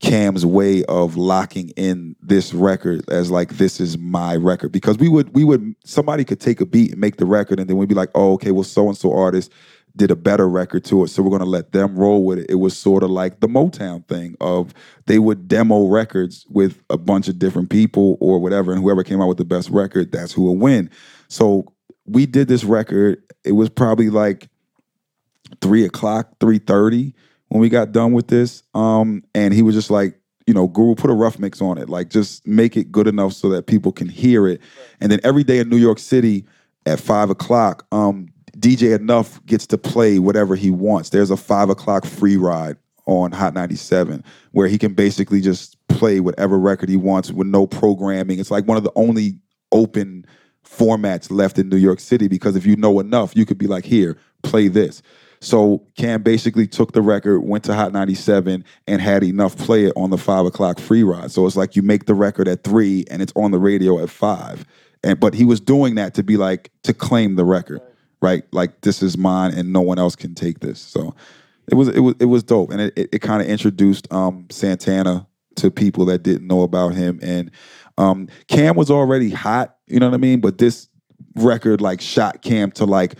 Cam's 0.00 0.46
way 0.46 0.82
of 0.84 1.16
locking 1.16 1.68
in 1.70 2.16
this 2.22 2.54
record 2.54 3.08
as 3.10 3.30
like 3.30 3.58
this 3.58 3.80
is 3.80 3.98
my 3.98 4.34
record. 4.34 4.72
Because 4.72 4.96
we 4.96 5.08
would 5.08 5.34
we 5.34 5.44
would 5.44 5.74
somebody 5.84 6.24
could 6.24 6.40
take 6.40 6.60
a 6.60 6.66
beat 6.66 6.92
and 6.92 7.00
make 7.00 7.18
the 7.18 7.26
record 7.26 7.60
and 7.60 7.68
then 7.68 7.76
we'd 7.76 7.88
be 7.88 7.94
like 7.94 8.10
oh 8.14 8.32
okay 8.32 8.50
well 8.50 8.64
so 8.64 8.88
and 8.88 8.96
so 8.96 9.12
artist 9.12 9.52
did 9.96 10.10
a 10.10 10.16
better 10.16 10.48
record 10.48 10.84
to 10.84 11.02
it 11.02 11.08
so 11.08 11.20
we're 11.22 11.30
going 11.30 11.40
to 11.40 11.46
let 11.46 11.72
them 11.72 11.96
roll 11.96 12.24
with 12.24 12.38
it. 12.38 12.46
It 12.48 12.54
was 12.54 12.76
sort 12.76 13.02
of 13.02 13.10
like 13.10 13.40
the 13.40 13.48
Motown 13.48 14.06
thing 14.06 14.36
of 14.40 14.72
they 15.06 15.18
would 15.18 15.48
demo 15.48 15.86
records 15.86 16.46
with 16.48 16.80
a 16.88 16.96
bunch 16.96 17.28
of 17.28 17.38
different 17.38 17.68
people 17.68 18.16
or 18.20 18.38
whatever 18.38 18.72
and 18.72 18.80
whoever 18.80 19.04
came 19.04 19.20
out 19.20 19.28
with 19.28 19.38
the 19.38 19.44
best 19.44 19.68
record 19.68 20.12
that's 20.12 20.32
who 20.32 20.42
will 20.44 20.56
win. 20.56 20.88
So 21.28 21.66
we 22.06 22.24
did 22.24 22.48
this 22.48 22.64
record 22.64 23.22
it 23.44 23.52
was 23.52 23.68
probably 23.68 24.08
like 24.08 24.48
three 25.60 25.84
o'clock 25.84 26.30
three 26.40 26.58
thirty 26.58 27.12
when 27.50 27.60
we 27.60 27.68
got 27.68 27.92
done 27.92 28.12
with 28.12 28.28
this. 28.28 28.62
Um, 28.74 29.22
and 29.34 29.52
he 29.52 29.62
was 29.62 29.74
just 29.74 29.90
like, 29.90 30.18
you 30.46 30.54
know, 30.54 30.66
Guru, 30.66 30.94
put 30.94 31.10
a 31.10 31.14
rough 31.14 31.38
mix 31.38 31.60
on 31.60 31.78
it. 31.78 31.88
Like, 31.88 32.08
just 32.08 32.46
make 32.46 32.76
it 32.76 32.90
good 32.90 33.06
Enuff 33.06 33.34
so 33.34 33.50
that 33.50 33.66
people 33.66 33.92
can 33.92 34.08
hear 34.08 34.48
it. 34.48 34.60
And 35.00 35.12
then 35.12 35.20
every 35.22 35.44
day 35.44 35.58
in 35.58 35.68
New 35.68 35.76
York 35.76 35.98
City 35.98 36.46
at 36.86 36.98
five 36.98 37.28
o'clock, 37.28 37.86
um, 37.92 38.28
DJ 38.58 38.98
Enuff 38.98 39.44
gets 39.46 39.66
to 39.68 39.78
play 39.78 40.18
whatever 40.18 40.56
he 40.56 40.70
wants. 40.70 41.10
There's 41.10 41.30
a 41.30 41.36
five 41.36 41.70
o'clock 41.70 42.04
free 42.04 42.36
ride 42.36 42.76
on 43.06 43.32
Hot 43.32 43.54
97 43.54 44.24
where 44.52 44.68
he 44.68 44.78
can 44.78 44.94
basically 44.94 45.40
just 45.40 45.76
play 45.88 46.20
whatever 46.20 46.58
record 46.58 46.88
he 46.88 46.96
wants 46.96 47.30
with 47.30 47.46
no 47.46 47.66
programming. 47.66 48.38
It's 48.38 48.50
like 48.50 48.66
one 48.66 48.76
of 48.76 48.84
the 48.84 48.92
only 48.94 49.38
open 49.72 50.24
formats 50.64 51.30
left 51.30 51.58
in 51.58 51.68
New 51.68 51.76
York 51.76 52.00
City 52.00 52.28
because 52.28 52.54
if 52.54 52.66
you 52.66 52.76
know 52.76 53.00
enough, 53.00 53.34
you 53.34 53.44
could 53.44 53.58
be 53.58 53.66
like, 53.66 53.84
here, 53.84 54.16
play 54.42 54.68
this. 54.68 55.02
So 55.40 55.86
Cam 55.96 56.22
basically 56.22 56.66
took 56.66 56.92
the 56.92 57.00
record, 57.00 57.40
went 57.40 57.64
to 57.64 57.74
Hot 57.74 57.92
97, 57.92 58.62
and 58.86 59.00
had 59.00 59.22
Enuff 59.22 59.56
play 59.56 59.84
it 59.84 59.92
on 59.96 60.10
the 60.10 60.18
five 60.18 60.44
o'clock 60.44 60.78
free 60.78 61.02
ride. 61.02 61.30
So 61.30 61.46
it's 61.46 61.56
like 61.56 61.76
you 61.76 61.82
make 61.82 62.04
the 62.04 62.14
record 62.14 62.46
at 62.46 62.62
three 62.62 63.04
and 63.10 63.22
it's 63.22 63.32
on 63.34 63.50
the 63.50 63.58
radio 63.58 64.02
at 64.02 64.10
five. 64.10 64.66
And 65.02 65.18
but 65.18 65.32
he 65.32 65.46
was 65.46 65.60
doing 65.60 65.94
that 65.94 66.12
to 66.14 66.22
be 66.22 66.36
like 66.36 66.70
to 66.82 66.92
claim 66.92 67.36
the 67.36 67.44
record, 67.44 67.80
right? 68.20 68.44
Like 68.52 68.82
this 68.82 69.02
is 69.02 69.16
mine 69.16 69.54
and 69.54 69.72
no 69.72 69.80
one 69.80 69.98
else 69.98 70.14
can 70.14 70.34
take 70.34 70.60
this. 70.60 70.78
So 70.78 71.14
it 71.68 71.74
was 71.74 71.88
it 71.88 72.00
was 72.00 72.14
it 72.20 72.26
was 72.26 72.42
dope. 72.42 72.70
And 72.70 72.82
it, 72.82 72.92
it, 72.96 73.08
it 73.12 73.18
kind 73.20 73.40
of 73.40 73.48
introduced 73.48 74.12
um, 74.12 74.46
Santana 74.50 75.26
to 75.56 75.70
people 75.70 76.04
that 76.06 76.22
didn't 76.22 76.46
know 76.46 76.62
about 76.62 76.94
him. 76.94 77.18
And 77.22 77.50
um, 77.96 78.28
Cam 78.48 78.76
was 78.76 78.90
already 78.90 79.30
hot, 79.30 79.76
you 79.86 79.98
know 79.98 80.08
what 80.08 80.14
I 80.14 80.18
mean? 80.18 80.40
But 80.40 80.58
this 80.58 80.88
record 81.36 81.80
like 81.80 82.00
shot 82.00 82.42
Cam 82.42 82.70
to 82.72 82.84
like 82.84 83.14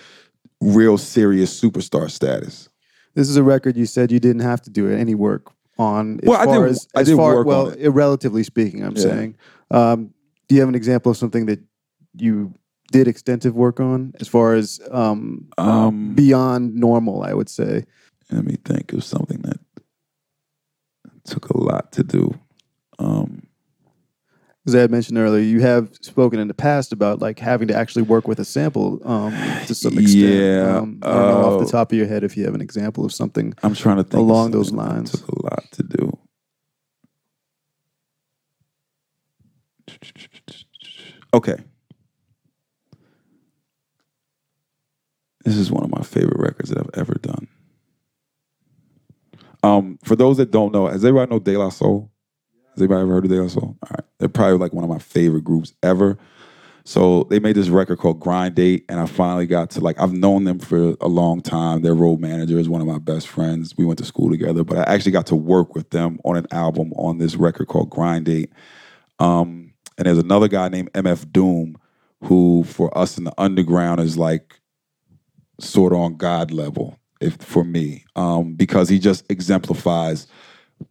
real 0.61 0.99
serious 0.99 1.59
superstar 1.59 2.11
status. 2.11 2.69
This 3.15 3.29
is 3.29 3.37
a 3.37 3.43
record 3.43 3.77
you 3.77 3.87
said 3.87 4.13
you 4.13 4.21
didn't 4.21 4.43
have 4.43 4.63
to 4.63 4.71
do 4.71 4.89
any 4.91 5.15
work 5.15 5.51
on. 5.79 6.21
As 6.23 6.29
Well, 6.29 6.41
I 6.41 6.45
far 6.45 6.63
did- 6.65 6.71
as, 6.71 6.89
I 6.95 7.03
did 7.03 7.17
far, 7.17 7.35
work 7.37 7.47
on 7.47 7.49
well, 7.49 7.69
it. 7.69 7.87
uh, 7.87 7.91
relatively 7.93 8.43
speaking, 8.45 8.85
I'm 8.85 8.95
Yeah. 8.97 9.03
saying. 9.03 9.37
Um, 9.71 10.11
do 10.49 10.55
you 10.55 10.61
have 10.61 10.69
an 10.69 10.75
example 10.75 11.11
of 11.11 11.17
something 11.17 11.47
that 11.47 11.61
you 12.17 12.53
did 12.93 13.09
extensive 13.09 13.55
work 13.55 13.81
on, 13.81 14.13
as 14.21 14.29
far 14.29 14.55
as 14.55 14.81
um, 14.91 15.49
Um, 15.59 16.15
beyond 16.15 16.75
normal? 16.75 17.23
I 17.23 17.33
would 17.35 17.49
say. 17.49 17.85
let 18.33 18.45
me 18.45 18.57
think 18.65 18.93
of 18.93 19.03
something 19.03 19.39
that 19.43 19.59
took 21.25 21.49
a 21.51 21.59
lot 21.59 21.91
to 21.93 22.03
do. 22.05 22.35
Um, 22.99 23.43
As 24.71 24.77
I 24.77 24.81
had 24.83 24.93
mentioned 24.93 25.19
earlier, 25.19 25.43
you 25.43 25.61
have 25.63 25.91
spoken 26.01 26.39
in 26.39 26.47
the 26.47 26.55
past 26.55 26.93
about 26.93 27.21
like 27.21 27.41
having 27.41 27.67
to 27.67 27.75
actually 27.75 28.03
work 28.03 28.29
with 28.29 28.39
a 28.39 28.45
sample 28.45 29.01
um, 29.05 29.33
to 29.67 29.75
some 29.75 29.99
extent. 29.99 30.17
Yeah, 30.17 30.77
Um, 30.79 31.01
I 31.03 31.13
don't 31.13 31.29
know 31.43 31.55
off 31.57 31.65
the 31.65 31.73
top 31.73 31.91
of 31.91 31.99
your 31.99 32.07
head 32.07 32.23
if 32.23 32.37
you 32.37 32.45
have 32.45 32.55
an 32.55 32.61
example 32.61 33.05
of 33.05 33.13
something. 33.13 33.53
I'm 33.65 33.75
trying 33.75 33.97
to 33.97 34.05
think 34.05 34.15
Along 34.21 34.53
those 34.53 34.71
lines. 34.71 35.11
Took 35.11 35.27
a 35.27 35.43
lot 35.43 35.65
to 35.73 35.83
do. 35.83 36.19
Okay. 41.35 41.57
This 45.45 45.57
is 45.57 45.73
one 45.73 45.83
of 45.83 45.91
my 45.91 46.03
favorite 46.03 46.39
records 46.39 46.71
that 46.71 46.79
I've 46.79 46.91
ever 47.01 47.15
done. 47.15 47.49
Um, 49.65 49.99
for 50.05 50.15
those 50.15 50.37
that 50.37 50.53
don't 50.53 50.73
know, 50.73 50.87
has 50.87 51.05
everybody 51.05 51.29
know 51.29 51.41
De 51.41 51.57
La 51.57 51.71
Soul? 51.71 52.10
Has 52.81 52.85
anybody 52.87 53.03
ever 53.03 53.13
heard 53.13 53.25
of 53.27 53.31
De 53.31 53.43
La 53.43 53.47
Soul? 53.47 53.77
All 53.83 53.89
right. 53.91 54.05
They're 54.19 54.29
probably 54.31 54.57
like 54.57 54.73
one 54.73 54.85
of 54.85 54.89
my 54.89 54.99
favorite 54.99 55.45
groups 55.45 55.75
ever. 55.83 56.17
So 56.85 57.25
they 57.25 57.39
made 57.39 57.55
this 57.55 57.69
record 57.69 57.99
called 57.99 58.21
Grind 58.21 58.55
Date, 58.55 58.87
and 58.89 58.99
I 58.99 59.05
finally 59.05 59.47
got 59.47 59.69
to 59.73 59.81
like 59.81 60.01
I've 60.01 60.15
known 60.15 60.45
them 60.45 60.59
for 60.59 60.97
a 60.99 61.07
long 61.07 61.43
time. 61.43 61.83
Their 61.83 61.93
road 61.93 62.21
manager 62.21 62.59
is 62.59 62.71
one 62.71 62.81
of 62.81 62.87
my 62.87 62.97
best 62.97 63.29
friends. 63.29 63.77
We 63.77 63.85
went 63.85 63.99
to 63.99 64.07
school 64.07 64.31
together, 64.31 64.65
but 64.65 64.79
I 64.79 64.95
actually 64.95 65.13
got 65.13 65.27
to 65.27 65.37
work 65.37 65.75
with 65.75 65.91
them 65.91 66.21
on 66.25 66.39
an 66.39 66.47
album 66.53 66.95
on 66.95 67.19
this 67.19 67.37
record 67.37 67.69
called 67.69 67.91
Grind 67.91 68.25
Date. 68.25 68.51
Um, 69.19 69.75
and 69.99 70.07
there's 70.07 70.17
another 70.17 70.49
guy 70.49 70.71
named 70.71 70.91
MF 70.95 71.31
Doom 71.31 71.77
who, 72.25 72.65
for 72.65 72.97
us 72.97 73.19
in 73.19 73.25
the 73.25 73.35
underground, 73.37 74.01
is 74.01 74.17
like 74.17 74.59
sort 75.61 75.93
of 75.93 75.99
on 75.99 76.17
God 76.17 76.51
level, 76.51 76.99
if 77.21 77.37
for 77.37 77.63
me, 77.63 78.07
um, 78.17 78.55
because 78.55 78.89
he 78.89 78.99
just 78.99 79.31
exemplifies 79.31 80.27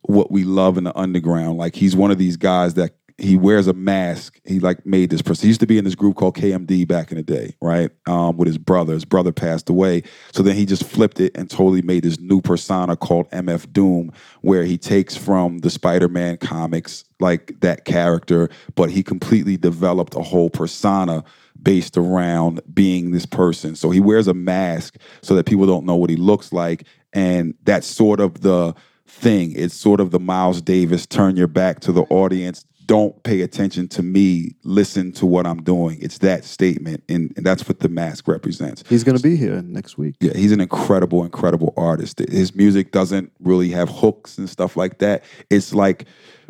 what 0.01 0.31
we 0.31 0.43
love 0.43 0.77
in 0.77 0.83
the 0.83 0.97
underground. 0.97 1.57
Like 1.57 1.75
he's 1.75 1.95
one 1.95 2.11
of 2.11 2.17
these 2.17 2.37
guys 2.37 2.75
that 2.75 2.93
he 3.19 3.35
wears 3.35 3.67
a 3.67 3.73
mask. 3.73 4.39
He 4.45 4.59
like 4.59 4.85
made 4.85 5.09
this 5.09 5.21
person. 5.21 5.43
He 5.43 5.49
used 5.49 5.59
to 5.59 5.67
be 5.67 5.77
in 5.77 5.83
this 5.83 5.95
group 5.95 6.15
called 6.15 6.35
KMD 6.35 6.87
back 6.87 7.11
in 7.11 7.17
the 7.17 7.23
day, 7.23 7.55
right? 7.61 7.91
Um, 8.07 8.37
with 8.37 8.47
his 8.47 8.57
brother. 8.57 8.93
His 8.93 9.05
brother 9.05 9.31
passed 9.31 9.69
away, 9.69 10.03
so 10.31 10.41
then 10.41 10.55
he 10.55 10.65
just 10.65 10.83
flipped 10.83 11.19
it 11.19 11.35
and 11.35 11.49
totally 11.49 11.81
made 11.81 12.03
this 12.03 12.19
new 12.19 12.41
persona 12.41 12.95
called 12.95 13.29
MF 13.31 13.71
Doom, 13.73 14.11
where 14.41 14.63
he 14.63 14.77
takes 14.77 15.15
from 15.15 15.59
the 15.59 15.69
Spider-Man 15.69 16.37
comics 16.37 17.03
like 17.19 17.59
that 17.59 17.85
character, 17.85 18.49
but 18.75 18.89
he 18.89 19.03
completely 19.03 19.57
developed 19.57 20.15
a 20.15 20.21
whole 20.21 20.49
persona 20.49 21.23
based 21.61 21.97
around 21.97 22.61
being 22.73 23.11
this 23.11 23.25
person. 23.25 23.75
So 23.75 23.89
he 23.89 23.99
wears 23.99 24.27
a 24.27 24.33
mask 24.33 24.95
so 25.21 25.35
that 25.35 25.45
people 25.45 25.65
don't 25.65 25.85
know 25.85 25.95
what 25.95 26.09
he 26.09 26.15
looks 26.15 26.53
like, 26.53 26.85
and 27.11 27.53
that's 27.63 27.87
sort 27.87 28.21
of 28.21 28.41
the 28.41 28.73
thing. 29.09 29.53
It's 29.55 29.73
sort 29.73 29.99
of 29.99 30.11
the 30.11 30.19
Miles 30.19 30.61
Davis 30.61 31.05
turn 31.05 31.35
your 31.35 31.47
back 31.47 31.79
to 31.81 31.91
the 31.91 32.03
audience. 32.03 32.65
Don't 32.85 33.21
pay 33.23 33.41
attention 33.41 33.87
to 33.89 34.01
me. 34.01 34.55
Listen 34.63 35.11
to 35.13 35.25
what 35.25 35.45
I'm 35.45 35.61
doing. 35.61 35.99
It's 36.01 36.19
that 36.19 36.43
statement, 36.43 37.03
and, 37.07 37.31
and 37.37 37.45
that's 37.45 37.67
what 37.67 37.81
the 37.81 37.89
mask 37.89 38.27
represents. 38.27 38.83
He's 38.89 39.03
going 39.03 39.17
to 39.17 39.21
be 39.21 39.35
here 39.35 39.61
next 39.61 39.97
week. 39.97 40.15
Yeah, 40.19 40.33
he's 40.35 40.51
an 40.51 40.59
incredible, 40.59 41.23
incredible 41.23 41.73
artist. 41.77 42.19
His 42.19 42.55
music 42.55 42.91
doesn't 42.91 43.31
really 43.39 43.69
have 43.69 43.89
hooks 43.89 44.39
and 44.39 44.49
stuff 44.49 44.75
like 44.75 44.97
that. 44.99 45.23
It's 45.51 45.73
like 45.73 46.05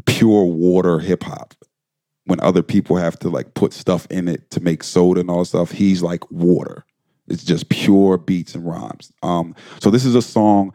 pure 0.06 0.46
water 0.46 1.00
hip 1.00 1.24
hop. 1.24 1.56
When 2.26 2.40
other 2.42 2.62
people 2.62 2.96
have 2.96 3.18
to 3.20 3.30
like 3.30 3.54
put 3.56 3.74
stuff 3.74 4.06
in 4.10 4.28
it 4.28 4.50
to 4.52 4.62
make 4.62 4.84
soda 4.84 5.20
and 5.20 5.30
all 5.30 5.44
stuff, 5.44 5.72
he's 5.72 6.02
like 6.04 6.30
water. 6.32 6.86
It's 7.28 7.44
just 7.44 7.70
pure 7.70 8.18
beats 8.18 8.56
and 8.56 8.66
rhymes. 8.66 9.12
Um, 9.24 9.56
so 9.80 9.90
this 9.90 10.06
is 10.06 10.16
a 10.16 10.22
song 10.22 10.74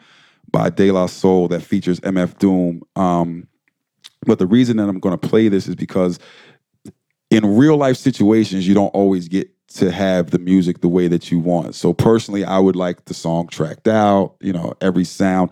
by 0.50 0.70
De 0.70 0.90
La 0.90 1.06
Soul 1.06 1.48
that 1.48 1.62
features 1.62 2.00
MF 2.00 2.38
Doom. 2.38 2.82
Um, 2.96 3.48
but 4.26 4.38
the 4.38 4.46
reason 4.46 4.76
that 4.78 4.88
I'm 4.88 5.00
going 5.00 5.18
to 5.18 5.28
play 5.28 5.48
this 5.48 5.68
is 5.68 5.74
because 5.74 6.18
in 7.30 7.56
real 7.56 7.76
life 7.76 7.96
situations, 7.96 8.66
you 8.66 8.74
don't 8.74 8.88
always 8.88 9.28
get 9.28 9.50
to 9.68 9.90
have 9.90 10.30
the 10.30 10.38
music 10.38 10.80
the 10.80 10.88
way 10.88 11.08
that 11.08 11.30
you 11.30 11.38
want. 11.38 11.74
So 11.74 11.92
personally, 11.92 12.44
I 12.44 12.58
would 12.58 12.76
like 12.76 13.06
the 13.06 13.14
song 13.14 13.48
tracked 13.48 13.88
out, 13.88 14.36
you 14.40 14.52
know, 14.52 14.74
every 14.80 15.04
sound. 15.04 15.50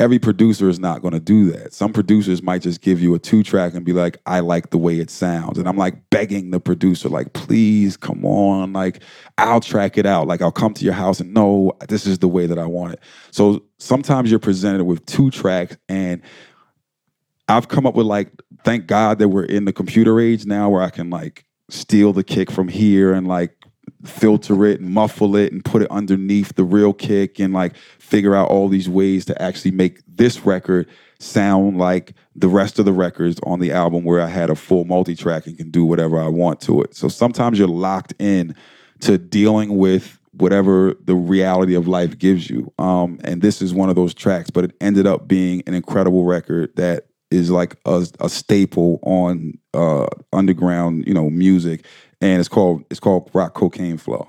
Every 0.00 0.20
producer 0.20 0.68
is 0.68 0.78
not 0.78 1.02
going 1.02 1.14
to 1.14 1.20
do 1.20 1.50
that. 1.50 1.72
Some 1.72 1.92
producers 1.92 2.40
might 2.40 2.62
just 2.62 2.80
give 2.82 3.00
you 3.00 3.14
a 3.14 3.18
two 3.18 3.42
track 3.42 3.74
and 3.74 3.84
be 3.84 3.92
like, 3.92 4.16
I 4.26 4.40
like 4.40 4.70
the 4.70 4.78
way 4.78 5.00
it 5.00 5.10
sounds. 5.10 5.58
And 5.58 5.68
I'm 5.68 5.76
like 5.76 6.08
begging 6.10 6.50
the 6.50 6.60
producer, 6.60 7.08
like, 7.08 7.32
please 7.32 7.96
come 7.96 8.24
on. 8.24 8.72
Like, 8.72 9.02
I'll 9.38 9.60
track 9.60 9.98
it 9.98 10.06
out. 10.06 10.28
Like, 10.28 10.40
I'll 10.40 10.52
come 10.52 10.72
to 10.74 10.84
your 10.84 10.94
house 10.94 11.18
and 11.18 11.34
no, 11.34 11.72
this 11.88 12.06
is 12.06 12.20
the 12.20 12.28
way 12.28 12.46
that 12.46 12.58
I 12.58 12.66
want 12.66 12.92
it. 12.92 13.00
So 13.32 13.64
sometimes 13.78 14.30
you're 14.30 14.38
presented 14.38 14.84
with 14.84 15.04
two 15.06 15.32
tracks 15.32 15.76
and 15.88 16.22
I've 17.48 17.66
come 17.68 17.86
up 17.86 17.94
with 17.94 18.06
like, 18.06 18.30
thank 18.62 18.86
God 18.86 19.18
that 19.18 19.28
we're 19.28 19.44
in 19.44 19.64
the 19.64 19.72
computer 19.72 20.20
age 20.20 20.46
now 20.46 20.68
where 20.68 20.82
I 20.82 20.90
can 20.90 21.10
like 21.10 21.44
steal 21.70 22.12
the 22.12 22.24
kick 22.24 22.50
from 22.50 22.68
here 22.68 23.12
and 23.12 23.26
like 23.26 23.56
filter 24.04 24.66
it 24.66 24.80
and 24.80 24.90
muffle 24.90 25.36
it 25.36 25.52
and 25.52 25.64
put 25.64 25.82
it 25.82 25.90
underneath 25.90 26.54
the 26.54 26.64
real 26.64 26.92
kick 26.92 27.38
and 27.38 27.52
like 27.52 27.76
figure 27.98 28.34
out 28.34 28.48
all 28.48 28.68
these 28.68 28.88
ways 28.88 29.24
to 29.24 29.42
actually 29.42 29.72
make 29.72 30.00
this 30.06 30.44
record 30.46 30.88
sound 31.20 31.78
like 31.78 32.14
the 32.36 32.48
rest 32.48 32.78
of 32.78 32.84
the 32.84 32.92
records 32.92 33.40
on 33.42 33.58
the 33.58 33.72
album 33.72 34.04
where 34.04 34.20
I 34.20 34.28
had 34.28 34.50
a 34.50 34.54
full 34.54 34.84
multi-track 34.84 35.46
and 35.46 35.56
can 35.56 35.70
do 35.70 35.84
whatever 35.84 36.20
I 36.20 36.28
want 36.28 36.60
to 36.62 36.82
it. 36.82 36.94
So 36.94 37.08
sometimes 37.08 37.58
you're 37.58 37.66
locked 37.66 38.14
in 38.20 38.54
to 39.00 39.18
dealing 39.18 39.76
with 39.76 40.18
whatever 40.32 40.94
the 41.04 41.16
reality 41.16 41.74
of 41.74 41.88
life 41.88 42.16
gives 42.18 42.48
you. 42.48 42.72
Um, 42.78 43.18
and 43.24 43.42
this 43.42 43.60
is 43.60 43.74
one 43.74 43.88
of 43.88 43.96
those 43.96 44.14
tracks, 44.14 44.50
but 44.50 44.64
it 44.64 44.76
ended 44.80 45.06
up 45.06 45.26
being 45.26 45.62
an 45.66 45.74
incredible 45.74 46.24
record 46.24 46.74
that 46.76 47.06
is 47.30 47.50
like 47.50 47.76
a, 47.84 48.06
a 48.20 48.28
staple 48.28 49.00
on 49.02 49.58
uh, 49.74 50.06
underground, 50.32 51.04
you 51.06 51.14
know, 51.14 51.28
music, 51.28 51.84
and 52.20 52.40
it's 52.40 52.48
called 52.48 52.84
it's 52.90 53.00
called 53.00 53.30
Rock 53.32 53.54
Co.Kane 53.54 53.98
Flow. 53.98 54.28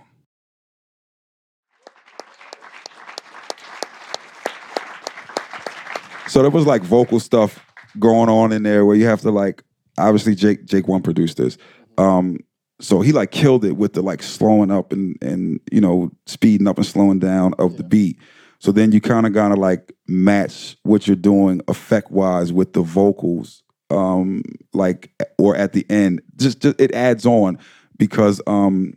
So 6.28 6.44
there 6.44 6.52
was 6.52 6.68
like 6.68 6.84
vocal 6.84 7.20
stuff 7.20 7.66
going 7.98 8.30
on 8.30 8.52
in 8.52 8.62
there 8.62 8.86
where 8.86 8.96
you 8.96 9.08
have 9.08 9.22
to 9.22 9.32
like 9.32 9.64
obviously 9.98 10.36
Jake 10.36 10.66
Jake 10.66 10.88
One 10.88 11.02
produced 11.02 11.38
this. 11.38 11.58
Um, 11.98 12.40
so 12.80 13.02
he 13.02 13.12
like 13.12 13.32
killed 13.32 13.66
it 13.66 13.78
with 13.78 13.94
the 13.94 14.02
like 14.02 14.22
slowing 14.22 14.72
up 14.72 14.94
and 14.94 15.18
and 15.22 15.60
you 15.72 15.82
know 15.82 16.12
speeding 16.28 16.68
up 16.68 16.78
and 16.78 16.86
slowing 16.86 17.20
down 17.20 17.54
of 17.58 17.78
the 17.78 17.84
beat. 17.84 18.20
So 18.60 18.72
then 18.72 18.92
you 18.92 19.02
kind 19.02 19.26
of 19.26 19.34
gotta 19.34 19.56
like 19.56 19.94
match 20.08 20.78
what 20.84 21.08
you're 21.08 21.16
doing 21.16 21.62
effect 21.68 22.12
wise 22.12 22.54
with 22.54 22.74
the 22.74 22.82
vocals, 22.82 23.64
um, 23.90 24.44
like 24.74 25.12
or 25.38 25.56
at 25.56 25.74
the 25.74 25.86
end. 25.90 26.22
Just, 26.36 26.62
just 26.62 26.80
it 26.80 26.94
adds 26.94 27.26
on 27.26 27.58
because 28.00 28.42
um, 28.48 28.96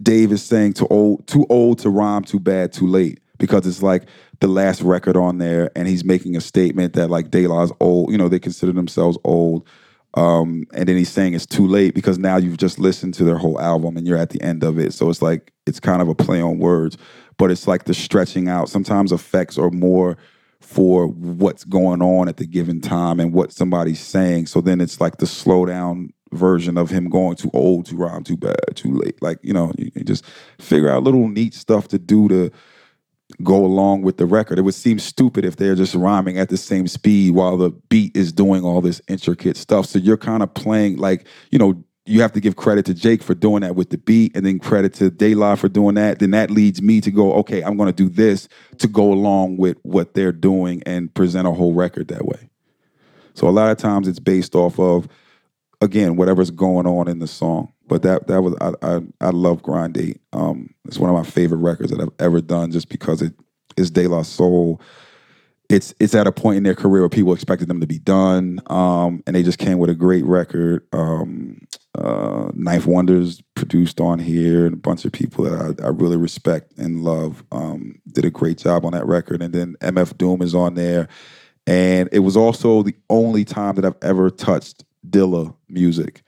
Dave 0.00 0.32
is 0.32 0.42
saying 0.42 0.74
too 0.74 0.86
old, 0.88 1.26
too 1.26 1.44
old 1.50 1.80
to 1.80 1.90
rhyme, 1.90 2.24
too 2.24 2.40
bad, 2.40 2.72
too 2.72 2.86
late. 2.86 3.20
Because 3.38 3.66
it's 3.66 3.82
like 3.82 4.04
the 4.40 4.46
last 4.46 4.80
record 4.80 5.14
on 5.14 5.36
there, 5.36 5.70
and 5.76 5.86
he's 5.86 6.06
making 6.06 6.36
a 6.36 6.40
statement 6.40 6.94
that 6.94 7.10
like 7.10 7.30
De 7.30 7.46
La's 7.46 7.70
old. 7.80 8.10
You 8.10 8.16
know, 8.16 8.28
they 8.28 8.38
consider 8.38 8.72
themselves 8.72 9.18
old. 9.24 9.68
Um, 10.14 10.64
and 10.72 10.88
then 10.88 10.96
he's 10.96 11.10
saying 11.10 11.34
it's 11.34 11.44
too 11.44 11.66
late 11.66 11.94
because 11.94 12.18
now 12.18 12.38
you've 12.38 12.56
just 12.56 12.78
listened 12.78 13.12
to 13.14 13.24
their 13.24 13.36
whole 13.36 13.60
album 13.60 13.98
and 13.98 14.06
you're 14.06 14.16
at 14.16 14.30
the 14.30 14.40
end 14.40 14.64
of 14.64 14.78
it. 14.78 14.94
So 14.94 15.10
it's 15.10 15.20
like 15.20 15.52
it's 15.66 15.78
kind 15.78 16.00
of 16.00 16.08
a 16.08 16.14
play 16.14 16.40
on 16.40 16.58
words, 16.58 16.96
but 17.36 17.50
it's 17.50 17.68
like 17.68 17.84
the 17.84 17.92
stretching 17.92 18.48
out. 18.48 18.70
Sometimes 18.70 19.12
effects 19.12 19.58
are 19.58 19.70
more 19.70 20.16
for 20.60 21.06
what's 21.08 21.64
going 21.64 22.00
on 22.00 22.28
at 22.28 22.38
the 22.38 22.46
given 22.46 22.80
time 22.80 23.20
and 23.20 23.34
what 23.34 23.52
somebody's 23.52 24.00
saying. 24.00 24.46
So 24.46 24.62
then 24.62 24.80
it's 24.80 25.02
like 25.02 25.18
the 25.18 25.26
slow 25.26 25.66
down 25.66 26.14
version 26.32 26.76
of 26.76 26.90
him 26.90 27.08
going 27.08 27.36
too 27.36 27.50
old, 27.52 27.86
too 27.86 27.96
rhyme, 27.96 28.24
too 28.24 28.36
bad, 28.36 28.74
too 28.74 28.92
late. 28.92 29.20
Like, 29.22 29.38
you 29.42 29.52
know, 29.52 29.72
you, 29.78 29.90
you 29.94 30.04
just 30.04 30.24
figure 30.58 30.88
out 30.88 31.04
little 31.04 31.28
neat 31.28 31.54
stuff 31.54 31.88
to 31.88 31.98
do 31.98 32.28
to 32.28 32.50
go 33.42 33.64
along 33.64 34.02
with 34.02 34.16
the 34.16 34.26
record. 34.26 34.58
It 34.58 34.62
would 34.62 34.74
seem 34.74 34.98
stupid 34.98 35.44
if 35.44 35.56
they're 35.56 35.74
just 35.74 35.94
rhyming 35.94 36.38
at 36.38 36.48
the 36.48 36.56
same 36.56 36.86
speed 36.86 37.34
while 37.34 37.56
the 37.56 37.70
beat 37.88 38.16
is 38.16 38.32
doing 38.32 38.64
all 38.64 38.80
this 38.80 39.00
intricate 39.08 39.56
stuff. 39.56 39.86
So 39.86 39.98
you're 39.98 40.16
kind 40.16 40.42
of 40.42 40.52
playing 40.54 40.96
like, 40.96 41.26
you 41.50 41.58
know, 41.58 41.82
you 42.08 42.22
have 42.22 42.32
to 42.32 42.40
give 42.40 42.54
credit 42.54 42.86
to 42.86 42.94
Jake 42.94 43.20
for 43.20 43.34
doing 43.34 43.62
that 43.62 43.74
with 43.74 43.90
the 43.90 43.98
beat 43.98 44.36
and 44.36 44.46
then 44.46 44.60
credit 44.60 44.94
to 44.94 45.10
De 45.10 45.34
La 45.34 45.56
for 45.56 45.68
doing 45.68 45.96
that. 45.96 46.20
Then 46.20 46.30
that 46.30 46.52
leads 46.52 46.80
me 46.80 47.00
to 47.00 47.10
go, 47.10 47.32
okay, 47.34 47.62
I'm 47.62 47.76
going 47.76 47.88
to 47.88 47.92
do 47.92 48.08
this 48.08 48.48
to 48.78 48.86
go 48.86 49.12
along 49.12 49.56
with 49.56 49.76
what 49.82 50.14
they're 50.14 50.30
doing 50.30 50.84
and 50.86 51.12
present 51.12 51.48
a 51.48 51.50
whole 51.50 51.74
record 51.74 52.06
that 52.08 52.24
way. 52.24 52.48
So 53.34 53.48
a 53.48 53.50
lot 53.50 53.72
of 53.72 53.78
times 53.78 54.06
it's 54.06 54.20
based 54.20 54.54
off 54.54 54.78
of, 54.78 55.08
again, 55.80 56.16
whatever's 56.16 56.50
going 56.50 56.86
on 56.86 57.08
in 57.08 57.18
the 57.18 57.26
song. 57.26 57.72
But 57.86 58.02
that 58.02 58.26
that 58.26 58.42
was 58.42 58.54
I 58.60 58.72
I, 58.82 59.00
I 59.20 59.30
love 59.30 59.62
Grind 59.62 59.94
Date. 59.94 60.20
Um, 60.32 60.74
it's 60.86 60.98
one 60.98 61.10
of 61.10 61.16
my 61.16 61.28
favorite 61.28 61.58
records 61.58 61.90
that 61.90 62.00
I've 62.00 62.08
ever 62.18 62.40
done, 62.40 62.72
just 62.72 62.88
because 62.88 63.22
it 63.22 63.32
is 63.76 63.90
De 63.90 64.06
La 64.06 64.22
Soul. 64.22 64.80
It's 65.68 65.94
it's 65.98 66.14
at 66.14 66.26
a 66.26 66.32
point 66.32 66.58
in 66.58 66.62
their 66.62 66.74
career 66.74 67.02
where 67.02 67.08
people 67.08 67.32
expected 67.32 67.68
them 67.68 67.80
to 67.80 67.86
be 67.86 67.98
done, 67.98 68.60
um, 68.66 69.22
and 69.26 69.34
they 69.34 69.42
just 69.42 69.58
came 69.58 69.78
with 69.78 69.90
a 69.90 69.94
great 69.94 70.24
record. 70.24 70.86
Um, 70.92 71.66
uh, 71.96 72.50
Ninth 72.54 72.86
Wonders 72.86 73.42
produced 73.54 74.00
on 74.00 74.18
here, 74.18 74.66
and 74.66 74.74
a 74.74 74.78
bunch 74.78 75.04
of 75.04 75.12
people 75.12 75.44
that 75.44 75.76
I, 75.80 75.86
I 75.86 75.88
really 75.88 76.16
respect 76.16 76.72
and 76.76 77.02
love 77.02 77.44
um, 77.52 78.00
did 78.12 78.24
a 78.24 78.30
great 78.30 78.58
job 78.58 78.84
on 78.84 78.92
that 78.92 79.06
record. 79.06 79.42
And 79.42 79.52
then 79.52 79.76
MF 79.80 80.16
Doom 80.18 80.42
is 80.42 80.54
on 80.54 80.74
there, 80.74 81.08
and 81.66 82.08
it 82.12 82.20
was 82.20 82.36
also 82.36 82.82
the 82.82 82.94
only 83.10 83.44
time 83.44 83.74
that 83.76 83.84
I've 83.84 83.96
ever 84.02 84.30
touched 84.30 84.84
Dilla 85.10 85.54
music. 85.68 86.22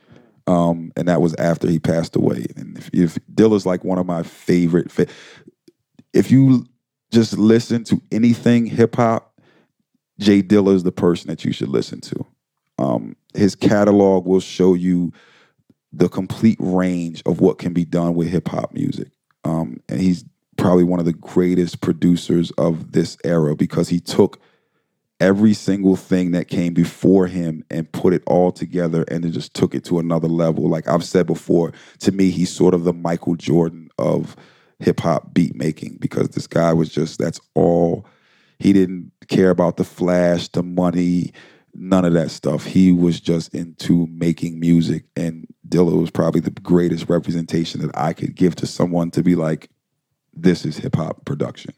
Um, 0.46 0.92
and 0.96 1.08
that 1.08 1.20
was 1.20 1.34
after 1.34 1.68
he 1.68 1.78
passed 1.78 2.16
away. 2.16 2.46
And 2.56 2.78
if, 2.78 2.90
if 2.92 3.18
Dilla's 3.34 3.66
like 3.66 3.84
one 3.84 3.98
of 3.98 4.06
my 4.06 4.22
favorite, 4.22 4.90
fa- 4.90 5.06
if 6.14 6.30
you 6.30 6.66
just 7.10 7.36
listen 7.36 7.84
to 7.84 8.00
anything 8.10 8.66
hip 8.66 8.96
hop, 8.96 9.38
J 10.18 10.42
Dilla 10.42 10.74
is 10.74 10.84
the 10.84 10.92
person 10.92 11.28
that 11.28 11.44
you 11.44 11.52
should 11.52 11.68
listen 11.68 12.00
to. 12.00 12.26
Um, 12.78 13.16
his 13.34 13.54
catalog 13.54 14.24
will 14.26 14.40
show 14.40 14.74
you 14.74 15.12
the 15.92 16.08
complete 16.08 16.58
range 16.60 17.22
of 17.26 17.40
what 17.40 17.58
can 17.58 17.72
be 17.72 17.84
done 17.84 18.14
with 18.14 18.28
hip 18.28 18.48
hop 18.48 18.72
music. 18.72 19.08
Um, 19.44 19.80
and 19.88 20.00
he's 20.00 20.24
probably 20.56 20.84
one 20.84 20.98
of 21.00 21.06
the 21.06 21.12
greatest 21.12 21.80
producers 21.80 22.50
of 22.52 22.92
this 22.92 23.16
era 23.24 23.54
because 23.54 23.88
he 23.88 24.00
took 24.00 24.40
every 25.20 25.52
single 25.52 25.96
thing 25.96 26.30
that 26.30 26.48
came 26.48 26.72
before 26.72 27.26
him 27.26 27.64
and 27.70 27.90
put 27.90 28.14
it 28.14 28.22
all 28.26 28.52
together 28.52 29.04
and 29.08 29.24
then 29.24 29.32
just 29.32 29.54
took 29.54 29.74
it 29.74 29.84
to 29.84 29.98
another 29.98 30.28
level. 30.28 30.68
Like 30.68 30.86
I've 30.86 31.04
said 31.04 31.26
before, 31.26 31.72
to 32.00 32.12
me, 32.12 32.30
he's 32.30 32.50
sort 32.50 32.74
of 32.74 32.84
the 32.84 32.92
Michael 32.92 33.34
Jordan 33.34 33.90
of 33.98 34.36
hip 34.78 35.00
hop 35.00 35.34
beat 35.34 35.56
making 35.56 35.98
because 36.00 36.28
this 36.30 36.46
guy 36.46 36.72
was 36.72 36.88
just, 36.88 37.18
that's 37.18 37.40
all. 37.54 38.06
He 38.60 38.72
didn't 38.72 39.12
care 39.28 39.50
about 39.50 39.76
the 39.76 39.84
flash, 39.84 40.48
the 40.48 40.62
money, 40.62 41.32
none 41.74 42.04
of 42.04 42.12
that 42.12 42.30
stuff. 42.30 42.64
He 42.64 42.92
was 42.92 43.20
just 43.20 43.54
into 43.54 44.06
making 44.08 44.60
music. 44.60 45.04
And 45.16 45.46
Dilla 45.68 45.98
was 45.98 46.10
probably 46.10 46.40
the 46.40 46.50
greatest 46.50 47.08
representation 47.08 47.80
that 47.82 47.96
I 47.96 48.12
could 48.12 48.36
give 48.36 48.54
to 48.56 48.66
someone 48.66 49.10
to 49.12 49.22
be 49.22 49.34
like, 49.34 49.68
this 50.32 50.64
is 50.64 50.76
hip 50.76 50.94
hop 50.94 51.24
production 51.24 51.74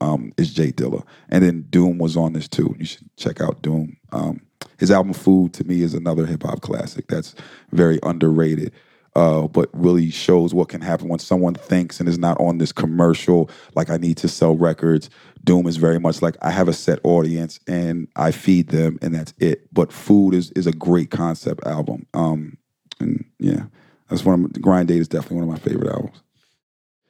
um, 0.00 0.32
is 0.36 0.52
J 0.52 0.72
Dilla. 0.72 1.04
And 1.28 1.44
then 1.44 1.66
Doom 1.70 1.98
was 1.98 2.16
on 2.16 2.32
this 2.32 2.48
too. 2.48 2.74
You 2.78 2.84
should 2.84 3.08
check 3.16 3.40
out 3.40 3.62
Doom. 3.62 3.96
Um, 4.12 4.40
his 4.78 4.90
album 4.90 5.12
Food 5.12 5.52
to 5.54 5.64
me 5.64 5.82
is 5.82 5.94
another 5.94 6.26
hip 6.26 6.42
hop 6.42 6.60
classic 6.60 7.08
that's 7.08 7.34
very 7.72 7.98
underrated. 8.02 8.72
Uh, 9.16 9.48
but 9.48 9.68
really 9.72 10.10
shows 10.10 10.54
what 10.54 10.68
can 10.68 10.80
happen 10.80 11.08
when 11.08 11.18
someone 11.18 11.54
thinks 11.54 11.98
and 11.98 12.08
is 12.08 12.18
not 12.18 12.38
on 12.38 12.58
this 12.58 12.70
commercial, 12.70 13.50
like 13.74 13.90
I 13.90 13.96
need 13.96 14.16
to 14.18 14.28
sell 14.28 14.56
records. 14.56 15.10
Doom 15.42 15.66
is 15.66 15.76
very 15.76 15.98
much 15.98 16.22
like 16.22 16.36
I 16.40 16.50
have 16.50 16.68
a 16.68 16.72
set 16.72 17.00
audience 17.02 17.58
and 17.66 18.06
I 18.14 18.30
feed 18.30 18.68
them 18.68 18.96
and 19.02 19.14
that's 19.14 19.32
it. 19.38 19.66
But 19.72 19.92
Food 19.92 20.34
is 20.34 20.52
is 20.52 20.68
a 20.68 20.72
great 20.72 21.10
concept 21.10 21.66
album. 21.66 22.06
Um, 22.14 22.58
and 23.00 23.24
yeah, 23.40 23.64
that's 24.08 24.24
one 24.24 24.34
of 24.34 24.40
my, 24.40 24.48
Grind 24.60 24.86
Date 24.86 25.00
is 25.00 25.08
definitely 25.08 25.38
one 25.38 25.56
of 25.56 25.64
my 25.64 25.68
favorite 25.68 25.90
albums. 25.90 26.22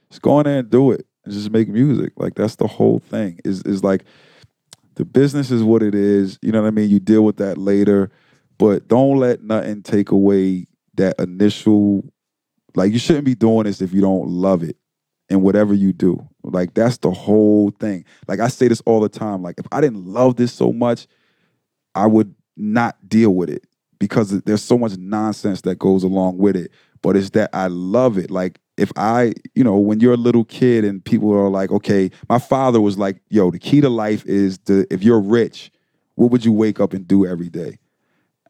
Just 0.09 0.23
go 0.23 0.41
in 0.41 0.45
there 0.45 0.61
and 0.61 0.71
do 0.71 0.93
it 0.93 1.08
just 1.29 1.51
make 1.51 1.69
music. 1.69 2.13
Like 2.17 2.35
that's 2.35 2.57
the 2.57 2.67
whole 2.67 2.99
thing. 2.99 3.39
Is 3.45 3.63
is 3.63 3.83
like 3.83 4.05
the 4.95 5.05
business 5.05 5.51
is 5.51 5.63
what 5.63 5.83
it 5.83 5.95
is. 5.95 6.39
You 6.43 6.53
know 6.53 6.63
what 6.63 6.69
I 6.69 6.73
mean? 6.73 6.91
You 6.91 7.01
deal 7.01 7.25
with 7.25 7.37
that 7.39 7.59
later, 7.59 8.11
but 8.59 8.89
don't 8.89 9.19
let 9.19 9.43
nothing 9.43 9.83
take 9.83 10.11
away 10.11 10.67
that 10.95 11.19
initial 11.19 12.05
like 12.75 12.93
you 12.93 12.99
shouldn't 12.99 13.25
be 13.25 13.35
doing 13.35 13.65
this 13.65 13.81
if 13.81 13.93
you 13.93 14.01
don't 14.01 14.29
love 14.29 14.63
it 14.63 14.77
and 15.31 15.43
whatever 15.43 15.75
you 15.75 15.93
do. 15.93 16.29
Like 16.43 16.75
that's 16.75 16.99
the 16.99 17.11
whole 17.11 17.71
thing. 17.71 18.05
Like 18.27 18.41
I 18.41 18.49
say 18.49 18.69
this 18.69 18.83
all 18.87 19.01
the 19.01 19.09
time. 19.09 19.43
Like 19.43 19.59
if 19.59 19.67
I 19.73 19.81
didn't 19.81 20.05
love 20.05 20.37
this 20.37 20.53
so 20.53 20.73
much, 20.73 21.07
I 21.95 22.07
would 22.07 22.35
not 22.57 22.97
deal 23.09 23.31
with 23.35 23.51
it 23.51 23.68
because 23.99 24.31
there's 24.43 24.63
so 24.63 24.79
much 24.79 24.97
nonsense 24.97 25.63
that 25.63 25.79
goes 25.79 26.03
along 26.03 26.39
with 26.39 26.57
it. 26.57 26.71
But 27.03 27.17
it's 27.17 27.31
that 27.31 27.51
I 27.53 27.69
love 27.69 28.19
it. 28.19 28.31
Like 28.31 28.61
if 28.77 28.93
I, 28.97 29.35
you 29.55 29.65
know, 29.65 29.77
when 29.77 30.01
you're 30.01 30.15
a 30.15 30.17
little 30.17 30.45
kid 30.45 30.85
and 30.85 31.05
people 31.05 31.33
are 31.33 31.49
like, 31.49 31.71
okay, 31.71 32.11
my 32.29 32.39
father 32.39 32.81
was 32.81 32.99
like, 32.99 33.21
yo, 33.29 33.51
the 33.51 33.59
key 33.59 33.81
to 33.81 33.89
life 33.89 34.25
is 34.27 34.59
to 34.67 34.87
if 34.91 35.03
you're 35.03 35.21
rich, 35.21 35.71
what 36.15 36.31
would 36.31 36.45
you 36.45 36.53
wake 36.53 36.81
up 36.81 36.93
and 36.93 37.07
do 37.07 37.27
every 37.27 37.49
day? 37.49 37.79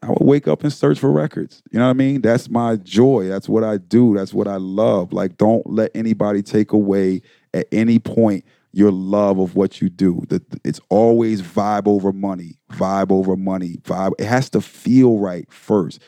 I 0.01 0.09
would 0.09 0.21
wake 0.21 0.47
up 0.47 0.63
and 0.63 0.71
search 0.71 0.97
for 0.97 1.11
records. 1.11 1.61
You 1.71 1.79
know 1.79 1.85
what 1.85 1.91
I 1.91 1.93
mean? 1.93 2.21
That's 2.21 2.49
my 2.49 2.77
joy. 2.77 3.27
That's 3.27 3.49
what 3.49 3.63
I 3.63 3.77
do. 3.77 4.15
That's 4.15 4.33
what 4.33 4.47
I 4.47 4.55
love. 4.55 5.11
Like, 5.11 5.37
don't 5.37 5.69
let 5.69 5.91
anybody 5.93 6.41
take 6.41 6.71
away 6.71 7.21
at 7.53 7.67
any 7.71 7.99
point 7.99 8.45
your 8.71 8.91
love 8.91 9.39
of 9.39 9.55
what 9.55 9.81
you 9.81 9.89
do. 9.89 10.23
It's 10.63 10.79
always 10.89 11.41
vibe 11.41 11.87
over 11.87 12.11
money, 12.13 12.59
vibe 12.71 13.11
over 13.11 13.35
money, 13.35 13.77
vibe. 13.81 14.11
It 14.19 14.25
has 14.25 14.49
to 14.51 14.61
feel 14.61 15.17
right 15.17 15.51
first 15.51 15.99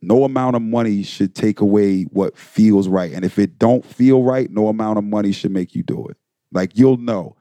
no 0.00 0.24
amount 0.24 0.56
of 0.56 0.62
money 0.62 1.02
should 1.02 1.34
take 1.34 1.60
away 1.60 2.04
what 2.04 2.36
feels 2.36 2.88
right. 2.88 3.12
And 3.12 3.24
if 3.24 3.38
it 3.38 3.58
don't 3.58 3.84
feel 3.84 4.22
right, 4.22 4.50
no 4.50 4.68
amount 4.68 4.98
of 4.98 5.04
money 5.04 5.32
should 5.32 5.50
make 5.50 5.74
you 5.74 5.82
do 5.82 6.06
it. 6.06 6.16
Like 6.52 6.76
you'll 6.76 6.98
know 6.98 7.36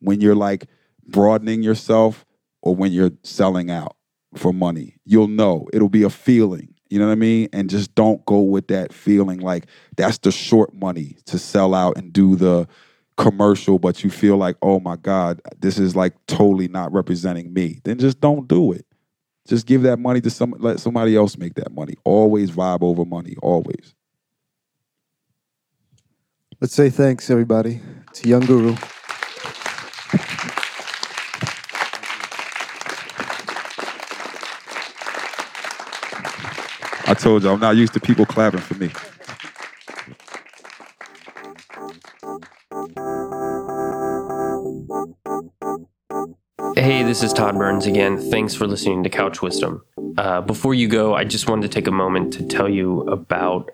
when 0.00 0.20
you're 0.20 0.34
like 0.34 0.66
broadening 1.06 1.62
yourself 1.62 2.24
or 2.62 2.74
when 2.74 2.92
you're 2.92 3.12
selling 3.22 3.70
out 3.70 3.96
for 4.34 4.52
money. 4.52 4.96
You'll 5.04 5.28
know. 5.28 5.68
It'll 5.72 5.88
be 5.88 6.02
a 6.02 6.10
feeling. 6.10 6.74
You 6.88 6.98
know 6.98 7.06
what 7.06 7.12
I 7.12 7.16
mean? 7.16 7.48
And 7.52 7.70
just 7.70 7.94
don't 7.94 8.24
go 8.24 8.40
with 8.40 8.68
that 8.68 8.92
feeling 8.92 9.38
like 9.38 9.66
that's 9.96 10.18
the 10.18 10.32
short 10.32 10.74
money 10.74 11.16
to 11.26 11.38
sell 11.38 11.74
out 11.74 11.96
and 11.96 12.12
do 12.12 12.34
the 12.34 12.66
commercial, 13.20 13.78
but 13.78 14.02
you 14.02 14.10
feel 14.10 14.38
like, 14.38 14.56
oh 14.62 14.80
my 14.80 14.96
God, 14.96 15.42
this 15.60 15.78
is 15.78 15.94
like 15.94 16.14
totally 16.26 16.68
not 16.68 16.90
representing 16.92 17.52
me. 17.52 17.80
Then 17.84 17.98
just 17.98 18.18
don't 18.20 18.48
do 18.48 18.72
it. 18.72 18.86
Just 19.46 19.66
give 19.66 19.82
that 19.82 19.98
money 19.98 20.20
to 20.22 20.30
some 20.30 20.54
let 20.58 20.80
somebody 20.80 21.16
else 21.16 21.36
make 21.36 21.54
that 21.54 21.72
money. 21.72 21.94
Always 22.04 22.50
vibe 22.50 22.82
over 22.82 23.04
money, 23.04 23.36
always. 23.42 23.94
Let's 26.60 26.74
say 26.74 26.88
thanks, 26.88 27.30
everybody, 27.30 27.80
to 28.14 28.28
Young 28.28 28.40
Guru. 28.40 28.74
I 37.06 37.14
told 37.14 37.42
you 37.42 37.50
I'm 37.50 37.60
not 37.60 37.76
used 37.76 37.92
to 37.94 38.00
people 38.00 38.24
clapping 38.24 38.60
for 38.60 38.74
me. 38.74 38.90
Hey, 46.90 47.04
this 47.04 47.22
is 47.22 47.32
Todd 47.32 47.56
Burns 47.56 47.86
again. 47.86 48.18
Thanks 48.18 48.52
for 48.52 48.66
listening 48.66 49.04
to 49.04 49.08
Couch 49.08 49.40
Wisdom. 49.40 49.84
Uh, 50.18 50.40
before 50.40 50.74
you 50.74 50.88
go, 50.88 51.14
I 51.14 51.22
just 51.22 51.48
wanted 51.48 51.62
to 51.62 51.68
take 51.68 51.86
a 51.86 51.92
moment 51.92 52.32
to 52.32 52.44
tell 52.44 52.68
you 52.68 53.02
about 53.02 53.70